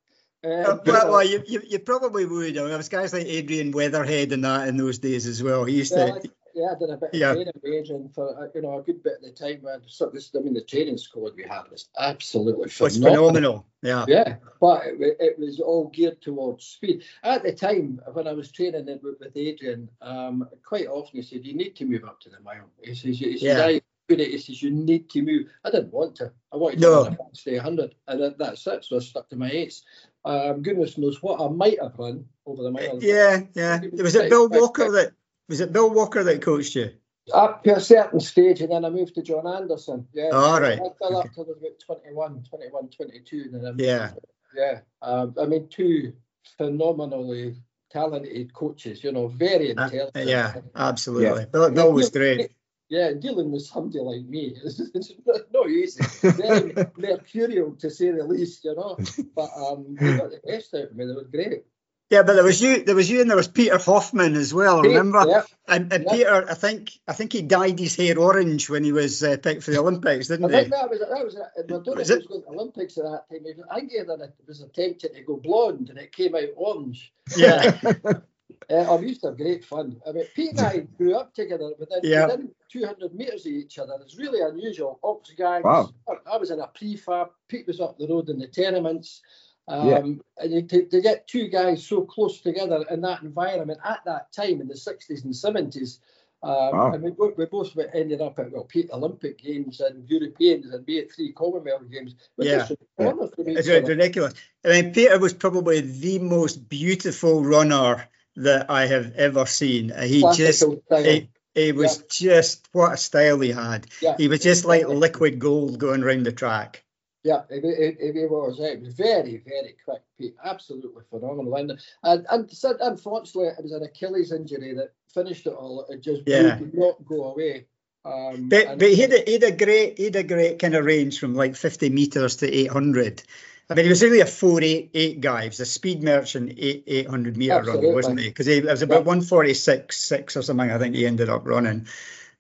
Um, 0.45 0.51
Uh, 0.51 0.79
well, 0.87 1.11
well, 1.11 1.27
you, 1.27 1.43
you, 1.47 1.63
you 1.67 1.79
probably 1.79 2.27
would. 2.27 2.57
I 2.57 2.61
mean, 2.61 2.69
there 2.69 2.77
was 2.77 2.89
guys 2.89 3.13
like 3.13 3.27
Adrian 3.27 3.73
Weatherhead 3.73 4.33
and 4.33 4.45
that 4.45 4.69
in 4.69 4.77
those 4.77 4.99
days 4.99 5.27
as 5.27 5.43
well. 5.43 5.65
He 5.65 5.77
used 5.77 5.95
Well, 5.95 6.21
to. 6.21 6.29
I- 6.29 6.33
yeah, 6.57 6.69
I 6.71 6.79
did 6.79 6.91
a 6.91 6.97
bit 6.97 7.11
of 7.13 7.19
training 7.35 7.53
with 7.63 7.65
Adrian 7.65 8.09
for 8.15 8.39
uh, 8.41 8.47
you 8.55 8.63
know 8.63 8.79
a 8.79 8.83
good 8.83 9.03
bit 9.03 9.15
of 9.17 9.23
the 9.23 9.33
time. 9.33 9.59
When 9.63 9.81
so 9.87 10.09
this, 10.09 10.31
I 10.37 10.39
mean, 10.39 10.55
the 10.55 10.61
training 10.61 10.99
squad 10.99 11.33
we 11.37 11.43
had 11.43 11.63
was 11.71 11.89
absolutely 11.99 12.71
was 12.81 12.97
phenomenal. 12.97 13.27
phenomenal. 13.27 13.67
Yeah. 13.83 14.05
Yeah, 14.07 14.37
but 14.61 14.87
it, 14.87 15.17
it 15.19 15.39
was 15.39 15.59
all 15.59 15.89
geared 15.89 16.23
towards 16.23 16.65
speed. 16.65 17.03
At 17.25 17.43
the 17.43 17.53
time, 17.53 18.01
when 18.13 18.29
I 18.29 18.33
was 18.35 18.53
training 18.53 18.87
with, 18.87 19.17
with 19.19 19.37
Adrian, 19.37 19.91
um, 20.01 20.49
quite 20.65 20.87
often 20.87 21.17
he 21.17 21.23
said, 21.23 21.45
"You 21.45 21.55
need 21.55 21.75
to 21.77 21.85
move 21.87 22.05
up 22.05 22.21
to 22.21 22.31
the 22.31 22.39
mile." 22.41 22.71
He 22.81 22.95
says, 22.95 23.19
"He 23.19 23.33
says, 23.37 23.43
Yeah. 23.43 23.81
Good 24.09 24.21
at 24.21 24.27
it." 24.29 24.33
He 24.33 24.39
says, 24.39 24.63
"You 24.63 24.71
need 24.71 25.11
to 25.11 25.23
move." 25.23 25.47
I 25.65 25.71
didn't 25.71 25.93
want 25.93 26.17
to. 26.17 26.33
I 26.53 26.57
wanted 26.57 26.81
No. 26.81 27.05
to 27.05 27.11
a 27.11 27.17
stay 27.33 27.57
100, 27.57 27.95
and 28.09 28.23
that, 28.23 28.39
that's 28.39 28.67
it. 28.67 28.85
So 28.85 28.97
I 28.97 29.01
stuck 29.01 29.29
to 29.31 29.37
my 29.37 29.51
eights. 29.51 29.83
Um, 30.25 30.63
goodness 30.63 30.97
knows 30.99 31.23
what 31.23 31.41
I 31.41 31.49
might 31.49 31.81
have 31.83 31.99
run 31.99 32.27
over 32.47 32.63
the 32.63 32.71
mile. 32.71 32.99
Yeah, 33.03 33.43
yeah. 33.55 33.81
Was 33.93 34.15
it 34.15 34.31
Bill 34.31 34.49
Walker 34.49 34.91
that 34.93 35.13
was 35.49 35.61
it 35.61 35.73
Bill 35.73 35.91
Walker 35.91 36.25
that 36.25 36.41
coached 36.43 36.75
you? 36.77 36.91
Up 37.33 37.65
to 37.65 37.77
a 37.77 37.81
certain 37.81 38.21
stage, 38.21 38.61
and 38.61 38.71
then 38.71 38.85
I 38.85 38.91
moved 38.91 39.15
to 39.15 39.23
John 39.23 39.47
Anderson. 39.47 40.07
Yeah, 40.13 40.29
All 40.31 40.61
right. 40.61 40.79
I 40.79 40.89
fell 40.99 41.17
up 41.17 41.33
till 41.35 41.45
I 41.45 41.49
was 41.49 41.57
about 41.59 41.79
21, 41.81 42.43
21, 42.51 42.89
22. 42.91 43.43
And 43.47 43.55
then 43.55 43.65
I 43.65 43.69
moved 43.69 43.81
Yeah. 43.81 44.11
Yeah, 44.55 44.81
um, 45.03 45.35
I 45.41 45.47
mean, 45.47 45.69
two 45.69 46.13
phenomenally 46.59 47.57
talented 47.91 48.53
coaches. 48.53 49.03
You 49.03 49.13
know, 49.13 49.29
very 49.29 49.75
Uh, 49.77 49.85
intelligent. 49.85 50.29
yeah, 50.29 50.55
absolutely. 50.75 51.41
Yeah. 51.41 51.47
Bill, 51.47 51.71
Bill 51.71 51.93
was 51.93 52.11
great. 52.11 52.53
Yeah, 52.91 53.13
dealing 53.13 53.51
with 53.51 53.63
somebody 53.65 54.01
like 54.01 54.25
me 54.25 54.57
is 54.63 54.79
it's 54.95 55.13
not 55.53 55.71
easy. 55.71 56.05
Very 56.31 56.75
mercurial 56.97 57.73
to 57.77 57.91
say 57.91 58.11
the 58.11 58.25
least, 58.25 58.65
you 58.65 58.75
know. 58.75 58.99
But 59.35 59.51
um, 59.57 59.97
they 59.99 60.17
got 60.19 60.31
the 60.31 60.41
best 60.47 60.75
out 60.75 60.83
of 60.91 60.95
me. 60.97 61.07
They 61.07 61.13
were 61.15 61.25
great. 61.25 61.65
Yeah, 62.11 62.23
but 62.23 62.35
there 62.35 62.45
was 62.45 62.61
you, 62.61 62.85
there 62.85 62.95
was 62.95 63.11
you, 63.11 63.23
and 63.23 63.31
there 63.31 63.37
was 63.37 63.49
Peter 63.49 63.79
Hoffmann 63.79 64.35
as 64.35 64.53
well. 64.53 64.83
Remember? 64.83 65.25
Yeah. 65.27 65.43
And, 65.67 65.91
and 65.93 66.05
Yeah. 66.05 66.13
Peter, 66.13 66.51
I 66.51 66.55
think, 66.55 66.93
I 67.09 67.15
think 67.15 67.33
he 67.33 67.41
dyed 67.41 67.79
his 67.79 67.97
hair 67.97 68.19
orange 68.19 68.69
when 68.69 68.85
he 68.85 68.93
was 68.93 69.25
uh, 69.25 69.39
picked 69.39 69.63
for 69.63 69.71
the 69.71 69.79
Olympics, 69.81 70.29
didn't 70.29 70.51
think 70.51 70.65
he? 70.67 70.71
that 70.71 70.91
was 70.91 71.01
that 71.01 71.25
was. 71.25 71.37
I 71.37 71.67
don't 71.67 71.87
know 71.87 71.95
Was 71.95 72.11
if 72.11 72.19
it? 72.19 72.23
it 72.25 72.29
was 72.31 72.43
going 72.43 72.43
to 72.43 72.61
Olympics 72.61 72.99
at 72.99 73.05
that 73.05 73.25
time. 73.31 73.65
I 73.71 73.75
think 73.81 73.91
he 73.91 73.99
had 73.99 74.09
a, 74.11 74.33
was 74.47 74.61
attempting 74.61 75.15
to 75.15 75.23
go 75.23 75.39
blonde, 75.39 75.89
and 75.89 75.99
it 75.99 76.13
came 76.13 76.35
out 76.35 76.51
orange. 76.57 77.13
Yeah, 77.37 77.81
Uh, 78.71 78.95
I 78.95 79.01
used 79.01 79.21
to 79.23 79.29
have 79.29 79.37
great 79.37 79.65
fun. 79.65 80.01
I 80.07 80.13
mean, 80.13 80.25
Pete 80.35 80.51
and 80.53 80.61
I 80.61 80.79
grew 80.97 81.15
up 81.15 81.35
together 81.35 81.73
within, 81.79 82.01
Yeah. 82.03 82.27
within 82.27 82.51
200 82.71 83.15
metres 83.15 83.47
of 83.47 83.53
each 83.53 83.79
other. 83.79 83.95
It's 84.03 84.17
really 84.19 84.41
unusual. 84.41 84.99
Ops 85.03 85.33
gangs. 85.33 85.65
Wow. 85.65 85.91
I, 86.27 86.37
was 86.37 86.51
in 86.51 86.61
a 86.61 86.69
prefab. 86.69 87.31
Pete 87.49 87.67
was 87.67 87.81
up 87.81 87.99
the 87.99 88.09
road 88.09 88.29
in 88.29 88.39
the 88.39 88.47
tenements. 88.49 89.23
Um, 89.69 89.89
Yeah. 89.89 89.99
And 90.39 90.53
you, 90.53 90.63
to, 90.63 90.87
to 90.87 91.01
get 91.01 91.29
two 91.29 91.49
guys 91.49 91.87
so 91.87 92.03
close 92.03 92.41
together 92.41 92.85
in 92.91 93.01
that 93.03 93.23
environment 93.23 93.81
at 93.85 94.01
that 94.05 94.33
time 94.33 94.61
in 94.61 94.69
the 94.69 94.75
60s 94.75 95.25
and 95.25 95.33
70s. 95.35 95.99
Um, 96.43 96.51
Wow. 96.77 96.93
And 96.93 97.03
we, 97.03 97.11
we 97.39 97.47
both 97.47 97.75
ended 97.95 98.21
up 98.21 98.39
at 98.39 98.53
well, 98.53 98.65
Pete 98.65 98.91
Olympic 98.93 99.39
Games 99.39 99.81
and 99.81 100.09
Europeans 100.09 100.73
and 100.73 100.85
we 100.87 100.99
at 101.01 101.11
three 101.11 101.33
Commonwealth 101.33 101.91
Games. 101.91 102.15
Yeah. 102.37 102.69
corner 102.99 103.29
it's 103.39 103.69
other. 103.69 103.83
ridiculous. 103.83 104.35
I 104.65 104.69
mean, 104.69 104.93
Peter 104.93 105.19
was 105.19 105.33
probably 105.33 105.81
the 105.81 106.19
most 106.19 106.69
beautiful 106.69 107.43
runner 107.43 108.09
that 108.37 108.71
I 108.71 108.87
have 108.87 109.15
ever 109.17 109.47
seen. 109.47 109.93
Uh, 109.93 110.03
He 110.03 110.21
just, 110.21 110.61
Classical 110.61 110.83
style. 110.87 111.05
he, 111.05 111.29
he 111.55 111.73
was 111.73 111.99
just 112.11 112.69
what 112.73 112.93
a 112.93 112.97
style 112.97 113.41
he 113.41 113.51
had. 113.53 113.87
Yeah. 114.01 114.17
He 114.17 114.29
was 114.29 114.41
just 114.41 114.65
like 114.65 114.89
liquid 114.89 115.39
gold 115.39 115.79
going 115.79 116.03
around 116.03 116.25
the 116.25 116.33
track. 116.33 116.85
Yeah, 117.23 117.43
it, 117.49 117.65
it, 117.65 118.17
it, 118.17 118.31
was. 118.31 118.61
It 118.61 118.83
was 118.83 118.93
very, 118.93 119.43
very 119.47 119.77
quick, 119.83 120.03
Pete. 120.19 120.37
Absolutely 120.45 121.05
phenomenal. 121.09 121.55
And 121.57 121.81
and, 122.03 122.27
and 122.31 122.51
unfortunately, 122.81 123.49
it 123.49 123.63
was 123.63 123.73
an 123.73 123.83
Achilles 123.83 124.31
injury 124.31 124.75
that 124.75 124.93
finished 125.15 125.47
it 125.47 125.55
all. 125.55 125.87
It 125.89 126.03
just 126.03 126.23
Yeah. 126.27 126.57
did 126.57 126.75
not 126.75 127.03
go 127.07 127.31
away. 127.33 127.67
Um, 128.05 128.51
But 128.51 128.79
but 128.79 128.89
he 128.89 128.97
had 129.01 129.13
a, 129.15 129.23
he 129.25 129.33
had 129.35 129.43
a 129.45 129.53
great 129.53 129.97
he 129.97 130.05
had 130.05 130.17
a 130.17 130.23
great 130.23 130.59
kind 130.59 130.75
of 130.75 130.85
range 130.85 131.19
from 131.19 131.35
like 131.35 131.57
50 131.57 131.89
meters 131.89 132.37
to 132.37 132.53
800. 132.53 133.23
I 133.71 133.75
mean, 133.75 133.85
he 133.87 133.89
was 133.89 134.03
really 134.03 134.21
a 134.21 134.27
four 134.27 134.63
eight 134.63 134.91
eight 134.95 135.21
guy. 135.21 135.43
He 135.43 135.49
was 135.49 135.61
a 135.61 135.67
speed 135.67 136.03
merchant 136.03 136.53
eight 136.59 136.85
800 136.87 137.37
meter 137.37 137.63
runner, 137.63 137.93
wasn't 137.95 138.21
he? 138.21 138.29
Because 138.29 138.47
he 138.47 138.59
it 138.59 138.65
was 138.65 138.83
about 138.83 139.01
Yeah. 139.01 139.09
146 139.09 139.97
six 139.97 140.37
or 140.37 140.43
something. 140.43 140.71
I 140.71 140.79
think 140.79 140.95
he 140.95 141.07
ended 141.07 141.29
up 141.31 141.47
running. 141.47 141.87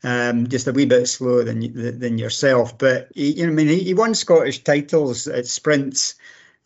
Um, 0.02 0.48
just 0.48 0.66
a 0.68 0.72
wee 0.72 0.84
bit 0.84 1.06
slower 1.08 1.44
than 1.44 1.98
than 1.98 2.18
yourself, 2.18 2.76
but 2.76 3.08
he, 3.14 3.32
you 3.32 3.46
know, 3.46 3.52
I 3.52 3.54
mean, 3.54 3.68
he, 3.68 3.80
he 3.84 3.94
won 3.94 4.14
Scottish 4.14 4.62
titles 4.62 5.26
at 5.28 5.46
sprints. 5.46 6.16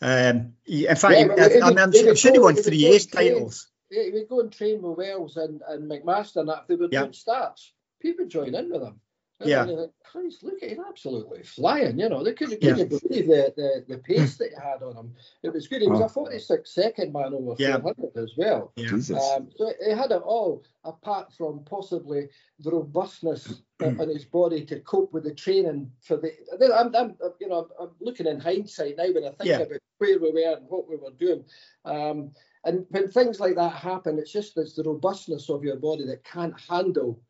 Um, 0.02 0.54
in 0.66 0.96
fact, 0.96 1.14
Yeah, 1.14 1.48
he- 1.48 1.60
I, 1.60 1.68
I'm, 1.68 1.78
I'm 1.78 1.92
sure 2.16 2.32
he 2.32 2.38
won 2.40 2.56
three 2.56 2.86
ace 2.86 3.06
titles. 3.06 3.68
he 3.90 4.10
would 4.12 4.28
go 4.28 4.40
and 4.40 4.52
train 4.52 4.82
with 4.82 4.98
Wells 4.98 5.36
and, 5.36 5.62
and 5.68 5.88
McMaster 5.88 6.36
and 6.36 6.48
that. 6.48 6.62
If 6.62 6.66
they 6.68 6.74
were 6.74 6.88
Yeah. 6.90 7.00
doing 7.02 7.12
starts, 7.12 7.72
people 8.00 8.26
join 8.26 8.54
in 8.56 8.70
with 8.70 8.82
him. 8.82 9.00
And 9.40 9.48
Yeah. 9.48 9.64
then 9.64 9.76
like, 9.76 9.90
Christ, 10.02 10.42
look 10.42 10.62
at 10.62 10.70
him 10.70 10.84
absolutely 10.88 11.42
flying. 11.44 11.98
You 11.98 12.08
know, 12.08 12.24
they 12.24 12.32
couldn't, 12.32 12.60
Yeah. 12.60 12.72
couldn't 12.74 12.88
believe 12.88 13.26
the, 13.28 13.52
the, 13.56 13.84
the 13.94 13.98
pace 14.02 14.36
that 14.38 14.48
he 14.50 14.54
had 14.56 14.82
on 14.82 14.96
him. 14.96 15.14
It 15.44 15.52
was 15.52 15.68
good. 15.68 15.80
He 15.82 15.88
was 15.88 16.00
Wow. 16.00 16.06
a 16.06 16.08
46 16.08 16.68
second 16.74 17.12
man 17.12 17.34
over 17.34 17.54
Yeah. 17.58 17.78
400 17.78 18.16
as 18.16 18.32
well. 18.36 18.72
Yeah. 18.76 18.88
Jesus. 18.88 19.16
Um, 19.36 19.48
so 19.56 19.72
he 19.84 19.92
had 19.92 20.10
it 20.10 20.22
all, 20.22 20.64
apart 20.82 21.32
from 21.32 21.62
possibly 21.64 22.28
the 22.58 22.72
robustness 22.72 23.62
in 23.80 24.00
in 24.00 24.08
his 24.08 24.24
body 24.24 24.64
to 24.66 24.80
cope 24.80 25.12
with 25.12 25.22
the 25.22 25.34
training 25.34 25.92
for 26.00 26.16
the. 26.16 26.32
I'm, 26.74 26.92
I'm 26.96 27.16
you 27.40 27.48
know, 27.48 27.68
I'm 27.78 27.90
looking 28.00 28.26
in 28.26 28.40
hindsight 28.40 28.96
now 28.96 29.12
when 29.12 29.24
I 29.24 29.28
think 29.30 29.50
Yeah. 29.50 29.60
about 29.60 29.78
where 29.98 30.18
we 30.18 30.32
were 30.32 30.56
and 30.56 30.68
what 30.68 30.88
we 30.88 30.96
were 30.96 31.12
doing. 31.12 31.44
Um, 31.84 32.32
and 32.64 32.86
when 32.90 33.08
things 33.08 33.38
like 33.38 33.54
that 33.54 33.72
happen, 33.72 34.18
it's 34.18 34.32
just 34.32 34.56
it's 34.58 34.74
the 34.74 34.82
robustness 34.82 35.48
of 35.48 35.62
your 35.62 35.76
body 35.76 36.04
that 36.06 36.24
can't 36.24 36.58
handle 36.60 37.20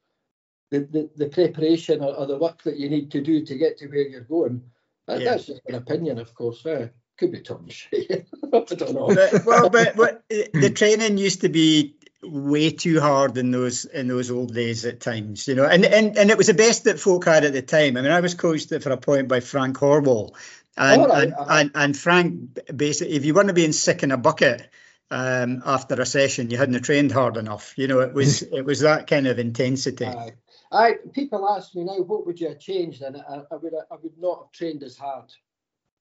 the, 0.70 0.80
the, 0.80 1.10
the 1.16 1.26
preparation 1.28 2.02
or, 2.02 2.14
or 2.14 2.26
the 2.26 2.38
work 2.38 2.62
that 2.62 2.76
you 2.76 2.88
need 2.88 3.10
to 3.12 3.20
do 3.20 3.44
to 3.44 3.56
get 3.56 3.78
to 3.78 3.86
where 3.86 4.08
you're 4.08 4.20
going. 4.22 4.62
That, 5.06 5.20
Yeah. 5.20 5.32
That's 5.32 5.46
just 5.46 5.62
an 5.66 5.74
opinion, 5.74 6.18
of 6.18 6.34
course. 6.34 6.64
Uh, 6.64 6.88
could 7.18 7.32
be 7.32 7.40
talking 7.40 7.68
shit. 7.68 8.28
I 8.44 8.74
don't 8.74 8.94
know. 8.94 9.08
but, 9.08 9.44
well, 9.44 9.70
but, 9.70 9.96
but 9.96 10.14
uh, 10.32 10.44
the 10.52 10.70
training 10.70 11.18
used 11.18 11.40
to 11.40 11.48
be 11.48 11.96
way 12.22 12.70
too 12.70 13.00
hard 13.00 13.36
in 13.38 13.50
those 13.50 13.84
in 13.84 14.08
those 14.08 14.30
old 14.30 14.54
days 14.54 14.84
at 14.84 15.00
times, 15.00 15.46
you 15.48 15.54
know, 15.54 15.64
and 15.64 15.84
and 15.84 16.16
and 16.16 16.30
it 16.30 16.38
was 16.38 16.48
the 16.48 16.54
best 16.54 16.84
that 16.84 16.98
folk 17.00 17.24
had 17.24 17.44
at 17.44 17.52
the 17.52 17.62
time. 17.62 17.96
I 17.96 18.02
mean, 18.02 18.10
I 18.10 18.20
was 18.20 18.34
coached 18.34 18.68
for 18.68 18.90
a 18.90 18.96
point 18.96 19.28
by 19.28 19.40
Frank 19.40 19.76
Horwill, 19.78 20.34
and 20.76 21.04
right, 21.04 21.24
and, 21.24 21.34
and 21.48 21.70
and 21.74 21.96
Frank 21.96 22.58
basically, 22.74 23.14
if 23.14 23.24
you 23.24 23.34
weren't 23.34 23.54
being 23.54 23.72
sick 23.72 24.02
in 24.02 24.10
a 24.10 24.16
bucket 24.16 24.68
um, 25.10 25.62
after 25.64 26.00
a 26.00 26.06
session, 26.06 26.50
you 26.50 26.56
hadn't 26.56 26.82
trained 26.82 27.12
hard 27.12 27.36
enough. 27.36 27.74
You 27.76 27.88
know, 27.88 28.00
it 28.00 28.12
was 28.12 28.42
it 28.52 28.64
was 28.64 28.80
that 28.80 29.06
kind 29.06 29.26
of 29.26 29.38
intensity. 29.38 30.06
Aye. 30.06 30.32
I 30.70 30.94
people 31.12 31.48
ask 31.48 31.74
me 31.74 31.84
now, 31.84 32.00
what 32.00 32.26
would 32.26 32.40
you 32.40 32.48
have 32.48 32.58
changed? 32.58 33.02
And 33.02 33.16
I, 33.16 33.42
I 33.50 33.56
would 33.56 33.72
I 33.74 33.94
would 34.02 34.18
not 34.18 34.38
have 34.44 34.52
trained 34.52 34.82
as 34.82 34.96
hard. 34.96 35.32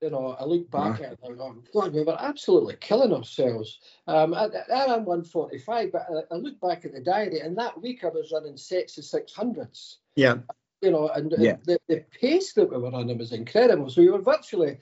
You 0.02 0.12
know, 0.12 0.36
I 0.40 0.44
look 0.46 0.70
back 0.70 1.02
at 1.02 1.14
it 1.14 1.20
and 1.24 1.38
go, 1.40 1.56
God, 1.74 1.92
we 1.94 2.04
were 2.04 2.18
absolutely 2.20 2.76
killing 2.80 3.12
ourselves. 3.14 3.80
Um, 4.06 4.36
I, 4.36 4.46
I- 4.72 4.94
I'm 4.94 5.06
145, 5.06 5.92
but 5.92 6.06
I, 6.08 6.36
I 6.36 6.38
look 6.38 6.60
back 6.62 6.86
at 6.86 6.94
the 6.94 7.00
diary, 7.02 7.40
and 7.40 7.58
that 7.58 7.82
week 7.82 8.04
I 8.04 8.10
was 8.10 8.32
running 8.32 8.58
sets 8.58 9.00
of 9.00 9.06
600s. 9.06 9.96
yeah, 10.16 10.36
You 10.84 10.92
know, 10.92 11.08
and 11.10 11.34
Yeah. 11.36 11.56
the, 11.64 11.80
the 11.88 12.06
pace 12.22 12.54
that 12.54 12.70
we 12.70 12.78
were 12.78 12.92
running 12.92 13.18
was 13.18 13.32
incredible. 13.32 13.90
So 13.90 14.02
we 14.02 14.12
were 14.12 14.22
virtually 14.22 14.78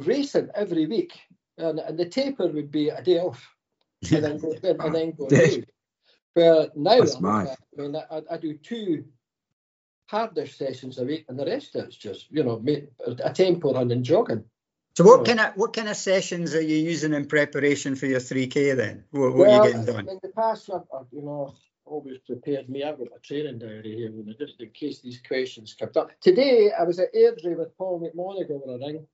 racing 0.00 0.48
every 0.54 0.86
week, 0.86 1.16
and, 1.56 1.78
and 1.78 1.96
the 1.96 2.06
taper 2.08 2.48
would 2.48 2.72
be 2.72 2.88
a 2.88 3.00
day 3.00 3.20
off, 3.20 3.54
and 4.10 4.24
then 4.24 4.38
go, 4.38 4.52
and 4.64 4.94
then 4.94 5.12
go 5.12 5.28
Yeah. 6.36 6.42
away. 6.42 6.58
Where 6.58 6.68
now, 6.76 7.00
That's 7.00 7.16
I, 7.16 7.20
mad. 7.20 7.56
I 7.78 7.82
mean, 7.82 7.96
I, 7.96 8.22
I 8.30 8.36
do 8.36 8.54
two 8.54 9.04
harder 10.06 10.46
sessions 10.46 10.98
a 10.98 11.04
week, 11.04 11.26
and 11.28 11.38
the 11.38 11.46
rest 11.46 11.74
of 11.76 11.86
it's 11.86 11.96
just 11.96 12.30
you 12.30 12.44
know 12.44 12.62
a 13.24 13.32
tempo 13.32 13.74
run 13.74 13.90
and 13.90 14.04
jogging. 14.04 14.44
So 14.96 15.04
what 15.04 15.24
kind 15.24 15.38
of 15.38 15.52
what 15.54 15.74
kind 15.74 15.88
of 15.88 15.96
sessions 15.96 16.54
are 16.54 16.60
you 16.60 16.76
using 16.76 17.14
in 17.14 17.26
preparation 17.26 17.94
for 17.94 18.06
your 18.06 18.18
3K 18.18 18.76
then? 18.76 19.04
What, 19.12 19.34
what 19.34 19.48
are 19.48 19.56
you 19.56 19.62
getting 19.62 19.84
done? 19.84 20.08
in 20.08 20.18
the 20.20 20.30
past, 20.30 20.70
I've, 20.70 20.82
I've, 20.92 21.06
you 21.12 21.22
know, 21.22 21.54
always 21.84 22.18
prepared 22.26 22.68
me. 22.68 22.82
I've 22.82 22.98
got 22.98 23.08
a 23.16 23.20
training 23.20 23.60
diary 23.60 23.94
here, 23.94 24.12
just 24.38 24.60
in 24.60 24.70
case 24.70 25.00
these 25.00 25.20
questions 25.26 25.76
come 25.78 25.90
up. 25.94 26.10
Today, 26.20 26.72
I 26.76 26.82
was 26.82 26.98
at 26.98 27.14
Airdrie 27.14 27.56
with 27.56 27.76
Paul 27.78 28.00
McMonagle 28.00 28.66
on 28.66 28.82
a 28.82 28.86
ring. 28.86 29.06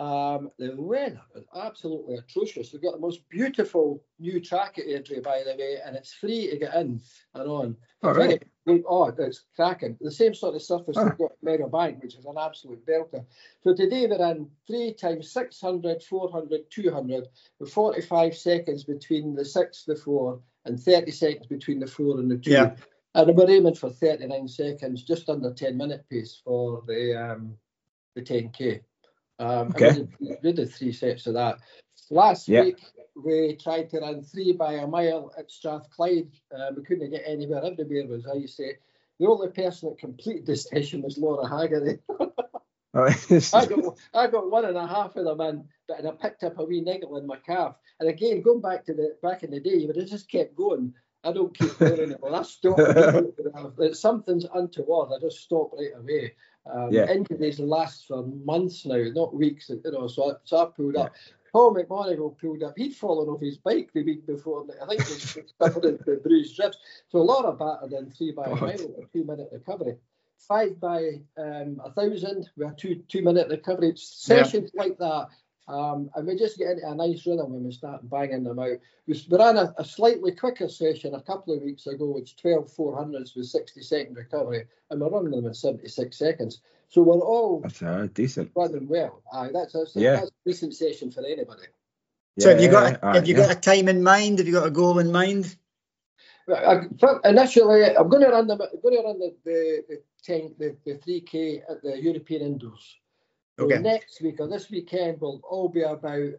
Um, 0.00 0.50
the 0.58 0.74
weather 0.78 1.20
is 1.34 1.44
absolutely 1.54 2.14
atrocious. 2.14 2.72
We've 2.72 2.80
got 2.80 2.94
the 2.94 3.00
most 3.00 3.28
beautiful 3.28 4.02
new 4.18 4.40
track 4.40 4.78
at 4.78 4.86
Airdrie, 4.86 5.22
by 5.22 5.42
the 5.44 5.54
way, 5.58 5.76
and 5.84 5.94
it's 5.94 6.14
free 6.14 6.48
to 6.48 6.56
get 6.56 6.74
in 6.74 7.02
and 7.34 7.50
on. 7.50 7.76
All 8.02 8.14
right. 8.14 8.42
Oh, 8.66 9.12
it's 9.18 9.44
cracking. 9.54 9.98
The 10.00 10.10
same 10.10 10.32
sort 10.32 10.54
of 10.54 10.62
surface 10.62 10.96
Ah. 10.96 11.04
we've 11.04 11.18
got 11.18 11.32
at 11.32 11.44
Meadowbank, 11.44 12.02
which 12.02 12.14
is 12.14 12.24
an 12.24 12.36
absolute 12.38 12.86
belter. 12.86 13.26
So 13.62 13.74
today 13.74 14.06
we're 14.06 14.30
in 14.30 14.48
three 14.66 14.94
times 14.94 15.30
600, 15.32 16.02
400, 16.02 16.70
200, 16.70 17.28
with 17.58 17.70
45 17.70 18.34
seconds 18.34 18.84
between 18.84 19.34
the 19.34 19.44
six, 19.44 19.84
the 19.84 19.96
four, 19.96 20.40
and 20.64 20.80
30 20.80 21.10
seconds 21.10 21.46
between 21.46 21.78
the 21.78 21.86
four 21.86 22.18
and 22.20 22.30
the 22.30 22.38
two. 22.38 22.52
Yeah. 22.52 22.74
And 23.14 23.36
we're 23.36 23.50
aiming 23.50 23.74
for 23.74 23.90
39 23.90 24.48
seconds, 24.48 25.02
just 25.02 25.28
under 25.28 25.52
10 25.52 25.76
minute 25.76 26.06
pace 26.08 26.40
for 26.42 26.82
the 26.86 27.32
um, 27.32 27.58
the 28.14 28.22
10k. 28.22 28.80
Um, 29.40 29.68
Okay. 29.74 30.06
we 30.20 30.52
did, 30.52 30.70
three 30.70 30.92
sets 30.92 31.26
of 31.26 31.34
that. 31.34 31.58
Last 32.10 32.46
Yeah. 32.46 32.64
week 32.64 32.82
we 33.16 33.56
tried 33.56 33.88
to 33.90 34.00
run 34.00 34.22
three 34.22 34.52
by 34.52 34.74
a 34.74 34.86
mile 34.86 35.32
at 35.36 35.50
Strathclyde. 35.50 36.30
Uh, 36.54 36.72
we 36.76 36.82
couldn't 36.82 37.10
get 37.10 37.22
anywhere. 37.26 37.64
Everywhere 37.64 38.06
was 38.06 38.26
icy. 38.26 38.76
The 39.18 39.26
only 39.26 39.48
person 39.48 39.88
that 39.88 39.98
completed 39.98 40.46
the 40.46 40.56
session 40.70 41.02
was 41.02 41.18
Laura 41.18 41.48
Haggerty. 41.48 41.98
I 42.94 43.66
got 43.66 43.98
I 44.12 44.26
got 44.26 44.50
one 44.50 44.64
and 44.64 44.76
a 44.76 44.86
half 44.86 45.14
of 45.16 45.24
them 45.24 45.40
in, 45.40 45.64
but 45.86 46.00
and 46.00 46.08
I 46.08 46.10
picked 46.12 46.42
up 46.42 46.58
a 46.58 46.64
wee 46.64 46.80
niggle 46.80 47.16
in 47.18 47.26
my 47.26 47.36
calf. 47.36 47.76
And 48.00 48.08
again, 48.08 48.42
going 48.42 48.60
back 48.60 48.84
to 48.86 48.94
the 48.94 49.16
back 49.22 49.44
in 49.44 49.52
the 49.52 49.60
day, 49.60 49.86
but 49.86 49.96
have 49.96 50.08
just 50.08 50.30
kept 50.30 50.56
going. 50.56 50.92
I 51.22 51.32
don't 51.32 51.56
keep 51.56 51.78
going 51.78 52.00
anymore. 52.00 52.34
I 52.34 52.42
stop. 52.42 52.78
If 53.78 53.96
something's 53.96 54.46
untoward, 54.52 55.12
I 55.14 55.20
just 55.20 55.38
stop 55.38 55.72
right 55.72 55.92
away. 55.96 56.34
Um, 56.66 56.92
Yeah. 56.92 57.10
Injuries 57.10 57.58
last 57.58 58.06
for 58.06 58.22
months 58.22 58.84
now, 58.86 59.02
not 59.14 59.34
weeks. 59.34 59.70
You 59.70 59.80
know, 59.90 60.06
so 60.06 60.32
I, 60.32 60.34
so 60.44 60.62
I 60.62 60.64
pulled 60.66 60.96
up. 60.96 61.14
Paul 61.52 61.74
McMonagle 61.74 62.38
pulled 62.38 62.62
up. 62.62 62.74
He'd 62.76 62.94
fallen 62.94 63.28
off 63.28 63.40
his 63.40 63.58
bike 63.58 63.90
the 63.92 64.04
week 64.04 64.26
before. 64.26 64.64
I 64.80 64.86
think 64.86 65.02
he 65.02 65.12
was 65.14 65.38
covered 65.60 65.84
in 65.84 65.98
the 66.06 66.20
bruised 66.22 66.58
ribs. 66.58 66.78
So 67.08 67.18
a 67.18 67.22
lot 67.22 67.44
of 67.44 67.58
battered 67.58 67.92
in 67.92 68.10
three 68.12 68.32
by 68.32 68.44
a 68.44 68.54
mile, 68.54 68.72
a 68.72 69.06
two 69.12 69.24
minute 69.24 69.48
recovery. 69.52 69.96
Five 70.38 70.80
by 70.80 71.20
um, 71.36 71.80
a 71.84 71.90
thousand, 71.90 72.50
we 72.56 72.64
had 72.64 72.78
two 72.78 73.02
two 73.08 73.22
minute 73.22 73.48
recovery. 73.48 73.92
Sessions 73.96 74.70
like 74.74 74.96
that 74.98 75.28
Um, 75.68 76.10
and 76.14 76.26
we 76.26 76.36
just 76.36 76.58
get 76.58 76.70
into 76.70 76.88
a 76.88 76.94
nice 76.94 77.24
rhythm 77.26 77.52
when 77.52 77.64
we 77.64 77.72
start 77.72 78.08
banging 78.10 78.42
them 78.42 78.58
out. 78.58 78.78
We, 79.06 79.24
we 79.28 79.38
ran 79.38 79.56
a, 79.56 79.72
a, 79.78 79.84
slightly 79.84 80.32
quicker 80.32 80.68
session 80.68 81.14
a 81.14 81.20
couple 81.20 81.54
of 81.54 81.62
weeks 81.62 81.86
ago, 81.86 82.06
which 82.06 82.36
12 82.36 82.72
400s 82.76 83.36
with 83.36 83.46
60 83.46 83.80
second 83.82 84.16
recovery, 84.16 84.66
and 84.90 85.00
we're 85.00 85.10
running 85.10 85.30
them 85.30 85.46
in 85.46 85.54
76 85.54 86.16
seconds. 86.16 86.60
So 86.88 87.02
we're 87.02 87.20
all 87.20 87.60
that's 87.60 87.82
uh, 87.82 88.08
decent. 88.12 88.50
Running 88.56 88.88
well. 88.88 89.22
Aye, 89.32 89.50
that's, 89.52 89.74
that's, 89.74 89.94
yeah. 89.94 90.16
that's 90.16 90.26
a 90.26 90.48
decent 90.48 90.74
session 90.74 91.12
for 91.12 91.24
anybody. 91.24 91.62
So 92.40 92.50
have 92.50 92.60
you 92.60 92.70
got 92.70 92.98
a, 93.02 93.12
have 93.12 93.28
you 93.28 93.34
got 93.34 93.50
a 93.50 93.54
time 93.54 93.88
in 93.88 94.02
mind? 94.02 94.38
Have 94.38 94.48
you 94.48 94.54
got 94.54 94.66
a 94.66 94.70
goal 94.70 94.98
in 94.98 95.12
mind? 95.12 95.56
I, 96.48 96.80
initially, 97.24 97.96
I'm 97.96 98.08
going 98.08 98.22
to 98.22 98.30
run 98.30 98.46
the 98.46 98.54
I'm 98.54 98.80
going 98.82 98.96
to 98.96 99.02
run 99.02 99.18
the 99.18 99.34
the 99.44 99.84
the, 99.88 100.02
10, 100.24 100.54
the, 100.58 100.76
the 100.84 100.94
3k 100.94 101.62
at 101.70 101.82
the 101.82 102.00
European 102.00 102.42
Indoors. 102.42 102.99
Okay. 103.60 103.76
So 103.76 103.80
next 103.80 104.22
week 104.22 104.40
or 104.40 104.48
this 104.48 104.70
weekend 104.70 105.20
will 105.20 105.40
all 105.48 105.68
be 105.68 105.82
about 105.82 106.32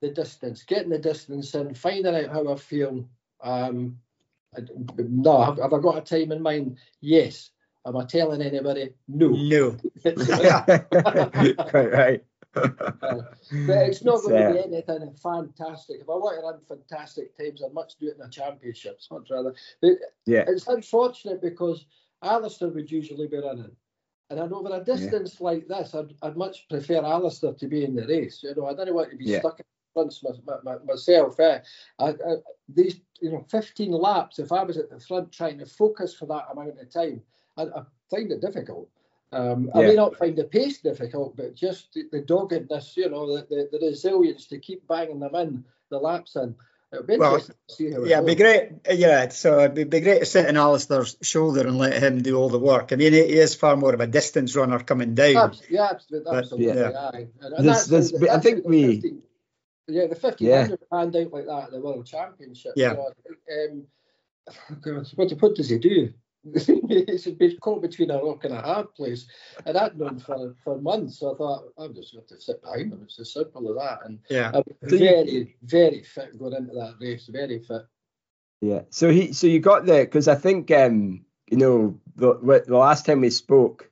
the 0.00 0.10
distance, 0.10 0.62
getting 0.62 0.90
the 0.90 0.98
distance 0.98 1.54
in, 1.54 1.74
finding 1.74 2.14
out 2.14 2.30
how 2.30 2.52
I 2.52 2.56
feel. 2.56 3.08
Um, 3.42 3.98
I, 4.56 4.60
no, 4.98 5.42
have, 5.42 5.58
have 5.58 5.72
I 5.72 5.78
got 5.78 5.98
a 5.98 6.00
time 6.00 6.32
in 6.32 6.42
mind? 6.42 6.78
Yes. 7.00 7.50
Am 7.86 7.96
I 7.96 8.04
telling 8.04 8.42
anybody? 8.42 8.90
No. 9.08 9.28
No. 9.28 9.76
right, 11.72 11.92
right. 11.92 12.24
uh, 12.54 12.68
but 13.66 13.88
it's 13.88 14.04
not 14.04 14.22
going 14.22 14.42
to 14.42 14.52
be 14.52 14.76
anything 14.76 15.14
fantastic. 15.22 16.00
If 16.00 16.08
I 16.08 16.12
want 16.12 16.40
to 16.40 16.46
run 16.46 16.60
fantastic 16.68 17.36
times, 17.38 17.62
I'd 17.64 17.72
much 17.72 17.96
do 17.98 18.08
it 18.08 18.16
in 18.18 18.26
a 18.26 18.28
championships, 18.28 19.08
much 19.10 19.28
rather. 19.30 19.54
But 19.80 19.92
yeah. 20.26 20.44
It's 20.46 20.66
unfortunate 20.66 21.40
because 21.40 21.86
Alistair 22.22 22.68
would 22.68 22.90
usually 22.90 23.28
be 23.28 23.38
running. 23.38 23.70
And 24.30 24.38
over 24.38 24.74
a 24.74 24.84
distance 24.84 25.36
yeah. 25.40 25.44
like 25.44 25.68
this, 25.68 25.94
I'd, 25.94 26.14
I'd 26.22 26.36
much 26.36 26.68
prefer 26.68 27.04
Alistair 27.04 27.52
to 27.52 27.66
be 27.66 27.84
in 27.84 27.96
the 27.96 28.06
race. 28.06 28.42
You 28.42 28.54
know, 28.54 28.66
I 28.66 28.74
don't 28.74 28.94
want 28.94 29.10
to 29.10 29.16
be 29.16 29.24
yeah. 29.24 29.40
stuck 29.40 29.58
in 29.58 29.66
front 29.92 30.14
my, 30.46 30.54
my, 30.62 30.78
myself. 30.84 31.38
Eh? 31.40 31.58
I, 31.98 32.08
I, 32.10 32.36
these, 32.68 33.00
you 33.20 33.32
know, 33.32 33.44
15 33.50 33.90
laps, 33.90 34.38
if 34.38 34.52
I 34.52 34.62
was 34.62 34.76
at 34.76 34.88
the 34.88 35.00
front 35.00 35.32
trying 35.32 35.58
to 35.58 35.66
focus 35.66 36.14
for 36.14 36.26
that 36.26 36.46
amount 36.52 36.80
of 36.80 36.92
time, 36.92 37.22
I, 37.56 37.62
I 37.62 37.82
find 38.08 38.30
it 38.30 38.40
difficult. 38.40 38.88
Um, 39.32 39.68
yeah. 39.74 39.80
I 39.80 39.86
may 39.86 39.94
not 39.94 40.16
find 40.16 40.36
the 40.36 40.44
pace 40.44 40.80
difficult, 40.80 41.36
but 41.36 41.54
just 41.54 41.92
the, 41.92 42.04
the 42.12 42.20
doggedness, 42.20 42.96
you 42.96 43.10
know, 43.10 43.26
the, 43.26 43.46
the, 43.50 43.68
the, 43.72 43.86
resilience 43.86 44.46
to 44.46 44.58
keep 44.58 44.86
banging 44.88 45.20
them 45.20 45.34
in, 45.36 45.64
the 45.90 45.98
laps 45.98 46.36
in. 46.36 46.54
It'll 46.92 47.06
be 47.06 47.18
well, 47.18 47.34
interesting 47.34 47.56
to 47.68 47.74
see 47.74 47.92
how 47.92 48.04
Yeah, 48.04 48.16
it'd 48.16 48.26
be 48.26 48.34
great. 48.34 48.72
Yeah, 48.90 49.28
so 49.28 49.60
it'd 49.60 49.90
be 49.90 50.00
great 50.00 50.20
to 50.20 50.26
sit 50.26 50.48
on 50.48 50.56
Alistair's 50.56 51.16
shoulder 51.22 51.66
and 51.66 51.78
let 51.78 52.02
him 52.02 52.20
do 52.20 52.36
all 52.36 52.48
the 52.48 52.58
work. 52.58 52.92
I 52.92 52.96
mean, 52.96 53.12
he 53.12 53.20
is 53.20 53.54
far 53.54 53.76
more 53.76 53.94
of 53.94 54.00
a 54.00 54.08
distance 54.08 54.56
runner 54.56 54.80
coming 54.80 55.14
down. 55.14 55.36
Absolutely, 55.36 55.76
yeah, 55.76 55.88
absolutely. 55.90 56.36
absolutely 56.36 56.66
yeah. 56.66 57.10
Aye. 57.12 57.28
And, 57.40 57.54
and 57.54 57.68
this, 57.68 57.86
this, 57.86 58.12
that's, 58.12 58.32
I 58.32 58.40
think 58.40 58.66
we. 58.66 58.94
15, 58.96 59.22
yeah, 59.86 60.02
the 60.02 60.18
1500 60.18 60.40
yeah. 60.40 60.98
hand 60.98 61.16
out 61.16 61.32
like 61.32 61.46
that 61.46 61.64
at 61.64 61.70
the 61.70 61.80
World 61.80 62.06
Championship. 62.06 62.72
Yeah. 62.74 62.94
You 62.94 62.96
know, 62.96 63.86
um, 64.90 65.06
what, 65.14 65.30
what 65.30 65.54
does 65.54 65.68
he 65.68 65.78
do? 65.78 66.12
it's 66.54 67.26
been 67.26 67.56
caught 67.58 67.82
between 67.82 68.10
a 68.10 68.18
rock 68.18 68.44
and 68.44 68.54
a 68.54 68.60
hard 68.60 68.94
place. 68.94 69.26
And 69.66 69.76
I'd 69.76 69.98
known 69.98 70.18
for, 70.18 70.54
for 70.64 70.80
months. 70.80 71.18
So 71.20 71.34
I 71.34 71.36
thought, 71.36 71.64
I'm 71.78 71.94
just 71.94 72.14
going 72.14 72.26
to 72.28 72.40
sit 72.40 72.62
behind 72.62 72.92
him. 72.92 73.00
It's 73.04 73.20
as 73.20 73.32
simple 73.32 73.68
as 73.70 73.76
that. 73.76 74.06
And 74.06 74.18
yeah. 74.30 74.50
I'm 74.54 74.62
very, 74.82 75.56
very 75.62 76.02
fit 76.02 76.38
going 76.38 76.54
into 76.54 76.74
that 76.74 76.94
race, 77.00 77.28
very 77.30 77.58
fit. 77.58 77.82
Yeah. 78.60 78.82
So 78.90 79.10
he 79.10 79.32
so 79.32 79.46
you 79.46 79.58
got 79.58 79.86
there 79.86 80.04
because 80.04 80.28
I 80.28 80.34
think 80.34 80.70
um, 80.70 81.24
you 81.50 81.56
know, 81.56 81.98
the 82.16 82.62
the 82.66 82.76
last 82.76 83.06
time 83.06 83.22
we 83.22 83.30
spoke 83.30 83.90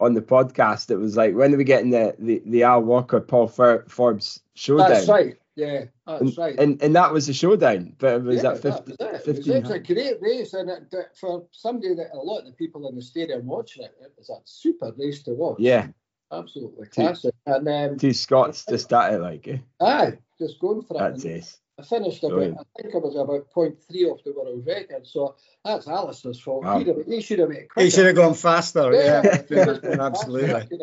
on 0.00 0.14
the 0.14 0.20
podcast, 0.20 0.90
it 0.90 0.96
was 0.96 1.16
like 1.16 1.34
when 1.34 1.54
are 1.54 1.56
we 1.56 1.64
getting 1.64 1.90
the 1.90 2.14
the, 2.18 2.42
the 2.44 2.62
Al 2.62 2.82
Walker 2.82 3.20
Paul 3.20 3.48
Forbes 3.48 4.40
showdown? 4.54 4.90
That's 4.90 5.08
right. 5.08 5.36
Yeah, 5.54 5.84
that's 6.06 6.20
and, 6.22 6.38
right. 6.38 6.58
And 6.58 6.82
and 6.82 6.96
that 6.96 7.12
was 7.12 7.26
the 7.26 7.34
showdown, 7.34 7.94
but 7.98 8.14
it 8.14 8.22
was 8.22 8.42
yeah, 8.42 8.52
at 8.52 8.62
50, 8.62 8.96
that 8.98 9.26
was 9.26 9.38
it. 9.38 9.46
it 9.46 9.62
was 9.62 9.70
a 9.70 9.78
great 9.78 10.20
race, 10.22 10.54
and 10.54 10.70
it, 10.70 10.94
for 11.14 11.46
somebody 11.50 11.94
that 11.94 12.14
a 12.14 12.16
lot 12.16 12.38
of 12.38 12.46
the 12.46 12.52
people 12.52 12.88
in 12.88 12.94
the 12.94 13.02
stadium 13.02 13.46
watching 13.46 13.84
it, 13.84 13.94
it 14.00 14.12
was 14.16 14.30
a 14.30 14.36
super 14.44 14.92
race 14.96 15.22
to 15.24 15.34
watch. 15.34 15.56
Yeah, 15.58 15.88
absolutely 16.32 16.86
classic. 16.86 17.34
And 17.44 17.68
um, 17.68 17.98
two 17.98 18.14
Scots 18.14 18.64
just 18.64 18.84
started 18.84 19.20
like 19.20 19.46
it. 19.46 19.60
Eh? 19.80 19.84
Aye, 19.84 20.18
just 20.38 20.58
going 20.58 20.82
for 20.82 20.96
it. 20.96 21.00
That's 21.00 21.24
it. 21.24 21.58
I 21.78 21.82
finished 21.82 22.22
about, 22.22 22.34
Brilliant. 22.34 22.58
I 22.58 22.82
think 22.82 22.94
I 22.94 22.98
was 22.98 23.14
about 23.14 23.50
0.3 23.50 24.10
off 24.10 24.22
the 24.24 24.32
world 24.32 24.66
record. 24.66 25.06
So 25.06 25.36
that's 25.64 25.88
Alistair's 25.88 26.38
fault. 26.38 26.64
Wow. 26.64 26.78
He, 26.78 27.22
should 27.22 27.38
have 27.38 27.48
made 27.48 27.68
He 27.76 27.90
should 27.90 28.06
have 28.06 28.16
gone 28.16 28.34
faster. 28.34 28.92
Yeah, 28.92 29.42
yeah. 29.50 29.96
absolutely. 30.00 30.78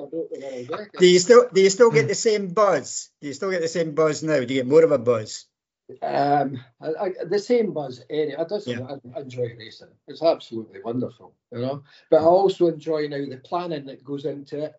Do 0.99 1.07
you 1.07 1.19
still 1.19 1.47
do 1.53 1.61
you 1.61 1.69
still 1.69 1.91
get 1.91 2.07
the 2.07 2.15
same 2.15 2.53
buzz? 2.53 3.09
Do 3.21 3.27
you 3.27 3.33
still 3.33 3.51
get 3.51 3.61
the 3.61 3.67
same 3.67 3.93
buzz 3.93 4.23
now? 4.23 4.39
Do 4.39 4.53
you 4.53 4.61
get 4.61 4.67
more 4.67 4.83
of 4.83 4.91
a 4.91 4.97
buzz? 4.97 5.45
Um, 6.01 6.63
I, 6.81 6.87
I, 6.87 7.09
the 7.27 7.39
same 7.39 7.73
buzz. 7.73 8.03
Any, 8.09 8.35
I 8.35 8.43
just 8.45 8.67
yeah. 8.67 8.79
I 9.15 9.19
enjoy 9.19 9.55
racing. 9.57 9.87
It's 10.07 10.21
absolutely 10.21 10.81
wonderful, 10.83 11.33
you 11.51 11.59
know. 11.59 11.83
But 12.11 12.21
I 12.21 12.25
also 12.25 12.67
enjoy 12.67 13.07
now 13.07 13.25
the 13.25 13.41
planning 13.43 13.85
that 13.85 14.03
goes 14.03 14.25
into 14.25 14.65
it, 14.65 14.73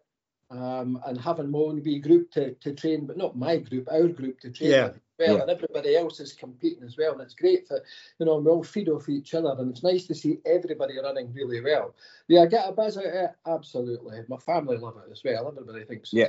um, 0.51 1.01
and 1.07 1.19
having 1.19 1.51
my 1.51 1.59
own 1.59 1.83
wee 1.85 1.99
group 1.99 2.31
to, 2.33 2.55
to 2.55 2.73
train, 2.75 3.07
but 3.07 3.17
not 3.17 3.37
my 3.37 3.59
group, 3.59 3.89
our 3.91 4.09
group 4.09 4.41
to 4.41 4.51
train. 4.51 4.71
Yeah. 4.71 4.87
With 4.87 5.01
well, 5.21 5.37
yeah. 5.37 5.43
and 5.43 5.51
everybody 5.51 5.97
else 5.97 6.19
is 6.19 6.33
competing 6.33 6.83
as 6.83 6.97
well. 6.97 7.13
And 7.13 7.21
it's 7.21 7.35
great 7.35 7.69
for, 7.69 7.83
you 8.19 8.27
know, 8.27 8.39
we 8.39 8.51
all 8.51 8.65
feed 8.65 8.89
off 8.89 9.09
each 9.09 9.35
other, 9.35 9.55
and 9.59 9.71
it's 9.71 9.83
nice 9.83 10.07
to 10.07 10.15
see 10.15 10.39
everybody 10.47 10.95
running 10.99 11.33
really 11.33 11.61
well. 11.61 11.95
Yeah, 12.27 12.41
I 12.41 12.47
get 12.47 12.69
a 12.69 12.73
buzz 12.73 12.97
out 12.97 13.05
of 13.05 13.15
it, 13.15 13.31
absolutely. 13.47 14.21
My 14.29 14.39
family 14.39 14.79
love 14.79 14.97
it 14.97 15.13
as 15.13 15.23
well. 15.25 15.49
Everybody 15.49 15.85
thinks 15.85 16.13
yeah. 16.13 16.29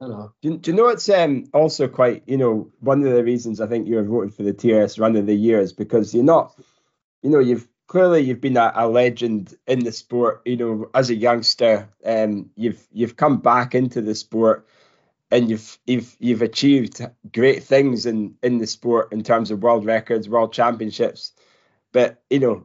I 0.00 0.08
know. 0.08 0.32
Do, 0.42 0.58
do 0.58 0.70
you 0.70 0.76
know 0.76 0.88
it's 0.88 1.08
um, 1.08 1.46
also 1.54 1.88
quite, 1.88 2.22
you 2.26 2.36
know, 2.36 2.70
one 2.80 3.04
of 3.04 3.12
the 3.12 3.24
reasons 3.24 3.60
I 3.60 3.66
think 3.66 3.88
you're 3.88 4.02
voted 4.02 4.34
for 4.34 4.42
the 4.42 4.52
TRS 4.52 5.00
Run 5.00 5.16
of 5.16 5.26
the 5.26 5.34
Year 5.34 5.60
is 5.60 5.72
because 5.72 6.14
you're 6.14 6.24
not, 6.24 6.54
you 7.22 7.30
know, 7.30 7.38
you've 7.38 7.68
clearly 7.86 8.22
you've 8.22 8.40
been 8.40 8.56
a, 8.56 8.72
a, 8.74 8.88
legend 8.88 9.54
in 9.66 9.84
the 9.84 9.92
sport. 9.92 10.42
You 10.44 10.56
know, 10.56 10.90
as 10.94 11.10
a 11.10 11.14
youngster, 11.14 11.88
um, 12.04 12.50
you've 12.56 12.84
you've 12.92 13.16
come 13.16 13.38
back 13.38 13.74
into 13.74 14.00
the 14.00 14.14
sport 14.14 14.66
and 15.32 15.48
you've 15.48 15.78
you've 15.86 16.14
you've 16.20 16.42
achieved 16.42 17.00
great 17.32 17.64
things 17.64 18.04
in 18.06 18.34
in 18.42 18.58
the 18.58 18.66
sport 18.66 19.12
in 19.12 19.24
terms 19.24 19.50
of 19.50 19.62
world 19.62 19.84
records, 19.86 20.28
world 20.28 20.52
championships. 20.52 21.32
But 21.90 22.22
you 22.30 22.38
know, 22.38 22.64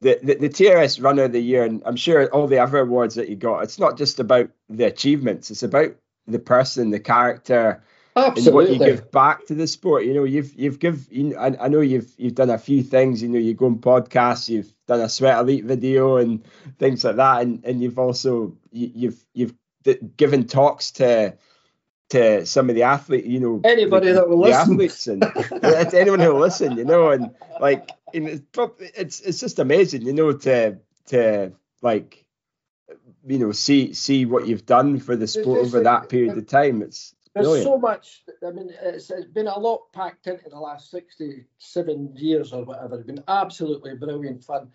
the, 0.00 0.20
the, 0.22 0.34
the 0.36 0.48
TRS 0.48 1.02
Runner 1.02 1.24
of 1.24 1.32
the 1.32 1.40
Year, 1.40 1.64
and 1.64 1.82
I'm 1.84 1.96
sure 1.96 2.28
all 2.28 2.46
the 2.46 2.60
other 2.60 2.78
awards 2.78 3.16
that 3.16 3.28
you 3.28 3.36
got, 3.36 3.64
it's 3.64 3.80
not 3.80 3.98
just 3.98 4.20
about 4.20 4.48
the 4.68 4.84
achievements; 4.84 5.50
it's 5.50 5.64
about 5.64 5.96
the 6.28 6.38
person, 6.38 6.90
the 6.90 7.00
character, 7.00 7.82
Absolutely. 8.14 8.46
and 8.46 8.54
what 8.54 8.70
you 8.70 8.92
give 8.92 9.10
back 9.10 9.46
to 9.46 9.54
the 9.56 9.66
sport. 9.66 10.04
You 10.04 10.14
know, 10.14 10.24
you've 10.24 10.54
you've 10.54 10.78
give. 10.78 11.10
You 11.10 11.24
know, 11.24 11.36
I, 11.36 11.64
I 11.64 11.68
know 11.68 11.80
you've 11.80 12.12
you've 12.16 12.36
done 12.36 12.50
a 12.50 12.58
few 12.58 12.84
things. 12.84 13.24
You 13.24 13.28
know, 13.28 13.40
you 13.40 13.54
go 13.54 13.66
on 13.66 13.78
podcasts, 13.78 14.48
you've 14.48 14.72
done 14.86 15.00
a 15.00 15.08
Sweat 15.08 15.40
Elite 15.40 15.64
video 15.64 16.18
and 16.18 16.44
things 16.78 17.02
like 17.02 17.16
that, 17.16 17.42
and 17.42 17.64
and 17.64 17.82
you've 17.82 17.98
also 17.98 18.56
you, 18.70 18.92
you've 18.94 19.26
you've 19.34 19.54
given 20.16 20.46
talks 20.46 20.92
to 20.92 21.36
to 22.14 22.46
some 22.46 22.68
of 22.68 22.76
the 22.76 22.84
athletes, 22.84 23.26
you 23.26 23.40
know, 23.40 23.60
anybody 23.64 24.08
the, 24.08 24.14
that 24.14 24.28
will 24.28 24.40
listen, 24.40 24.72
athletes, 24.72 25.06
and 25.08 25.20
to 25.50 26.00
anyone 26.00 26.20
who 26.20 26.32
will 26.32 26.40
listen, 26.40 26.76
you 26.76 26.84
know, 26.84 27.10
and 27.10 27.34
like, 27.60 27.90
it's 28.12 28.44
it's 28.80 29.20
it's 29.20 29.40
just 29.40 29.58
amazing, 29.58 30.02
you 30.02 30.12
know, 30.12 30.32
to 30.32 30.78
to 31.06 31.52
like, 31.82 32.24
you 33.26 33.38
know, 33.38 33.50
see 33.50 33.94
see 33.94 34.26
what 34.26 34.46
you've 34.46 34.64
done 34.64 35.00
for 35.00 35.16
the 35.16 35.26
sport 35.26 35.58
over 35.58 35.80
that 35.80 36.08
period 36.08 36.38
of 36.38 36.46
time. 36.46 36.82
It's 36.82 37.16
there's 37.34 37.46
brilliant. 37.46 37.66
so 37.66 37.78
much. 37.78 38.22
I 38.46 38.52
mean, 38.52 38.70
it's, 38.80 39.10
it's 39.10 39.26
been 39.26 39.48
a 39.48 39.58
lot 39.58 39.92
packed 39.92 40.28
into 40.28 40.48
the 40.48 40.60
last 40.60 40.92
sixty-seven 40.92 42.12
years 42.14 42.52
or 42.52 42.64
whatever. 42.64 42.94
It's 42.94 43.06
been 43.06 43.24
absolutely 43.26 43.96
brilliant 43.96 44.44
fun 44.44 44.68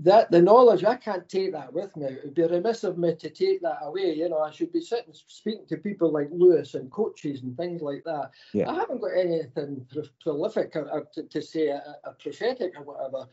that 0.00 0.30
the 0.30 0.40
knowledge 0.40 0.84
I 0.84 0.94
can't 0.94 1.28
take 1.28 1.52
that 1.52 1.72
with 1.72 1.94
me. 1.96 2.06
It 2.06 2.24
would 2.24 2.34
be 2.34 2.44
remiss 2.44 2.84
of 2.84 2.98
me 2.98 3.14
to 3.16 3.30
take 3.30 3.60
that 3.62 3.78
away. 3.82 4.14
You 4.14 4.28
know, 4.28 4.38
I 4.38 4.50
should 4.50 4.72
be 4.72 4.80
sitting 4.80 5.12
speaking 5.12 5.66
to 5.68 5.76
people 5.76 6.12
like 6.12 6.28
Lewis 6.30 6.74
and 6.74 6.90
coaches 6.90 7.42
and 7.42 7.56
things 7.56 7.82
like 7.82 8.04
that. 8.04 8.30
Yeah. 8.52 8.70
I 8.70 8.74
haven't 8.74 9.00
got 9.00 9.16
anything 9.16 9.86
prolific 10.22 10.76
or, 10.76 10.88
or 10.90 11.08
to, 11.14 11.24
to, 11.24 11.42
say 11.42 11.68
a, 11.68 11.96
a, 12.04 12.12
prophetic 12.12 12.74
or 12.78 12.84
whatever, 12.84 13.28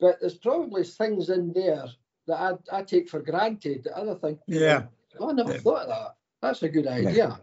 but 0.00 0.16
there's 0.20 0.38
probably 0.38 0.82
things 0.82 1.28
in 1.30 1.52
there 1.52 1.86
that 2.26 2.58
I, 2.72 2.78
I 2.78 2.82
take 2.82 3.08
for 3.08 3.20
granted. 3.20 3.84
The 3.84 3.96
other 3.96 4.16
thing, 4.16 4.38
yeah, 4.48 4.84
oh, 5.20 5.30
I 5.30 5.32
never 5.32 5.52
yeah. 5.52 5.58
thought 5.58 5.82
of 5.82 5.88
that. 5.88 6.16
That's 6.42 6.62
a 6.62 6.68
good 6.68 6.86
idea. 6.88 7.10
Yeah. 7.10 7.36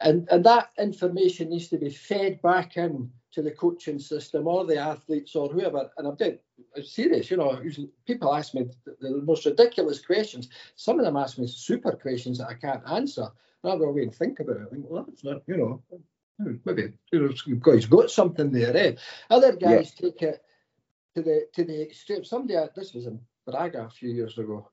And 0.00 0.28
and 0.30 0.44
that 0.44 0.70
information 0.78 1.50
needs 1.50 1.68
to 1.68 1.78
be 1.78 1.88
fed 1.88 2.42
back 2.42 2.76
in 2.76 3.10
to 3.32 3.42
the 3.42 3.50
coaching 3.50 3.98
system 3.98 4.46
or 4.46 4.64
the 4.64 4.76
athletes 4.76 5.34
or 5.34 5.48
whoever. 5.48 5.90
And 5.96 6.06
I'm 6.06 6.14
dead 6.16 6.38
serious, 6.82 7.30
you 7.30 7.36
know, 7.36 7.62
people 8.06 8.34
ask 8.34 8.54
me 8.54 8.66
the, 9.00 9.22
most 9.22 9.46
ridiculous 9.46 10.04
questions. 10.04 10.48
Some 10.76 10.98
of 10.98 11.04
them 11.04 11.16
ask 11.16 11.38
me 11.38 11.46
super 11.46 11.92
questions 11.92 12.38
that 12.38 12.48
I 12.48 12.54
can't 12.54 12.82
answer. 12.90 13.28
And 13.62 13.72
I 13.72 13.76
go 13.76 13.84
away 13.84 14.02
and 14.02 14.14
think 14.14 14.40
about 14.40 14.56
it. 14.56 14.62
I 14.66 14.70
think, 14.70 14.84
well, 14.88 15.04
that's 15.04 15.24
not, 15.24 15.42
you 15.46 15.56
know, 15.56 15.82
hmm, 16.38 16.54
maybe 16.64 16.92
you 17.12 17.20
know, 17.20 17.72
he's 17.72 17.86
got 17.86 18.10
something 18.10 18.50
there. 18.50 18.76
Eh? 18.76 18.92
Other 19.30 19.56
guys 19.56 19.94
yeah. 19.98 20.10
take 20.10 20.22
it 20.22 20.44
to 21.14 21.22
the 21.22 21.46
to 21.54 21.64
the 21.64 21.82
extreme. 21.82 22.24
Somebody, 22.24 22.56
uh, 22.56 22.68
this 22.74 22.92
was 22.92 23.06
in 23.06 23.20
Braga 23.46 23.84
a 23.84 23.90
few 23.90 24.10
years 24.10 24.38
ago. 24.38 24.68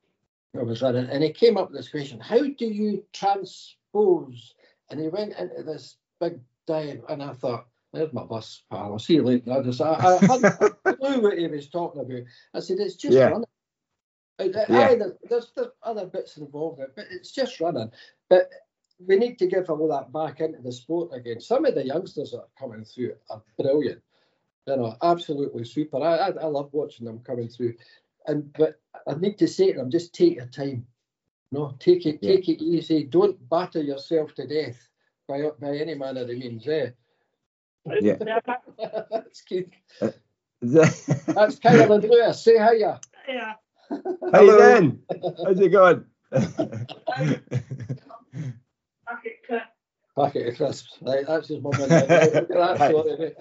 I 0.57 0.63
was 0.63 0.81
running, 0.81 1.05
and 1.09 1.23
he 1.23 1.31
came 1.31 1.57
up 1.57 1.69
with 1.69 1.77
this 1.77 1.89
question: 1.89 2.19
How 2.19 2.41
do 2.41 2.65
you 2.65 3.05
transpose? 3.13 4.55
And 4.89 4.99
he 4.99 5.07
went 5.07 5.37
into 5.37 5.63
this 5.63 5.97
big 6.19 6.39
dive, 6.67 7.01
and 7.07 7.23
I 7.23 7.33
thought, 7.33 7.67
there's 7.93 8.13
my 8.13 8.23
bus, 8.23 8.63
pal. 8.69 8.93
I'll 8.93 8.99
see 8.99 9.15
you 9.15 9.23
later. 9.23 9.51
I 9.51 9.61
just, 9.61 9.81
I, 9.81 9.93
I 9.93 10.17
hadn't 10.25 10.59
clue 10.99 11.21
what 11.21 11.37
he 11.37 11.47
was 11.47 11.69
talking 11.69 12.01
about. 12.01 12.21
I 12.53 12.59
said, 12.59 12.79
it's 12.79 12.95
just 12.95 13.17
Yeah. 13.17 13.29
running. 13.29 13.45
Uh, 14.39 14.45
Yeah. 14.69 14.87
aye, 14.87 14.95
there's, 15.29 15.51
there's 15.55 15.69
other 15.83 16.05
bits 16.05 16.37
involved, 16.37 16.79
in 16.79 16.85
it, 16.85 16.93
but 16.95 17.05
it's 17.11 17.31
just 17.31 17.59
running. 17.59 17.91
But 18.29 18.49
we 19.05 19.17
need 19.17 19.37
to 19.39 19.47
give 19.47 19.69
all 19.69 19.87
that 19.89 20.13
back 20.13 20.39
into 20.39 20.61
the 20.61 20.71
sport 20.71 21.11
again. 21.13 21.41
Some 21.41 21.65
of 21.65 21.75
the 21.75 21.85
youngsters 21.85 22.31
that 22.31 22.39
are 22.39 22.47
coming 22.57 22.85
through 22.85 23.15
are 23.29 23.41
brilliant. 23.57 24.01
You 24.67 24.77
know, 24.77 24.95
absolutely 25.01 25.65
super. 25.65 25.97
I, 25.97 26.17
I, 26.17 26.27
I 26.29 26.45
love 26.45 26.69
watching 26.71 27.05
them 27.05 27.19
coming 27.19 27.49
through. 27.49 27.73
And 28.27 28.53
but 28.53 28.79
I 29.07 29.15
need 29.15 29.37
to 29.39 29.47
say 29.47 29.71
to 29.71 29.79
them, 29.79 29.89
just 29.89 30.13
take 30.13 30.35
your 30.35 30.45
time. 30.45 30.85
No, 31.51 31.75
take 31.79 32.05
it, 32.05 32.19
Yeah. 32.21 32.35
take 32.35 32.47
it 32.47 32.63
easy. 32.63 33.03
Don't 33.03 33.49
batter 33.49 33.81
yourself 33.81 34.33
to 34.35 34.47
death 34.47 34.87
by 35.27 35.49
by 35.59 35.75
any 35.77 35.95
manner 35.95 36.21
of 36.21 36.29
means. 36.29 36.67
Eh? 36.67 36.91
Yeah. 37.85 38.15
That's 39.11 39.41
Keith. 39.41 39.69
How 39.99 40.11
That's 40.61 41.59
Kyle 41.59 41.91
and 41.91 42.03
Lewis. 42.03 42.43
Say 42.43 42.53
hiya. 42.53 42.99
Yeah. 43.27 43.53
you 43.89 44.01
Hello. 44.31 44.57
doing? 44.57 44.99
How's 45.45 45.59
it 45.59 45.69
going? 45.69 46.05
Okay, 49.11 49.35
cut. 49.47 49.63
Packet 50.15 50.47
of 50.49 50.57
crisps. 50.57 50.97
Right, 51.01 51.25
that's 51.25 51.47
his 51.47 51.61
mum. 51.61 51.73
and 51.73 51.89
dad. 51.89 52.47
Look 52.49 52.77
sort 52.77 53.07
of 53.07 53.19
it. 53.21 53.37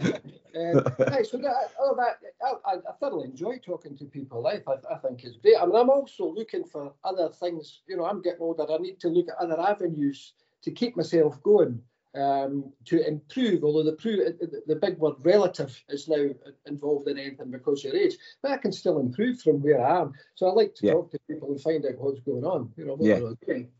Um, 0.56 0.84
right, 1.08 1.26
so 1.26 1.38
that, 1.38 1.70
all 1.80 1.96
that, 1.96 2.18
I, 2.44 2.72
I 2.72 2.74
I 2.76 2.92
thoroughly 3.00 3.28
enjoy 3.28 3.58
talking 3.58 3.96
to 3.98 4.04
people. 4.04 4.42
Life, 4.42 4.62
I, 4.68 4.74
I 4.92 4.98
think 4.98 5.24
is 5.24 5.36
great. 5.42 5.56
I 5.60 5.66
mean, 5.66 5.76
I'm 5.76 5.90
also 5.90 6.32
looking 6.32 6.64
for 6.64 6.92
other 7.04 7.28
things. 7.28 7.82
You 7.88 7.96
know, 7.96 8.04
I'm 8.04 8.22
getting 8.22 8.40
older. 8.40 8.66
I 8.70 8.78
need 8.78 8.98
to 9.00 9.08
look 9.08 9.28
at 9.28 9.36
other 9.42 9.60
avenues 9.60 10.32
to 10.62 10.70
keep 10.70 10.96
myself 10.96 11.42
going, 11.42 11.82
um, 12.14 12.72
to 12.86 13.06
improve. 13.06 13.64
Although 13.64 13.84
the, 13.84 13.96
pro- 13.96 14.16
the 14.16 14.62
the 14.66 14.76
big 14.76 14.98
word 14.98 15.14
relative 15.22 15.82
is 15.88 16.08
now 16.08 16.26
involved 16.66 17.08
in 17.08 17.18
anything 17.18 17.50
because 17.50 17.84
of 17.84 17.92
your 17.92 18.02
age, 18.02 18.16
but 18.42 18.52
I 18.52 18.56
can 18.56 18.72
still 18.72 18.98
improve 18.98 19.40
from 19.40 19.62
where 19.62 19.84
I 19.84 20.00
am. 20.00 20.12
So 20.34 20.48
I 20.48 20.52
like 20.52 20.74
to 20.76 20.86
Yeah. 20.86 20.92
talk 20.92 21.10
to 21.12 21.18
people 21.28 21.50
and 21.50 21.60
find 21.60 21.84
out 21.86 21.98
what's 21.98 22.20
going 22.20 22.44
on. 22.44 22.72
You 22.76 22.86
know, 22.86 22.96
Yeah. 23.00 23.18
doing. 23.46 23.70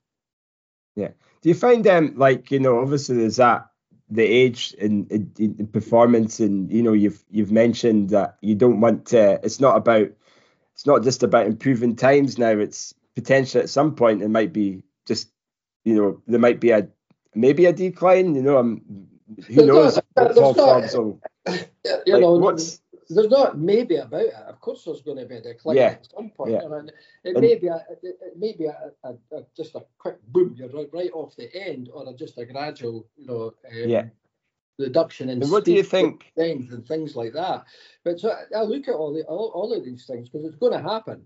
Do 1.43 1.49
you 1.49 1.55
find 1.55 1.85
them 1.85 2.15
like 2.17 2.51
you 2.51 2.61
know 2.61 2.81
obviously 2.81 3.17
there's 3.17 3.37
that 3.37 3.71
the 4.11 4.25
age 4.25 4.75
and, 4.81 5.11
in 5.39 5.67
performance 5.69 6.41
and 6.41 6.71
you 6.71 6.83
know 6.83 6.93
you've 6.93 7.25
you've 7.31 7.53
mentioned 7.53 8.11
that 8.11 8.37
you 8.41 8.55
don't 8.55 8.81
want 8.81 9.07
to 9.07 9.41
it's 9.45 9.61
not 9.61 9.77
about 9.77 10.09
it's 10.75 10.87
not 10.87 11.03
just 11.03 11.23
about 11.23 11.47
improving 11.47 11.97
times 11.97 12.39
now 12.39 12.51
it's 12.51 12.95
potentially 13.15 13.63
at 13.63 13.71
some 13.71 13.95
point 13.95 14.23
it 14.23 14.29
might 14.29 14.53
be 14.53 14.83
just 15.07 15.31
you 15.85 15.95
know 15.95 16.21
there 16.27 16.41
might 16.41 16.61
be 16.61 16.71
a 16.71 16.89
maybe 17.35 17.67
a 17.67 17.73
decline 17.73 18.35
you 18.35 18.43
know 18.43 18.59
um, 18.59 18.83
who 19.47 19.55
There's 19.55 19.67
knows 19.67 19.97
not- 19.97 20.05
there's 20.17 20.37
not- 20.57 20.95
will 20.95 21.21
You 21.47 22.13
like, 22.15 22.21
know, 22.21 22.33
what's 22.35 22.81
there's 23.09 23.29
not 23.29 23.59
maybe 23.59 23.97
about 23.97 24.21
it. 24.21 24.35
Of 24.35 24.61
course, 24.61 24.85
there's 24.85 25.03
going 25.03 25.19
to 25.19 25.27
be 25.27 25.35
a 25.37 25.41
decline 25.41 25.77
Yeah, 25.77 25.87
at 25.99 26.07
some 26.15 26.31
point. 26.31 26.53
yeah. 26.53 26.61
And 26.65 26.91
it 27.25 27.35
And- 27.35 27.41
may 27.41 27.57
be, 27.57 27.67
a, 27.67 27.85
it, 27.91 27.99
it 28.03 28.39
may 28.39 28.53
be 28.53 28.67
a, 28.67 28.93
a, 29.03 29.15
a, 29.33 29.43
just 29.57 29.75
a 29.75 29.85
quick 29.99 30.19
boom. 30.29 30.55
You're 30.57 30.69
right, 30.69 30.89
right 30.93 31.11
off 31.13 31.35
the 31.35 31.53
end, 31.53 31.91
or 31.93 32.09
a, 32.09 32.13
just 32.15 32.39
a 32.39 32.45
gradual, 32.47 33.09
you 33.17 33.27
know, 33.27 33.47
um, 33.69 33.89
Yeah. 33.91 34.05
reduction 34.79 35.29
in. 35.29 35.43
and 35.43 35.51
what 35.51 35.65
do 35.65 35.73
you 35.73 35.83
think 35.83 36.31
things 36.37 36.73
and 36.73 36.87
things 36.87 37.17
like 37.17 37.33
that. 37.33 37.65
But 38.05 38.21
so 38.21 38.31
I, 38.31 38.59
I 38.59 38.63
look 38.63 38.87
at 38.87 38.95
all 38.95 39.13
the 39.13 39.25
all, 39.25 39.51
all 39.55 39.73
of 39.73 39.85
these 39.85 40.07
things 40.07 40.29
because 40.29 40.47
it's 40.47 40.57
going 40.57 40.73
to 40.73 40.89
happen. 40.89 41.25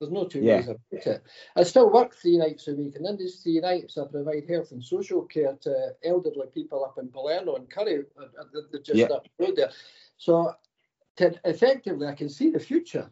There's 0.00 0.12
no 0.12 0.26
two 0.26 0.40
Yeah. 0.42 0.56
ways 0.56 0.68
about 0.68 0.80
it. 0.90 1.22
I 1.56 1.62
still 1.62 1.90
work 1.90 2.14
three 2.14 2.36
nights 2.36 2.68
a 2.68 2.74
week, 2.74 2.96
and 2.96 3.06
in 3.06 3.16
these 3.16 3.42
three 3.42 3.60
nights, 3.60 3.96
I 3.96 4.06
provide 4.06 4.48
health 4.48 4.72
and 4.72 4.82
social 4.84 5.22
care 5.22 5.56
to 5.62 5.94
elderly 6.04 6.48
people 6.52 6.84
up 6.84 6.98
in 6.98 7.08
Balerno 7.08 7.56
and 7.56 7.70
Currie, 7.70 8.04
uh, 8.18 8.24
uh, 8.40 8.60
they're 8.70 8.80
just 8.80 8.98
Yeah. 9.00 9.16
up 9.16 9.26
the 9.38 9.46
road 9.46 9.56
there. 9.56 9.70
So, 10.18 10.52
to, 11.16 11.40
effectively, 11.44 12.06
I 12.06 12.14
can 12.14 12.28
see 12.28 12.50
the 12.50 12.58
future. 12.60 13.10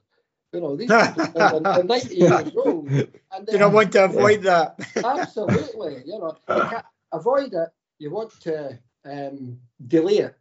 You 0.53 0.61
know, 0.61 0.77
these 0.77 0.91
people 1.15 1.43
are, 1.43 1.67
are 1.73 1.85
90 1.85 2.15
years 2.15 2.51
old. 2.57 2.89
And 2.89 3.49
You 3.51 3.59
don't 3.59 3.73
want 3.73 3.93
to 3.93 4.05
avoid 4.05 4.43
that. 4.43 4.77
Absolutely. 5.05 6.03
You 6.05 6.19
know, 6.19 6.37
you 6.55 6.63
can't 6.65 6.85
avoid 7.13 7.55
it. 7.55 7.69
You 7.99 8.11
want 8.11 8.39
to 8.43 8.79
um, 9.05 9.59
delay 9.87 10.19
it 10.19 10.37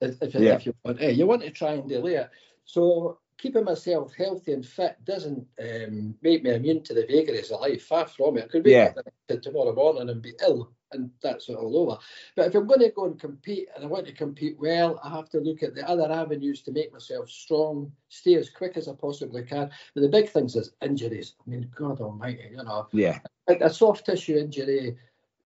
if, 0.00 0.20
if, 0.22 0.34
Yeah. 0.34 0.54
if 0.54 0.66
you 0.66 0.74
want. 0.84 1.00
eh, 1.00 1.10
you 1.10 1.26
want 1.26 1.42
to 1.42 1.50
try 1.50 1.72
and 1.72 1.88
delay 1.88 2.14
it. 2.16 2.30
So 2.64 3.18
keeping 3.38 3.64
myself 3.64 4.12
healthy 4.14 4.52
and 4.52 4.64
fit 4.66 4.96
doesn't 5.04 5.46
um, 5.60 6.14
make 6.22 6.42
me 6.42 6.54
immune 6.54 6.82
to 6.84 6.94
the 6.94 7.06
vagaries 7.06 7.50
of 7.50 7.60
life. 7.60 7.84
Far 7.84 8.06
from 8.06 8.38
it. 8.38 8.44
I 8.44 8.48
could 8.48 8.64
wake 8.64 8.72
Yeah. 8.72 8.92
up 9.30 9.42
tomorrow 9.42 9.74
morning 9.74 10.08
and 10.10 10.22
be 10.22 10.34
ill, 10.42 10.70
and 10.92 11.10
that's 11.22 11.48
it 11.48 11.54
all 11.56 11.76
over. 11.76 11.98
But 12.36 12.46
if 12.46 12.54
I'm 12.54 12.66
going 12.66 12.80
to 12.80 12.90
go 12.90 13.06
and 13.06 13.18
compete, 13.18 13.68
and 13.74 13.84
I 13.84 13.88
want 13.88 14.06
to 14.06 14.12
compete 14.12 14.56
well, 14.58 15.00
I 15.02 15.10
have 15.10 15.28
to 15.30 15.40
look 15.40 15.62
at 15.62 15.74
the 15.74 15.88
other 15.88 16.10
avenues 16.10 16.62
to 16.62 16.72
make 16.72 16.92
myself 16.92 17.28
strong, 17.30 17.92
stay 18.08 18.34
as 18.34 18.50
quick 18.50 18.76
as 18.76 18.88
I 18.88 18.92
possibly 18.94 19.42
can. 19.42 19.70
But 19.94 20.00
the 20.02 20.08
big 20.08 20.28
things 20.30 20.56
is 20.56 20.72
injuries. 20.82 21.34
I 21.46 21.50
mean, 21.50 21.70
God 21.74 22.00
Almighty, 22.00 22.48
you 22.50 22.62
know 22.62 22.88
yeah 22.92 23.18
a, 23.48 23.54
a 23.66 23.70
soft 23.70 24.06
tissue 24.06 24.36
injury 24.36 24.96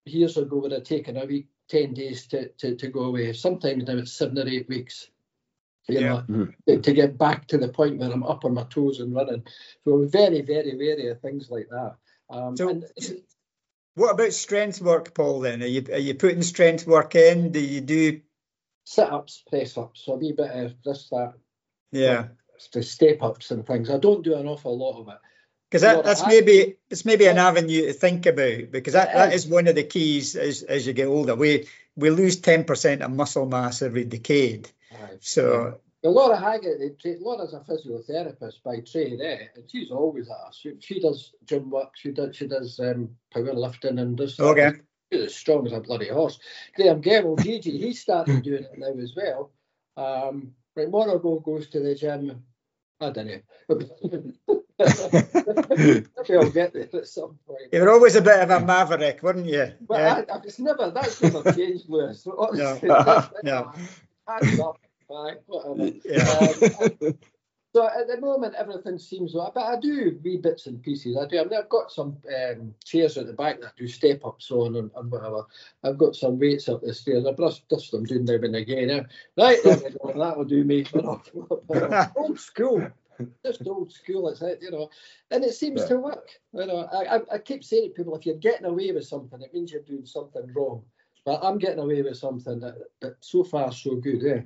years 0.05 0.37
ago 0.37 0.59
would 0.59 0.73
have 0.73 0.85
taken 0.85 1.17
a 1.17 1.27
week, 1.27 1.49
10 1.69 1.95
days 1.95 2.27
to, 2.29 2.49
to, 2.51 2.77
to 2.77 2.89
go 2.89 3.05
away. 3.05 3.33
Sometimes 3.33 3.85
now 3.85 3.95
it's 3.97 4.13
seven 4.13 4.39
or 4.39 4.49
eight 4.49 4.69
weeks. 4.69 5.09
You 5.89 6.01
Yeah. 6.01 6.09
know, 6.09 6.23
Mhm. 6.29 6.55
to, 6.67 6.79
to 6.81 6.93
get 6.93 7.17
back 7.17 7.47
to 7.49 7.59
the 7.59 7.69
point 7.69 7.99
where 7.99 8.11
I'm 8.11 8.25
up 8.25 8.45
on 8.45 8.55
my 8.55 8.65
toes 8.65 8.99
and 9.01 9.15
running. 9.15 9.45
So 9.85 9.97
we're 9.97 10.07
very, 10.07 10.41
very 10.43 10.77
wary 10.77 11.09
of 11.09 11.21
things 11.21 11.49
like 11.51 11.69
that. 11.71 11.97
Um, 12.29 12.57
So- 12.57 12.69
and 12.71 12.85
What 13.95 14.11
about 14.13 14.33
strength 14.35 14.83
work, 14.83 15.15
Paul? 15.15 15.41
Then 15.41 15.63
are 15.63 15.67
you 15.67 15.83
are 15.91 15.99
you 15.99 16.15
putting 16.15 16.43
strength 16.43 16.87
work 16.87 17.15
in? 17.15 17.53
Do 17.53 17.61
you 17.61 17.81
do? 17.81 18.21
sit 18.85 19.11
ups, 19.11 19.43
press 19.49 19.77
ups, 19.77 20.05
so 20.05 20.13
a 20.13 20.17
wee 20.17 20.31
bit 20.33 20.51
of 20.51 20.75
this, 20.85 21.09
that, 21.09 21.33
Yeah, 21.91 22.29
the 22.73 22.83
step 22.85 23.21
ups 23.21 23.51
and 23.51 23.67
things. 23.67 23.91
I 23.91 23.99
don't 23.99 24.23
do 24.23 24.37
an 24.37 24.47
awful 24.47 24.77
lot 24.79 25.01
of 25.01 25.09
it. 25.09 25.19
because 25.69 25.83
that, 25.83 26.05
that's 26.05 26.23
I- 26.23 26.29
maybe 26.29 26.77
it's 26.91 27.05
maybe 27.05 27.27
an 27.27 27.39
avenue 27.39 27.87
to 27.87 27.93
think 27.93 28.27
about 28.27 28.71
because 28.71 28.93
that, 28.93 29.13
that 29.15 29.33
is. 29.33 29.45
is 29.47 29.51
one 29.51 29.67
of 29.67 29.75
the 29.75 29.83
keys 29.85 30.37
as 30.37 30.63
as 30.63 30.87
you 30.87 30.93
get 30.93 31.09
older. 31.09 31.35
We 31.35 31.67
we 31.97 32.11
lose 32.11 32.37
ten 32.37 32.65
percent 32.65 33.03
of 33.03 33.11
muscle 33.11 33.47
mass 33.47 33.83
every 33.83 34.05
decade. 34.05 34.71
Aye. 35.05 35.16
So 35.20 35.78
Well, 36.02 36.12
Laura 36.14 36.36
Haggett, 36.39 36.98
tra- 37.01 37.16
Laura's 37.20 37.55
a 37.55 37.60
physiotherapist 37.60 38.62
by 38.64 38.81
trade, 38.81 39.20
eh? 39.20 39.47
And 39.55 39.64
she's 39.70 39.90
always 39.90 40.28
at 40.28 40.36
us. 40.48 40.56
She, 40.60 40.73
she 40.81 41.01
does 41.01 41.32
gym 41.44 41.70
work. 41.70 41.90
She 41.97 42.10
does 42.12 42.36
she 42.36 42.47
does 42.47 42.78
um, 42.81 43.10
powerlifting 43.35 44.01
and 44.01 44.16
does. 44.16 44.39
okay, 44.39 44.73
She's 45.12 45.23
as 45.24 45.35
strong 45.35 45.66
as 45.66 45.73
a 45.73 45.81
bloody 45.81 46.09
horse. 46.09 46.39
Graham 46.74 47.01
Gemmill, 47.02 47.43
Gigi, 47.43 47.78
he 47.78 47.93
started 47.93 48.43
doing 48.43 48.64
it 48.64 48.78
now 48.78 48.93
as 49.02 49.14
well. 49.16 49.52
Um, 49.97 50.52
right, 50.77 50.90
Monaco 50.90 51.40
goes 51.40 51.68
to 51.70 51.81
the 51.81 51.94
gym. 51.94 52.43
I 53.01 53.10
don't 53.10 53.27
know. 53.27 53.40
Maybe 54.78 56.36
I'll 56.36 56.51
get 56.51 56.73
there 56.73 56.89
at 56.94 57.06
some 57.06 57.39
point. 57.47 57.60
you 57.73 57.81
were 57.81 57.90
always 57.90 58.16
a 58.16 58.23
bit 58.23 58.40
of 58.40 58.51
a 58.51 58.60
maverick, 58.64 59.23
weren't 59.23 59.47
you? 59.47 59.73
But 59.89 59.98
Yeah. 60.01 60.24
I, 60.28 60.35
I 60.35 60.39
was 60.39 60.59
never. 60.59 60.90
That's 60.90 61.23
never 61.23 61.52
changed, 61.52 61.89
Lewis. 61.89 62.23
So 62.23 62.35
honestly, 62.39 62.89
No. 62.89 63.02
that's- 63.02 63.32
No. 63.43 63.73
hands 64.28 64.60
up. 64.60 64.78
Aye, 65.11 65.35
whatever. 65.47 65.93
Yeah. 66.05 66.53
Um, 67.01 67.19
so 67.74 67.87
at 67.87 68.09
the 68.09 68.19
moment, 68.20 68.55
everything 68.57 68.99
seems 68.99 69.35
well, 69.35 69.53
but 69.55 69.65
I 69.65 69.78
do 69.78 70.19
wee 70.24 70.37
bits 70.39 70.66
and 70.66 70.83
pieces. 70.83 71.16
I 71.16 71.27
do. 71.27 71.41
I 71.41 71.45
mean, 71.45 71.59
I've 71.59 71.69
got 71.69 71.93
some 71.93 72.16
um, 72.51 72.74
chairs 72.85 73.16
at 73.19 73.27
the 73.27 73.33
back 73.33 73.61
that 73.61 73.77
do 73.77 73.87
step 73.87 74.24
ups 74.24 74.51
on 74.51 74.77
and, 74.77 74.91
and 74.97 75.11
whatever. 75.11 75.45
I've 75.85 75.99
got 75.99 76.16
some 76.16 76.39
weights 76.39 76.69
up 76.69 76.83
the 76.83 76.93
stairs. 76.95 77.27
I 77.27 77.33
brush 77.33 77.61
dust 77.69 77.91
them 77.93 78.05
doing 78.05 78.24
now 78.24 78.35
and 78.35 78.57
again. 78.57 78.91
eh? 78.91 79.03
Right, 79.37 79.59
there 79.62 79.77
we 79.78 79.91
go. 79.91 80.19
That 80.19 80.37
will 80.37 80.45
do 80.45 80.65
me. 80.65 80.85
old 82.16 82.39
school, 82.41 82.89
just 83.45 83.66
old 83.66 83.93
school. 83.93 84.28
It's 84.31 84.43
it, 84.43 84.59
you 84.62 84.70
know, 84.70 84.91
and 85.31 85.45
it 85.45 85.55
seems 85.55 85.83
Yeah. 85.83 85.89
to 85.89 85.99
work. 85.99 86.31
You 86.53 86.66
know, 86.66 86.89
I, 86.93 87.16
I, 87.16 87.20
I 87.35 87.39
keep 87.39 87.62
saying 87.62 87.91
to 87.91 87.95
people, 87.95 88.16
if 88.16 88.27
you're 88.27 88.37
getting 88.37 88.66
away 88.66 88.91
with 88.93 89.07
something, 89.07 89.41
it 89.41 89.55
means 89.55 89.70
you're 89.70 89.83
doing 89.83 90.07
something 90.07 90.51
wrong. 90.55 90.83
But 91.24 91.41
I'm 91.43 91.59
getting 91.59 91.81
away 91.81 92.03
with 92.03 92.16
something 92.16 92.61
that, 92.61 92.77
that 93.01 93.16
so 93.20 93.43
far 93.45 93.73
so 93.73 93.97
good. 93.97 94.24
Eh? 94.24 94.43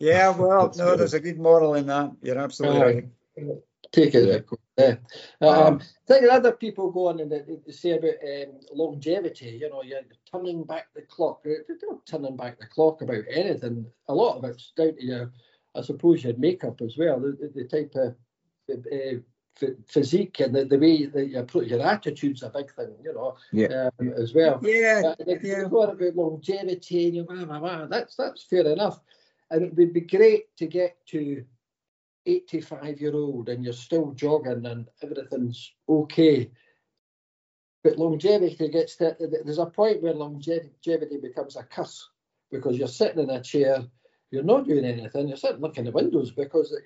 Yeah, 0.00 0.30
well, 0.30 0.72
no, 0.76 0.96
there's 0.96 1.14
a 1.14 1.20
good 1.20 1.38
moral 1.38 1.74
in 1.74 1.86
that. 1.86 2.12
You're 2.22 2.38
absolutely 2.38 3.04
right. 3.36 3.58
take 3.92 4.14
it. 4.14 4.46
Yeah. 4.78 4.96
Um, 5.42 5.80
I 5.82 6.06
think 6.06 6.30
other 6.30 6.52
people 6.52 6.90
go 6.90 7.08
on 7.08 7.20
and 7.20 7.30
they, 7.30 7.42
they 7.66 7.72
say 7.72 7.90
about 7.90 8.14
um, 8.24 8.60
longevity. 8.72 9.58
You 9.60 9.68
know, 9.68 9.82
you're 9.82 10.00
turning 10.32 10.64
back 10.64 10.86
the 10.94 11.02
clock. 11.02 11.42
They're 11.44 11.64
not 11.82 12.06
turning 12.06 12.36
back 12.36 12.58
the 12.58 12.66
clock 12.66 13.02
about 13.02 13.24
anything. 13.30 13.84
A 14.08 14.14
lot 14.14 14.38
of 14.38 14.44
it's 14.44 14.72
down 14.74 14.94
to 14.94 15.04
your, 15.04 15.32
I 15.76 15.82
suppose, 15.82 16.24
your 16.24 16.36
makeup 16.38 16.80
as 16.80 16.96
well. 16.96 17.20
The, 17.20 17.52
the, 17.54 17.64
type 17.64 17.92
of 17.94 18.16
uh, 18.70 19.66
physique 19.86 20.40
and 20.40 20.54
the, 20.54 20.64
the 20.64 20.78
way 20.78 21.04
that 21.04 21.26
you 21.26 21.38
approach 21.38 21.68
your 21.68 21.82
attitude's 21.86 22.42
a 22.42 22.48
big 22.48 22.72
thing. 22.74 22.94
You 23.04 23.12
know, 23.12 23.36
Yeah. 23.52 23.90
um, 24.00 24.14
as 24.14 24.32
well. 24.32 24.60
Yeah, 24.62 25.02
Uh, 25.04 25.14
yeah. 25.26 25.36
they 25.36 25.68
go 25.68 25.82
on 25.82 25.90
about 25.90 26.16
longevity 26.16 27.08
and 27.08 27.16
you 27.16 27.24
blah, 27.24 27.44
blah, 27.44 27.58
blah. 27.58 27.86
That's 27.86 28.16
that's 28.16 28.44
fair 28.44 28.66
enough. 28.66 29.00
And 29.50 29.64
it 29.64 29.74
would 29.74 29.92
be 29.92 30.00
great 30.02 30.56
to 30.58 30.66
get 30.66 30.96
to 31.08 31.44
85 32.26 33.00
year 33.00 33.14
old 33.14 33.48
and 33.48 33.64
you're 33.64 33.72
still 33.72 34.12
jogging 34.12 34.66
and 34.66 34.88
everything's 35.02 35.72
okay. 35.88 36.50
But 37.82 37.98
longevity 37.98 38.68
gets 38.68 38.96
to 38.96 39.16
there's 39.18 39.58
a 39.58 39.66
point 39.66 40.02
where 40.02 40.12
longevity 40.12 41.16
becomes 41.20 41.56
a 41.56 41.62
curse. 41.62 42.08
because 42.50 42.76
you're 42.76 42.88
sitting 42.88 43.22
in 43.22 43.30
a 43.30 43.40
chair, 43.40 43.78
you're 44.32 44.42
not 44.42 44.66
doing 44.66 44.84
anything, 44.84 45.28
you're 45.28 45.36
sitting 45.36 45.60
looking 45.60 45.86
at 45.86 45.94
windows 45.94 46.32
because 46.32 46.76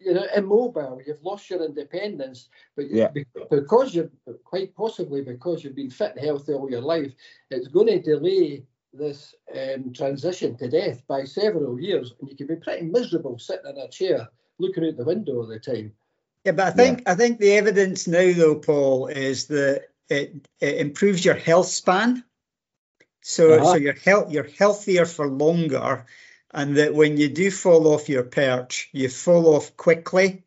you're 0.00 0.26
immobile, 0.34 1.00
you've 1.06 1.22
lost 1.22 1.48
your 1.48 1.64
independence, 1.64 2.48
but 2.74 2.90
Yeah. 2.90 3.12
because 3.50 3.94
you're 3.94 4.10
quite 4.42 4.74
possibly 4.74 5.22
because 5.22 5.62
you've 5.62 5.76
been 5.76 5.90
fit 5.90 6.16
and 6.16 6.24
healthy 6.24 6.54
all 6.54 6.68
your 6.68 6.80
life, 6.80 7.14
it's 7.50 7.68
going 7.68 7.86
to 7.86 8.00
delay 8.00 8.66
this 8.92 9.34
um, 9.54 9.92
transition 9.92 10.56
to 10.58 10.68
death 10.68 11.02
by 11.08 11.24
several 11.24 11.80
years, 11.80 12.12
and 12.20 12.28
you 12.30 12.36
can 12.36 12.46
be 12.46 12.56
pretty 12.56 12.84
miserable 12.86 13.38
sitting 13.38 13.70
in 13.70 13.78
a 13.78 13.88
chair 13.88 14.28
looking 14.58 14.84
out 14.86 14.96
the 14.96 15.04
window 15.04 15.36
all 15.36 15.46
the 15.46 15.58
time. 15.58 15.92
Yeah, 16.44 16.52
but 16.52 16.66
I 16.66 16.70
think 16.72 17.02
I 17.06 17.14
think 17.14 17.38
the 17.38 17.52
evidence 17.52 18.06
now, 18.08 18.32
though, 18.32 18.56
Paul, 18.56 19.06
is 19.06 19.46
that 19.46 19.88
it, 20.08 20.46
it 20.60 20.76
improves 20.76 21.24
your 21.24 21.36
health 21.36 21.68
span. 21.68 22.24
So 23.22 23.54
Uh-huh. 23.54 23.72
so 23.72 23.76
you're 23.76 23.94
health 23.94 24.32
you're 24.32 24.48
healthier 24.58 25.06
for 25.06 25.28
longer, 25.28 26.04
and 26.52 26.76
that 26.76 26.94
when 26.94 27.16
you 27.16 27.28
do 27.28 27.50
fall 27.50 27.86
off 27.88 28.08
your 28.08 28.24
perch, 28.24 28.90
you 28.92 29.08
fall 29.08 29.54
off 29.54 29.76
quickly, 29.76 30.42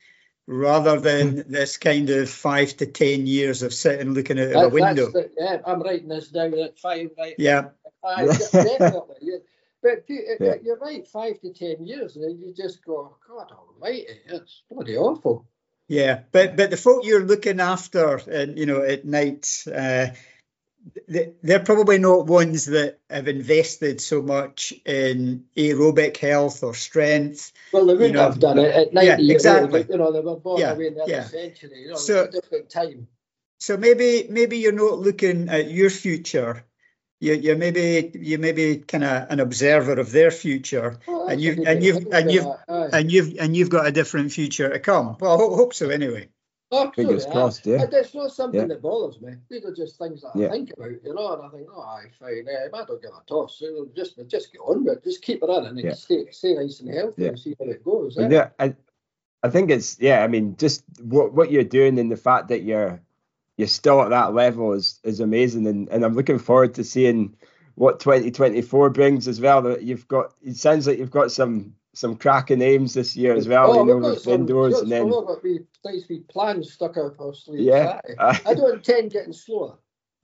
rather 0.45 0.99
than 0.99 1.49
this 1.49 1.77
kind 1.77 2.09
of 2.09 2.29
five 2.29 2.75
to 2.77 2.85
ten 2.85 3.25
years 3.25 3.63
of 3.63 3.73
sitting 3.73 4.13
looking 4.13 4.37
out 4.39 4.51
of 4.51 4.63
a 4.63 4.69
window. 4.69 5.11
the- 5.11 5.31
yeah, 5.37 5.61
I'm 5.65 5.81
writing 5.81 6.09
this 6.09 6.27
down 6.27 6.53
at 6.59 6.77
five. 6.77 7.11
Right, 7.17 7.35
Yeah, 7.37 7.69
Aye, 8.05 8.25
definitely. 8.27 9.15
Yeah. 9.21 9.37
But 9.83 10.05
you- 10.09 10.37
Yeah. 10.39 10.55
you're 10.63 10.77
right, 10.79 11.07
five 11.07 11.39
to 11.41 11.53
ten 11.53 11.85
years, 11.85 12.15
and 12.15 12.39
you 12.39 12.53
just 12.53 12.83
go, 12.83 13.17
God 13.27 13.51
Almighty, 13.51 14.07
it's 14.25 14.63
bloody 14.71 14.97
awful. 14.97 15.45
yeah. 15.87 16.21
But 16.31 16.55
but 16.55 16.71
the 16.71 16.77
folk 16.77 17.05
you're 17.05 17.23
looking 17.23 17.59
after, 17.59 18.15
and 18.27 18.57
you 18.57 18.65
know, 18.65 18.81
at 18.81 19.05
night, 19.05 19.63
uh, 19.67 20.07
they- 21.07 21.33
they're 21.43 21.59
probably 21.71 21.99
not 21.99 22.25
ones 22.25 22.65
that 22.65 22.97
have 23.11 23.27
invested 23.27 24.01
so 24.01 24.21
much 24.23 24.73
in 24.85 25.45
aerobic 25.55 26.17
health 26.17 26.63
or 26.63 26.73
strength. 26.73 27.51
Well, 27.71 27.85
they 27.85 27.93
wouldn't 27.93 28.13
know, 28.15 28.21
have 28.23 28.39
done 28.39 28.57
it 28.59 28.73
at 28.73 28.93
yeah, 28.93 29.17
years 29.17 29.35
exactly. 29.35 29.81
old. 29.81 29.89
You 29.89 29.97
know, 29.97 30.11
they 30.11 30.21
were 30.21 30.37
born 30.37 30.61
Yeah, 30.61 30.73
away 30.73 30.87
in 30.87 30.95
the 30.95 31.03
other 31.03 31.11
yeah. 31.11 31.23
century. 31.25 31.81
You 31.81 31.89
know, 31.89 31.95
So- 31.97 32.23
it's 32.23 32.35
a 32.37 32.41
different 32.41 32.69
time. 32.71 33.07
So 33.59 33.77
maybe 33.77 34.27
maybe 34.29 34.57
you're 34.57 34.71
not 34.85 34.97
looking 34.99 35.49
at 35.49 35.69
your 35.69 35.89
future. 35.91 36.63
You 37.21 37.33
you 37.33 37.55
maybe 37.55 38.11
you 38.13 38.37
maybe 38.37 38.77
kind 38.79 39.03
of 39.03 39.29
an 39.31 39.39
observer 39.39 39.93
of 39.99 40.11
their 40.11 40.31
future, 40.31 40.99
Oh, 41.07 41.27
and 41.27 41.39
you 41.41 41.53
a 41.53 41.55
good 41.55 41.67
and 41.67 41.79
way 41.79 41.85
you've 41.85 41.95
to 41.95 42.01
think 42.01 42.13
and 42.15 42.31
you've 42.31 42.45
and 42.67 43.11
you've 43.11 43.35
and 43.39 43.55
you've 43.55 43.69
got 43.69 43.87
a 43.87 43.91
different 43.91 44.31
future 44.33 44.69
to 44.69 44.79
come. 44.79 45.15
Well, 45.19 45.33
I 45.33 45.37
ho- 45.37 45.55
hope 45.55 45.73
so 45.73 45.89
anyway. 45.89 46.29
Absolutely, 46.73 47.03
Fingers 47.05 47.25
aye. 47.27 47.31
crossed, 47.31 47.65
yeah. 47.67 47.85
It's 47.89 48.13
not 48.15 48.31
something 48.31 48.59
Yeah. 48.61 48.67
that 48.67 48.81
bothers 48.81 49.21
me. 49.21 49.35
These 49.49 49.63
are 49.65 49.73
just 49.73 49.97
things 49.97 50.23
that 50.23 50.31
Yeah. 50.35 50.47
I 50.47 50.51
think 50.51 50.73
about, 50.75 50.91
you 51.05 51.13
know, 51.13 51.33
and 51.33 51.43
I 51.43 51.49
think, 51.49 51.67
oh, 51.71 51.79
aye, 51.81 52.11
fine, 52.19 52.45
eh, 52.49 52.67
I 52.73 52.85
don't 52.85 53.01
give 53.01 53.11
a 53.11 53.23
toss. 53.27 53.61
You 53.61 53.73
know, 53.73 53.87
just, 53.95 54.17
just 54.27 54.51
get 54.51 54.59
on 54.59 54.83
with 54.83 54.97
it. 54.97 55.03
Just 55.03 55.21
keep 55.21 55.41
it 55.43 55.45
running 55.45 55.69
and 55.69 55.79
Yeah. 55.79 55.93
stay, 55.93 56.25
stay 56.31 56.55
nice 56.55 56.79
and 56.81 56.89
healthy 56.89 57.21
Yeah. 57.21 57.27
and 57.29 57.39
see 57.39 57.55
how 57.59 57.65
it 57.65 57.83
goes. 57.83 58.17
Eh? 58.17 58.27
yeah, 58.29 58.49
I, 58.59 58.75
I 59.43 59.49
think 59.51 59.69
it's 59.69 59.99
yeah. 60.01 60.23
I 60.23 60.27
mean, 60.27 60.55
just 60.57 60.83
what 61.01 61.33
what 61.33 61.51
you're 61.51 61.63
doing 61.63 61.97
and 61.99 62.11
the 62.11 62.17
fact 62.17 62.47
that 62.49 62.63
you're 62.63 62.99
you're 63.57 63.67
still 63.67 64.01
at 64.01 64.09
that 64.09 64.33
level 64.33 64.73
is 64.73 64.99
is 65.03 65.19
amazing, 65.19 65.67
and 65.67 65.87
and 65.89 66.03
I'm 66.03 66.15
looking 66.15 66.39
forward 66.39 66.73
to 66.75 66.83
seeing 66.83 67.35
what 67.75 67.99
2024 67.99 68.89
brings 68.91 69.27
as 69.27 69.39
well. 69.41 69.61
That 69.61 69.83
you've 69.83 70.07
got 70.07 70.33
it 70.43 70.57
sounds 70.57 70.87
like 70.87 70.97
you've 70.99 71.11
got 71.11 71.31
some 71.31 71.73
some 71.93 72.15
cracking 72.17 72.61
aims 72.61 72.93
this 72.93 73.15
year 73.15 73.33
as 73.33 73.47
well. 73.47 73.71
Oh, 73.71 73.79
you 73.79 73.85
know, 73.85 73.97
with 74.09 74.21
some- 74.21 74.33
indoors 74.33 74.79
and 74.79 74.91
then 74.91 75.09
nice 75.85 76.07
wee 76.09 76.19
plans 76.27 76.73
stuck 76.73 76.97
up 76.97 77.19
our 77.19 77.33
sleeves. 77.33 77.63
yeah, 77.63 77.99
aye. 78.19 78.39
I 78.45 78.53
don't 78.53 78.75
intend 78.75 79.11
getting 79.11 79.33
slower. 79.33 79.77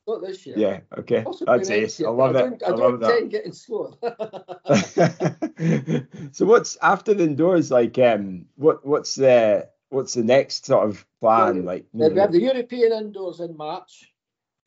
Not 0.08 0.22
this 0.22 0.48
year. 0.48 0.58
yeah. 0.58 0.80
Okay, 0.98 1.22
Possibly 1.22 1.58
that's 1.58 1.70
ace. 1.70 2.00
year, 2.00 2.10
I 2.10 2.12
love 2.12 2.36
it. 2.36 2.40
don't- 2.40 2.64
I, 2.64 2.66
I 2.66 2.70
don't 2.70 2.80
love 2.80 3.00
that. 3.02 3.12
intend 3.12 3.32
getting 3.32 3.54
slower. 3.54 3.92
so 6.32 6.46
what's 6.46 6.76
after 6.82 7.14
the 7.14 7.24
indoors 7.24 7.72
like? 7.72 7.98
Um, 8.00 8.46
what 8.56 8.86
what's 8.86 9.16
the 9.16 9.70
what's 9.92 10.14
the 10.14 10.24
next 10.24 10.66
sort 10.66 10.88
of 10.90 11.06
plan? 11.20 11.66
Like, 11.66 11.86
Then 11.94 12.14
we 12.14 12.20
have 12.20 12.32
the 12.32 12.42
European 12.42 12.94
indoors 12.94 13.40
in 13.40 13.56
March. 13.56 14.12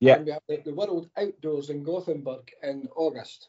Yeah. 0.00 0.16
And 0.16 0.26
we 0.26 0.32
have 0.32 0.42
the, 0.48 0.62
the 0.64 0.74
World 0.74 1.08
Outdoors 1.16 1.70
in 1.70 1.82
Gothenburg 1.82 2.50
in 2.62 2.88
August. 2.94 3.48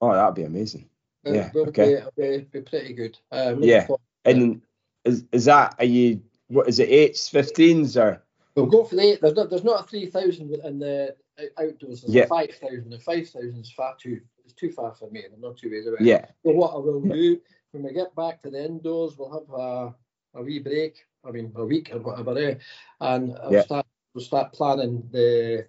oh, 0.00 0.12
that'd 0.12 0.34
be 0.34 0.42
amazing. 0.44 0.88
It 1.24 1.34
Yeah, 1.34 1.50
will 1.54 1.68
okay. 1.68 1.86
be, 1.86 1.92
it'll 1.94 2.12
be, 2.16 2.38
be 2.52 2.60
pretty 2.60 2.92
good. 2.92 3.18
Um, 3.32 3.62
Yeah. 3.62 3.86
And 4.24 4.62
is 5.04 5.24
is 5.32 5.44
that 5.46 5.74
are 5.78 5.84
you 5.84 6.20
what 6.48 6.68
is 6.68 6.78
it 6.78 6.88
eights, 6.88 7.28
fifteens 7.28 7.96
or 7.96 8.22
We'll 8.54 8.66
go 8.66 8.84
for 8.84 8.96
the 8.96 9.02
eight. 9.02 9.20
There's 9.20 9.34
not, 9.34 9.50
there's 9.50 9.64
not 9.64 9.84
a 9.84 9.86
3,000 9.88 10.54
in 10.64 10.78
the 10.78 11.14
outdoors. 11.58 12.00
There's 12.00 12.14
Yeah. 12.14 12.22
a 12.22 12.26
5,000. 12.26 12.88
The 12.90 12.98
5,000 12.98 13.60
is 13.60 13.70
far 13.70 13.94
too, 14.00 14.20
it's 14.44 14.54
too 14.54 14.70
far 14.72 14.94
for 14.94 15.10
me. 15.10 15.22
I'm 15.32 15.40
not 15.40 15.58
too 15.58 15.70
ways 15.70 15.86
about 15.86 16.00
it. 16.00 16.06
yeah, 16.06 16.24
So 16.42 16.52
what 16.52 16.72
I 16.72 16.78
will 16.78 17.00
do 17.02 17.38
when 17.72 17.82
we 17.82 17.92
get 17.92 18.14
back 18.16 18.40
to 18.42 18.50
the 18.50 18.64
indoors, 18.64 19.18
we'll 19.18 19.30
have 19.30 19.50
a, 19.60 19.94
a 20.36 20.42
wee 20.42 20.60
break. 20.60 21.04
I 21.24 21.32
mean, 21.32 21.52
a 21.56 21.64
week 21.64 21.90
or 21.92 21.98
whatever, 21.98 22.38
eh? 22.38 22.54
and 23.00 23.36
I'll 23.42 23.52
Yeah. 23.52 23.62
start 23.62 23.86
we'll 24.14 24.24
start 24.24 24.52
planning 24.52 25.08
the 25.10 25.66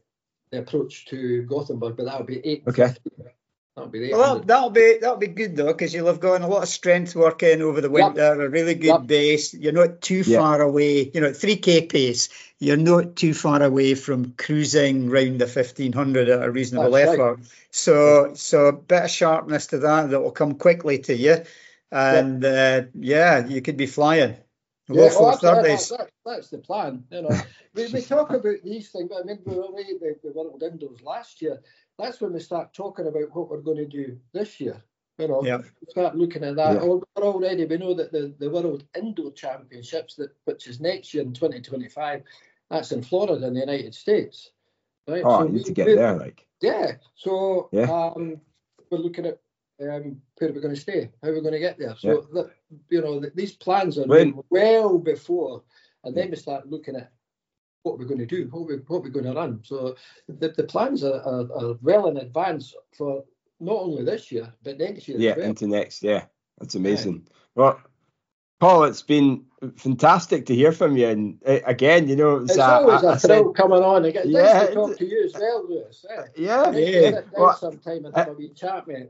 the 0.52 0.60
approach 0.60 1.06
to 1.08 1.44
Gothenburg. 1.44 1.98
But 1.98 2.06
that'll 2.06 2.26
be 2.26 2.46
eight. 2.46 2.64
Okay. 2.68 2.94
That'll 3.76 3.92
be 3.92 4.00
the 4.00 4.12
Well, 4.12 4.40
that'll 4.40 4.70
be 4.70 4.98
that'll 5.02 5.18
be 5.18 5.28
good 5.28 5.56
though, 5.56 5.68
because 5.74 5.94
you'll 5.94 6.08
have 6.08 6.20
gone 6.20 6.42
a 6.42 6.48
lot 6.48 6.64
of 6.64 6.70
strength 6.70 7.16
work 7.16 7.44
in 7.44 7.62
over 7.62 7.82
the 7.82 7.90
Yep. 7.90 8.06
winter, 8.16 8.46
a 8.46 8.50
really 8.50 8.74
good 8.76 8.88
Yep. 8.88 9.08
base. 9.08 9.54
You're 9.54 9.74
not 9.74 10.02
too 10.02 10.24
Yeah. 10.24 10.38
far 10.38 10.62
away. 10.62 11.12
You 11.14 11.22
know, 11.22 11.34
three 11.34 11.58
k 11.58 11.86
pace. 11.86 12.30
You're 12.60 12.78
not 12.78 13.16
too 13.16 13.34
far 13.34 13.62
away 13.62 13.94
from 13.96 14.34
cruising 14.34 15.10
round 15.10 15.40
the 15.40 15.48
fifteen 15.48 15.94
hundred 15.94 16.30
at 16.30 16.44
a 16.44 16.50
reasonable 16.50 16.92
That's 16.92 17.08
right. 17.08 17.20
effort. 17.20 17.40
So 17.72 18.34
so 18.34 18.66
a 18.68 18.74
bit 18.74 19.04
of 19.04 19.12
sharpness 19.12 19.68
to 19.68 19.80
that 19.80 20.10
that 20.10 20.22
will 20.22 20.32
come 20.32 20.56
quickly 20.56 21.00
to 21.00 21.16
you, 21.16 21.44
and 21.92 22.44
uh, 22.44 22.84
yeah, 22.96 23.46
you 23.46 23.62
could 23.62 23.78
be 23.78 23.88
flying. 23.88 24.38
Yeah, 24.90 25.10
four 25.10 25.24
oh, 25.24 25.32
that's, 25.32 25.42
thirties. 25.42 25.90
that, 25.90 25.98
that, 25.98 26.10
that's 26.26 26.50
the 26.50 26.60
plan. 26.60 27.04
You 27.12 27.24
know, 27.24 27.38
we, 27.74 27.88
we 27.88 28.02
talk 28.02 28.30
about 28.32 28.64
these 28.64 28.90
things. 28.90 29.10
But 29.10 29.22
I 29.22 29.24
mean, 29.24 29.40
we 29.46 29.56
were 29.56 29.64
away 29.64 29.84
the, 30.00 30.16
the 30.24 30.32
World 30.32 30.64
Indoors 30.64 31.02
last 31.02 31.42
year. 31.42 31.60
That's 32.00 32.22
when 32.22 32.34
we 32.34 32.40
start 32.40 32.74
talking 32.74 33.08
about 33.08 33.36
what 33.36 33.50
we're 33.50 33.62
going 33.62 33.78
to 33.78 33.86
do 33.86 34.18
this 34.34 34.60
year. 34.62 34.82
You 35.18 35.28
know, 35.28 35.44
Yeah. 35.44 35.58
we 35.58 35.90
start 35.90 36.16
looking 36.16 36.44
at 36.44 36.56
that. 36.58 36.78
Al- 36.78 37.04
Already, 37.18 37.66
we 37.66 37.78
know 37.78 37.96
that 37.96 38.12
the, 38.12 38.34
the 38.40 38.50
World 38.50 38.84
Indoor 38.96 39.32
Championships, 39.32 40.16
that 40.16 40.30
which 40.46 40.68
is 40.68 40.80
next 40.80 41.14
year 41.14 41.24
in 41.24 41.34
2025, 41.34 42.22
that's 42.70 42.92
in 42.92 43.02
Florida 43.02 43.46
in 43.46 43.54
the 43.56 43.60
United 43.60 43.96
States. 43.96 44.52
Right. 45.08 45.24
oh, 45.26 45.30
I 45.32 45.44
we- 45.46 45.54
need 45.58 45.66
to 45.66 45.74
get 45.74 45.88
we- 45.88 45.96
there. 45.96 46.16
Like, 46.18 46.46
Yeah. 46.62 46.94
So 47.16 47.70
Yeah. 47.72 47.92
um, 47.92 48.40
we're 48.90 49.00
looking 49.00 49.26
at 49.26 49.40
um, 49.82 50.22
where 50.38 50.50
are 50.50 50.54
we're 50.54 50.62
going 50.62 50.76
to 50.76 50.80
stay, 50.82 51.10
how 51.24 51.30
are 51.30 51.34
we're 51.34 51.42
going 51.42 51.54
to 51.54 51.60
get 51.60 51.78
there. 51.80 51.96
So 51.98 52.28
that, 52.34 52.52
you 52.90 53.02
know, 53.02 53.20
th- 53.20 53.34
these 53.36 53.54
plans 53.54 53.98
are 53.98 54.06
When- 54.06 54.40
well 54.50 54.98
before, 55.00 55.64
and 56.04 56.16
then 56.16 56.30
we 56.30 56.36
start 56.36 56.70
looking 56.70 56.96
at 56.96 57.12
what 57.84 57.98
we're 57.98 58.06
going 58.06 58.20
to 58.20 58.26
do, 58.26 58.48
what 58.52 58.68
we 58.68 58.76
what 58.88 59.04
we're 59.04 59.10
going 59.10 59.26
to 59.26 59.34
run. 59.34 59.62
So 59.64 59.96
the, 60.28 60.50
the 60.50 60.64
plans 60.64 61.04
are, 61.04 61.22
are, 61.22 61.52
are 61.54 61.78
well 61.82 62.08
in 62.08 62.18
advance 62.18 62.74
for 62.98 63.24
not 63.60 63.78
only 63.78 64.04
this 64.04 64.32
year 64.32 64.52
but 64.64 64.78
next 64.78 65.08
year. 65.08 65.18
yeah, 65.20 65.36
well. 65.38 65.46
into 65.46 65.68
next. 65.68 66.04
Yeah, 66.04 66.26
that's 66.60 66.76
amazing. 66.76 67.28
Well, 67.56 67.80
Paul, 68.60 68.84
it's 68.86 69.02
been 69.04 69.46
fantastic 69.78 70.46
to 70.48 70.56
hear 70.56 70.72
from 70.72 70.98
you. 70.98 71.08
And 71.08 71.40
uh, 71.48 71.60
again, 71.66 72.08
you 72.08 72.16
know, 72.16 72.38
it 72.38 72.44
It's 72.44 72.58
uh, 72.58 72.80
always 72.82 73.04
a 73.04 73.18
said- 73.20 73.28
thrill 73.28 73.54
coming 73.54 73.82
on. 73.84 74.04
Gets 74.04 74.28
Yeah, 74.28 74.42
nice 74.42 74.68
to 74.70 74.74
talk 74.74 74.98
to 74.98 75.06
you 75.08 75.26
as 75.26 75.34
well, 75.34 75.66
Lewis. 75.70 76.06
yeah, 76.10 76.26
Yeah. 76.36 76.72
sit 76.72 77.12
down 77.14 77.24
Well, 77.38 77.56
sometime 77.56 78.06
and 78.06 78.16
have 78.16 78.28
a 78.30 78.34
wee 78.34 78.50
chat, 78.50 78.88
mate. 78.88 79.10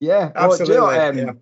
Yeah, 0.00 0.32
well, 0.34 0.58
you 0.58 0.74
know, 0.74 0.90
Absolutely, 0.90 0.98
um, 0.98 1.18
yeah. 1.18 1.32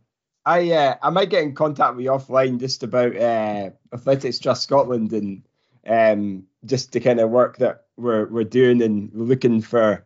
I 0.44 0.70
uh, 0.72 0.96
I 1.02 1.10
might 1.10 1.30
get 1.30 1.42
in 1.44 1.54
contact 1.54 1.94
with 1.96 2.04
you 2.04 2.10
offline 2.10 2.58
just 2.58 2.82
about 2.82 3.14
uh, 3.16 3.70
Athletics 3.92 4.38
Trust 4.38 4.64
Scotland 4.64 5.12
and 5.12 5.42
um, 5.86 6.44
just 6.64 6.92
the 6.92 7.00
kind 7.00 7.20
of 7.20 7.30
work 7.30 7.58
that 7.58 7.86
we're 7.96 8.26
we're 8.26 8.44
doing 8.44 8.82
and 8.82 9.10
looking 9.14 9.60
for 9.60 10.04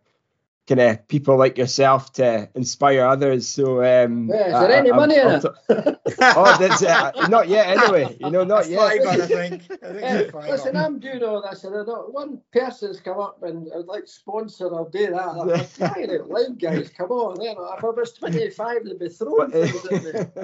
kind 0.68 0.80
of 0.80 1.08
people 1.08 1.36
like 1.36 1.58
yourself 1.58 2.12
to 2.12 2.48
inspire 2.54 3.04
others. 3.04 3.48
So 3.48 3.82
um, 3.82 4.28
Yeah, 4.28 4.46
is 4.48 4.54
I- 4.54 4.66
there 4.68 4.76
any 4.78 4.92
I- 4.92 4.96
money 4.96 5.16
in 5.16 5.26
I'll 5.26 5.34
it? 5.36 5.42
t- 5.42 5.48
oh, 6.20 6.56
that's 6.58 6.82
uh, 6.82 7.10
not 7.28 7.48
yet. 7.48 7.76
Anyway, 7.76 8.16
you 8.20 8.30
know, 8.30 8.44
not 8.44 8.64
Five, 8.66 9.00
yet. 9.00 9.08
I 9.08 9.16
think. 9.26 9.62
I 9.72 9.76
think 9.76 10.00
Yeah, 10.00 10.16
it's 10.18 10.30
five. 10.32 10.50
listen, 10.50 10.76
I'm 10.76 11.00
doing 11.00 11.22
all 11.24 11.42
this, 11.42 11.64
and 11.64 11.74
don't, 11.86 12.12
one 12.12 12.40
person's 12.52 13.00
come 13.00 13.18
up 13.18 13.42
and 13.42 13.68
I'd 13.76 13.86
like 13.86 14.06
sponsor, 14.06 14.72
I'll 14.74 14.88
do 14.88 15.10
that. 15.10 15.28
I'm 15.28 15.48
like, 15.48 15.74
trying 15.74 16.10
out 16.10 16.30
loud, 16.30 16.60
guys, 16.60 16.90
come 16.90 17.10
on. 17.10 17.40
You 17.40 17.54
know, 17.54 17.74
if 17.76 17.82
I 17.84 17.88
was 17.88 18.12
25, 18.12 18.84
they'd 18.84 18.98
be 18.98 19.08
throwing 19.08 19.50
things 19.50 19.86
at 19.90 20.36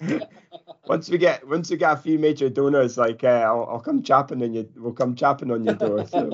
me. 0.00 0.20
once 0.86 1.08
we 1.08 1.18
get 1.18 1.46
once 1.46 1.70
we 1.70 1.76
get 1.76 1.92
a 1.92 1.96
few 1.96 2.18
major 2.18 2.48
donors, 2.48 2.98
like 2.98 3.22
uh, 3.24 3.28
I'll, 3.46 3.68
I'll 3.70 3.80
come 3.80 4.02
chapping 4.02 4.42
on 4.42 4.54
you. 4.54 4.68
We'll 4.76 4.92
come 4.92 5.14
chapping 5.14 5.50
on 5.50 5.64
your 5.64 5.74
door. 5.74 6.06
So, 6.06 6.28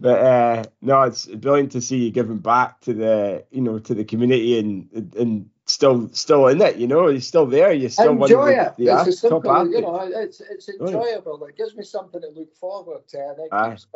but 0.00 0.18
uh, 0.18 0.64
no, 0.80 1.01
it's 1.04 1.26
brilliant 1.26 1.72
to 1.72 1.80
see 1.80 1.98
you 1.98 2.10
giving 2.10 2.38
back 2.38 2.80
to 2.82 2.92
the 2.94 3.44
you 3.50 3.60
know 3.60 3.78
to 3.78 3.94
the 3.94 4.04
community 4.04 4.58
and 4.58 5.12
and 5.16 5.50
still 5.66 6.08
still 6.12 6.48
in 6.48 6.60
it. 6.60 6.76
You 6.76 6.86
know, 6.88 7.08
you're 7.08 7.20
still 7.20 7.46
there. 7.46 7.72
You're 7.72 7.90
still 7.90 8.12
Enjoy 8.22 8.46
the, 8.54 8.66
it. 8.66 8.76
the 8.76 8.86
it's 8.98 9.06
a 9.08 9.12
simple, 9.12 9.50
athletes. 9.50 9.74
you 9.76 9.82
know, 9.82 10.00
it's 10.14 10.40
it's 10.40 10.68
Oh, 10.68 10.72
yeah. 10.80 10.86
enjoyable. 10.96 11.44
It 11.46 11.56
gives 11.56 11.76
me 11.76 11.84
something 11.84 12.20
to 12.20 12.28
look 12.28 12.54
forward 12.56 13.06
to, 13.08 13.18
and 13.18 13.38
it 13.40 13.48
Aye. 13.52 13.70
keeps, 13.70 13.86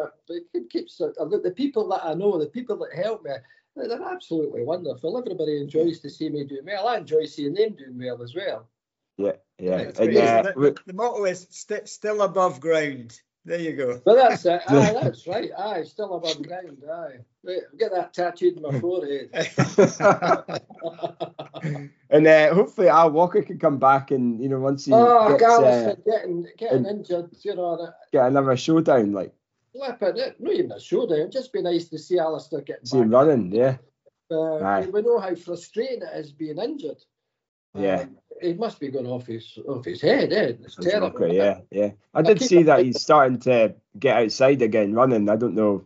it 0.55 0.71
keeps 0.71 1.01
uh, 1.01 1.13
the 1.29 1.41
the 1.43 1.51
people 1.51 1.89
that 1.89 2.05
I 2.05 2.15
know, 2.15 2.39
the 2.39 2.47
people 2.47 2.77
that 2.79 2.95
help 2.95 3.25
me, 3.25 3.33
they're 3.75 3.89
they're 3.89 4.03
absolutely 4.03 4.65
wonderful. 4.65 5.19
Everybody 5.19 5.61
enjoys 5.61 6.01
to 6.01 6.11
see 6.11 6.29
me 6.29 6.45
do 6.45 6.61
well. 6.65 6.89
I 6.89 6.99
enjoy 6.99 7.27
seeing 7.27 7.55
them 7.55 7.75
doing 7.75 7.99
well 7.99 8.23
as 8.23 8.35
well. 8.35 8.69
Yeah, 9.19 9.33
yeah. 9.59 9.85
That's 9.85 9.99
And, 9.99 10.13
great. 10.13 10.29
uh, 10.29 10.43
the, 10.43 10.53
we- 10.57 10.75
the 10.87 10.93
motto 10.93 11.25
is 11.25 11.47
st- 11.51 11.89
still 11.89 12.23
above 12.23 12.61
ground. 12.61 13.19
There 13.47 13.61
you 13.61 13.77
go. 13.77 14.03
But 14.05 14.17
that's 14.17 14.45
it. 14.45 14.61
Aye, 14.69 14.93
that's 15.01 15.25
right. 15.29 15.53
Aye, 15.57 15.85
still 15.85 16.17
above 16.17 16.43
ground. 16.43 16.83
Aye, 16.85 17.19
right, 17.45 17.63
get 17.79 17.93
that 17.93 18.13
tattooed 18.13 18.57
on 18.57 18.75
my 18.75 18.81
forehead. 18.81 19.31
and 22.11 22.27
uh, 22.27 22.53
hopefully 22.53 22.89
Al 22.89 23.13
Walker 23.13 23.43
can 23.43 23.61
come 23.61 23.79
back 23.79 24.11
and 24.11 24.43
you 24.43 24.49
know 24.49 24.59
once 24.59 24.85
he 24.85 24.93
oh, 24.93 25.29
gets, 25.29 25.41
Gallus 25.41 25.87
uh, 25.87 25.95
getting 26.05 26.49
getting 26.59 26.87
injured, 26.87 27.31
you 27.43 27.55
know, 27.55 27.77
that 27.77 27.95
get 28.13 28.27
another 28.27 28.57
showdown, 28.57 29.13
like 29.13 29.33
flipping 29.73 30.17
it. 30.17 30.41
Not 30.41 30.53
even 30.53 30.73
a 30.73 30.81
showdown. 30.81 31.31
Just 31.31 31.53
be 31.53 31.63
nice 31.63 31.89
to 31.91 31.99
see 31.99 32.19
Alistair 32.19 32.63
getting 32.63 32.85
see 32.85 32.99
him 32.99 33.11
running. 33.11 33.53
Yeah, 33.53 33.77
Uh, 34.29 34.85
we 34.93 35.03
know 35.03 35.21
how 35.21 35.37
frustrating 35.37 36.03
it 36.03 36.17
is 36.17 36.33
being 36.33 36.59
injured. 36.59 36.99
Yeah. 37.79 38.01
Um, 38.01 38.17
he 38.43 38.53
must 38.53 38.79
be 38.81 38.89
going 38.89 39.07
off 39.07 39.27
his 39.27 39.59
off 39.67 39.85
his 39.85 40.01
head, 40.03 40.33
eh? 40.33 40.53
It's 40.63 40.77
terrible. 40.77 41.09
Walker, 41.09 41.29
yeah, 41.29 41.61
yeah. 41.71 41.91
I 42.15 42.19
I 42.19 42.23
did 42.23 42.41
see 42.43 42.63
that 42.65 42.85
he's 42.85 43.01
starting 43.01 43.39
to 43.41 43.75
get 43.99 44.17
outside 44.23 44.61
again, 44.63 44.93
running. 44.93 45.29
I 45.31 45.37
don't 45.37 45.55
know. 45.55 45.85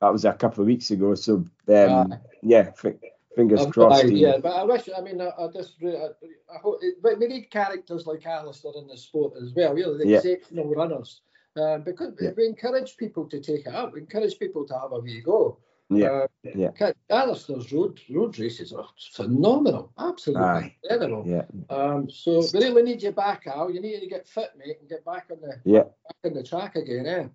That 0.00 0.12
was 0.12 0.24
a 0.24 0.32
couple 0.32 0.62
of 0.62 0.68
weeks 0.68 0.90
ago. 0.92 1.14
So 1.16 1.44
um, 1.68 2.14
yeah, 2.42 2.70
f- 2.84 2.94
fingers 3.34 3.62
I've 3.66 3.72
crossed. 3.72 4.04
idea, 4.04 4.38
but 4.40 4.52
I 4.54 4.62
wish. 4.62 4.88
I 4.96 5.00
mean, 5.00 5.20
I, 5.20 5.30
I 5.38 5.48
just, 5.52 5.74
I, 5.82 6.10
I 6.54 6.58
hope. 6.62 6.80
But 7.02 7.18
we 7.18 7.26
need 7.26 7.50
characters 7.50 8.06
like 8.06 8.24
Alistair 8.26 8.72
in 8.76 8.86
the 8.86 8.96
sport 8.96 9.32
as 9.42 9.52
well. 9.54 9.76
You 9.76 9.86
know, 9.86 9.98
the 9.98 10.06
Yeah. 10.06 10.18
exceptional 10.18 10.68
runners. 10.72 11.22
Um, 11.56 11.82
because 11.82 12.14
Yeah. 12.20 12.30
we 12.36 12.46
encourage 12.46 12.96
people 12.96 13.24
to 13.28 13.40
take 13.40 13.66
it 13.66 13.74
up. 13.74 13.92
We 13.92 14.00
encourage 14.00 14.38
people 14.38 14.64
to 14.68 14.78
have 14.78 14.92
a 14.92 15.00
wee 15.00 15.20
go. 15.20 15.58
Yeah, 15.90 16.06
Uh, 16.10 16.26
yeah. 16.54 16.70
Ca- 16.72 16.92
Alistair's 17.10 17.72
road 17.72 18.00
road 18.10 18.38
races 18.38 18.72
are 18.72 18.86
phenomenal, 19.12 19.92
absolutely 19.98 20.44
Aye. 20.46 20.76
incredible. 20.82 21.24
yeah, 21.26 21.44
Um, 21.70 22.10
so 22.10 22.42
we 22.52 22.60
really 22.60 22.82
need 22.82 23.02
you 23.02 23.12
back, 23.12 23.46
Al. 23.46 23.70
You 23.70 23.80
need 23.80 24.00
to 24.00 24.06
get 24.06 24.28
fit, 24.28 24.50
mate, 24.58 24.78
and 24.80 24.88
get 24.88 25.04
back 25.04 25.26
on 25.30 25.40
the 25.40 25.60
Yeah. 25.64 25.84
back 25.84 26.16
on 26.24 26.34
the 26.34 26.42
track 26.42 26.76
again, 26.76 27.06
eh? 27.06 27.28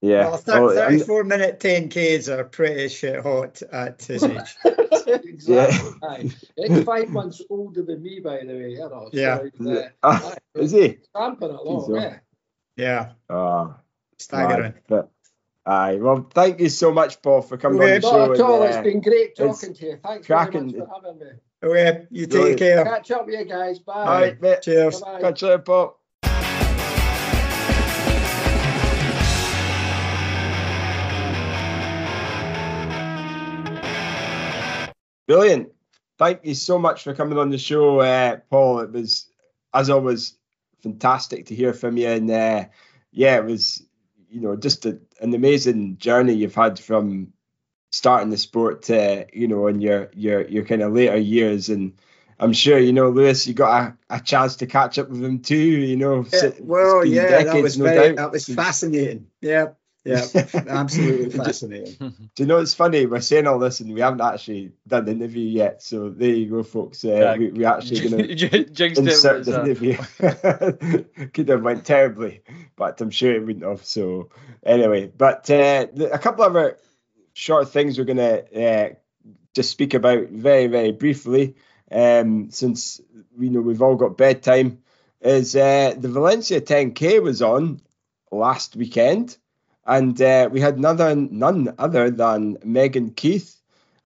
yeah. 0.00 0.28
Well, 0.28 0.36
thir- 0.36 0.60
Oh, 0.62 0.68
and- 0.68 0.76
34 0.78 1.24
minute 1.24 1.60
10Ks 1.60 2.28
are 2.28 2.44
pretty 2.44 2.88
shit 2.88 3.20
hot 3.22 3.62
at 3.72 4.02
his 4.02 4.22
age. 4.24 4.56
exactly. 5.06 5.90
Aye. 6.02 6.30
He's 6.56 6.84
five 6.84 7.08
months 7.10 7.40
older 7.50 7.82
than 7.82 8.02
me, 8.02 8.20
by 8.20 8.38
the 8.40 8.46
way. 8.54 8.70
You 8.72 8.78
know, 8.88 9.08
Yeah. 9.12 9.38
So 9.38 9.50
he's, 9.58 9.66
uh, 9.68 9.88
Ah, 10.02 10.34
is 10.54 10.70
he? 10.72 10.98
Stamping 11.10 11.50
it 11.50 11.54
along, 11.54 11.94
He's 11.94 12.02
eh? 12.04 12.18
Yeah, 12.76 13.12
Oh, 13.30 13.74
staggering. 14.18 14.72
mad. 14.74 14.82
But, 14.88 15.10
aye. 15.66 15.96
Well, 15.96 16.26
thank 16.32 16.60
you 16.60 16.68
so 16.68 16.92
much, 16.92 17.20
Paul, 17.22 17.42
for 17.42 17.56
coming 17.56 17.80
Okay. 17.82 17.96
on 17.96 18.00
the 18.00 18.06
Not 18.06 18.12
show. 18.26 18.32
at 18.34 18.40
all. 18.40 18.62
and, 18.62 18.68
It's 18.68 18.76
uh, 18.78 18.82
been 18.82 19.00
great 19.00 19.36
talking 19.36 19.74
to 19.74 19.86
you. 19.86 19.98
Thanks 20.02 20.26
very 20.26 20.40
much 20.40 20.52
for 20.52 20.88
having 20.94 21.18
me. 21.18 21.26
Oh, 21.62 21.72
yeah, 21.74 22.00
you 22.10 22.26
Brilliant. 22.26 22.58
take 22.58 22.68
care. 22.74 22.84
Catch 22.84 23.10
up 23.10 23.26
with 23.26 23.34
you 23.34 23.44
guys. 23.44 23.78
Bye. 23.80 23.92
all 23.94 24.04
right, 24.06 24.40
mate. 24.40 24.62
Cheers. 24.62 25.00
Bye-bye. 25.00 25.20
Catch 25.20 25.42
you 25.42 25.58
Paul. 25.58 25.98
Brilliant. 35.26 35.72
Thank 36.18 36.44
you 36.44 36.54
so 36.54 36.78
much 36.78 37.02
for 37.02 37.12
coming 37.14 37.36
on 37.36 37.50
the 37.50 37.58
show, 37.58 38.00
uh, 38.00 38.36
Paul. 38.48 38.80
It 38.80 38.92
was, 38.92 39.26
as 39.74 39.90
always, 39.90 40.36
fantastic 40.82 41.46
to 41.46 41.54
hear 41.54 41.72
from 41.74 41.96
you. 41.96 42.08
And 42.08 42.30
uh, 42.30 42.64
yeah, 43.10 43.36
it 43.36 43.44
was, 43.44 43.82
you 44.30 44.40
know, 44.40 44.56
just 44.56 44.86
a, 44.86 44.98
an 45.20 45.34
amazing 45.34 45.98
journey 45.98 46.34
you've 46.34 46.54
had 46.54 46.78
from 46.78 47.32
starting 47.92 48.30
the 48.30 48.36
sport 48.36 48.82
to, 48.82 49.26
you 49.32 49.48
know, 49.48 49.66
in 49.68 49.80
your 49.80 50.10
your 50.14 50.46
your 50.48 50.64
kind 50.64 50.82
of 50.82 50.92
later 50.92 51.16
years. 51.16 51.68
And 51.68 51.92
I'm 52.38 52.52
sure, 52.52 52.78
you 52.78 52.92
know, 52.92 53.08
Lewis, 53.08 53.46
you 53.46 53.54
got 53.54 53.82
a, 54.10 54.16
a 54.16 54.20
chance 54.20 54.56
to 54.56 54.66
catch 54.66 54.98
up 54.98 55.08
with 55.08 55.24
him 55.24 55.40
too. 55.40 55.56
You 55.56 55.96
know, 55.96 56.24
Yeah, 56.32 56.50
well, 56.60 57.04
yeah, 57.04 57.44
that 57.44 57.62
was 57.62 57.78
no 57.78 57.84
very, 57.84 58.08
doubt. 58.08 58.16
that 58.16 58.30
was 58.32 58.46
fascinating. 58.46 59.26
Yeah, 59.40 59.68
yeah, 60.06 60.46
absolutely 60.68 61.30
fascinating. 61.44 61.94
Do 62.34 62.42
you 62.42 62.46
know 62.46 62.58
it's 62.58 62.74
funny? 62.74 63.06
We're 63.06 63.20
saying 63.20 63.46
all 63.46 63.58
this 63.58 63.80
and 63.80 63.92
we 63.92 64.00
haven't 64.00 64.20
actually 64.20 64.72
done 64.86 65.04
the 65.04 65.12
interview 65.12 65.44
yet. 65.46 65.82
So 65.82 66.08
there 66.10 66.30
you 66.30 66.50
go, 66.50 66.62
folks. 66.62 67.04
Uh, 67.04 67.08
Yeah. 67.08 67.36
we, 67.36 67.48
we 67.50 67.64
actually 67.64 68.00
going 68.08 68.28
to 68.38 68.46
insert 69.02 69.44
the 69.44 69.60
interview. 69.64 71.28
Could 71.32 71.48
have 71.48 71.62
went 71.62 71.84
terribly, 71.84 72.42
but 72.76 73.00
I'm 73.00 73.10
sure 73.10 73.34
it 73.34 73.44
wouldn't 73.44 73.64
have. 73.64 73.84
So 73.84 74.30
anyway, 74.64 75.06
but 75.16 75.48
uh, 75.50 75.86
the- 75.92 76.10
a 76.12 76.18
couple 76.18 76.44
of 76.44 76.54
other 76.56 76.78
short 77.32 77.68
things 77.70 77.98
we're 77.98 78.04
going 78.04 78.16
to 78.18 78.64
uh, 78.68 78.94
just 79.54 79.70
speak 79.70 79.94
about 79.94 80.28
very, 80.28 80.66
very 80.68 80.92
briefly, 80.92 81.56
um, 81.90 82.50
since 82.50 83.00
you 83.38 83.50
know 83.50 83.60
we've 83.60 83.82
all 83.82 83.96
got 83.96 84.16
bedtime. 84.16 84.78
Is 85.20 85.56
uh, 85.56 85.94
the 85.96 86.08
Valencia 86.08 86.60
10K 86.60 87.22
was 87.22 87.40
on 87.42 87.80
last 88.30 88.76
weekend, 88.76 89.36
and 89.86 90.20
uh, 90.20 90.48
we 90.50 90.60
had 90.60 90.76
another 90.76 91.14
none 91.14 91.74
other 91.78 92.10
than 92.10 92.58
Megan 92.64 93.10
Keith 93.10 93.60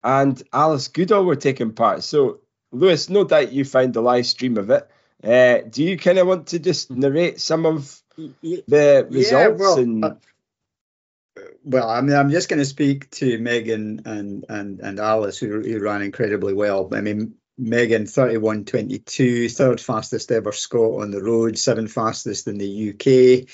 and 0.04 0.42
Alice 0.54 0.88
Goodall 0.88 1.26
were 1.26 1.36
taking 1.36 1.74
part. 1.74 2.04
So 2.04 2.40
Lewis, 2.72 3.10
no 3.10 3.24
doubt 3.24 3.52
you 3.52 3.66
found 3.66 3.94
the 3.94 4.02
live 4.02 4.26
stream 4.26 4.58
of 4.58 4.70
it. 4.70 4.90
Uh, 5.24 5.68
do 5.70 5.84
you 5.84 5.98
kind 5.98 6.18
of 6.20 6.28
want 6.28 6.48
to 6.48 6.60
just 6.60 6.92
narrate 6.92 7.42
some 7.42 7.66
of 7.66 8.02
the 8.18 9.08
Yeah, 9.10 9.48
results? 9.48 9.60
well, 9.60 9.78
and 9.78 10.04
uh, 10.04 10.16
well, 11.64 11.90
I 11.90 12.02
mean, 12.02 12.16
I'm 12.16 12.30
just 12.30 12.50
going 12.50 12.60
to 12.60 12.66
speak 12.66 13.10
to 13.12 13.38
Megan 13.40 14.02
and 14.06 14.46
and 14.50 14.80
and 14.80 15.00
Alice, 15.00 15.38
who, 15.38 15.62
who 15.62 15.80
ran 15.80 16.02
incredibly 16.02 16.54
well. 16.54 16.90
I 16.94 17.02
mean, 17.02 17.36
Megan 17.58 18.04
31.22, 18.06 19.52
third 19.56 19.82
fastest 19.82 20.32
ever 20.32 20.52
Scot 20.52 21.02
on 21.02 21.12
the 21.12 21.22
road, 21.22 21.58
seventh 21.58 21.92
fastest 21.92 22.48
in 22.48 22.58
the 22.58 22.94
UK 22.94 23.50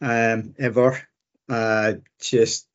um, 0.00 0.54
ever. 0.58 1.00
Uh, 1.50 1.94
just 2.20 2.68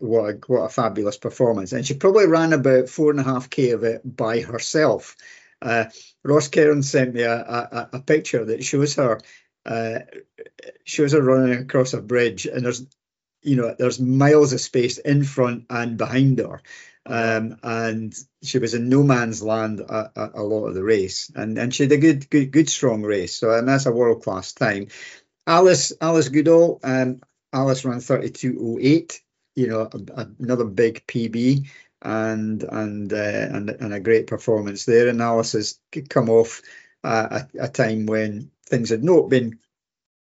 what 0.00 0.30
a, 0.30 0.38
what 0.46 0.62
a 0.62 0.68
fabulous 0.68 1.18
performance, 1.18 1.72
and 1.72 1.86
she 1.86 1.94
probably 1.94 2.26
ran 2.26 2.52
about 2.52 2.88
four 2.88 3.10
and 3.10 3.20
a 3.20 3.24
half 3.24 3.50
k 3.50 3.70
of 3.70 3.84
it 3.84 4.02
by 4.04 4.40
herself. 4.40 5.16
Uh, 5.60 5.86
Ross 6.24 6.48
Cairn 6.48 6.82
sent 6.82 7.14
me 7.14 7.22
a, 7.22 7.34
a, 7.34 7.90
a 7.94 8.00
picture 8.00 8.44
that 8.44 8.64
shows 8.64 8.94
her 8.94 9.20
uh, 9.66 10.00
shows 10.84 11.12
her 11.12 11.22
running 11.22 11.58
across 11.58 11.92
a 11.92 12.00
bridge, 12.00 12.46
and 12.46 12.64
there's 12.64 12.86
you 13.42 13.56
know 13.56 13.74
there's 13.78 14.00
miles 14.00 14.52
of 14.52 14.60
space 14.60 14.98
in 14.98 15.24
front 15.24 15.66
and 15.68 15.98
behind 15.98 16.38
her. 16.38 16.62
Um, 17.06 17.56
and 17.62 18.14
she 18.42 18.58
was 18.58 18.74
in 18.74 18.88
no 18.88 19.02
man's 19.02 19.42
land 19.42 19.80
a, 19.80 20.12
a, 20.14 20.30
a 20.34 20.42
lot 20.42 20.66
of 20.66 20.74
the 20.74 20.84
race, 20.84 21.30
and 21.34 21.58
and 21.58 21.74
she 21.74 21.84
had 21.84 21.92
a 21.92 21.98
good 21.98 22.30
good 22.30 22.50
good 22.52 22.68
strong 22.68 23.02
race. 23.02 23.36
So 23.36 23.52
and 23.52 23.68
that's 23.68 23.86
a 23.86 23.92
world 23.92 24.22
class 24.22 24.52
time. 24.52 24.88
Alice 25.46 25.92
Alice 26.00 26.28
Goodall, 26.28 26.78
um, 26.84 27.20
Alice 27.52 27.84
ran 27.84 28.00
32.08. 28.00 29.20
You 29.56 29.66
know, 29.66 29.80
a, 29.92 30.20
a- 30.20 30.30
another 30.38 30.64
big 30.64 31.06
PB 31.06 31.68
and 32.02 32.62
and 32.62 33.12
uh, 33.12 33.16
and 33.16 33.70
and 33.70 33.92
a 33.94 34.00
great 34.00 34.26
performance 34.26 34.84
there. 34.84 35.08
And 35.08 35.20
Alice 35.20 35.52
has 35.52 35.78
come 36.08 36.28
off 36.30 36.62
uh, 37.04 37.40
a, 37.58 37.64
a 37.64 37.68
time 37.68 38.06
when 38.06 38.50
things 38.68 38.90
had 38.90 39.04
not 39.04 39.28
been 39.28 39.58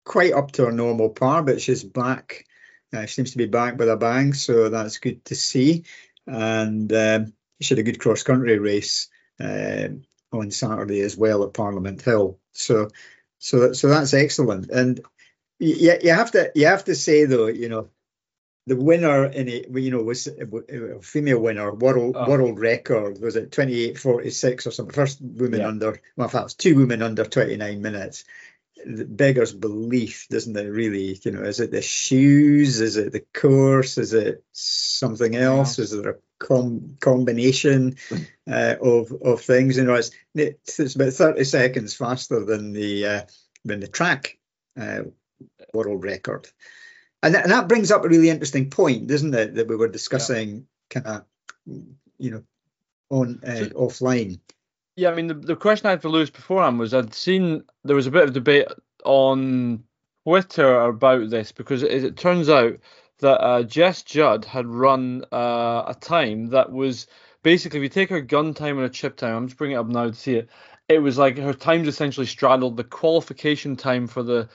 quite 0.04 0.32
up 0.32 0.52
to 0.52 0.66
her 0.66 0.72
normal 0.72 1.10
par, 1.10 1.42
but 1.42 1.60
she's 1.60 1.84
back. 1.84 2.46
Uh, 2.92 3.02
she 3.06 3.14
seems 3.14 3.32
to 3.32 3.38
be 3.38 3.46
back 3.46 3.78
with 3.78 3.88
a 3.90 3.96
bang, 3.96 4.32
so 4.32 4.68
that's 4.68 4.98
good 4.98 5.24
to 5.26 5.34
see. 5.34 5.84
And 6.26 6.92
um, 6.92 7.32
she 7.60 7.74
had 7.74 7.80
a 7.80 7.82
good 7.82 8.00
cross 8.00 8.22
country 8.22 8.58
race 8.58 9.08
um 9.38 10.02
on 10.32 10.50
Saturday 10.50 11.00
as 11.00 11.16
well 11.16 11.44
at 11.44 11.54
Parliament 11.54 12.00
Hill. 12.02 12.38
So 12.52 12.88
so 13.38 13.72
so 13.72 13.88
that's 13.88 14.14
excellent. 14.14 14.70
And 14.70 15.00
you, 15.58 15.94
you 16.02 16.10
have 16.12 16.30
to 16.32 16.50
you 16.54 16.66
have 16.66 16.84
to 16.84 16.94
say 16.94 17.24
though, 17.24 17.46
you 17.46 17.68
know, 17.68 17.88
the 18.66 18.76
winner 18.76 19.26
in 19.26 19.48
it, 19.48 19.70
you 19.70 19.90
know, 19.90 20.02
was 20.02 20.26
a 20.26 21.00
female 21.00 21.38
winner, 21.40 21.72
world 21.72 22.16
Oh. 22.18 22.28
world 22.28 22.58
record 22.58 23.20
was 23.20 23.36
it 23.36 23.52
twenty 23.52 23.84
eight 23.84 23.98
forty 23.98 24.30
six 24.30 24.66
or 24.66 24.70
something? 24.72 24.92
First 24.94 25.20
woman 25.20 25.60
Yeah. 25.60 25.68
under, 25.68 26.00
well, 26.16 26.26
in 26.26 26.30
fact, 26.30 26.40
it 26.42 26.44
was 26.44 26.54
two 26.54 26.76
women 26.76 27.02
under 27.02 27.24
twenty 27.24 27.56
nine 27.56 27.80
minutes. 27.80 28.24
The 28.84 29.04
beggars 29.06 29.52
belief, 29.54 30.26
doesn't 30.28 30.56
it? 30.56 30.68
Really, 30.68 31.18
you 31.24 31.30
know, 31.30 31.42
is 31.42 31.60
it 31.60 31.70
the 31.70 31.80
shoes? 31.80 32.80
Is 32.80 32.96
it 32.96 33.10
the 33.12 33.24
course? 33.32 33.96
Is 33.98 34.12
it 34.12 34.44
something 34.52 35.34
else? 35.34 35.78
Is 35.78 35.90
there 35.92 36.10
a 36.10 36.16
com- 36.38 36.96
combination 37.00 37.96
uh, 38.50 38.74
of 38.80 39.12
of 39.22 39.40
things? 39.40 39.76
You 39.78 39.84
know, 39.84 39.94
it's 39.94 40.10
it's, 40.34 40.78
it's 40.78 40.94
about 40.94 41.14
thirty 41.14 41.44
seconds 41.44 41.94
faster 41.94 42.44
than 42.44 42.72
the 42.74 43.06
uh, 43.06 43.22
than 43.64 43.80
the 43.80 43.88
track 43.88 44.38
uh, 44.78 45.04
world 45.72 46.04
record. 46.04 46.48
And 47.22 47.34
that, 47.34 47.44
and 47.44 47.52
that 47.52 47.68
brings 47.68 47.90
up 47.90 48.04
a 48.04 48.08
really 48.08 48.30
interesting 48.30 48.70
point, 48.70 49.06
doesn't 49.06 49.34
it? 49.34 49.54
That 49.54 49.68
we 49.68 49.76
were 49.76 49.88
discussing 49.88 50.66
kind 50.90 51.06
of, 51.06 51.24
you 52.18 52.30
know, 52.30 52.42
on 53.10 53.40
uh, 53.44 53.68
offline. 53.74 54.40
Yeah, 54.96 55.10
I 55.10 55.14
mean, 55.14 55.26
the, 55.26 55.34
the 55.34 55.56
question 55.56 55.86
I 55.86 55.90
had 55.90 56.02
for 56.02 56.08
Lewis 56.08 56.30
beforehand 56.30 56.78
was 56.78 56.94
I'd 56.94 57.14
seen 57.14 57.64
there 57.84 57.96
was 57.96 58.06
a 58.06 58.10
bit 58.10 58.24
of 58.24 58.32
debate 58.32 58.66
on 59.04 59.84
Twitter 60.24 60.80
about 60.80 61.30
this 61.30 61.52
because 61.52 61.82
it, 61.82 62.04
it 62.04 62.16
turns 62.16 62.48
out 62.48 62.78
that 63.18 63.42
uh, 63.42 63.62
Jess 63.62 64.02
Judd 64.02 64.44
had 64.44 64.66
run 64.66 65.24
uh, 65.32 65.84
a 65.86 65.96
time 66.00 66.48
that 66.50 66.72
was 66.72 67.06
basically, 67.42 67.78
if 67.78 67.82
you 67.82 67.88
take 67.88 68.10
her 68.10 68.20
gun 68.20 68.54
time 68.54 68.78
and 68.78 68.82
her 68.82 68.88
chip 68.88 69.16
time, 69.16 69.36
I'm 69.36 69.46
just 69.48 69.58
bringing 69.58 69.76
it 69.76 69.80
up 69.80 69.86
now 69.86 70.06
to 70.06 70.14
see 70.14 70.36
it. 70.36 70.50
It 70.88 70.98
was 70.98 71.18
like 71.18 71.38
her 71.38 71.54
times 71.54 71.88
essentially 71.88 72.26
straddled 72.26 72.76
the 72.76 72.84
qualification 72.84 73.76
time 73.76 74.06
for 74.06 74.22
the 74.22 74.48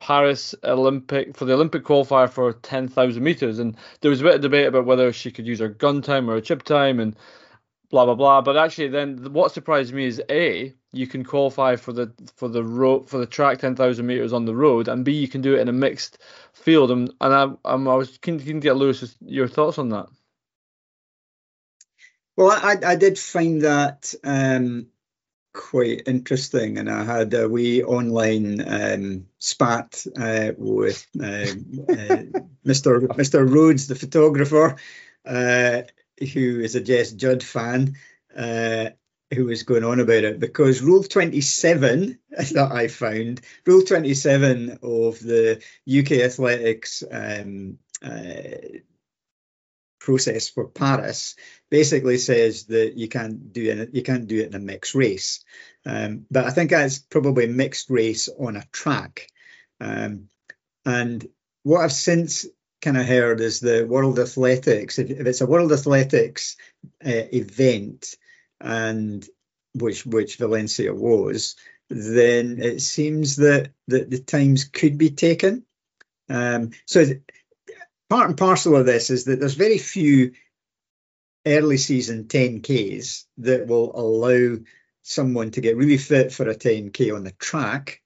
Paris 0.00 0.54
Olympic 0.64 1.36
for 1.36 1.44
the 1.44 1.54
Olympic 1.54 1.84
qualifier 1.84 2.28
for 2.30 2.52
10,000 2.52 3.22
meters, 3.22 3.58
and 3.58 3.76
there 4.00 4.10
was 4.10 4.20
a 4.20 4.24
bit 4.24 4.34
of 4.36 4.40
debate 4.40 4.66
about 4.66 4.86
whether 4.86 5.12
she 5.12 5.30
could 5.30 5.46
use 5.46 5.60
her 5.60 5.68
gun 5.68 6.02
time 6.02 6.28
or 6.28 6.34
her 6.34 6.40
chip 6.40 6.62
time, 6.62 7.00
and 7.00 7.16
blah 7.90 8.04
blah 8.04 8.14
blah. 8.14 8.40
But 8.42 8.56
actually, 8.56 8.88
then 8.88 9.32
what 9.32 9.52
surprised 9.52 9.94
me 9.94 10.06
is 10.06 10.22
a 10.30 10.74
you 10.92 11.06
can 11.06 11.24
qualify 11.24 11.76
for 11.76 11.92
the 11.92 12.12
for 12.36 12.48
the 12.48 12.64
road 12.64 13.08
for 13.08 13.18
the 13.18 13.26
track 13.26 13.58
10,000 13.58 14.06
meters 14.06 14.32
on 14.32 14.44
the 14.44 14.54
road, 14.54 14.88
and 14.88 15.04
b 15.04 15.12
you 15.12 15.28
can 15.28 15.40
do 15.40 15.54
it 15.54 15.60
in 15.60 15.68
a 15.68 15.72
mixed 15.72 16.18
field. 16.52 16.90
And 16.90 17.12
and 17.20 17.34
I 17.34 17.52
I'm, 17.64 17.88
I 17.88 17.94
was 17.94 18.18
keen, 18.18 18.38
keen 18.40 18.56
to 18.56 18.60
get 18.60 18.76
Lewis 18.76 19.16
your 19.20 19.48
thoughts 19.48 19.78
on 19.78 19.90
that. 19.90 20.06
Well, 22.36 22.50
I, 22.50 22.76
I 22.84 22.96
did 22.96 23.18
find 23.18 23.62
that 23.62 24.14
um, 24.24 24.88
quite 25.54 26.02
interesting, 26.06 26.76
and 26.76 26.90
I 26.90 27.04
had 27.04 27.32
a 27.32 27.48
wee 27.48 27.82
online 27.82 28.62
um, 28.66 29.26
spat 29.38 30.04
uh, 30.18 30.50
with 30.58 31.06
uh, 31.18 31.24
uh, 31.24 32.22
Mr. 32.66 33.00
Mr. 33.06 33.50
Rhodes, 33.50 33.86
the 33.86 33.94
photographer, 33.94 34.76
uh, 35.24 35.82
who 36.18 36.60
is 36.60 36.74
a 36.74 36.80
Jess 36.80 37.12
Judd 37.12 37.42
fan, 37.42 37.96
uh, 38.36 38.90
who 39.32 39.46
was 39.46 39.62
going 39.62 39.84
on 39.84 40.00
about 40.00 40.24
it 40.24 40.38
because 40.38 40.82
Rule 40.82 41.02
27 41.02 42.18
that 42.30 42.72
I 42.72 42.88
found, 42.88 43.40
Rule 43.64 43.82
27 43.82 44.78
of 44.82 45.20
the 45.20 45.62
UK 45.88 46.12
Athletics 46.24 47.02
um, 47.10 47.78
uh, 48.02 48.80
process 50.04 50.50
for 50.50 50.68
Paris 50.68 51.34
basically 51.70 52.18
says 52.18 52.66
that 52.66 52.92
you 52.96 53.08
can't 53.08 53.52
do 53.52 53.70
it, 53.70 53.94
you 53.94 54.02
can't 54.02 54.28
do 54.28 54.40
it 54.40 54.48
in 54.48 54.54
a 54.54 54.58
mixed 54.58 54.94
race. 54.94 55.42
Um, 55.86 56.26
but 56.30 56.44
I 56.44 56.50
think 56.50 56.70
that's 56.70 56.98
probably 56.98 57.46
mixed 57.46 57.88
race 57.88 58.28
on 58.28 58.56
a 58.56 58.66
track. 58.70 59.26
Um, 59.80 60.28
and 60.84 61.26
what 61.62 61.80
I've 61.80 61.92
since 61.92 62.46
kind 62.82 62.98
of 62.98 63.06
heard 63.06 63.40
is 63.40 63.60
the 63.60 63.86
World 63.88 64.18
Athletics. 64.18 64.98
If, 64.98 65.10
if 65.10 65.26
it's 65.26 65.40
a 65.40 65.46
World 65.46 65.72
Athletics 65.72 66.56
uh, 67.04 67.26
event, 67.32 68.16
and 68.60 69.26
which 69.74 70.04
which 70.04 70.36
Valencia 70.36 70.94
was, 70.94 71.56
then 71.88 72.58
it 72.60 72.80
seems 72.80 73.36
that 73.36 73.70
that 73.88 74.10
the 74.10 74.18
times 74.18 74.64
could 74.64 74.98
be 74.98 75.10
taken. 75.10 75.64
Um, 76.28 76.70
so 76.86 77.04
part 78.14 78.28
and 78.28 78.38
parcel 78.38 78.76
of 78.76 78.86
this 78.86 79.10
is 79.10 79.24
that 79.24 79.40
there's 79.40 79.54
very 79.54 79.76
few 79.76 80.30
early 81.44 81.76
season 81.76 82.24
10Ks 82.24 83.24
that 83.38 83.66
will 83.66 83.90
allow 83.98 84.56
someone 85.02 85.50
to 85.50 85.60
get 85.60 85.76
really 85.76 85.98
fit 85.98 86.32
for 86.32 86.48
a 86.48 86.54
10K 86.54 87.12
on 87.12 87.24
the 87.24 87.32
track 87.32 88.00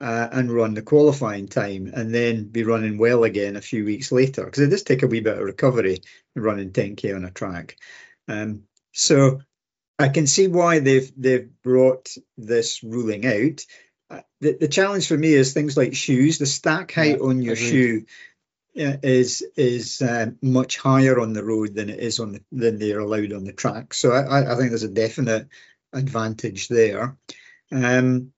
uh, 0.00 0.28
and 0.32 0.50
run 0.50 0.72
the 0.72 0.80
qualifying 0.80 1.46
time 1.46 1.90
and 1.92 2.14
then 2.14 2.44
be 2.44 2.64
running 2.64 2.96
well 2.96 3.22
again 3.22 3.56
a 3.56 3.60
few 3.60 3.84
weeks 3.84 4.10
later 4.10 4.46
because 4.46 4.62
it 4.62 4.70
does 4.70 4.82
take 4.82 5.02
a 5.02 5.06
wee 5.06 5.20
bit 5.20 5.36
of 5.36 5.44
recovery 5.44 6.00
running 6.34 6.70
10K 6.70 7.14
on 7.14 7.26
a 7.26 7.30
track. 7.30 7.76
Um, 8.28 8.62
so 8.92 9.42
I 9.98 10.08
can 10.08 10.26
see 10.26 10.48
why 10.48 10.78
they've 10.78 11.12
they've 11.18 11.50
brought 11.62 12.16
this 12.38 12.82
ruling 12.82 13.26
out. 13.26 13.66
Uh, 14.08 14.22
the, 14.40 14.56
the 14.58 14.68
challenge 14.68 15.06
for 15.06 15.18
me 15.18 15.34
is 15.34 15.52
things 15.52 15.76
like 15.76 15.94
shoes. 15.94 16.38
The 16.38 16.46
stack 16.46 16.92
height 16.92 17.18
yeah, 17.18 17.26
on 17.26 17.42
your 17.42 17.52
agreed. 17.52 17.68
shoe 17.68 18.06
is 18.74 19.42
is 19.56 20.00
uh, 20.00 20.30
much 20.40 20.78
higher 20.78 21.18
on 21.18 21.32
the 21.32 21.44
road 21.44 21.74
than 21.74 21.90
it 21.90 21.98
is 21.98 22.20
on 22.20 22.32
the, 22.32 22.40
than 22.52 22.78
they're 22.78 23.00
allowed 23.00 23.32
on 23.32 23.44
the 23.44 23.52
track. 23.52 23.94
So 23.94 24.12
I, 24.12 24.52
I 24.52 24.56
think 24.56 24.70
there's 24.70 24.84
a 24.84 24.88
definite 24.88 25.48
advantage 25.92 26.68
there. 26.68 27.16
Um, 27.72 28.32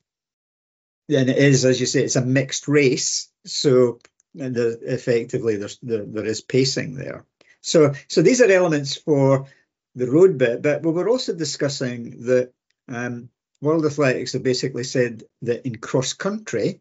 then 1.08 1.28
it 1.28 1.36
is, 1.36 1.64
as 1.64 1.80
you 1.80 1.86
say, 1.86 2.02
it's 2.02 2.16
a 2.16 2.24
mixed 2.24 2.68
race, 2.68 3.28
so 3.44 3.98
the, 4.34 4.78
effectively 4.82 5.56
there's 5.56 5.78
there, 5.82 6.04
there 6.04 6.24
is 6.24 6.40
pacing 6.40 6.94
there. 6.94 7.24
So 7.60 7.92
so 8.08 8.22
these 8.22 8.40
are 8.40 8.50
elements 8.50 8.96
for 8.96 9.46
the 9.94 10.10
road 10.10 10.38
bit, 10.38 10.62
but 10.62 10.82
we 10.82 10.92
were 10.92 11.08
also 11.08 11.34
discussing 11.34 12.24
that 12.24 12.52
um, 12.88 13.28
World 13.60 13.84
Athletics 13.84 14.32
have 14.32 14.42
basically 14.42 14.84
said 14.84 15.24
that 15.42 15.66
in 15.66 15.76
cross 15.76 16.14
country 16.14 16.80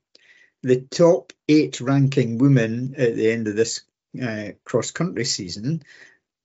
the 0.64 0.82
top 0.82 1.34
eight 1.48 1.82
ranking 1.82 2.38
women 2.38 2.96
at 2.98 3.16
the 3.16 3.32
end 3.32 3.48
of 3.48 3.56
this 3.56 3.82
uh, 4.22 4.50
cross 4.64 4.92
country 4.92 5.26
season 5.26 5.84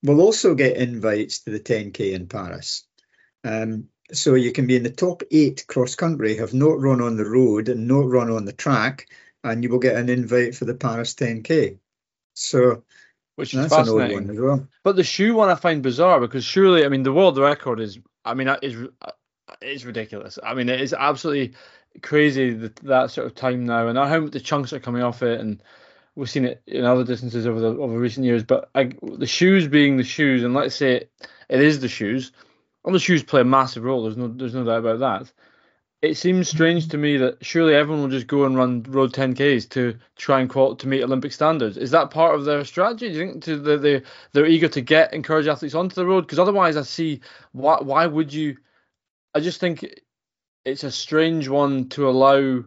will 0.02 0.20
also 0.20 0.54
get 0.54 0.76
invites 0.76 1.40
to 1.40 1.50
the 1.50 1.60
10k 1.60 2.12
in 2.12 2.26
Paris. 2.26 2.84
Um, 3.44 3.88
so 4.12 4.34
you 4.34 4.52
can 4.52 4.66
be 4.66 4.76
in 4.76 4.82
the 4.82 4.90
top 4.90 5.22
eight 5.30 5.66
cross 5.66 5.94
country, 5.94 6.36
have 6.36 6.54
not 6.54 6.80
run 6.80 7.00
on 7.00 7.16
the 7.16 7.24
road 7.24 7.68
and 7.68 7.88
not 7.88 8.08
run 8.08 8.30
on 8.30 8.44
the 8.44 8.52
track, 8.52 9.08
and 9.42 9.62
you 9.62 9.70
will 9.70 9.78
get 9.78 9.96
an 9.96 10.08
invite 10.08 10.54
for 10.54 10.64
the 10.64 10.74
Paris 10.74 11.14
10k. 11.14 11.78
So 12.34 12.82
which 13.36 13.54
is 13.54 13.68
fascinating. 13.68 14.30
as 14.30 14.38
well. 14.38 14.66
But 14.82 14.96
the 14.96 15.04
shoe 15.04 15.34
one 15.34 15.50
I 15.50 15.54
find 15.54 15.82
bizarre 15.82 16.20
because 16.20 16.44
surely, 16.44 16.84
I 16.84 16.88
mean, 16.88 17.02
the 17.02 17.12
world 17.12 17.38
record 17.38 17.80
is, 17.80 17.98
I 18.24 18.34
mean, 18.34 18.48
is 18.62 18.88
it's 19.60 19.84
ridiculous. 19.84 20.38
I 20.42 20.54
mean, 20.54 20.68
it 20.68 20.80
is 20.80 20.92
absolutely 20.92 21.54
crazy 22.02 22.50
that 22.54 22.76
that 22.76 23.10
sort 23.10 23.26
of 23.26 23.34
time 23.34 23.64
now, 23.64 23.88
and 23.88 23.98
how 23.98 24.26
the 24.26 24.40
chunks 24.40 24.72
are 24.72 24.80
coming 24.80 25.02
off 25.02 25.22
it, 25.22 25.40
and 25.40 25.62
we've 26.14 26.30
seen 26.30 26.44
it 26.44 26.62
in 26.66 26.84
other 26.84 27.04
distances 27.04 27.46
over 27.46 27.60
the 27.60 27.68
over 27.68 27.98
recent 27.98 28.26
years. 28.26 28.42
But 28.42 28.70
I, 28.74 28.92
the 29.02 29.26
shoes 29.26 29.68
being 29.68 29.96
the 29.96 30.04
shoes, 30.04 30.42
and 30.42 30.54
let's 30.54 30.74
say 30.74 30.94
it, 30.96 31.12
it 31.48 31.60
is 31.60 31.80
the 31.80 31.88
shoes, 31.88 32.32
and 32.84 32.94
the 32.94 32.98
shoes 32.98 33.22
play 33.22 33.42
a 33.42 33.44
massive 33.44 33.84
role. 33.84 34.02
There's 34.02 34.16
no 34.16 34.28
there's 34.28 34.54
no 34.54 34.64
doubt 34.64 34.80
about 34.80 34.98
that. 35.00 35.32
It 36.02 36.16
seems 36.16 36.48
strange 36.48 36.88
to 36.88 36.98
me 36.98 37.16
that 37.16 37.44
surely 37.44 37.74
everyone 37.74 38.02
will 38.02 38.10
just 38.10 38.26
go 38.26 38.44
and 38.44 38.56
run 38.56 38.82
road 38.84 39.12
10ks 39.14 39.68
to 39.70 39.98
try 40.14 40.40
and 40.40 40.48
qual- 40.48 40.76
to 40.76 40.86
meet 40.86 41.02
Olympic 41.02 41.32
standards. 41.32 41.78
Is 41.78 41.90
that 41.92 42.10
part 42.10 42.34
of 42.34 42.44
their 42.44 42.64
strategy? 42.64 43.08
Do 43.08 43.14
you 43.14 43.26
think 43.26 43.44
to 43.44 43.56
the, 43.58 43.78
they 43.78 44.02
they're 44.32 44.46
eager 44.46 44.68
to 44.68 44.80
get 44.82 45.14
encourage 45.14 45.46
athletes 45.46 45.74
onto 45.74 45.94
the 45.94 46.06
road? 46.06 46.22
Because 46.22 46.38
otherwise, 46.38 46.76
I 46.76 46.82
see 46.82 47.20
why 47.52 47.78
why 47.80 48.06
would 48.06 48.32
you? 48.32 48.56
I 49.34 49.40
just 49.40 49.60
think 49.60 49.84
it's 50.66 50.84
a 50.84 50.90
strange 50.90 51.48
one 51.48 51.88
to 51.90 52.08
allow 52.08 52.64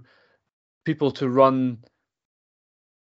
people 0.85 1.11
to 1.11 1.29
run 1.29 1.79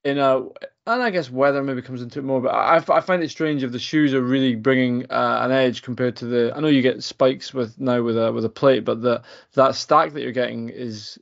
in 0.04 0.18
a 0.20 0.42
and 0.88 1.02
I 1.02 1.12
guess 1.12 1.30
weather 1.30 1.64
maybe 1.64 1.82
comes 1.82 2.02
into 2.02 2.20
it 2.20 2.26
more, 2.26 2.42
but 2.42 2.50
I, 2.50 2.78
I 2.78 3.02
find 3.02 3.24
it 3.24 3.30
strange 3.30 3.64
if 3.64 3.72
the 3.72 3.80
shoes 3.80 4.14
are 4.14 4.22
really 4.22 4.56
bringing 4.56 5.06
uh, 5.12 5.40
an 5.44 5.52
edge 5.52 5.84
compared 5.84 6.18
to 6.18 6.26
the. 6.26 6.54
I 6.56 6.60
know 6.60 6.68
you 6.68 6.82
get 6.82 7.04
spikes 7.04 7.54
with 7.54 7.80
now 7.80 8.02
with 8.02 8.18
a 8.18 8.32
with 8.32 8.44
a 8.44 8.50
plate, 8.50 8.84
but 8.84 9.02
the 9.02 9.22
that 9.54 9.76
stack 9.76 10.14
that 10.14 10.22
you're 10.22 10.32
getting 10.32 10.70
is 10.70 11.20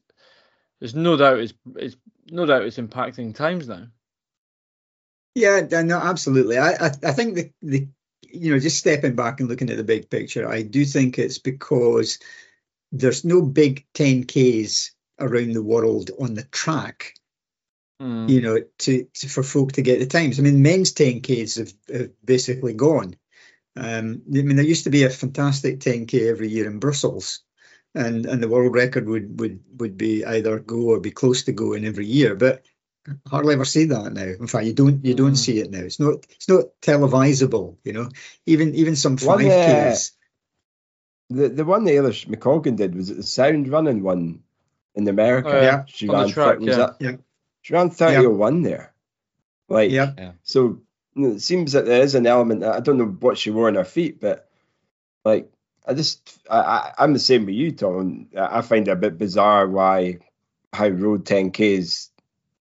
there's 0.80 0.96
no 0.96 1.18
doubt 1.18 1.40
is 1.40 1.54
is 1.78 1.98
no 2.32 2.46
doubt 2.46 2.64
it's 2.64 2.78
impacting 2.78 3.36
times 3.36 3.68
now. 3.68 3.88
Yeah, 5.36 5.62
no, 5.84 5.98
absolutely. 5.98 6.58
I 6.58 6.72
I, 6.72 6.92
I 7.04 7.12
think 7.12 7.36
the 7.36 7.52
the 7.62 7.88
you 8.22 8.54
know 8.54 8.60
just 8.60 8.78
stepping 8.78 9.16
back 9.16 9.42
and 9.42 9.50
looking 9.50 9.70
at 9.70 9.78
the 9.78 9.84
big 9.84 10.10
picture, 10.10 10.50
I 10.50 10.62
do 10.62 10.86
think 10.86 11.20
it's 11.20 11.38
because 11.38 12.18
there's 12.92 13.26
no 13.26 13.42
big 13.42 13.86
10Ks 13.94 14.92
around 15.20 15.54
the 15.54 15.64
world 15.64 16.12
on 16.20 16.34
the 16.34 16.44
track, 16.44 17.14
mm. 18.02 18.30
you 18.30 18.42
know, 18.42 18.60
to, 18.80 19.06
to, 19.14 19.28
for 19.28 19.44
folk 19.44 19.74
to 19.74 19.82
get 19.82 20.00
the 20.00 20.06
times. 20.06 20.40
I 20.40 20.44
mean, 20.44 20.62
men's 20.62 20.94
10Ks 20.94 21.58
have, 21.58 21.74
have 21.92 22.10
basically 22.24 22.74
gone. 22.74 23.16
Um, 23.76 24.24
I 24.28 24.42
mean, 24.42 24.56
there 24.56 24.66
used 24.66 24.86
to 24.86 24.90
be 24.90 25.04
a 25.04 25.10
fantastic 25.10 25.80
10K 25.80 26.30
every 26.30 26.50
year 26.50 26.68
in 26.68 26.80
Brussels, 26.80 27.42
and 27.96 28.26
and 28.26 28.44
the 28.44 28.50
world 28.50 28.74
record 28.74 29.08
would 29.08 29.40
would 29.40 29.62
would 29.78 29.98
be 29.98 30.26
either 30.26 30.60
go 30.60 30.90
or 30.90 31.00
be 31.00 31.12
close 31.12 31.44
to 31.44 31.52
going 31.52 31.86
every 31.86 32.06
year, 32.06 32.36
but 32.36 32.64
hardly 33.28 33.54
ever 33.54 33.66
see 33.66 33.86
that 33.86 34.14
now. 34.14 34.24
In 34.24 34.48
fact, 34.48 34.66
you 34.66 34.74
don't 34.74 35.06
you 35.06 35.14
don't 35.14 35.34
mm. 35.34 35.38
see 35.38 35.60
it 35.60 35.72
now. 35.72 35.80
It's 35.80 36.00
not 36.00 36.26
it's 36.30 36.50
not 36.50 36.66
televisable. 36.82 37.78
You 37.84 37.94
know, 37.94 38.10
even 38.46 38.76
even 38.76 38.96
some 38.96 39.18
five 39.18 39.94
Ks 39.94 40.12
the 41.30 41.50
the 41.50 41.66
one 41.66 41.84
that 41.84 41.92
Eilish 41.92 42.28
McColgan 42.28 42.76
did 42.76 42.96
was 42.96 43.10
it 43.10 43.18
the 43.18 43.24
sound 43.24 43.68
running 43.68 44.04
one 44.04 44.44
in 44.96 45.08
America. 45.08 45.50
Oh, 45.52 45.62
yeah, 45.62 45.84
she 45.88 46.08
ran 46.08 46.30
track, 46.30 46.60
30, 46.60 46.66
yeah. 46.66 46.76
That, 46.76 46.96
yeah. 47.00 47.12
She 47.62 47.74
ran 47.74 47.90
30 47.90 48.62
there. 48.64 48.94
Like 49.68 49.92
yeah. 49.92 50.14
yeah. 50.18 50.32
so 50.44 50.82
it 51.16 51.42
seems 51.42 51.74
that 51.74 51.86
there 51.86 52.02
is 52.02 52.16
an 52.16 52.26
element 52.26 52.64
I 52.64 52.80
don't 52.80 52.98
know 52.98 53.06
what 53.06 53.38
she 53.38 53.52
wore 53.52 53.68
on 53.68 53.76
her 53.76 53.84
feet, 53.84 54.20
but 54.20 54.50
like 55.24 55.52
I 55.86 55.94
just 55.94 56.40
I, 56.50 56.94
I 56.98 57.04
am 57.04 57.14
the 57.14 57.20
same 57.20 57.46
with 57.46 57.56
you, 57.56 57.72
Tom. 57.72 58.30
I 58.36 58.62
find 58.62 58.88
it 58.88 58.92
a 58.92 58.96
bit 58.96 59.18
bizarre 59.18 59.68
why 59.68 60.20
how 60.74 60.88
road 60.88 61.26
10Ks 61.26 62.10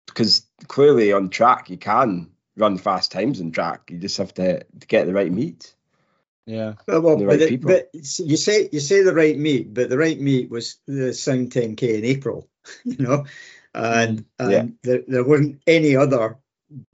because 0.05 0.45
clearly 0.67 1.11
on 1.11 1.29
track 1.29 1.69
you 1.69 1.77
can 1.77 2.31
run 2.57 2.77
fast 2.77 3.11
times 3.11 3.41
on 3.41 3.51
track. 3.51 3.89
You 3.89 3.97
just 3.97 4.17
have 4.17 4.33
to, 4.35 4.63
to 4.63 4.87
get 4.87 5.05
the 5.05 5.13
right 5.13 5.31
meet. 5.31 5.75
Yeah. 6.45 6.73
Well, 6.87 7.01
well, 7.01 7.17
The 7.17 7.25
but, 7.25 7.31
right 7.31 7.39
the- 7.39 7.47
people. 7.47 7.67
but 7.71 7.89
you 7.93 8.37
say 8.37 8.69
you 8.71 8.79
say 8.79 9.01
the 9.01 9.13
right 9.15 9.37
meet, 9.37 9.73
but 9.73 9.89
the 9.89 9.97
right 9.97 10.19
meet 10.19 10.49
was 10.49 10.77
the 10.85 11.13
Sound 11.13 11.51
10k 11.51 11.97
in 11.97 12.05
April, 12.05 12.49
you 12.83 12.97
know, 12.97 13.25
and 13.73 14.25
and 14.39 14.51
Yeah. 14.51 14.65
there, 14.83 15.01
there 15.07 15.23
weren't 15.23 15.61
any 15.65 15.95
other 15.95 16.37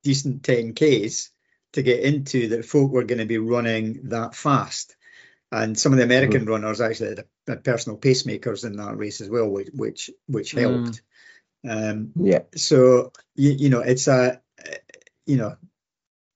decent 0.04 0.44
10ks 0.44 1.30
to 1.74 1.82
get 1.82 2.02
into 2.02 2.50
that 2.50 2.66
folk 2.66 2.92
were 2.92 3.04
going 3.06 3.20
to 3.20 3.26
be 3.26 3.38
running 3.38 4.10
that 4.10 4.36
fast. 4.36 4.96
And 5.54 5.78
some 5.78 5.92
of 5.92 5.98
the 5.98 6.04
American 6.06 6.46
runners 6.46 6.80
actually 6.80 7.10
had, 7.16 7.26
had 7.48 7.64
personal 7.64 7.98
pacemakers 7.98 8.64
in 8.66 8.78
that 8.78 8.98
race 8.98 9.20
as 9.22 9.30
well, 9.30 9.50
which 9.50 9.70
which, 9.74 10.10
which 10.28 10.54
Mm. 10.56 10.60
helped. 10.62 11.02
Um, 11.68 12.12
Yeah. 12.16 12.44
so 12.56 13.12
you, 13.36 13.52
you 13.52 13.70
know 13.70 13.82
it's 13.82 14.08
a 14.08 14.42
you 15.26 15.36
know 15.38 15.58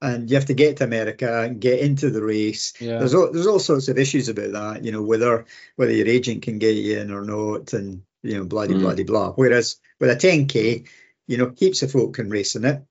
and 0.02 0.30
you 0.30 0.36
have 0.36 0.46
to 0.46 0.54
get 0.54 0.78
to 0.78 0.84
america 0.84 1.44
and 1.44 1.62
get 1.62 1.80
into 1.80 2.10
the 2.10 2.24
race 2.24 2.74
Yeah. 2.80 3.00
there's 3.00 3.14
all 3.14 3.32
there's 3.32 3.48
all 3.48 3.60
sorts 3.60 3.88
of 3.88 3.98
issues 3.98 4.30
about 4.30 4.52
that 4.52 4.84
you 4.84 4.92
know 4.92 5.02
whether 5.02 5.46
whether 5.76 5.92
your 5.92 6.08
agent 6.08 6.44
can 6.44 6.60
get 6.60 6.76
you 6.76 7.00
in 7.00 7.12
or 7.12 7.22
not 7.24 7.74
and 7.74 8.04
you 8.24 8.38
know 8.38 8.46
bloody 8.46 8.74
Mm. 8.76 8.80
bloody 8.80 9.04
blah 9.04 9.32
whereas 9.34 9.78
with 10.00 10.10
a 10.10 10.16
10k 10.16 10.88
you 11.28 11.38
know 11.38 11.54
heaps 11.58 11.82
of 11.84 11.92
folk 11.92 12.16
can 12.16 12.30
race 12.30 12.56
in 12.56 12.66
it 12.66 12.84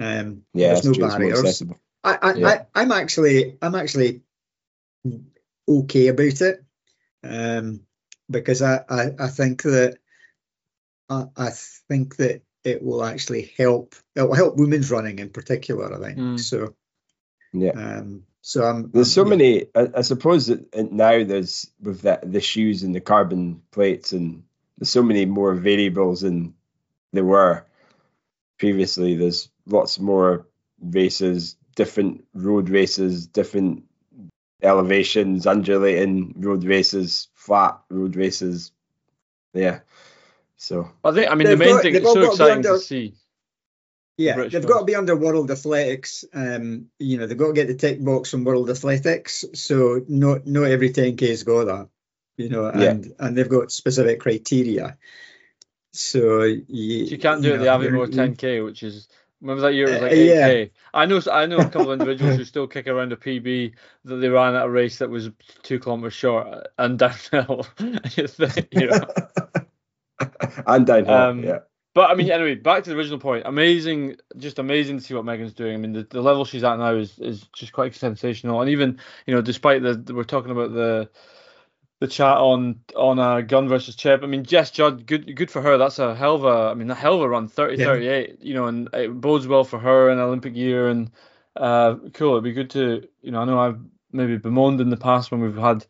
um 0.00 0.42
Yeah. 0.54 0.68
there's 0.68 0.84
no 0.84 0.94
true. 0.94 1.06
Barriers. 1.08 1.62
I, 2.02 2.18
I, 2.22 2.32
Yeah. 2.34 2.48
I 2.48 2.66
I'm 2.82 2.92
actually 2.92 3.56
I'm 3.62 3.74
actually 3.74 4.22
okay 5.68 6.08
about 6.08 6.40
it, 6.40 6.64
um, 7.22 7.80
because 8.28 8.62
I, 8.62 8.84
I, 8.88 9.10
I 9.18 9.28
think 9.28 9.62
that 9.62 9.98
I, 11.08 11.26
I 11.36 11.50
think 11.88 12.16
that 12.16 12.42
it 12.64 12.82
will 12.82 13.04
actually 13.04 13.52
help. 13.56 13.94
It 14.14 14.22
will 14.22 14.34
help 14.34 14.56
women's 14.56 14.90
running 14.90 15.18
in 15.18 15.30
particular. 15.30 15.92
I 15.94 15.98
think 16.08 16.18
Mm. 16.18 16.40
so. 16.40 16.74
Yeah. 17.52 17.70
Um, 17.72 18.24
so 18.42 18.64
I'm. 18.64 18.90
There's 18.92 19.12
so 19.12 19.22
I'm- 19.22 19.30
many. 19.30 19.66
I, 19.74 19.88
I 19.96 20.00
suppose 20.02 20.46
that 20.46 20.74
now 20.92 21.24
there's 21.24 21.70
with 21.80 22.02
the 22.02 22.20
the 22.22 22.40
shoes 22.40 22.82
and 22.82 22.94
the 22.94 23.00
carbon 23.00 23.62
plates 23.70 24.12
and 24.12 24.42
there's 24.78 24.90
so 24.90 25.02
many 25.02 25.26
more 25.26 25.54
variables 25.54 26.20
than 26.22 26.54
there 27.12 27.24
were 27.24 27.64
previously. 28.58 29.16
There's 29.16 29.48
lots 29.66 29.98
more 29.98 30.46
races, 30.80 31.56
different 31.76 32.24
road 32.34 32.68
races, 32.70 33.26
different 33.26 33.84
elevations, 34.62 35.46
undulating 35.46 36.34
road 36.36 36.64
races, 36.64 37.28
flat 37.34 37.80
road 37.90 38.16
races. 38.16 38.72
Yeah. 39.54 39.80
So 40.62 40.90
I 41.02 41.12
think. 41.12 41.30
I 41.30 41.34
mean, 41.36 41.48
the 41.48 41.56
main 41.56 41.70
got- 41.70 41.82
thing 41.82 41.94
they've 41.94 42.02
it's 42.02 42.12
so 42.12 42.20
got 42.20 42.20
to 42.20 42.26
be 42.28 42.32
exciting 42.44 42.62
to 42.64 42.78
see. 42.78 43.14
Yeah, 44.18 44.34
British 44.34 44.52
they've 44.52 44.66
got 44.66 44.80
to 44.80 44.84
be 44.84 44.94
under 44.94 45.16
World 45.16 45.50
Athletics. 45.50 46.26
Um, 46.34 46.90
you 46.98 47.16
know, 47.16 47.26
they've 47.26 47.38
got 47.38 47.46
to 47.46 47.52
get 47.54 47.68
the 47.68 47.74
tick 47.74 48.04
box 48.04 48.30
from 48.30 48.44
World 48.44 48.68
Athletics. 48.68 49.46
So 49.54 50.02
not 50.06 50.46
not 50.46 50.64
every 50.64 50.90
10k's 50.90 51.44
got 51.44 51.64
that. 51.64 51.88
You 52.36 52.50
know, 52.50 52.66
Yeah. 52.66 52.90
and 52.90 53.14
and 53.18 53.36
they've 53.36 53.48
got 53.48 53.72
specific 53.72 54.20
criteria. 54.20 54.98
So 55.92 56.42
you, 56.42 57.04
You 57.06 57.18
can't 57.18 57.42
do 57.42 57.54
it 57.54 57.58
know, 57.58 57.64
the 57.64 57.70
Aviemore 57.88 58.08
10k, 58.12 58.62
which 58.62 58.82
is 58.82 59.08
remember 59.40 59.62
that 59.62 59.72
year 59.74 59.86
it 59.88 59.92
was 59.92 59.98
Uh, 60.00 60.02
like 60.02 60.12
yeah. 60.16 60.48
8k. 60.48 60.70
I 60.92 61.06
know 61.06 61.20
I 61.32 61.46
know 61.46 61.58
a 61.58 61.64
couple 61.64 61.90
of 61.90 62.00
individuals 62.00 62.36
who 62.36 62.44
still 62.44 62.66
kick 62.66 62.86
around 62.86 63.12
a 63.14 63.16
PB 63.16 63.72
that 64.04 64.16
they 64.16 64.28
ran 64.28 64.54
at 64.54 64.66
a 64.66 64.70
race 64.70 64.98
that 64.98 65.08
was 65.08 65.30
two 65.62 65.78
kilometers 65.78 66.12
short 66.12 66.68
and 66.76 66.98
downhill. 66.98 67.66
You 67.78 68.86
know. 68.86 69.00
and 70.66 70.86
downhill. 70.86 71.14
Um, 71.14 71.44
yeah. 71.44 71.58
But 71.92 72.10
I 72.10 72.14
mean, 72.14 72.30
anyway, 72.30 72.54
back 72.54 72.84
to 72.84 72.90
the 72.90 72.96
original 72.96 73.18
point. 73.18 73.44
Amazing, 73.46 74.16
just 74.36 74.60
amazing 74.60 74.98
to 74.98 75.04
see 75.04 75.14
what 75.14 75.24
Megan's 75.24 75.54
doing. 75.54 75.74
I 75.74 75.76
mean, 75.78 75.92
the, 75.92 76.04
the 76.04 76.20
level 76.22 76.44
she's 76.44 76.62
at 76.62 76.78
now 76.78 76.94
is 76.94 77.18
is 77.18 77.48
just 77.52 77.72
quite 77.72 77.94
sensational. 77.96 78.60
And 78.60 78.70
even 78.70 79.00
you 79.26 79.34
know, 79.34 79.42
despite 79.42 79.82
the 79.82 80.14
we're 80.14 80.24
talking 80.24 80.52
about 80.52 80.72
the 80.72 81.10
the 82.00 82.06
chat 82.06 82.38
on 82.38 82.80
on 82.96 83.18
uh, 83.18 83.42
Gun 83.42 83.68
versus 83.68 83.94
Chip. 83.94 84.22
I 84.22 84.26
mean, 84.26 84.44
Jess 84.44 84.70
Judd, 84.70 85.06
good 85.06 85.34
good 85.36 85.50
for 85.50 85.62
her. 85.62 85.78
That's 85.78 85.98
a 85.98 86.14
hell 86.14 86.36
of 86.36 86.44
a. 86.44 86.70
I 86.70 86.74
mean, 86.74 86.90
a 86.90 86.94
hell 86.94 87.14
of 87.16 87.22
a 87.22 87.28
run, 87.28 87.48
30 87.48 87.76
Yeah. 87.76 87.84
38. 87.86 88.38
You 88.40 88.54
know, 88.54 88.66
and 88.66 88.88
it 88.94 89.20
bodes 89.20 89.46
well 89.46 89.64
for 89.64 89.78
her 89.78 90.10
in 90.10 90.18
Olympic 90.18 90.56
year. 90.56 90.88
And 90.88 91.10
uh, 91.56 91.96
cool. 92.14 92.32
It'd 92.32 92.44
be 92.44 92.52
good 92.52 92.70
to 92.70 93.06
you 93.20 93.30
know. 93.30 93.40
I 93.42 93.44
know 93.44 93.58
I've 93.58 93.80
maybe 94.12 94.38
bemoaned 94.38 94.80
in 94.80 94.90
the 94.90 94.96
past 94.96 95.30
when 95.30 95.40
we've 95.40 95.56
had. 95.56 95.84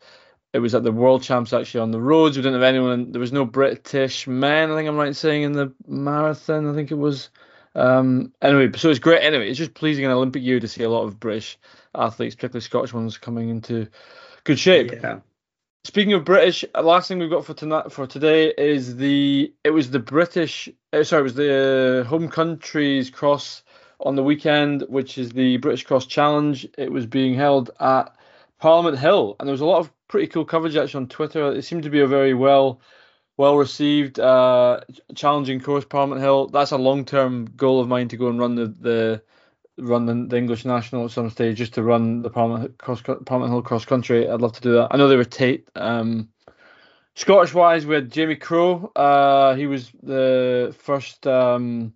It 0.52 0.58
was 0.58 0.74
at 0.74 0.82
the 0.82 0.92
World 0.92 1.22
Champs 1.22 1.52
actually 1.52 1.80
on 1.80 1.92
the 1.92 2.00
roads. 2.00 2.36
We 2.36 2.42
didn't 2.42 2.60
have 2.60 2.74
anyone. 2.74 3.12
There 3.12 3.20
was 3.20 3.32
no 3.32 3.44
British 3.44 4.26
men. 4.26 4.70
I 4.70 4.76
think 4.76 4.88
I'm 4.88 4.96
right 4.96 5.08
in 5.08 5.14
saying 5.14 5.42
in 5.42 5.52
the 5.52 5.72
marathon. 5.86 6.68
I 6.68 6.74
think 6.74 6.90
it 6.90 6.96
was. 6.96 7.30
Um, 7.76 8.32
anyway, 8.42 8.70
so 8.76 8.90
it's 8.90 8.98
great. 8.98 9.22
Anyway, 9.22 9.48
it's 9.48 9.58
just 9.58 9.74
pleasing 9.74 10.04
in 10.04 10.10
Olympic 10.10 10.42
year 10.42 10.58
to 10.58 10.66
see 10.66 10.82
a 10.82 10.90
lot 10.90 11.04
of 11.04 11.20
British 11.20 11.56
athletes, 11.94 12.34
particularly 12.34 12.62
Scottish 12.62 12.92
ones, 12.92 13.16
coming 13.16 13.48
into 13.48 13.86
good 14.42 14.58
shape. 14.58 14.90
Yeah. 14.90 15.20
Speaking 15.84 16.12
of 16.12 16.24
British, 16.24 16.64
uh, 16.74 16.82
last 16.82 17.08
thing 17.08 17.18
we've 17.18 17.30
got 17.30 17.46
for 17.46 17.54
tonight 17.54 17.90
for 17.90 18.06
today 18.06 18.52
is 18.58 18.96
the 18.96 19.52
it 19.64 19.70
was 19.70 19.90
the 19.90 19.98
British 19.98 20.68
uh, 20.92 21.02
sorry 21.04 21.20
it 21.20 21.22
was 21.22 21.34
the 21.34 22.04
home 22.06 22.28
countries 22.28 23.08
cross 23.08 23.62
on 24.00 24.14
the 24.14 24.22
weekend, 24.22 24.82
which 24.88 25.16
is 25.16 25.30
the 25.30 25.56
British 25.58 25.84
Cross 25.84 26.06
Challenge. 26.06 26.66
It 26.76 26.90
was 26.90 27.06
being 27.06 27.34
held 27.34 27.70
at 27.80 28.14
Parliament 28.60 28.98
Hill, 28.98 29.36
and 29.38 29.48
there 29.48 29.52
was 29.52 29.62
a 29.62 29.66
lot 29.66 29.78
of 29.78 29.90
pretty 30.06 30.26
cool 30.26 30.44
coverage 30.44 30.76
actually 30.76 30.98
on 30.98 31.08
Twitter. 31.08 31.52
It 31.52 31.62
seemed 31.62 31.84
to 31.84 31.90
be 31.90 32.00
a 32.00 32.06
very 32.06 32.34
well 32.34 32.80
well 33.36 33.56
received 33.56 34.20
uh, 34.20 34.80
challenging 35.14 35.60
course, 35.60 35.84
Parliament 35.84 36.20
Hill. 36.20 36.48
That's 36.48 36.72
a 36.72 36.76
long 36.76 37.04
term 37.04 37.46
goal 37.56 37.80
of 37.80 37.88
mine 37.88 38.08
to 38.08 38.16
go 38.16 38.28
and 38.28 38.38
run 38.38 38.54
the 38.54 38.66
the 38.66 39.22
run 39.78 40.04
the, 40.04 40.26
the 40.28 40.36
English 40.36 40.66
national 40.66 41.06
at 41.06 41.10
some 41.10 41.30
stage, 41.30 41.56
just 41.56 41.74
to 41.74 41.82
run 41.82 42.22
the 42.22 42.30
Parliament 42.30 42.76
cross 42.78 43.00
Parliament 43.02 43.50
Hill 43.50 43.62
cross 43.62 43.86
country. 43.86 44.28
I'd 44.28 44.42
love 44.42 44.52
to 44.52 44.60
do 44.60 44.72
that. 44.74 44.88
I 44.90 44.98
know 44.98 45.08
they 45.08 45.16
were 45.16 45.24
Tate. 45.24 45.68
Um, 45.74 46.28
Scottish 47.14 47.54
wise, 47.54 47.86
we 47.86 47.94
had 47.94 48.12
Jamie 48.12 48.36
Crowe. 48.36 48.92
Uh, 48.94 49.54
he 49.54 49.66
was 49.66 49.90
the 50.02 50.74
first 50.78 51.26
um, 51.26 51.94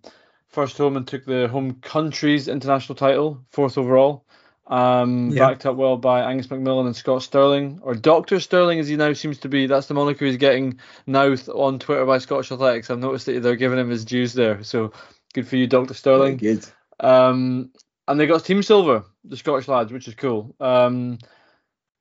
first 0.49 0.77
home 0.77 0.97
and 0.97 1.07
took 1.07 1.25
the 1.25 1.47
home 1.47 1.75
country's 1.75 2.47
international 2.47 2.95
title, 2.95 3.39
fourth 3.51 3.77
overall. 3.77 4.24
Um, 4.67 5.29
Yeah. 5.29 5.47
backed 5.47 5.65
up 5.65 5.75
well 5.75 5.97
by 5.97 6.21
Angus 6.21 6.47
McMillan 6.47 6.87
and 6.87 6.95
Scott 6.95 7.21
Sterling, 7.21 7.79
or 7.83 7.93
Doctor 7.93 8.39
Sterling, 8.39 8.79
as 8.79 8.87
he 8.87 8.95
now 8.95 9.13
seems 9.13 9.37
to 9.39 9.49
be. 9.49 9.67
That's 9.67 9.87
the 9.87 9.93
moniker 9.93 10.25
he's 10.25 10.37
getting 10.37 10.79
now 11.05 11.35
on 11.53 11.77
Twitter 11.79 12.05
by 12.05 12.17
Scottish 12.17 12.51
Athletics. 12.51 12.89
I've 12.89 12.99
noticed 12.99 13.27
that 13.27 13.43
they're 13.43 13.55
giving 13.55 13.77
him 13.77 13.89
his 13.89 14.05
dues 14.05 14.33
there. 14.33 14.63
So 14.63 14.91
good 15.33 15.47
for 15.47 15.55
you, 15.55 15.67
Doctor 15.67 15.93
Sterling. 15.93 16.37
Very 16.39 16.55
good. 16.55 16.65
Um, 16.99 17.71
and 18.07 18.19
they 18.19 18.27
got 18.27 18.43
team 18.43 18.63
silver, 18.63 19.05
the 19.23 19.37
Scottish 19.37 19.67
lads, 19.67 19.91
which 19.91 20.07
is 20.07 20.15
cool. 20.15 20.55
Um, 20.59 21.19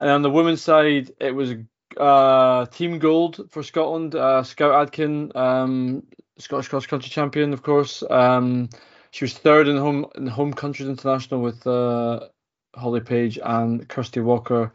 and 0.00 0.10
on 0.10 0.22
the 0.22 0.30
women's 0.30 0.62
side, 0.62 1.12
it 1.20 1.34
was 1.34 1.54
uh, 1.96 2.66
team 2.66 2.98
gold 2.98 3.48
for 3.50 3.62
Scotland. 3.62 4.14
Uh, 4.14 4.42
Scout 4.42 4.90
Adkin, 4.90 5.34
um, 5.36 6.02
Scottish 6.38 6.68
cross 6.68 6.86
country 6.86 7.10
champion, 7.10 7.52
of 7.52 7.62
course. 7.62 8.02
Um, 8.08 8.68
she 9.10 9.24
was 9.24 9.34
third 9.34 9.68
in 9.68 9.76
home 9.76 10.06
in 10.16 10.26
home 10.26 10.52
countries 10.52 10.88
international 10.88 11.40
with 11.40 11.66
uh, 11.66 12.28
Holly 12.76 13.00
Page 13.00 13.38
and 13.42 13.88
Kirsty 13.88 14.20
Walker 14.20 14.72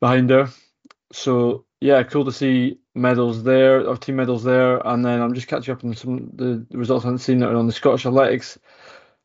behind 0.00 0.30
her. 0.30 0.48
So 1.12 1.64
yeah, 1.80 2.02
cool 2.02 2.24
to 2.24 2.32
see 2.32 2.78
medals 2.94 3.42
there, 3.42 3.86
or 3.86 3.96
team 3.96 4.16
medals 4.16 4.44
there. 4.44 4.78
And 4.86 5.04
then 5.04 5.20
I'm 5.20 5.34
just 5.34 5.48
catching 5.48 5.72
up 5.72 5.84
on 5.84 5.94
some 5.94 6.30
the 6.34 6.66
results 6.70 7.04
I 7.04 7.08
haven't 7.08 7.18
seen 7.18 7.38
that 7.38 7.50
are 7.50 7.56
on 7.56 7.66
the 7.66 7.72
Scottish 7.72 8.06
Athletics 8.06 8.58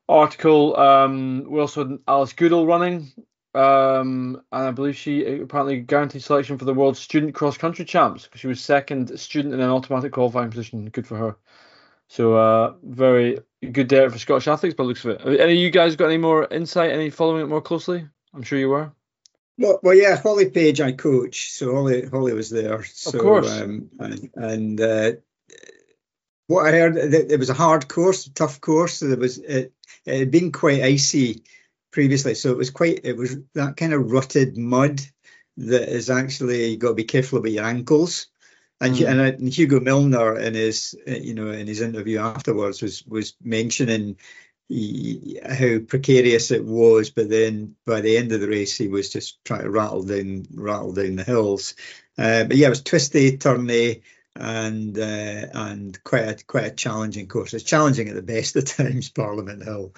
article. 0.10 0.78
Um, 0.78 1.46
we 1.50 1.60
also 1.60 1.88
had 1.88 2.00
Alice 2.08 2.34
Goodall 2.34 2.66
running, 2.66 3.12
um, 3.56 4.42
and 4.52 4.68
I 4.68 4.72
believe 4.72 4.98
she 4.98 5.42
apparently 5.42 5.80
guaranteed 5.80 6.24
selection 6.24 6.58
for 6.58 6.66
the 6.66 6.74
World 6.74 6.98
Student 6.98 7.34
Cross 7.34 7.58
Country 7.58 7.86
Champs 7.86 8.26
because 8.26 8.42
she 8.42 8.48
was 8.48 8.62
second 8.62 9.18
student 9.20 9.54
in 9.54 9.62
an 9.62 9.70
automatic 9.70 10.12
qualifying 10.12 10.50
position. 10.52 10.90
Good 10.90 11.08
for 11.08 11.18
her. 11.18 11.36
So 12.12 12.34
uh, 12.34 12.74
very 12.84 13.40
good 13.72 13.88
day 13.88 14.10
for 14.10 14.20
Scottish 14.20 14.50
athletes, 14.50 14.76
by 14.76 14.84
looks 14.84 15.06
of 15.06 15.12
it. 15.12 15.40
Any 15.40 15.54
of 15.54 15.60
you 15.60 15.72
guys 15.72 15.96
got 15.96 16.08
any 16.08 16.18
more 16.18 16.46
insight? 16.52 16.92
Any 16.92 17.10
following 17.10 17.42
it 17.42 17.48
more 17.48 17.62
closely? 17.62 18.06
I'm 18.34 18.44
sure 18.44 18.60
you 18.60 18.68
were. 18.68 18.92
Well, 19.58 19.80
well, 19.82 19.96
yeah, 19.96 20.18
Holly 20.18 20.50
Page, 20.50 20.82
I 20.82 20.92
coach, 20.92 21.52
so 21.54 21.74
Holly, 21.74 22.06
Holly 22.06 22.34
was 22.34 22.50
there. 22.50 22.84
So, 22.84 23.18
course. 23.18 23.50
Um, 23.50 23.90
and 24.00 24.30
and 24.36 24.82
uh, 24.82 25.12
what 26.48 26.66
I 26.66 26.72
heard, 26.72 26.96
that 26.96 27.32
it 27.32 27.40
was 27.40 27.50
a 27.50 27.54
hard 27.54 27.88
course, 27.88 28.28
a 28.28 28.34
tough 28.34 28.60
course. 28.60 29.00
There 29.00 29.16
was 29.16 29.38
it, 29.38 29.72
it 30.06 30.20
had 30.20 30.32
been 30.32 30.52
quite 30.52 30.84
icy 30.84 31.46
previously, 31.94 32.36
so 32.36 32.52
it 32.52 32.58
was 32.58 32.72
quite. 32.72 33.06
It 33.06 33.16
was 33.16 33.38
that 33.54 33.78
kind 33.78 33.94
of 33.94 34.12
rutted 34.12 34.58
mud 34.58 35.00
that 35.56 35.88
is 35.88 36.10
actually 36.10 36.72
you 36.72 36.78
got 36.78 36.90
to 36.90 36.94
be 36.94 37.06
careful 37.06 37.40
about 37.40 37.54
your 37.54 37.64
ankles. 37.64 38.28
And, 38.82 38.96
Mm. 38.96 39.10
and, 39.12 39.22
uh, 39.22 39.24
and 39.26 39.50
Hugo 39.54 39.80
Milner 39.80 40.40
in 40.40 40.56
his 40.56 40.96
uh, 41.08 41.12
you 41.14 41.36
know 41.36 41.52
in 41.52 41.68
his 41.68 41.82
interview 41.82 42.20
afterwards 42.20 42.82
was 42.82 43.06
was 43.08 43.36
mentioning 43.44 44.18
how 44.72 45.80
precarious 45.88 46.52
it 46.52 46.66
was, 46.66 47.10
but 47.12 47.30
then 47.30 47.76
by 47.86 48.02
the 48.02 48.18
end 48.18 48.32
of 48.34 48.42
the 48.42 48.48
race 48.50 48.78
he 48.78 48.88
was 48.88 49.10
just 49.10 49.44
trying 49.46 49.64
to 49.64 49.70
rattle 49.70 50.04
down 50.04 50.46
rattle 50.54 50.94
down 50.94 51.18
the 51.18 51.24
hills. 51.26 51.76
Uh, 52.18 52.46
but 52.46 52.58
yeah, 52.58 52.68
it 52.68 52.72
was 52.72 52.84
twisty, 52.84 53.38
turny, 53.38 54.02
and 54.36 54.98
uh, 54.98 55.48
and 55.54 56.04
quite 56.04 56.42
a 56.42 56.46
quite 56.46 56.66
a 56.66 56.72
challenging 56.76 57.28
course. 57.28 57.54
It's 57.54 57.64
challenging 57.66 58.10
at 58.10 58.16
the 58.16 58.22
best 58.24 58.56
of 58.56 58.66
times, 58.78 59.10
Parliament 59.10 59.64
Hill. 59.64 59.94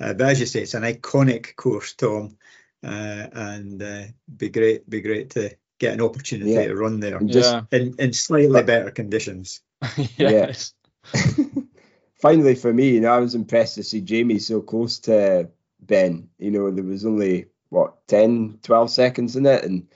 Uh, 0.00 0.14
but 0.14 0.28
as 0.30 0.40
you 0.40 0.46
say, 0.46 0.62
it's 0.62 0.74
an 0.74 0.82
iconic 0.84 1.56
course, 1.56 1.94
Tom. 1.94 2.36
uh, 2.84 3.28
and 3.32 3.82
uh, 3.82 4.04
be 4.36 4.48
great, 4.50 4.88
be 4.88 5.00
great 5.02 5.30
to 5.30 5.50
get 5.84 5.94
an 5.94 6.00
opportunity 6.00 6.52
Yeah. 6.52 6.66
to 6.68 6.74
run 6.76 7.00
there 7.00 7.16
And 7.18 7.30
just 7.30 7.52
Yeah. 7.52 7.78
in, 7.78 7.94
in 7.98 8.12
slightly 8.12 8.62
better 8.62 8.90
conditions. 8.90 9.60
yes. 10.18 10.72
finally 12.14 12.54
for 12.54 12.72
me, 12.72 12.90
you 12.90 13.00
know, 13.00 13.12
I 13.12 13.18
was 13.18 13.34
impressed 13.34 13.74
to 13.76 13.82
see 13.82 14.00
Jamie 14.00 14.38
so 14.38 14.60
close 14.60 14.98
to 15.00 15.50
Ben. 15.80 16.28
You 16.38 16.50
know, 16.50 16.70
there 16.70 16.84
was 16.84 17.04
only 17.04 17.46
what 17.70 18.06
10, 18.08 18.58
12 18.62 18.90
seconds 18.90 19.36
in 19.36 19.46
it, 19.46 19.64
and 19.64 19.86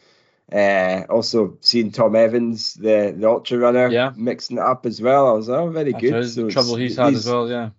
uh, 0.52 1.05
also 1.12 1.56
seeing 1.60 1.90
Tom 1.93 2.16
Evans, 2.16 2.74
the 2.74 3.15
the 3.16 3.28
ultra 3.28 3.59
runner, 3.59 3.89
Yeah. 3.89 4.12
mixing 4.16 4.59
it 4.59 4.62
up 4.62 4.86
as 4.86 5.01
well. 5.01 5.28
I 5.28 5.32
was 5.32 5.48
oh, 5.48 5.69
very 5.70 5.93
That's 5.93 6.02
good. 6.02 6.24
the 6.24 6.28
So 6.28 6.51
trouble 6.51 6.77
he's 6.77 6.97
had 6.97 7.10
these- 7.15 7.27
as 7.27 7.32
well. 7.32 7.48
Yeah. 7.48 7.70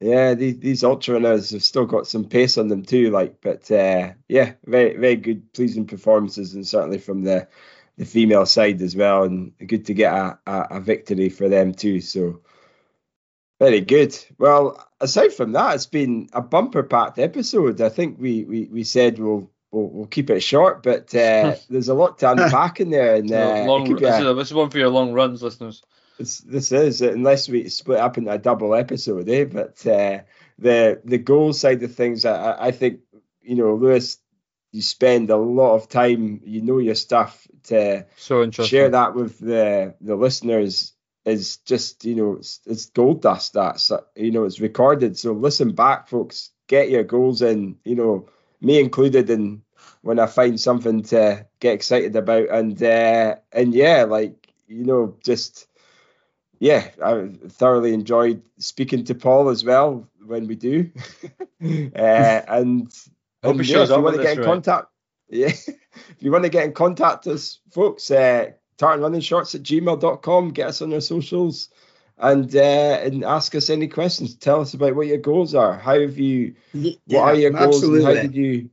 Yeah, 0.00 0.34
these, 0.34 0.58
these 0.58 0.84
ultra 0.84 1.14
runners 1.14 1.50
have 1.50 1.64
still 1.64 1.86
got 1.86 2.06
some 2.06 2.24
pace 2.26 2.58
on 2.58 2.68
them 2.68 2.82
too. 2.82 3.10
Like, 3.10 3.40
but 3.40 3.70
uh, 3.70 4.12
yeah, 4.28 4.52
very 4.66 4.96
very 4.96 5.16
good, 5.16 5.52
pleasing 5.54 5.86
performances, 5.86 6.54
and 6.54 6.66
certainly 6.66 6.98
from 6.98 7.22
the 7.22 7.48
the 7.96 8.04
female 8.04 8.44
side 8.44 8.82
as 8.82 8.94
well, 8.94 9.22
and 9.24 9.52
good 9.66 9.86
to 9.86 9.94
get 9.94 10.12
a, 10.12 10.38
a, 10.46 10.66
a 10.72 10.80
victory 10.80 11.30
for 11.30 11.48
them 11.48 11.72
too. 11.72 12.00
So 12.02 12.40
very 13.58 13.80
good. 13.80 14.16
Well, 14.38 14.86
aside 15.00 15.32
from 15.32 15.52
that, 15.52 15.74
it's 15.76 15.86
been 15.86 16.28
a 16.34 16.42
bumper 16.42 16.82
packed 16.82 17.18
episode. 17.18 17.80
I 17.80 17.88
think 17.88 18.18
we 18.20 18.44
we, 18.44 18.64
we 18.66 18.84
said 18.84 19.18
we'll, 19.18 19.50
we'll 19.70 19.88
we'll 19.88 20.06
keep 20.06 20.28
it 20.28 20.40
short, 20.40 20.82
but 20.82 21.14
uh, 21.14 21.56
there's 21.70 21.88
a 21.88 21.94
lot 21.94 22.18
to 22.18 22.30
unpack 22.32 22.80
in 22.80 22.90
there, 22.90 23.14
and 23.14 23.32
uh, 23.32 23.64
long, 23.66 23.84
this, 23.94 24.02
a- 24.02 24.28
is, 24.30 24.36
this 24.36 24.48
is 24.48 24.54
one 24.54 24.68
for 24.68 24.76
your 24.78 24.90
long 24.90 25.12
runs, 25.14 25.42
listeners. 25.42 25.82
This, 26.18 26.38
this 26.38 26.72
is 26.72 27.02
unless 27.02 27.48
we 27.48 27.68
split 27.68 27.98
up 27.98 28.18
into 28.18 28.30
a 28.30 28.38
double 28.38 28.74
episode, 28.74 29.28
eh? 29.28 29.44
But 29.44 29.86
uh, 29.86 30.20
the 30.58 31.00
the 31.04 31.18
goal 31.18 31.52
side 31.52 31.82
of 31.82 31.94
things, 31.94 32.24
I, 32.24 32.66
I 32.66 32.70
think 32.70 33.00
you 33.42 33.54
know, 33.56 33.74
Lewis, 33.74 34.18
you 34.72 34.82
spend 34.82 35.30
a 35.30 35.36
lot 35.36 35.74
of 35.74 35.88
time, 35.88 36.40
you 36.44 36.62
know 36.62 36.78
your 36.78 36.94
stuff 36.94 37.46
to 37.64 38.06
So 38.16 38.50
share 38.50 38.90
that 38.90 39.14
with 39.14 39.38
the 39.38 39.94
the 40.00 40.16
listeners 40.16 40.92
is 41.24 41.58
just 41.58 42.04
you 42.04 42.14
know 42.14 42.36
it's, 42.36 42.60
it's 42.66 42.86
gold 42.86 43.22
dust. 43.22 43.54
That's 43.54 43.90
you 44.14 44.30
know 44.30 44.44
it's 44.44 44.60
recorded. 44.60 45.18
So 45.18 45.32
listen 45.32 45.72
back, 45.72 46.08
folks. 46.08 46.50
Get 46.68 46.90
your 46.90 47.04
goals 47.04 47.42
in. 47.42 47.76
You 47.84 47.94
know, 47.94 48.28
me 48.60 48.80
included 48.80 49.28
in 49.30 49.62
when 50.02 50.18
I 50.18 50.26
find 50.26 50.58
something 50.58 51.02
to 51.04 51.46
get 51.60 51.74
excited 51.74 52.16
about, 52.16 52.48
and 52.48 52.80
uh, 52.82 53.36
and 53.52 53.74
yeah, 53.74 54.04
like 54.04 54.52
you 54.66 54.84
know, 54.84 55.16
just 55.22 55.66
yeah, 56.58 56.90
I 57.04 57.28
thoroughly 57.48 57.92
enjoyed 57.92 58.42
speaking 58.58 59.04
to 59.04 59.14
Paul 59.14 59.48
as 59.48 59.64
well 59.64 60.08
when 60.24 60.46
we 60.46 60.56
do, 60.56 60.90
uh, 61.64 62.42
and, 62.48 62.92
Hope 63.42 63.52
and 63.52 63.60
he 63.60 63.72
yeah, 63.72 63.74
shows 63.74 63.90
if 63.90 63.96
you 63.96 64.02
want 64.02 64.16
to 64.16 64.22
get 64.22 64.32
in 64.32 64.38
right? 64.38 64.46
contact, 64.46 64.86
yeah, 65.28 65.48
if 65.48 66.16
you 66.20 66.30
want 66.32 66.44
to 66.44 66.50
get 66.50 66.64
in 66.64 66.72
contact 66.72 67.26
with 67.26 67.36
us, 67.36 67.60
folks, 67.70 68.10
uh, 68.10 68.50
tartan 68.78 69.02
running 69.02 69.20
shorts 69.20 69.54
at 69.54 69.62
gmail.com, 69.62 70.50
get 70.50 70.68
us 70.68 70.82
on 70.82 70.92
our 70.92 71.00
socials. 71.00 71.68
And 72.18 72.56
uh, 72.56 72.98
and 73.02 73.24
ask 73.24 73.54
us 73.54 73.68
any 73.68 73.88
questions. 73.88 74.34
Tell 74.36 74.62
us 74.62 74.72
about 74.72 74.96
what 74.96 75.06
your 75.06 75.18
goals 75.18 75.54
are. 75.54 75.76
How 75.76 76.00
have 76.00 76.16
you 76.16 76.54
What 76.72 76.94
what 77.08 77.20
are 77.20 77.34
your 77.34 77.50
goals 77.50 77.82
and 77.82 78.02
how 78.02 78.14
did 78.14 78.34
you 78.34 78.70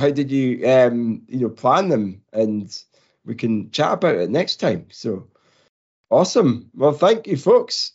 how 0.00 0.10
did 0.10 0.30
you 0.30 0.66
um 0.66 1.22
you 1.28 1.40
know 1.40 1.50
plan 1.50 1.90
them 1.90 2.22
and 2.32 2.82
we 3.24 3.34
can 3.34 3.70
chat 3.70 3.92
about 3.92 4.14
it 4.14 4.30
next 4.30 4.56
time 4.56 4.86
so 4.90 5.28
awesome 6.10 6.70
well 6.74 6.92
thank 6.92 7.26
you 7.26 7.36
folks 7.36 7.92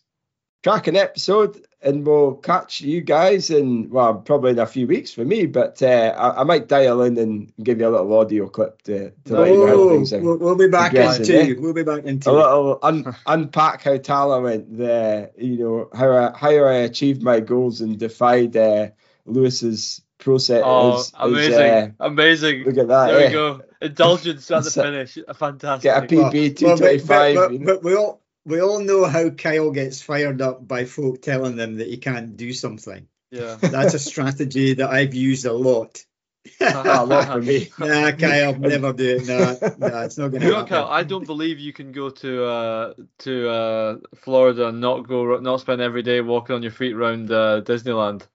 cracking 0.63 0.95
episode 0.95 1.63
and 1.81 2.07
we'll 2.07 2.33
catch 2.35 2.81
you 2.81 2.99
guys 3.01 3.51
in 3.51 3.87
well 3.91 4.15
probably 4.15 4.49
in 4.51 4.57
a 4.59 4.65
few 4.65 4.87
weeks 4.87 5.11
for 5.13 5.23
me 5.23 5.45
but 5.45 5.79
uh, 5.83 6.13
I, 6.17 6.41
I 6.41 6.43
might 6.43 6.67
dial 6.67 7.03
in 7.03 7.17
and 7.19 7.51
give 7.61 7.79
you 7.79 7.87
a 7.87 7.91
little 7.91 8.17
audio 8.17 8.47
clip 8.47 8.81
to, 8.83 9.11
to 9.25 9.33
let 9.39 9.51
you 9.51 9.57
know 9.59 9.67
how 9.67 9.73
Oh, 9.73 9.89
things 9.91 10.11
are 10.13 10.21
we'll, 10.21 10.37
we'll 10.37 10.55
be 10.55 10.67
back 10.67 10.93
in 10.95 11.03
progressing, 11.05 11.35
eh? 11.35 11.45
two. 11.53 11.61
We'll 11.61 11.73
be 11.73 11.83
back 11.83 12.05
in 12.05 12.19
two. 12.19 12.31
a 12.31 12.31
little 12.31 12.79
un, 12.83 13.15
unpack 13.27 13.83
how 13.83 13.97
Tala 13.97 14.41
went 14.41 14.75
there. 14.75 15.29
you 15.37 15.57
know 15.59 15.89
how 15.93 16.11
I, 16.11 16.35
how 16.37 16.49
I 16.65 16.73
achieved 16.77 17.21
my 17.21 17.41
goals 17.41 17.81
and 17.81 17.99
defied 17.99 18.57
uh, 18.57 18.87
Lewis's 19.25 20.01
process 20.17 20.63
Oh, 20.65 20.97
his- 20.97 21.05
his, 21.05 21.13
amazing. 21.19 21.95
uh, 21.99 22.05
amazing. 22.05 22.63
Look 22.63 22.77
at 22.77 22.87
that. 22.87 23.07
There 23.11 23.19
eh? 23.21 23.27
we 23.27 23.33
go. 23.33 23.61
Indulgence 23.85 24.49
at 24.51 24.63
the 24.63 24.71
So- 24.71 24.83
finish. 24.83 25.17
Fantastic. 25.35 25.83
Get 25.83 26.03
a 26.03 26.07
PB 26.07 26.57
225. 26.57 27.35
But, 27.35 27.53
you 27.53 27.59
know. 27.59 27.65
but, 27.65 27.73
but 27.75 27.83
we 27.83 27.95
all 27.95 28.21
we 28.45 28.61
all 28.61 28.79
know 28.79 29.05
how 29.05 29.29
Kyle 29.29 29.71
gets 29.71 30.01
fired 30.01 30.41
up 30.41 30.67
by 30.67 30.85
folk 30.85 31.21
telling 31.21 31.55
them 31.55 31.77
that 31.77 31.87
he 31.87 31.97
can't 31.97 32.37
do 32.37 32.53
something. 32.53 33.07
yeah. 33.31 33.55
That's 33.59 33.93
a 33.95 33.99
strategy 33.99 34.75
that 34.75 34.89
I've 34.89 35.15
used 35.15 35.45
a 35.45 35.53
lot. 35.53 36.03
a 36.61 37.03
lot 37.05 37.27
for 37.27 37.41
me. 37.41 37.69
Nah, 37.79 38.11
Kyle, 38.11 38.53
never 38.55 38.93
do 38.93 39.17
it. 39.17 39.27
Nah, 39.27 39.87
nah, 39.87 40.01
it's 40.03 40.17
not 40.19 40.27
gonna. 40.27 40.45
know, 40.45 40.55
happen. 40.57 40.69
Kyle, 40.69 40.87
I 40.87 41.01
don't 41.01 41.25
believe 41.25 41.57
you 41.57 41.73
can 41.73 41.91
go 41.91 42.11
to 42.11 42.45
uh, 42.45 42.93
to 43.19 43.49
uh, 43.49 43.97
Florida 44.17 44.67
and 44.67 44.79
not 44.79 45.07
go 45.07 45.39
not 45.39 45.61
spend 45.61 45.81
every 45.81 46.03
day 46.03 46.21
walking 46.21 46.55
on 46.55 46.61
your 46.61 46.71
feet 46.71 46.93
around 46.93 47.31
uh, 47.31 47.61
Disneyland 47.61 48.27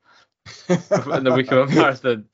in 0.68 1.22
the 1.24 1.32
week 1.36 1.52
of 1.52 1.70
a 1.70 1.72
marathon. 1.74 2.24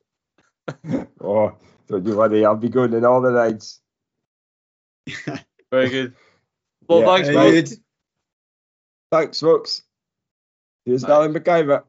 oh, 1.20 1.52
don't 1.88 2.04
you 2.06 2.16
worry. 2.16 2.44
I'll 2.44 2.56
be 2.56 2.68
going 2.68 2.92
in 2.92 3.04
all 3.04 3.20
the 3.20 3.30
rides. 3.32 3.80
Very 5.70 5.88
good. 5.88 6.14
Well, 6.88 7.00
Yeah. 7.00 7.06
thanks, 7.06 7.28
Very 7.28 7.36
man. 7.36 7.50
good. 7.64 7.72
Thanks, 9.12 9.40
folks. 9.40 9.82
Here's 10.84 11.02
Bye. 11.04 11.10
Darren 11.28 11.36
McIver. 11.36 11.82